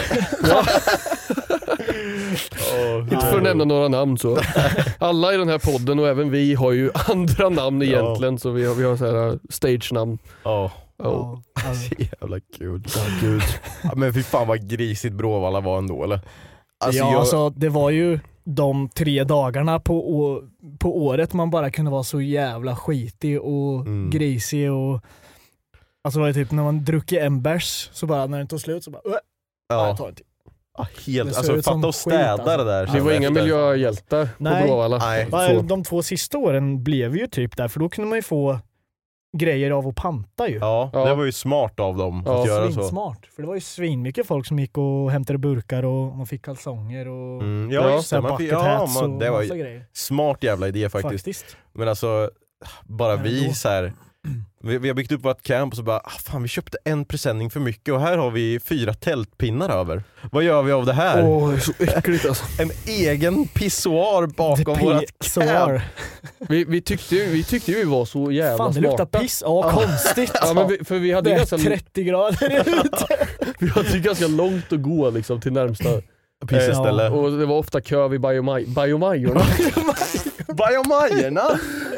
Inte 3.12 3.26
för 3.26 3.36
att 3.36 3.42
nämna 3.42 3.64
några 3.64 3.88
namn 3.88 4.18
så. 4.18 4.38
Alla 4.98 5.34
i 5.34 5.36
den 5.36 5.48
här 5.48 5.58
podden 5.58 5.98
och 5.98 6.08
även 6.08 6.30
vi 6.30 6.54
har 6.54 6.72
ju 6.72 6.90
andra 7.08 7.48
namn 7.48 7.82
egentligen 7.82 8.38
så 8.38 8.50
vi 8.50 8.66
har, 8.66 8.74
vi 8.74 8.84
har 8.84 8.96
så 8.96 9.06
här 9.06 9.14
uh, 9.28 9.34
stage-namn. 9.48 10.18
Ja, 10.42 10.70
Oh. 11.02 11.38
Ja, 11.54 11.74
så 11.74 11.94
jävla 12.20 12.40
kul. 12.58 12.82
Ja, 13.82 13.90
men 13.96 14.14
fy 14.14 14.22
fan 14.22 14.48
vad 14.48 14.68
grisigt 14.68 15.14
Bråvalla 15.14 15.60
var 15.60 15.78
ändå 15.78 16.04
eller? 16.04 16.20
Alltså, 16.81 16.99
ja, 16.99 17.11
jag, 17.12 17.20
alltså 17.20 17.51
det 17.51 17.68
var 17.68 17.91
ju 17.91 18.18
de 18.45 18.89
tre 18.89 19.24
dagarna 19.24 19.81
på, 19.81 20.43
på 20.78 20.99
året 21.05 21.33
man 21.33 21.51
bara 21.51 21.70
kunde 21.70 21.91
vara 21.91 22.03
så 22.03 22.20
jävla 22.20 22.76
skitig 22.76 23.41
och 23.41 23.81
Mm. 23.81 24.11
grisig 24.11 24.72
och 24.72 25.01
Alltså 26.05 26.18
det 26.18 26.20
var 26.20 26.28
ju 26.28 26.35
typ 26.35 26.51
när 26.51 26.62
man 26.62 26.85
druckit 26.85 27.18
en 27.20 27.43
bärs 27.43 27.89
så 27.93 28.07
bara 28.07 28.26
när 28.26 28.39
den 28.39 28.47
tog 28.49 28.61
slut 28.61 28.85
så 28.85 28.91
bara 28.91 29.03
"Äh, 29.05 29.11
nej, 29.11 29.20
ja, 29.68 29.87
jag 29.87 29.97
tar 29.97 30.09
en 30.09 30.14
till. 30.14 30.24
ja, 30.78 30.87
Det 31.07 31.12
helt, 31.12 31.37
alltså 31.37 31.55
fatta 31.62 31.70
att 31.78 31.85
skit, 31.85 31.95
städa 31.95 32.33
alltså. 32.33 32.57
det 32.57 32.64
där. 32.64 32.87
Vi 32.87 32.93
sen 32.93 33.05
var 33.05 33.12
inga 33.12 33.31
miljöhjältar 33.31 34.24
på 34.24 34.31
Nej. 34.45 34.66
Bråvalla. 34.66 34.99
Nej. 34.99 35.62
De 35.62 35.85
två 35.85 36.03
sista 36.03 36.39
åren 36.39 36.83
blev 36.85 37.16
ju 37.16 37.26
typ 37.26 37.57
där 37.57 37.68
för 37.68 37.81
då 37.81 37.89
kunde 37.89 38.09
man 38.11 38.18
ju 38.18 38.22
få 38.22 38.59
grejer 39.39 39.70
av 39.70 39.89
att 39.89 39.95
panta 39.95 40.49
ju. 40.49 40.59
Ja, 40.59 40.91
Ja. 40.93 41.05
det 41.05 41.14
var 41.14 41.24
ju 41.24 41.33
smart 41.33 41.81
av 41.81 41.97
dem 41.97 42.22
Ja, 42.26 42.41
att 42.41 42.47
göra 42.49 42.66
så. 42.66 42.72
Svinsmart. 42.72 43.26
För 43.35 43.43
det 43.43 43.49
var 43.49 43.55
ju 43.55 43.61
svinmycket 43.61 44.26
folk 44.26 44.47
som 44.47 44.59
gick 44.59 44.78
och 44.78 45.11
hämtade 45.11 45.39
burkar 45.39 45.83
och 45.85 46.16
man 46.16 46.26
fick 46.26 46.43
kalsonger 46.45 47.09
och 47.09 47.43
Mm, 47.43 47.70
Ja, 47.72 47.89
ja, 47.89 47.95
just 47.97 48.11
det. 48.11 48.20
Man 48.20 48.39
fick, 48.39 48.53
ja, 48.53 48.87
man, 48.95 49.12
och 49.12 49.18
det 49.20 49.31
var 49.31 49.43
grejer. 49.45 49.85
smart 49.93 50.43
jävla 50.43 50.68
idé 50.68 50.89
faktiskt. 50.89 51.24
Faktiskt. 51.24 51.57
Men 51.72 51.89
alltså, 51.89 52.31
bara 52.85 53.14
Men 53.14 53.24
vi 53.24 53.55
så 53.55 53.68
här. 53.68 53.93
Vi, 54.62 54.78
vi 54.78 54.88
har 54.88 54.94
byggt 54.94 55.12
upp 55.12 55.24
vårt 55.24 55.42
camp 55.42 55.72
och 55.72 55.76
så 55.76 55.82
bara, 55.82 55.98
ah, 55.98 56.10
fan 56.10 56.42
vi 56.42 56.48
köpte 56.48 56.78
en 56.84 57.04
presenning 57.04 57.50
för 57.50 57.60
mycket 57.60 57.94
och 57.94 58.00
här 58.00 58.18
har 58.18 58.30
vi 58.30 58.60
fyra 58.60 58.94
tältpinnar 58.94 59.68
över. 59.68 60.02
Vad 60.32 60.42
gör 60.42 60.62
vi 60.62 60.72
av 60.72 60.86
det 60.86 60.92
här? 60.92 61.24
Åh, 61.24 61.50
det 61.50 61.56
är 61.56 61.60
så 61.60 61.72
äckligt 61.78 62.26
alltså. 62.26 62.44
En 62.62 62.70
egen 62.86 63.48
pissoar 63.48 64.26
bakom 64.26 64.76
The 64.76 64.84
vårt 64.84 65.34
camp. 65.34 65.82
Vi, 66.38 66.64
vi, 66.64 66.80
tyckte 66.82 67.16
ju, 67.16 67.26
vi 67.26 67.44
tyckte 67.44 67.72
ju 67.72 67.78
vi 67.78 67.84
var 67.84 68.04
så 68.04 68.32
jävla 68.32 68.56
Fan 68.56 68.72
det 68.72 68.80
smarta. 68.80 69.02
luktar 69.02 69.20
piss. 69.20 69.42
Ja, 69.46 69.70
konstigt. 69.70 70.32
Ja, 70.34 70.54
men 70.54 70.68
vi, 70.68 70.84
för 70.84 70.98
vi 70.98 71.12
hade, 71.12 71.30
det 71.30 71.34
är 71.34 71.38
ganska, 71.38 71.56
30 71.56 72.04
grader 72.04 72.60
ute. 72.84 73.26
vi 73.58 73.68
hade 73.68 73.88
ju 73.88 74.00
ganska 74.00 74.26
långt 74.26 74.72
att 74.72 74.82
gå 74.82 75.10
liksom, 75.10 75.40
till 75.40 75.52
närmsta. 75.52 75.88
Pisseställe. 76.48 77.10
Och 77.10 77.38
det 77.38 77.46
var 77.46 77.58
ofta 77.58 77.80
kö 77.80 78.08
vid 78.08 78.20
biomaj, 78.20 78.66
biomajorna. 78.66 79.40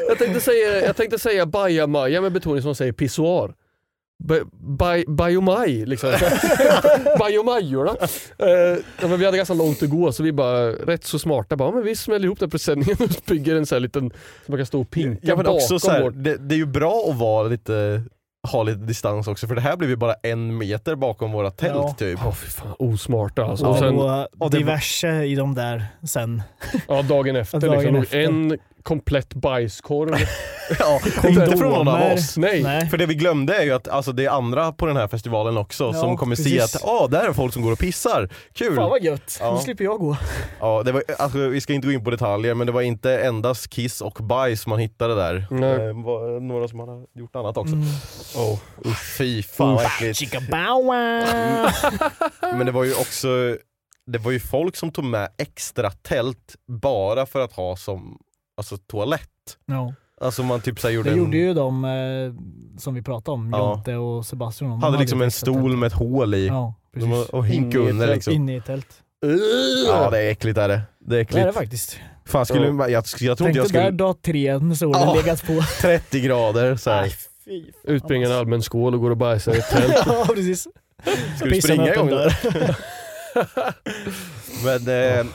Jag 0.07 0.17
tänkte 0.17 0.39
säga, 0.41 0.85
jag 0.85 0.95
tänkte 0.95 1.19
säga 1.19 1.45
bajamaja 1.45 2.21
med 2.21 2.31
betoning 2.31 2.61
som 2.61 2.75
säger 2.75 2.91
pissoar. 2.91 3.53
Ba- 4.23 4.43
baj- 4.77 5.09
Bajomaj 5.15 5.85
liksom. 5.85 6.13
Bajomajorna. 7.19 7.91
Eh, 8.39 8.47
ja, 9.01 9.07
men 9.07 9.19
vi 9.19 9.25
hade 9.25 9.37
ganska 9.37 9.53
långt 9.53 9.83
att 9.83 9.89
gå 9.89 10.11
så 10.11 10.23
vi 10.23 10.31
bara 10.31 10.69
rätt 10.71 11.03
så 11.03 11.19
smarta 11.19 11.55
bara, 11.55 11.71
men 11.71 11.83
vi 11.83 11.95
smäller 11.95 12.25
ihop 12.25 12.39
den 12.39 12.49
presenningen 12.49 12.97
och 12.99 13.09
bygger 13.27 13.55
en 13.55 13.65
sån 13.65 13.75
här 13.75 13.79
liten, 13.79 14.09
så 14.45 14.51
man 14.51 14.57
kan 14.59 14.65
stå 14.65 14.81
och 14.81 14.89
pinka 14.89 15.19
Ja 15.27 15.35
men 15.35 15.45
bakom 15.45 15.55
också 15.55 15.79
så 15.79 15.91
här, 15.91 16.01
vårt. 16.03 16.13
det, 16.15 16.37
det 16.37 16.55
är 16.55 16.57
ju 16.57 16.65
bra 16.65 17.05
att 17.09 17.17
vara 17.17 17.47
lite, 17.47 18.03
ha 18.51 18.63
lite 18.63 18.79
distans 18.79 19.27
också 19.27 19.47
för 19.47 19.55
det 19.55 19.61
här 19.61 19.77
blev 19.77 19.89
ju 19.89 19.95
bara 19.95 20.13
en 20.23 20.57
meter 20.57 20.95
bakom 20.95 21.31
våra 21.31 21.51
tält 21.51 21.73
Ja. 21.75 21.95
typ. 21.97 22.19
Ja 22.23 22.31
fy 22.31 22.47
fan, 22.47 22.73
osmarta 22.79 23.43
alltså. 23.45 23.65
Och, 23.65 23.71
Och 23.71 23.77
sen, 23.77 23.95
och 24.39 24.51
det- 24.51 24.57
diverse 24.57 25.23
i 25.23 25.35
de 25.35 25.55
där 25.55 25.85
sen. 26.07 26.41
ja, 26.87 27.01
dagen 27.01 27.35
efter, 27.35 27.59
Dagen 27.59 27.79
liksom, 27.79 27.95
efter. 27.95 28.19
en 28.19 28.57
komplett 28.83 29.33
bajskorv. 29.33 30.15
Ja, 30.79 31.01
inte 31.27 31.57
från 31.57 31.71
någon 31.73 31.87
av 31.87 32.11
oss. 32.13 32.37
Nej. 32.37 32.63
Nej. 32.63 32.89
För 32.89 32.97
det 32.97 33.05
vi 33.05 33.15
glömde 33.15 33.55
är 33.55 33.63
ju 33.63 33.71
att 33.71 33.87
alltså, 33.87 34.11
det 34.11 34.25
är 34.25 34.29
andra 34.29 34.71
på 34.71 34.85
den 34.85 34.97
här 34.97 35.07
festivalen 35.07 35.57
också 35.57 35.83
Ja, 35.83 35.93
som 35.93 36.17
kommer 36.17 36.35
se 36.35 36.43
precis. 36.43 36.75
att 36.75 36.83
ah, 36.85 37.07
där 37.07 37.27
är 37.27 37.33
folk 37.33 37.53
som 37.53 37.63
går 37.63 37.71
och 37.71 37.79
pissar. 37.79 38.29
Kul! 38.53 38.75
Fan 38.75 38.89
vad 38.89 39.03
gött. 39.03 39.37
Ja. 39.39 39.55
Nu 39.55 39.59
slipper 39.61 39.83
jag 39.83 39.99
gå. 39.99 40.17
Ja, 40.59 40.83
det 40.83 40.91
var, 40.91 41.03
alltså, 41.17 41.37
vi 41.37 41.61
ska 41.61 41.73
inte 41.73 41.87
gå 41.87 41.91
in 41.93 42.03
på 42.03 42.09
detaljer 42.11 42.53
men 42.53 42.67
det 42.67 42.73
var 42.73 42.81
inte 42.81 43.19
endast 43.19 43.69
kiss 43.69 44.01
och 44.01 44.13
bajs 44.13 44.67
man 44.67 44.79
hittade 44.79 45.15
där. 45.15 45.47
Nej. 45.51 45.77
Det 45.77 45.93
var 45.93 46.39
några 46.39 46.67
som 46.67 46.79
hade 46.79 47.05
gjort 47.15 47.35
annat 47.35 47.57
också. 47.57 47.73
Mm. 47.73 47.87
Oh, 48.35 48.59
usch, 48.85 49.17
fy 49.17 49.43
fan 49.43 49.75
vad 49.75 49.85
äckligt. 49.85 50.33
Men 52.41 52.65
det 52.65 52.71
var 52.71 52.83
ju 52.83 52.93
också 52.93 53.27
det 54.05 54.17
var 54.17 54.31
ju 54.31 54.39
folk 54.39 54.75
som 54.75 54.91
tog 54.91 55.05
med 55.05 55.29
extra 55.37 55.91
tält 55.91 56.55
bara 56.67 57.25
för 57.25 57.39
att 57.39 57.53
ha 57.53 57.75
som 57.75 58.19
alltså, 58.71 58.77
toalett. 58.87 59.29
Ja. 59.65 59.93
Alltså 60.21 60.43
man 60.43 60.61
typ 60.61 60.79
så 60.79 60.89
gjorde 60.89 61.09
Det 61.09 61.13
en, 61.13 61.19
gjorde 61.19 61.37
ju 61.37 61.53
de 61.53 61.85
eh, 61.85 62.79
som 62.79 62.93
vi 62.93 63.01
pratade 63.01 63.33
om, 63.35 63.49
Ja. 63.53 63.57
Jonte 63.73 63.95
och 63.95 64.25
Sebastian. 64.25 64.69
De 64.71 64.83
hade 64.83 64.97
liksom 64.99 65.21
en 65.21 65.31
stol 65.31 65.77
med 65.77 65.87
ett 65.87 65.93
hål 65.93 66.33
i. 66.35 66.47
Ja, 66.47 66.73
De 66.95 67.11
och 67.31 67.45
hink 67.47 67.75
under 67.75 68.07
liksom. 68.07 68.33
Inne 68.33 68.53
i 68.53 68.57
ett 68.57 68.65
tält. 68.65 68.87
Ja 69.87 70.09
det 70.09 70.19
är 70.19 70.31
äckligt 70.31 70.57
är 70.57 70.67
det. 70.67 70.81
Det 70.99 71.15
är 71.15 71.17
Det 71.17 71.21
äckligt. 71.21 71.41
är 71.41 71.45
det 71.47 71.53
faktiskt. 71.53 71.97
Fan 72.25 72.45
skulle, 72.45 72.65
jag, 72.67 72.89
jag 72.91 72.97
inte 72.99 73.15
Tänk 73.19 73.39
jag 73.39 73.45
dig 73.53 73.55
där 73.55 73.63
skulle... 73.67 73.91
dag 73.91 74.21
tre 74.21 74.57
när 74.59 74.75
solen 74.75 75.01
Ja. 75.01 75.13
legat 75.13 75.47
på. 75.47 75.61
30 75.81 76.19
grader 76.21 76.75
så 76.75 76.89
här. 76.91 77.01
Nej, 77.01 77.11
fy 77.45 77.63
fan, 77.63 77.71
Utbringa 77.95 78.25
en 78.25 78.31
alltså. 78.31 78.39
allmän 78.39 78.61
skål 78.61 78.93
och 78.93 79.01
går 79.01 79.11
och 79.11 79.17
bajsar 79.17 79.55
i 79.55 79.57
ett 79.57 79.69
tält. 79.71 80.03
Ja 80.05 80.25
precis. 80.35 80.67
Ska 81.37 81.45
du 81.45 81.61
springa 81.61 81.93
igång? 81.93 82.07
dörr. 82.09 82.33
Men 84.65 84.87
eh, 84.87 85.25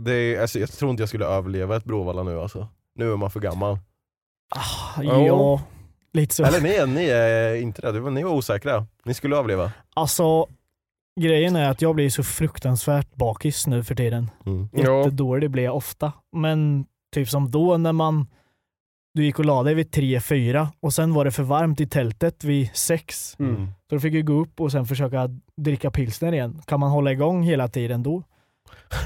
det, 0.00 0.12
är- 0.12 0.40
alltså, 0.40 0.58
jag 0.58 0.70
tror 0.72 0.90
inte 0.90 1.02
jag 1.02 1.08
skulle 1.08 1.26
överleva 1.26 1.76
ett 1.76 1.84
Bråvalla 1.84 2.22
nu 2.22 2.40
alltså. 2.40 2.68
Nu 2.94 3.12
är 3.12 3.16
man 3.16 3.30
för 3.30 3.40
gammal. 3.40 3.78
Ah, 4.56 5.02
Ja, 5.02 5.60
lite 6.12 6.34
så. 6.34 6.44
Eller 6.44 6.60
ni, 6.60 6.68
är- 6.74 6.86
ni 6.86 7.04
är 7.08 7.54
inte 7.54 7.92
det, 7.92 8.10
ni 8.10 8.22
var 8.22 8.30
osäkra. 8.30 8.86
Ni 9.04 9.14
skulle 9.14 9.36
överleva. 9.36 9.72
Alltså, 9.94 10.46
grejen 11.20 11.56
är 11.56 11.70
att 11.70 11.82
jag 11.82 11.94
blir 11.94 12.10
så 12.10 12.22
fruktansvärt 12.22 13.14
bakis 13.14 13.66
nu 13.66 13.84
för 13.84 13.94
tiden. 13.94 14.30
Mm. 14.46 14.68
Jättedålig 14.72 15.50
blir 15.50 15.62
jag 15.64 15.76
ofta. 15.76 16.12
Men 16.36 16.86
typ 17.14 17.28
som 17.28 17.50
då 17.50 17.76
när 17.76 17.92
man 17.92 18.26
du 19.14 19.24
gick 19.24 19.38
och 19.38 19.44
la 19.44 19.62
dig 19.62 19.74
vid 19.74 19.90
3-4 19.90 20.68
och 20.80 20.94
sen 20.94 21.14
var 21.14 21.24
det 21.24 21.30
för 21.30 21.42
varmt 21.42 21.80
i 21.80 21.86
tältet 21.86 22.44
vid 22.44 22.70
6. 22.74 23.36
Mm. 23.38 23.66
Så 23.88 23.94
då 23.94 24.00
fick 24.00 24.14
jag 24.14 24.24
gå 24.26 24.32
upp 24.32 24.60
och 24.60 24.72
sen 24.72 24.86
försöka 24.86 25.28
dricka 25.56 25.90
pilsner 25.90 26.32
igen. 26.32 26.62
Kan 26.66 26.80
man 26.80 26.90
hålla 26.90 27.12
igång 27.12 27.42
hela 27.42 27.68
tiden 27.68 28.02
då? 28.02 28.22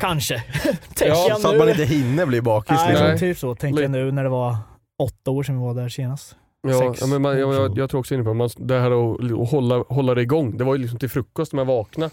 Kanske. 0.01 0.41
Tänker 0.95 1.07
Ja, 1.07 1.27
jag 1.29 1.41
så 1.41 1.47
att 1.49 1.53
nu. 1.53 1.59
man 1.59 1.69
inte 1.69 1.85
hinner 1.85 2.27
bli 2.27 2.41
bakis. 2.43 2.71
Nej, 2.87 2.93
liksom. 2.93 3.19
typ 3.19 3.39
så 3.39 3.55
tänker 3.55 3.83
jag 3.83 3.91
nu 3.91 4.13
när 4.13 4.23
det 4.25 4.31
var 4.31 4.57
åtta 5.03 5.31
år 5.31 5.43
sedan 5.43 5.55
vi 5.59 5.63
var 5.67 5.75
där 5.75 5.89
senast. 5.89 6.37
Ja, 6.69 6.95
ja, 7.01 7.07
men 7.07 7.23
man, 7.23 7.39
jag, 7.39 7.55
jag, 7.55 7.79
jag 7.79 7.91
tror 7.91 7.99
också 8.01 8.15
inne 8.15 8.25
på 8.25 8.31
det. 8.31 8.35
man, 8.35 8.51
det 8.57 8.79
här 8.79 8.91
att, 9.15 9.33
att 9.41 9.51
hålla, 9.51 9.85
hålla 9.89 10.15
det 10.15 10.23
igång. 10.23 10.57
Det 10.57 10.65
var 10.65 10.75
ju 10.75 10.81
liksom 10.83 10.99
till 10.99 11.11
frukost 11.11 11.53
när 11.53 11.57
man 11.65 11.67
vaknade. 11.77 12.11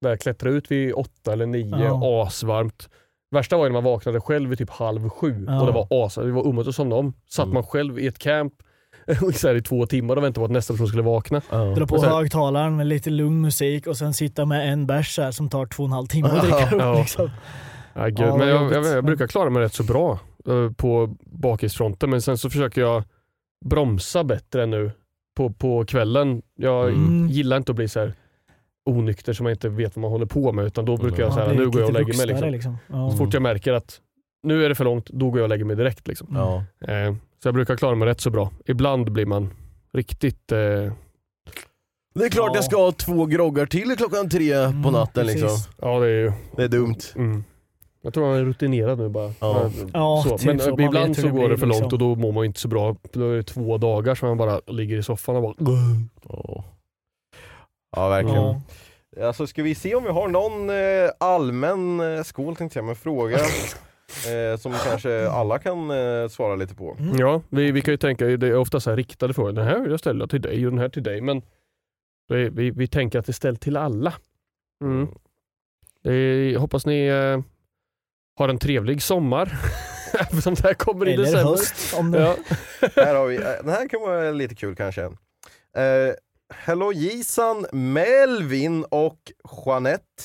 Där 0.00 0.16
klättra 0.16 0.50
ut 0.50 0.70
vid 0.70 0.92
åtta 0.94 1.32
eller 1.32 1.46
nio, 1.46 1.78
Ja. 1.78 2.22
asvarmt. 2.26 2.88
Värsta 3.30 3.56
var 3.56 3.64
ju 3.64 3.70
när 3.70 3.80
man 3.82 3.84
vaknade 3.92 4.20
själv 4.20 4.48
vid 4.48 4.58
typ 4.58 4.70
halv 4.70 5.08
sju 5.08 5.44
Ja. 5.48 5.60
och 5.60 5.66
det 5.66 5.72
var 5.72 6.04
as, 6.06 6.14
det 6.14 6.32
var 6.32 6.46
omöjligt 6.46 6.68
att 6.68 6.74
somna 6.74 6.96
om. 6.96 7.14
Satt 7.28 7.44
Mm. 7.44 7.54
man 7.54 7.62
själv 7.62 7.98
i 7.98 8.06
ett 8.06 8.18
camp 8.18 8.52
så 9.34 9.48
här, 9.48 9.54
i 9.54 9.62
två 9.62 9.86
timmar 9.86 10.16
och 10.16 10.22
väntade 10.22 10.40
på 10.40 10.44
att 10.44 10.50
nästa 10.50 10.74
person 10.74 10.86
skulle 10.88 11.02
vakna. 11.02 11.42
Ja. 11.50 11.56
Dra 11.64 11.86
på 11.86 11.98
sen- 11.98 12.10
högtalaren 12.12 12.76
med 12.76 12.86
lite 12.86 13.10
lugn 13.10 13.40
musik 13.40 13.86
och 13.86 13.96
sen 13.96 14.14
sitta 14.14 14.44
med 14.44 14.72
en 14.72 14.86
bärs 14.86 15.18
här 15.18 15.30
som 15.30 15.48
tar 15.48 15.66
två 15.66 15.82
och 15.82 15.88
en 15.88 15.92
halv 15.92 16.06
timme 16.06 16.28
att 16.28 16.40
dricka 16.42 16.64
upp. 16.66 16.80
Ja. 16.82 16.98
Liksom. 17.00 17.30
Ja. 17.94 18.08
Ja, 18.08 18.36
men 18.36 18.48
jag, 18.48 18.72
jag, 18.72 18.84
jag 18.86 19.04
brukar 19.04 19.26
klara 19.26 19.50
mig 19.50 19.62
rätt 19.62 19.74
så 19.74 19.82
bra 19.82 20.18
eh, 20.48 20.70
på 20.76 21.16
bakisfronten 21.24 22.10
men 22.10 22.22
sen 22.22 22.38
så 22.38 22.50
försöker 22.50 22.80
jag 22.80 23.02
bromsa 23.64 24.24
bättre 24.24 24.66
nu 24.66 24.90
på, 25.36 25.50
på 25.52 25.84
kvällen. 25.84 26.42
Jag 26.56 26.88
Mm. 26.88 27.28
gillar 27.28 27.56
inte 27.56 27.72
att 27.72 27.76
bli 27.76 27.88
så 27.88 28.00
här 28.00 28.14
onykter 28.90 29.32
som 29.32 29.44
man 29.44 29.50
inte 29.50 29.68
vet 29.68 29.96
vad 29.96 30.00
man 30.02 30.10
håller 30.10 30.26
på 30.26 30.52
med 30.52 30.64
utan 30.64 30.84
då 30.84 30.96
brukar 30.96 31.22
jag 31.22 31.32
så 31.32 31.40
här, 31.40 31.48
blir 31.48 31.58
nu 31.58 31.70
går 31.70 31.80
jag 31.80 31.88
och 31.88 31.94
lägger 31.94 32.16
mig. 32.16 32.26
Liksom. 32.26 32.48
liksom. 32.50 32.78
Ja. 32.86 33.10
Så 33.10 33.16
fort 33.16 33.34
jag 33.34 33.42
märker 33.42 33.72
att 33.72 34.00
nu 34.42 34.64
är 34.64 34.68
det 34.68 34.74
för 34.74 34.84
långt, 34.84 35.06
då 35.10 35.30
går 35.30 35.38
jag 35.38 35.42
och 35.44 35.48
lägger 35.48 35.64
mig 35.64 35.76
direkt. 35.76 36.08
Liksom. 36.08 36.28
Ja. 36.34 36.64
Eh, 36.92 37.14
så 37.42 37.48
jag 37.48 37.54
brukar 37.54 37.76
klara 37.76 37.94
mig 37.94 38.08
rätt 38.08 38.20
så 38.20 38.30
bra. 38.30 38.50
Ibland 38.66 39.12
blir 39.12 39.26
man 39.26 39.50
riktigt... 39.92 40.52
Eh, 40.52 40.58
Det 42.14 42.24
är 42.24 42.28
klart 42.30 42.50
Ja. 42.50 42.54
jag 42.54 42.64
ska 42.64 42.76
ha 42.76 42.92
två 42.92 43.26
groggar 43.26 43.66
till 43.66 43.96
klockan 43.96 44.28
tre 44.30 44.52
på 44.54 44.68
Mm, 44.68 44.92
natten 44.92 45.26
liksom. 45.26 45.48
ja 45.80 46.00
det 46.00 46.06
är 46.06 46.10
ju... 46.20 46.32
Det 46.56 46.62
är 46.64 46.68
dumt. 46.68 46.96
Mm. 47.16 47.44
Jag 48.04 48.14
tror 48.14 48.28
han 48.28 48.36
är 48.38 48.44
rutinerad 48.44 48.98
nu 48.98 49.08
bara. 49.08 49.32
Ja. 49.40 49.70
Ja, 49.92 50.22
så. 50.28 50.38
typ 50.38 50.46
Men 50.46 50.58
så. 50.58 50.68
eh, 50.68 50.76
Man 50.76 50.84
ibland 50.84 51.16
så 51.16 51.28
går 51.28 51.48
det 51.48 51.58
för 51.58 51.66
långt 51.66 51.80
liksom. 51.82 51.92
och 51.94 51.98
då 51.98 52.14
mår 52.20 52.32
man 52.32 52.44
inte 52.44 52.60
så 52.60 52.68
bra. 52.68 52.96
Då 53.12 53.30
är 53.30 53.36
det 53.36 53.42
två 53.42 53.78
dagar 53.78 54.14
som 54.14 54.28
man 54.28 54.38
bara 54.38 54.60
ligger 54.66 54.96
i 54.98 55.02
soffan 55.02 55.36
och 55.36 55.42
bara... 55.42 55.54
Ja. 56.28 56.64
Ja 57.96 58.08
verkligen. 58.08 58.42
Ja. 59.16 59.26
Alltså 59.26 59.46
ska 59.46 59.62
vi 59.62 59.74
se 59.74 59.94
om 59.94 60.04
vi 60.04 60.10
har 60.10 60.28
någon 60.28 60.70
eh, 60.70 61.10
allmän 61.20 62.00
eh, 62.16 62.22
skål 62.22 62.56
tänkte 62.56 62.78
jag, 62.78 62.86
men 62.86 62.96
fråga 62.96 63.38
eh, 64.32 64.58
som 64.58 64.72
kanske 64.72 65.28
alla 65.28 65.58
kan 65.58 65.90
eh, 65.90 66.28
svara 66.28 66.56
lite 66.56 66.74
på. 66.74 66.96
Mm. 66.98 67.16
Ja, 67.18 67.42
vi, 67.48 67.72
vi 67.72 67.80
kan 67.80 67.92
ju 67.92 67.98
tänka, 67.98 68.24
det 68.26 68.46
är 68.46 68.56
ofta 68.56 68.80
så 68.80 68.90
här 68.90 68.96
riktade 68.96 69.34
frågor. 69.34 69.52
Den 69.52 69.66
här 69.66 69.80
vill 69.80 69.90
jag 69.90 70.00
ställa 70.00 70.26
till 70.26 70.40
dig 70.40 70.66
och 70.66 70.72
den 70.72 70.80
här 70.80 70.88
till 70.88 71.02
dig. 71.02 71.20
Men 71.20 71.42
är, 72.32 72.50
vi, 72.50 72.70
vi 72.70 72.86
tänker 72.86 73.18
att 73.18 73.26
det 73.26 73.30
är 73.30 73.34
ställt 73.34 73.60
till 73.60 73.76
alla. 73.76 74.14
Mm. 74.84 75.08
Det 76.02 76.14
är, 76.14 76.58
hoppas 76.58 76.86
ni 76.86 77.06
eh, 77.06 77.40
har 78.36 78.48
en 78.48 78.58
trevlig 78.58 79.02
sommar. 79.02 79.58
Eftersom 80.20 80.54
det 80.54 80.62
här 80.62 80.74
kommer 80.74 81.08
i 81.08 81.16
december. 81.16 81.44
höst 81.44 81.94
om 81.98 82.10
det... 82.10 82.20
Ja. 82.20 82.36
Här 82.96 83.14
har 83.14 83.26
vi, 83.26 83.36
eh, 83.36 83.42
den 83.42 83.68
här 83.68 83.88
kan 83.88 84.00
vara 84.00 84.30
lite 84.30 84.54
kul 84.54 84.76
kanske. 84.76 85.02
Eh, 85.02 86.14
Hello 86.54 86.92
Jisan, 86.92 87.66
Melvin 87.72 88.84
och 88.90 89.18
Jeanette. 89.66 90.22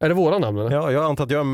Är 0.00 0.08
det 0.08 0.14
våra 0.14 0.38
namn 0.38 0.58
eller? 0.58 0.70
Ja, 0.70 0.92
jag 0.92 1.04
antar 1.04 1.24
att 1.24 1.30
jag 1.30 1.46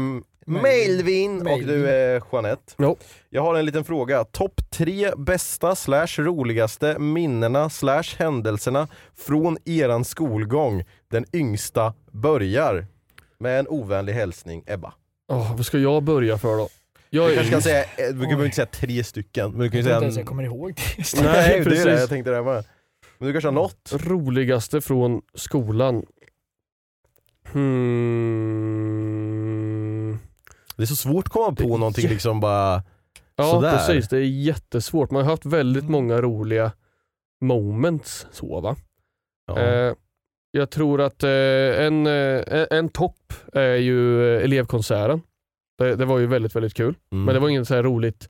är 0.48 0.56
M- 0.56 0.62
Melvin. 0.62 1.36
Melvin 1.36 1.52
och 1.52 1.60
du 1.68 1.88
är 1.88 2.22
Jeanette. 2.32 2.72
Jo. 2.78 2.96
Jag 3.30 3.42
har 3.42 3.54
en 3.54 3.64
liten 3.66 3.84
fråga. 3.84 4.24
Topp 4.24 4.60
tre 4.70 5.10
bästa 5.16 5.74
slash 5.74 6.06
roligaste 6.18 6.98
minnena 6.98 7.70
slash 7.70 8.02
händelserna 8.18 8.88
från 9.16 9.58
eran 9.64 10.04
skolgång. 10.04 10.84
Den 11.10 11.24
yngsta 11.32 11.94
börjar. 12.12 12.86
Med 13.38 13.60
en 13.60 13.68
ovänlig 13.68 14.12
hälsning 14.12 14.62
Ebba. 14.66 14.94
Åh, 15.32 15.56
vad 15.56 15.66
ska 15.66 15.78
jag 15.78 16.02
börja 16.02 16.38
för 16.38 16.56
då? 16.56 16.68
Jag 17.10 17.30
Du 17.30 17.34
kanske 17.34 17.52
kan 17.52 17.62
säga, 17.62 17.82
eh, 17.82 17.86
du 18.08 18.14
behöver 18.14 18.44
inte 18.44 18.56
säga 18.56 18.66
tre 18.66 19.04
stycken. 19.04 19.50
Men 19.50 19.60
du 19.60 19.70
kan 19.70 19.78
Jag 19.78 19.84
ju 19.86 19.90
tror 19.90 19.90
säga 19.90 19.94
inte 19.96 20.04
ens 20.04 20.16
jag 20.16 20.20
en... 20.22 20.26
kommer 20.26 20.42
ihåg 20.42 20.74
det. 20.96 21.22
Nej, 21.22 21.60
det 21.64 21.80
är 21.80 21.84
det 21.84 22.00
jag 22.00 22.08
tänkte 22.08 22.30
det 22.30 22.42
med. 22.42 22.64
Men 23.18 23.26
du 23.26 23.32
kanske 23.32 23.48
har 23.48 23.52
något? 23.52 23.92
Roligaste 23.92 24.80
från 24.80 25.22
skolan? 25.34 26.02
Hmm. 27.52 29.35
Det 30.76 30.82
är 30.82 30.86
så 30.86 30.96
svårt 30.96 31.26
att 31.26 31.32
komma 31.32 31.52
på 31.56 31.76
någonting 31.78 32.08
liksom 32.08 32.40
bara... 32.40 32.82
Ja 33.36 33.44
Sådär. 33.44 33.70
precis, 33.76 34.08
det 34.08 34.16
är 34.18 34.22
jättesvårt. 34.22 35.10
Man 35.10 35.22
har 35.24 35.30
haft 35.30 35.46
väldigt 35.46 35.88
många 35.88 36.20
roliga 36.20 36.72
moments. 37.40 38.26
Så, 38.30 38.60
va? 38.60 38.76
Ja. 39.46 39.58
Eh, 39.58 39.94
jag 40.50 40.70
tror 40.70 41.00
att 41.00 41.22
eh, 41.22 41.30
en, 41.86 42.06
eh, 42.06 42.66
en 42.70 42.88
topp 42.88 43.32
är 43.52 43.74
ju 43.76 44.28
eh, 44.36 44.44
elevkonserten. 44.44 45.22
Det, 45.78 45.96
det 45.96 46.04
var 46.04 46.18
ju 46.18 46.26
väldigt, 46.26 46.56
väldigt 46.56 46.74
kul. 46.74 46.94
Mm. 47.12 47.24
Men 47.24 47.34
det 47.34 47.40
var 47.40 47.48
inget 47.48 47.68
så 47.68 47.74
här 47.74 47.82
roligt 47.82 48.28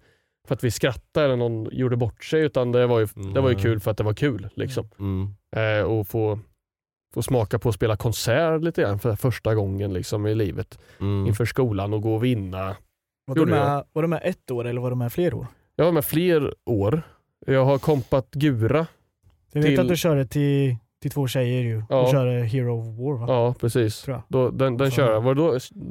för 0.49 0.55
att 0.55 0.65
vi 0.65 0.71
skrattade 0.71 1.27
eller 1.27 1.37
någon 1.37 1.69
gjorde 1.73 1.97
bort 1.97 2.25
sig 2.25 2.41
utan 2.43 2.73
det 2.73 2.87
var 2.87 2.99
ju, 3.01 3.07
det 3.35 3.41
var 3.41 3.49
ju 3.49 3.55
Mm. 3.55 3.63
kul 3.63 3.81
för 3.81 3.91
att 3.91 3.97
det 3.97 4.05
var 4.05 4.15
kul. 4.15 4.49
Liksom. 4.55 4.89
Mm. 4.99 5.35
Eh, 5.57 5.85
och 5.85 6.09
få, 6.09 6.39
få 7.17 7.23
smaka 7.23 7.59
på 7.59 7.69
att 7.69 7.75
spela 7.75 7.97
konsert 7.97 8.62
lite 8.62 8.83
grann 8.83 8.99
för 8.99 9.17
första 9.17 9.55
gången 9.55 9.93
liksom, 9.93 10.27
i 10.27 10.35
livet 10.35 10.79
Mm. 11.01 11.27
inför 11.27 11.45
skolan 11.45 11.95
och 11.95 12.03
gå 12.03 12.14
och 12.14 12.25
vinna. 12.25 12.77
Var 13.27 13.37
Gjorde 13.37 13.51
med, 13.51 13.85
var 13.93 14.03
du 14.03 14.09
med 14.09 14.21
ett 14.25 14.51
år 14.51 14.67
eller 14.67 14.81
var 14.81 14.91
du 14.91 14.97
med 14.97 15.12
fler 15.12 15.35
år? 15.35 15.47
Jag 15.77 15.85
var 15.85 15.93
med 15.93 16.05
fler 16.05 16.55
år. 16.67 17.03
Jag 17.47 17.64
har 17.64 17.79
kompat 17.79 18.31
Gura. 18.31 18.87
Jag 19.53 19.62
vet 19.62 19.71
Till- 19.71 19.81
att 19.81 19.89
du 19.89 19.97
körde 19.97 20.27
till, 20.27 20.77
till 21.03 21.11
två 21.11 21.27
tjejer 21.29 21.62
ju. 21.62 21.83
Ja. 21.91 22.05
Du 22.07 22.11
körde 22.12 22.31
Hero 22.33 22.79
of 22.81 22.87
War 22.99 23.27
va? 23.27 23.35
Ja 23.35 23.55
precis. 23.61 24.07
Då, 24.29 24.51
den 24.51 24.77
den 24.77 24.91
Så- 24.91 24.97
kör 24.97 25.12
jag. 25.12 25.21
Var 25.21 25.35
det 25.35 25.41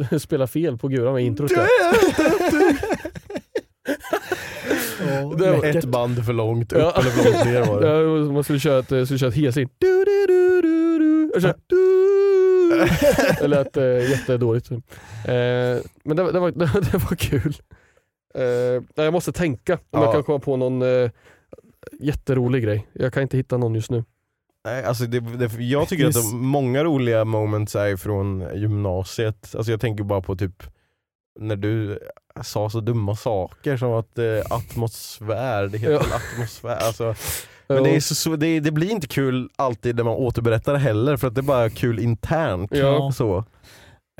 då 0.09 0.19
spela 0.19 0.47
fel 0.47 0.77
på 0.77 0.87
Gura 0.87 1.13
med 1.13 1.23
introt? 1.23 1.49
Det 1.49 1.55
var. 5.51 5.65
Ett 5.65 5.85
band 5.85 6.25
för 6.25 6.33
långt 6.33 6.73
upp 6.73 6.79
Ja. 6.81 6.91
eller 6.99 7.09
för 7.09 7.31
långt 7.31 7.45
ner 7.45 7.65
var 7.65 7.81
det. 7.81 7.87
Ja, 8.27 8.31
man 8.33 8.43
skulle 8.43 8.59
köra 8.59 8.79
ett, 8.79 8.85
skulle 9.07 9.19
köra 9.19 9.29
ett 9.29 9.35
helsin. 9.35 9.69
Du, 9.77 9.87
du, 10.05 10.25
du, 10.27 10.34
körde 11.41 11.59
du. 11.67 11.81
Det 13.41 13.47
lät 13.47 13.77
äh, 13.77 13.83
jättedåligt. 14.11 14.71
Eh, 14.71 14.77
men 16.03 16.17
det, 16.17 16.31
det, 16.31 16.39
var, 16.39 16.51
det, 16.55 16.91
det 16.91 16.97
var 16.97 17.15
kul. 17.15 17.55
Eh, 18.35 19.03
jag 19.05 19.13
måste 19.13 19.31
tänka 19.31 19.73
om 19.73 19.79
Ja. 19.91 20.03
jag 20.03 20.13
kan 20.13 20.23
komma 20.23 20.39
på 20.39 20.57
någon 20.57 20.81
eh, 20.81 21.09
jätterolig 21.99 22.63
grej. 22.63 22.87
Jag 22.93 23.13
kan 23.13 23.23
inte 23.23 23.37
hitta 23.37 23.57
någon 23.57 23.75
just 23.75 23.91
nu. 23.91 24.03
Nej, 24.65 24.83
alltså 24.83 25.05
det, 25.05 25.19
det, 25.19 25.63
jag 25.63 25.87
tycker 25.87 26.07
att 26.07 26.15
Yes. 26.15 26.31
de, 26.31 26.45
många 26.47 26.83
roliga 26.83 27.25
moments 27.25 27.75
är 27.75 27.97
från 27.97 28.45
gymnasiet. 28.55 29.55
Alltså 29.55 29.71
jag 29.71 29.81
tänker 29.81 30.03
bara 30.03 30.21
på 30.21 30.35
typ 30.35 30.63
när 31.39 31.55
du 31.55 31.99
sa 32.43 32.69
så 32.69 32.79
dumma 32.79 33.15
saker 33.15 33.77
som 33.77 33.91
att 33.93 34.17
eh, 34.17 34.25
atmosfär, 34.49 35.67
det 35.67 35.77
heter 35.77 35.93
Ja. 35.93 36.01
atmosfär. 36.15 36.75
Alltså, 36.75 37.15
men 37.67 37.83
det, 37.83 37.95
är 37.95 37.99
så, 37.99 38.15
så, 38.15 38.35
det, 38.35 38.59
det 38.59 38.71
blir 38.71 38.91
inte 38.91 39.07
kul 39.07 39.49
alltid 39.55 39.95
när 39.95 40.03
man 40.03 40.13
återberättar 40.13 40.73
det 40.73 40.79
heller 40.79 41.17
för 41.17 41.27
att 41.27 41.35
det 41.35 41.41
är 41.41 41.43
bara 41.43 41.69
kul 41.69 41.99
internt. 41.99 42.71
Ja. 42.75 43.11
Så. 43.11 43.43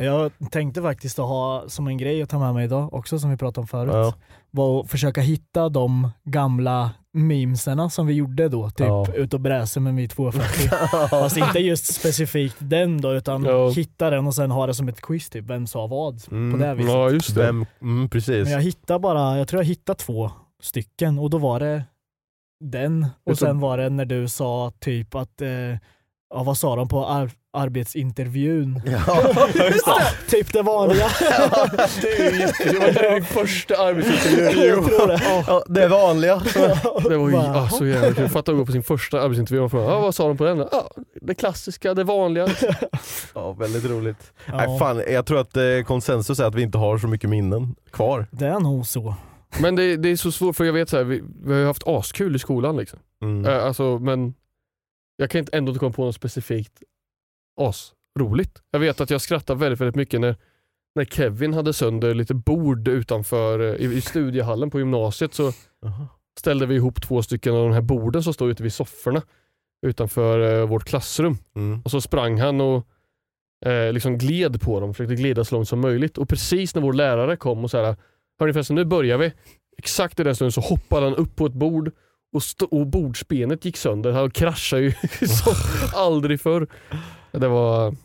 Jag 0.01 0.31
tänkte 0.51 0.81
faktiskt 0.81 1.19
att 1.19 1.25
ha 1.25 1.63
som 1.67 1.87
en 1.87 1.97
grej 1.97 2.21
att 2.21 2.29
ta 2.29 2.39
med 2.39 2.53
mig 2.53 2.65
idag 2.65 2.93
också 2.93 3.19
som 3.19 3.29
vi 3.29 3.37
pratade 3.37 3.61
om 3.61 3.67
förut. 3.67 3.91
Ja. 3.93 4.13
Var 4.51 4.81
att 4.81 4.89
försöka 4.91 5.21
hitta 5.21 5.69
de 5.69 6.09
gamla 6.23 6.91
memesarna 7.13 7.89
som 7.89 8.07
vi 8.07 8.13
gjorde 8.13 8.49
då. 8.49 8.69
Typ 8.69 8.87
Ja. 8.87 9.05
ut 9.13 9.33
och 9.33 9.39
bräser 9.41 9.81
med 9.81 9.93
mitt 9.93 10.11
240. 10.15 10.69
Fast 11.09 11.37
inte 11.37 11.59
just 11.59 11.93
specifikt 11.93 12.55
den 12.59 13.01
då 13.01 13.13
utan 13.13 13.43
Ja. 13.45 13.69
hitta 13.69 14.09
den 14.09 14.27
och 14.27 14.35
sen 14.35 14.51
ha 14.51 14.67
det 14.67 14.73
som 14.73 14.87
ett 14.89 15.01
quiz 15.01 15.29
typ. 15.29 15.45
Vem 15.45 15.67
sa 15.67 15.87
vad? 15.87 16.21
Mm. 16.31 16.51
På 16.59 16.65
det 16.65 16.73
viset. 16.75 16.91
Ja 16.93 17.09
just 17.09 17.35
det. 17.35 17.41
Vem, 17.41 17.65
mm, 17.81 18.09
precis. 18.09 18.43
Men 18.43 18.53
jag 18.53 18.61
hittade 18.61 18.99
bara, 18.99 19.37
jag 19.37 19.47
tror 19.47 19.61
jag 19.61 19.67
hittade 19.67 19.99
två 19.99 20.31
stycken 20.61 21.19
och 21.19 21.29
då 21.29 21.37
var 21.37 21.59
det 21.59 21.83
den 22.59 23.07
och 23.25 23.37
sen 23.37 23.59
var 23.59 23.77
det 23.77 23.89
när 23.89 24.05
du 24.05 24.27
sa 24.27 24.71
typ 24.79 25.15
att, 25.15 25.41
eh, 25.41 25.49
ja 26.33 26.43
vad 26.43 26.57
sa 26.57 26.75
de 26.75 26.87
på 26.87 27.05
ar- 27.05 27.31
arbetsintervjun? 27.53 28.81
Ja, 29.07 29.47
just 29.69 29.85
det. 29.85 30.29
typ 30.37 30.53
det 30.53 30.61
vanliga. 30.61 31.05
Det 32.01 32.17
är 32.17 32.71
det 32.73 32.79
var 32.79 33.13
din 33.15 33.25
första 33.25 33.75
arbetsintervju. 33.77 34.65
jag 34.67 34.85
tror 34.85 35.07
det. 35.07 35.21
Ja, 35.47 35.63
det 35.67 35.87
vanliga. 35.87 36.41
Det 37.09 37.17
var 37.17 37.29
ju 37.29 37.35
ah, 37.35 37.69
så 37.69 37.85
jävla 37.85 38.13
kul. 38.13 38.29
Fatta 38.29 38.51
att 38.51 38.57
gå 38.57 38.65
på 38.65 38.71
sin 38.71 38.83
första 38.83 39.21
arbetsintervju 39.21 39.61
och 39.61 39.71
fråga 39.71 39.85
ah, 39.93 39.99
vad 39.99 40.15
sa 40.15 40.27
de 40.27 40.37
på 40.37 40.43
den? 40.43 40.61
Ah, 40.61 40.67
det 41.21 41.35
klassiska, 41.35 41.93
det 41.93 42.03
vanliga. 42.03 42.47
Ja, 43.35 43.51
väldigt 43.53 43.85
roligt. 43.85 44.33
Ja, 44.45 44.57
Nej, 44.57 44.79
fan, 44.79 45.01
jag 45.11 45.25
tror 45.25 45.39
att 45.39 45.57
eh, 45.57 45.63
konsensus 45.87 46.39
är 46.39 46.45
att 46.45 46.55
vi 46.55 46.61
inte 46.61 46.77
har 46.77 46.97
så 46.97 47.07
mycket 47.07 47.29
minnen 47.29 47.75
kvar. 47.91 48.27
Det 48.31 48.45
är 48.47 48.59
nog 48.59 48.87
så. 48.87 49.15
Men 49.61 49.75
det, 49.75 49.97
det 49.97 50.09
är 50.09 50.15
så 50.15 50.31
svårt 50.31 50.55
för 50.55 50.65
jag 50.65 50.73
vet 50.73 50.89
så 50.89 50.97
här, 50.97 51.03
vi, 51.03 51.23
vi 51.43 51.53
har 51.53 51.59
ju 51.59 51.65
haft 51.65 51.87
askul 51.87 52.35
i 52.35 52.39
skolan 52.39 52.77
liksom. 52.77 52.99
Mm. 53.21 53.45
Eh, 53.45 53.65
alltså, 53.65 53.99
men 53.99 54.33
jag 55.17 55.29
kan 55.29 55.39
inte 55.39 55.57
ändå 55.57 55.69
inte 55.69 55.79
komma 55.79 55.93
på 55.93 56.05
något 56.05 56.15
specifikt 56.15 56.83
asroligt. 57.61 58.61
Jag 58.71 58.79
vet 58.79 59.01
att 59.01 59.09
jag 59.09 59.21
skrattar 59.21 59.55
väldigt, 59.55 59.81
väldigt 59.81 59.95
mycket 59.95 60.21
när 60.21 60.35
när 60.95 61.05
Kevin 61.05 61.53
hade 61.53 61.73
sönder 61.73 62.13
lite 62.13 62.33
bord 62.33 62.87
utanför 62.87 63.59
eh, 63.59 63.85
i, 63.85 63.97
i 63.97 64.01
studiehallen 64.01 64.69
på 64.69 64.79
gymnasiet 64.79 65.33
så 65.33 65.51
ställde 66.39 66.65
vi 66.65 66.75
ihop 66.75 67.01
två 67.01 67.21
stycken 67.21 67.55
av 67.55 67.63
de 67.63 67.73
här 67.73 67.81
borden 67.81 68.23
som 68.23 68.33
står 68.33 68.49
ute 68.49 68.63
vid 68.63 68.73
sofforna 68.73 69.21
utanför 69.85 70.59
eh, 70.59 70.67
vårt 70.67 70.83
klassrum. 70.83 71.37
Mm. 71.55 71.81
Och 71.81 71.91
så 71.91 72.01
sprang 72.01 72.39
han 72.39 72.61
och 72.61 72.87
eh, 73.65 73.93
liksom 73.93 74.17
gled 74.17 74.61
på 74.61 74.79
dem, 74.79 74.93
försökte 74.93 75.15
glida 75.15 75.43
så 75.43 75.55
långt 75.55 75.69
som 75.69 75.81
möjligt. 75.81 76.17
Och 76.17 76.29
precis 76.29 76.75
när 76.75 76.81
vår 76.81 76.93
lärare 76.93 77.37
kom 77.37 77.63
och 77.63 77.71
sa 77.71 77.95
Hörni 78.39 78.53
förresten, 78.53 78.75
nu 78.75 78.85
börjar 78.85 79.17
vi. 79.17 79.33
Exakt 79.77 80.19
i 80.19 80.23
den 80.23 80.35
stunden 80.35 80.51
så 80.51 80.61
hoppade 80.61 81.05
han 81.05 81.15
upp 81.15 81.35
på 81.35 81.45
ett 81.45 81.53
bord 81.53 81.91
och, 82.33 82.73
och 82.79 82.87
bordsbenet 82.87 83.65
gick 83.65 83.77
sönder. 83.77 84.11
Han 84.11 84.31
kraschade 84.31 84.81
ju 84.81 84.91
som 85.27 85.53
aldrig 85.93 86.41
förr. 86.41 86.67
Det 87.31 87.47
var... 87.47 87.95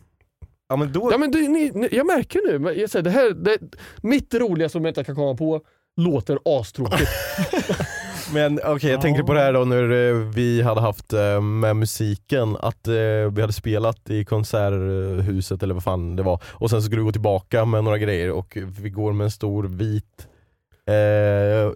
Ja 0.69 0.77
men 0.77 0.93
då... 0.93 1.09
Ja, 1.13 1.19
men 1.19 1.31
du, 1.31 1.49
ni, 1.49 1.71
ni, 1.75 1.89
jag 1.93 2.07
märker 2.07 2.59
nu, 2.59 2.73
jag 2.73 2.91
säger, 2.91 3.03
det 3.03 3.11
här, 3.11 3.31
det, 3.31 3.59
mitt 4.03 4.35
roliga 4.35 4.69
som 4.69 4.85
jag 4.85 4.91
inte 4.91 5.05
kan 5.05 5.15
komma 5.15 5.37
på 5.37 5.61
låter 5.97 6.39
astråkigt. 6.45 7.11
Men 8.35 8.61
okej, 8.65 8.91
jag 8.91 9.01
tänker 9.01 9.23
på 9.23 9.33
det 9.33 9.41
här 9.41 9.53
då 9.53 9.65
när 9.65 10.09
eh, 10.09 10.15
vi 10.15 10.63
hade 10.63 10.81
haft 10.81 11.13
eh, 11.13 11.41
med 11.41 11.77
musiken, 11.77 12.57
att 12.61 12.89
eh, 12.89 12.95
vi 13.33 13.41
hade 13.41 13.53
spelat 13.53 14.11
i 14.11 14.25
konserthuset 14.25 15.63
eller 15.63 15.75
vad 15.75 15.83
fan 15.83 16.17
det 16.17 16.23
var. 16.23 16.43
Och 16.47 16.71
sen 16.71 16.83
så 16.83 16.87
skulle 16.87 17.01
vi 17.01 17.05
gå 17.05 17.13
tillbaka 17.13 17.65
med 17.65 17.85
några 17.85 17.99
grejer 17.99 18.31
och 18.31 18.59
vi 18.81 18.91
går 18.91 19.13
med 19.13 19.25
en 19.25 19.31
stor 19.31 19.65
vit 19.65 20.27
Eh, 20.87 21.73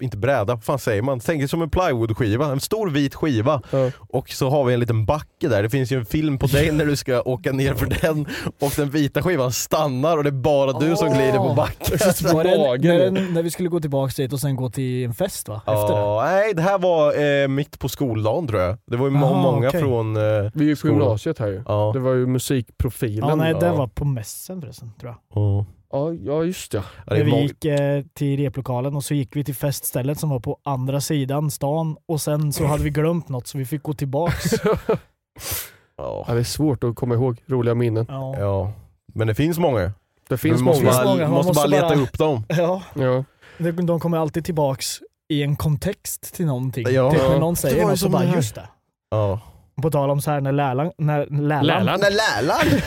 inte 0.00 0.16
bräda, 0.16 0.44
vad 0.54 0.64
fan 0.64 0.78
säger 0.78 1.02
man? 1.02 1.20
Tänk 1.20 1.40
dig 1.40 1.48
som 1.48 1.62
en 1.62 1.70
plywoodskiva, 1.70 2.46
en 2.52 2.60
stor 2.60 2.90
vit 2.90 3.14
skiva 3.14 3.62
Ja. 3.70 3.90
och 4.08 4.30
så 4.30 4.50
har 4.50 4.64
vi 4.64 4.74
en 4.74 4.80
liten 4.80 5.06
backe 5.06 5.48
där, 5.48 5.62
det 5.62 5.70
finns 5.70 5.92
ju 5.92 5.98
en 5.98 6.06
film 6.06 6.38
på 6.38 6.46
dig 6.46 6.72
när 6.72 6.86
du 6.86 6.96
ska 6.96 7.22
åka 7.22 7.52
ner 7.52 7.74
för 7.74 7.86
den 8.02 8.26
och 8.60 8.72
den 8.76 8.90
vita 8.90 9.22
skivan 9.22 9.52
stannar 9.52 10.16
och 10.16 10.24
det 10.24 10.30
är 10.30 10.32
bara 10.32 10.72
du 10.72 10.96
som 10.96 11.08
glider 11.08 11.38
på 11.38 11.54
backen. 11.54 11.98
Var 12.34 12.44
det 12.44 13.10
när, 13.10 13.32
när 13.32 13.42
vi 13.42 13.50
skulle 13.50 13.68
gå 13.68 13.80
tillbaka 13.80 14.12
dit 14.16 14.32
och 14.32 14.40
sen 14.40 14.56
gå 14.56 14.70
till 14.70 15.04
en 15.04 15.14
fest 15.14 15.48
va? 15.48 15.56
Efter 15.66 15.94
det? 15.94 16.00
Ja, 16.00 16.22
nej 16.24 16.54
det 16.54 16.62
här 16.62 16.78
var 16.78 17.42
eh, 17.42 17.48
mitt 17.48 17.78
på 17.78 17.88
skoldagen 17.88 18.46
tror 18.48 18.60
jag. 18.60 18.76
Det 18.86 18.96
var 18.96 19.08
ju 19.08 19.14
Jaha, 19.14 19.42
många 19.42 19.68
okej. 19.68 19.80
från... 19.80 20.16
Eh, 20.16 20.22
Vi 20.54 20.64
är 20.64 20.68
ju 20.68 20.72
på 20.74 20.76
skolan. 20.78 20.98
gymnasiet 20.98 21.38
här 21.38 21.48
ju. 21.48 21.62
Ja. 21.68 21.90
Det 21.94 22.00
var 22.00 22.12
ju 22.14 22.26
musikprofilen. 22.26 23.28
Ja, 23.28 23.34
nej, 23.34 23.54
det 23.60 23.70
var 23.70 23.86
på 23.86 24.04
mässen 24.04 24.60
förresten 24.60 24.92
tror 25.00 25.10
jag. 25.12 25.42
Ja. 25.42 25.66
Ja, 25.94 26.12
ja 26.12 26.44
just 26.44 26.72
det. 26.72 26.82
Ja, 27.06 27.14
det 27.14 27.22
vi 27.24 27.40
gick 27.42 27.64
eh, 27.64 28.02
till 28.14 28.36
replokalen 28.40 28.96
och 28.96 29.04
så 29.04 29.14
gick 29.14 29.36
vi 29.36 29.44
till 29.44 29.54
feststället 29.54 30.20
som 30.20 30.30
var 30.30 30.40
på 30.40 30.58
andra 30.64 31.00
sidan 31.00 31.50
stan 31.50 31.96
och 32.06 32.20
sen 32.20 32.52
så 32.52 32.66
hade 32.66 32.82
vi 32.84 32.90
glömt 32.90 33.28
något 33.28 33.46
så 33.46 33.58
vi 33.58 33.64
fick 33.66 33.82
gå 33.82 33.92
tillbaks. 33.94 34.44
ja. 35.96 36.24
Det 36.28 36.38
är 36.38 36.42
svårt 36.44 36.84
att 36.84 36.94
komma 36.96 37.14
ihåg 37.14 37.42
roliga 37.46 37.74
minnen. 37.74 38.06
Ja. 38.08 38.36
ja, 38.38 38.72
men 39.14 39.26
det 39.26 39.34
finns 39.34 39.58
många. 39.58 39.92
Det 40.28 40.36
finns 40.38 40.56
Man 40.60 40.64
måste 40.64 40.84
många. 40.84 40.96
bara, 40.96 41.04
många. 41.06 41.22
Man 41.22 41.30
måste 41.30 41.52
bara 41.52 41.64
måste 41.66 41.68
leta 41.76 41.88
bara- 41.88 41.98
upp 42.02 42.18
dem. 42.18 42.44
Ja, 42.48 42.82
Ja. 42.94 43.24
de 43.58 43.72
de 43.86 44.00
kommer 44.00 44.18
alltid 44.18 44.44
tillbaks 44.44 45.00
i 45.28 45.42
en 45.42 45.56
kontext 45.56 46.34
till 46.34 46.46
någonting. 46.46 46.86
Ja. 46.90 47.10
Typ 47.12 47.20
när 47.22 47.38
någon 47.40 47.56
säger 47.56 47.82
något 47.82 47.90
så 47.90 47.96
som 47.96 48.12
bara 48.12 48.22
här. 48.22 48.36
just 48.36 48.54
det. 48.54 48.68
Ja. 49.10 49.40
På 49.82 49.90
tal 49.90 50.10
om 50.10 50.20
så 50.20 50.30
här 50.30 50.40
när 50.40 50.52
läraren, 50.52 50.92
när 50.98 51.26
Läraren? 51.52 52.00
Nej, 52.00 52.10
läraren! 52.12 52.80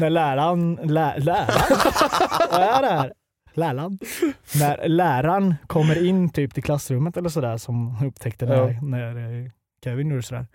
När 0.00 0.10
läraren, 0.10 0.74
lä, 0.82 1.18
läraren, 1.18 1.46
vad 2.50 2.60
är 2.60 2.82
det 2.82 2.88
här? 2.88 3.12
Läraren. 3.54 3.98
När 4.60 4.88
läraren 4.88 5.54
kommer 5.66 6.06
in 6.06 6.30
typ 6.30 6.54
till 6.54 6.62
klassrummet 6.62 7.16
eller 7.16 7.28
sådär 7.28 7.56
som 7.56 7.96
upptäckte 8.06 8.46
när, 8.46 8.54
Ja. 8.56 8.80
när 8.82 9.16
eh, 9.44 9.50
Kevin 9.84 10.10
gjorde 10.10 10.22
sådär. 10.22 10.46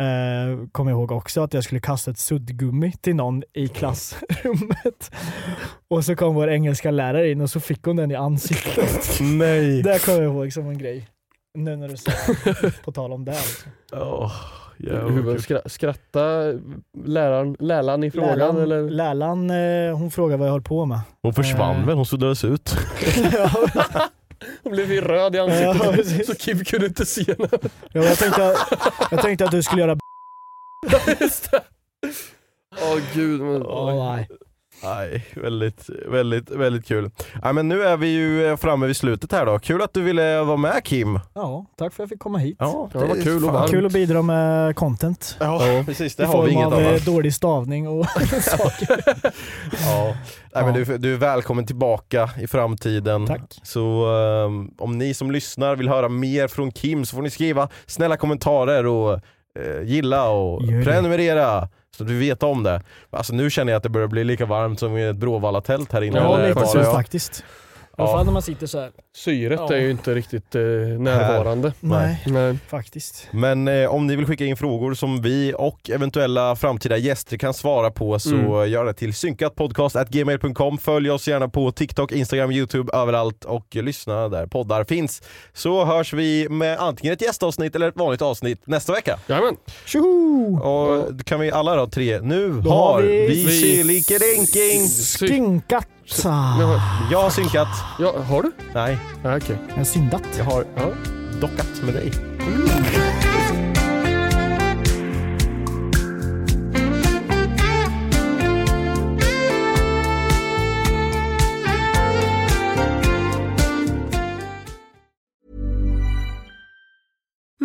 Uh, 0.00 0.66
kommer 0.72 0.90
jag 0.90 0.98
ihåg 0.98 1.12
också 1.12 1.42
att 1.42 1.54
jag 1.54 1.64
skulle 1.64 1.80
kasta 1.80 2.10
ett 2.10 2.18
suddgummi 2.18 2.92
till 2.92 3.16
någon 3.16 3.42
i 3.52 3.68
klassrummet. 3.68 5.10
Och 5.88 6.04
så 6.04 6.16
kom 6.16 6.34
vår 6.34 6.50
engelska 6.50 6.90
lärare 6.90 7.30
in 7.30 7.40
och 7.40 7.50
så 7.50 7.60
fick 7.60 7.82
hon 7.84 7.96
den 7.96 8.10
i 8.10 8.14
ansiktet. 8.14 9.18
Nej. 9.20 9.82
Det 9.82 10.04
kommer 10.04 10.22
jag 10.22 10.32
ihåg 10.34 10.52
som 10.52 10.68
en 10.68 10.78
grej. 10.78 11.08
Nu 11.54 11.76
när 11.76 11.88
du 11.88 11.96
sa 11.96 12.12
på 12.84 12.92
tal 12.92 13.12
om 13.12 13.24
det. 13.24 13.32
Liksom. 13.32 13.72
Oh, 13.92 14.32
Det? 14.82 15.36
Skra- 15.38 15.68
skratta 15.68 16.20
läraren, 17.04 17.56
läraren 17.58 18.04
i 18.04 18.10
frågan 18.10 18.38
Lärlan, 18.38 18.60
eller? 18.60 18.90
Lärlan, 18.90 19.50
eh, 19.50 19.96
hon 19.98 20.10
frågade 20.10 20.36
vad 20.38 20.46
jag 20.48 20.52
höll 20.52 20.62
på 20.62 20.84
med. 20.86 21.00
Hon 21.22 21.34
försvann 21.34 21.76
Eh. 21.80 21.86
väl? 21.86 21.96
Hon 21.96 22.06
suddades 22.06 22.44
ut. 22.44 22.74
Hon 24.62 24.72
blev 24.72 24.92
ju 24.92 25.00
röd 25.00 25.34
i 25.34 25.38
Ja, 25.38 25.44
ansiktet 25.44 25.92
precis. 25.94 26.26
så 26.26 26.34
Kim 26.34 26.64
kunde 26.64 26.86
inte 26.86 27.06
se 27.06 27.24
henne. 27.24 27.48
Ja, 27.92 28.02
jag, 28.04 28.18
tänkte, 28.18 28.54
jag 29.10 29.20
tänkte 29.22 29.44
att 29.44 29.50
du 29.50 29.62
skulle 29.62 29.80
göra 29.82 29.96
Just 31.20 31.50
det. 31.50 31.60
Åh 32.82 32.98
gud. 33.14 33.40
Men, 33.40 33.62
Åh, 33.66 34.12
nej. 34.14 34.28
Nej, 34.82 35.26
väldigt, 35.34 35.90
väldigt, 36.08 36.50
väldigt 36.50 36.86
kul. 36.86 37.10
Ja, 37.42 37.52
men 37.52 37.68
nu 37.68 37.82
är 37.82 37.96
vi 37.96 38.06
ju 38.08 38.46
eh, 38.46 38.56
framme 38.56 38.86
vid 38.86 38.96
slutet 38.96 39.32
här 39.32 39.46
då. 39.46 39.58
Kul 39.58 39.82
att 39.82 39.94
du 39.94 40.02
ville 40.02 40.42
vara 40.42 40.56
med 40.56 40.84
Kim. 40.84 41.20
Ja, 41.34 41.66
tack 41.78 41.92
för 41.92 42.02
att 42.02 42.04
jag 42.04 42.08
fick 42.08 42.18
komma 42.20 42.38
hit. 42.38 42.56
Ja, 42.58 42.88
det 42.92 42.98
var 42.98 43.22
kul 43.22 43.44
och 43.44 43.52
varmt. 43.52 43.70
Kul 43.70 43.86
att 43.86 43.92
bidra 43.92 44.22
med 44.22 44.76
content. 44.76 45.36
Ja, 45.40 45.82
precis. 45.86 46.16
Det 46.16 46.22
I 46.22 46.26
har 46.26 46.42
vi 46.44 46.52
inget 46.52 46.66
av 46.66 46.80
eh, 46.80 46.88
annat. 46.88 47.04
dålig 47.04 47.34
stavning 47.34 47.88
och 47.88 48.06
saker. 48.42 49.02
Ja. 49.86 50.14
Nej, 50.54 50.64
men 50.64 50.74
Ja. 50.74 50.84
du, 50.84 50.98
du 50.98 51.12
är 51.14 51.18
välkommen 51.18 51.66
tillbaka 51.66 52.30
i 52.40 52.46
framtiden. 52.46 53.26
Tack. 53.26 53.40
Så 53.62 54.06
ehm, 54.06 54.70
om 54.78 54.98
ni 54.98 55.14
som 55.14 55.30
lyssnar 55.30 55.76
vill 55.76 55.88
höra 55.88 56.08
mer 56.08 56.48
från 56.48 56.70
Kim 56.72 57.04
så 57.04 57.16
får 57.16 57.22
ni 57.22 57.30
skriva 57.30 57.68
snälla 57.86 58.16
kommentarer 58.16 58.86
och 58.86 59.20
eh, 59.58 59.82
gilla 59.82 60.28
och 60.28 60.62
Gör 60.62 60.78
det. 60.78 60.84
prenumerera 60.84 61.68
så 61.96 62.04
du 62.04 62.18
vet 62.18 62.42
om 62.42 62.62
det. 62.62 62.82
Alltså 63.10 63.34
nu 63.34 63.50
känner 63.50 63.72
jag 63.72 63.76
att 63.76 63.82
det 63.82 63.88
börjar 63.88 64.08
bli 64.08 64.24
lika 64.24 64.46
varmt 64.46 64.78
som 64.80 64.96
i 64.96 65.08
ett 65.08 65.16
Bråvalla-tält 65.16 65.92
här 65.92 66.02
inne. 66.02 66.18
Ja, 66.18 66.46
lite 66.46 66.66
så 66.66 66.82
faktiskt. 66.84 67.44
I 67.98 68.02
alla 68.02 68.12
fall 68.12 68.24
när 68.26 68.32
man 68.32 68.42
sitter 68.42 68.66
så 68.66 68.80
här. 68.80 68.90
Syret 69.16 69.60
Ja. 69.68 69.74
är 69.74 69.80
ju 69.80 69.90
inte 69.90 70.14
riktigt 70.14 70.54
eh, 70.54 70.60
närvarande. 70.98 71.72
Nej, 71.80 72.22
Nej. 72.26 72.58
faktiskt. 72.68 73.28
Men 73.30 73.68
eh, 73.68 73.94
om 73.94 74.06
ni 74.06 74.16
vill 74.16 74.26
skicka 74.26 74.44
in 74.44 74.56
frågor 74.56 74.94
som 74.94 75.22
vi 75.22 75.54
och 75.58 75.90
eventuella 75.90 76.56
framtida 76.56 76.96
gäster 76.96 77.36
kan 77.36 77.54
svara 77.54 77.90
på 77.90 78.18
så 78.18 78.34
Mm. 78.34 78.70
gör 78.70 78.84
det 78.84 78.92
till 78.94 79.14
synkatpodcast.gmail.com 79.14 80.78
Följ 80.78 81.10
oss 81.10 81.28
gärna 81.28 81.48
på 81.48 81.72
TikTok, 81.72 82.12
Instagram, 82.12 82.50
Youtube, 82.52 82.92
överallt 82.96 83.44
och 83.44 83.66
lyssna 83.76 84.28
där 84.28 84.46
poddar 84.46 84.84
finns. 84.84 85.22
Så 85.52 85.84
hörs 85.84 86.12
vi 86.12 86.48
med 86.48 86.78
antingen 86.78 87.12
ett 87.14 87.22
gästavsnitt 87.22 87.74
eller 87.76 87.88
ett 87.88 87.96
vanligt 87.96 88.22
avsnitt 88.22 88.66
nästa 88.66 88.92
vecka. 88.92 89.18
Jajamän. 89.26 89.56
Tjoho! 89.86 90.58
Och 90.60 91.14
då 91.14 91.24
kan 91.24 91.40
vi 91.40 91.50
alla 91.50 91.76
då 91.76 91.86
tre, 91.86 92.20
nu 92.20 92.52
Då 92.52 92.70
har 92.70 93.02
vi- 93.02 93.26
vi 93.26 93.44
Vi- 93.44 93.60
Silikedinking! 93.60 94.88
Sy- 94.88 95.28
Skinkat! 95.28 95.86
Ja, 96.24 96.80
Jag 97.12 97.22
har 97.22 97.30
synkat, 97.30 97.68
ja, 97.98 98.14
har 98.28 98.42
du? 98.42 98.52
nej, 98.74 98.98
Ja, 99.22 99.36
okej. 99.36 99.56
Har 99.76 99.84
syndat. 99.84 100.22
jag 100.38 100.44
har 100.44 100.64
Ja. 100.76 100.90
dockat 101.40 101.82
med 101.84 101.94
dig. 101.94 102.12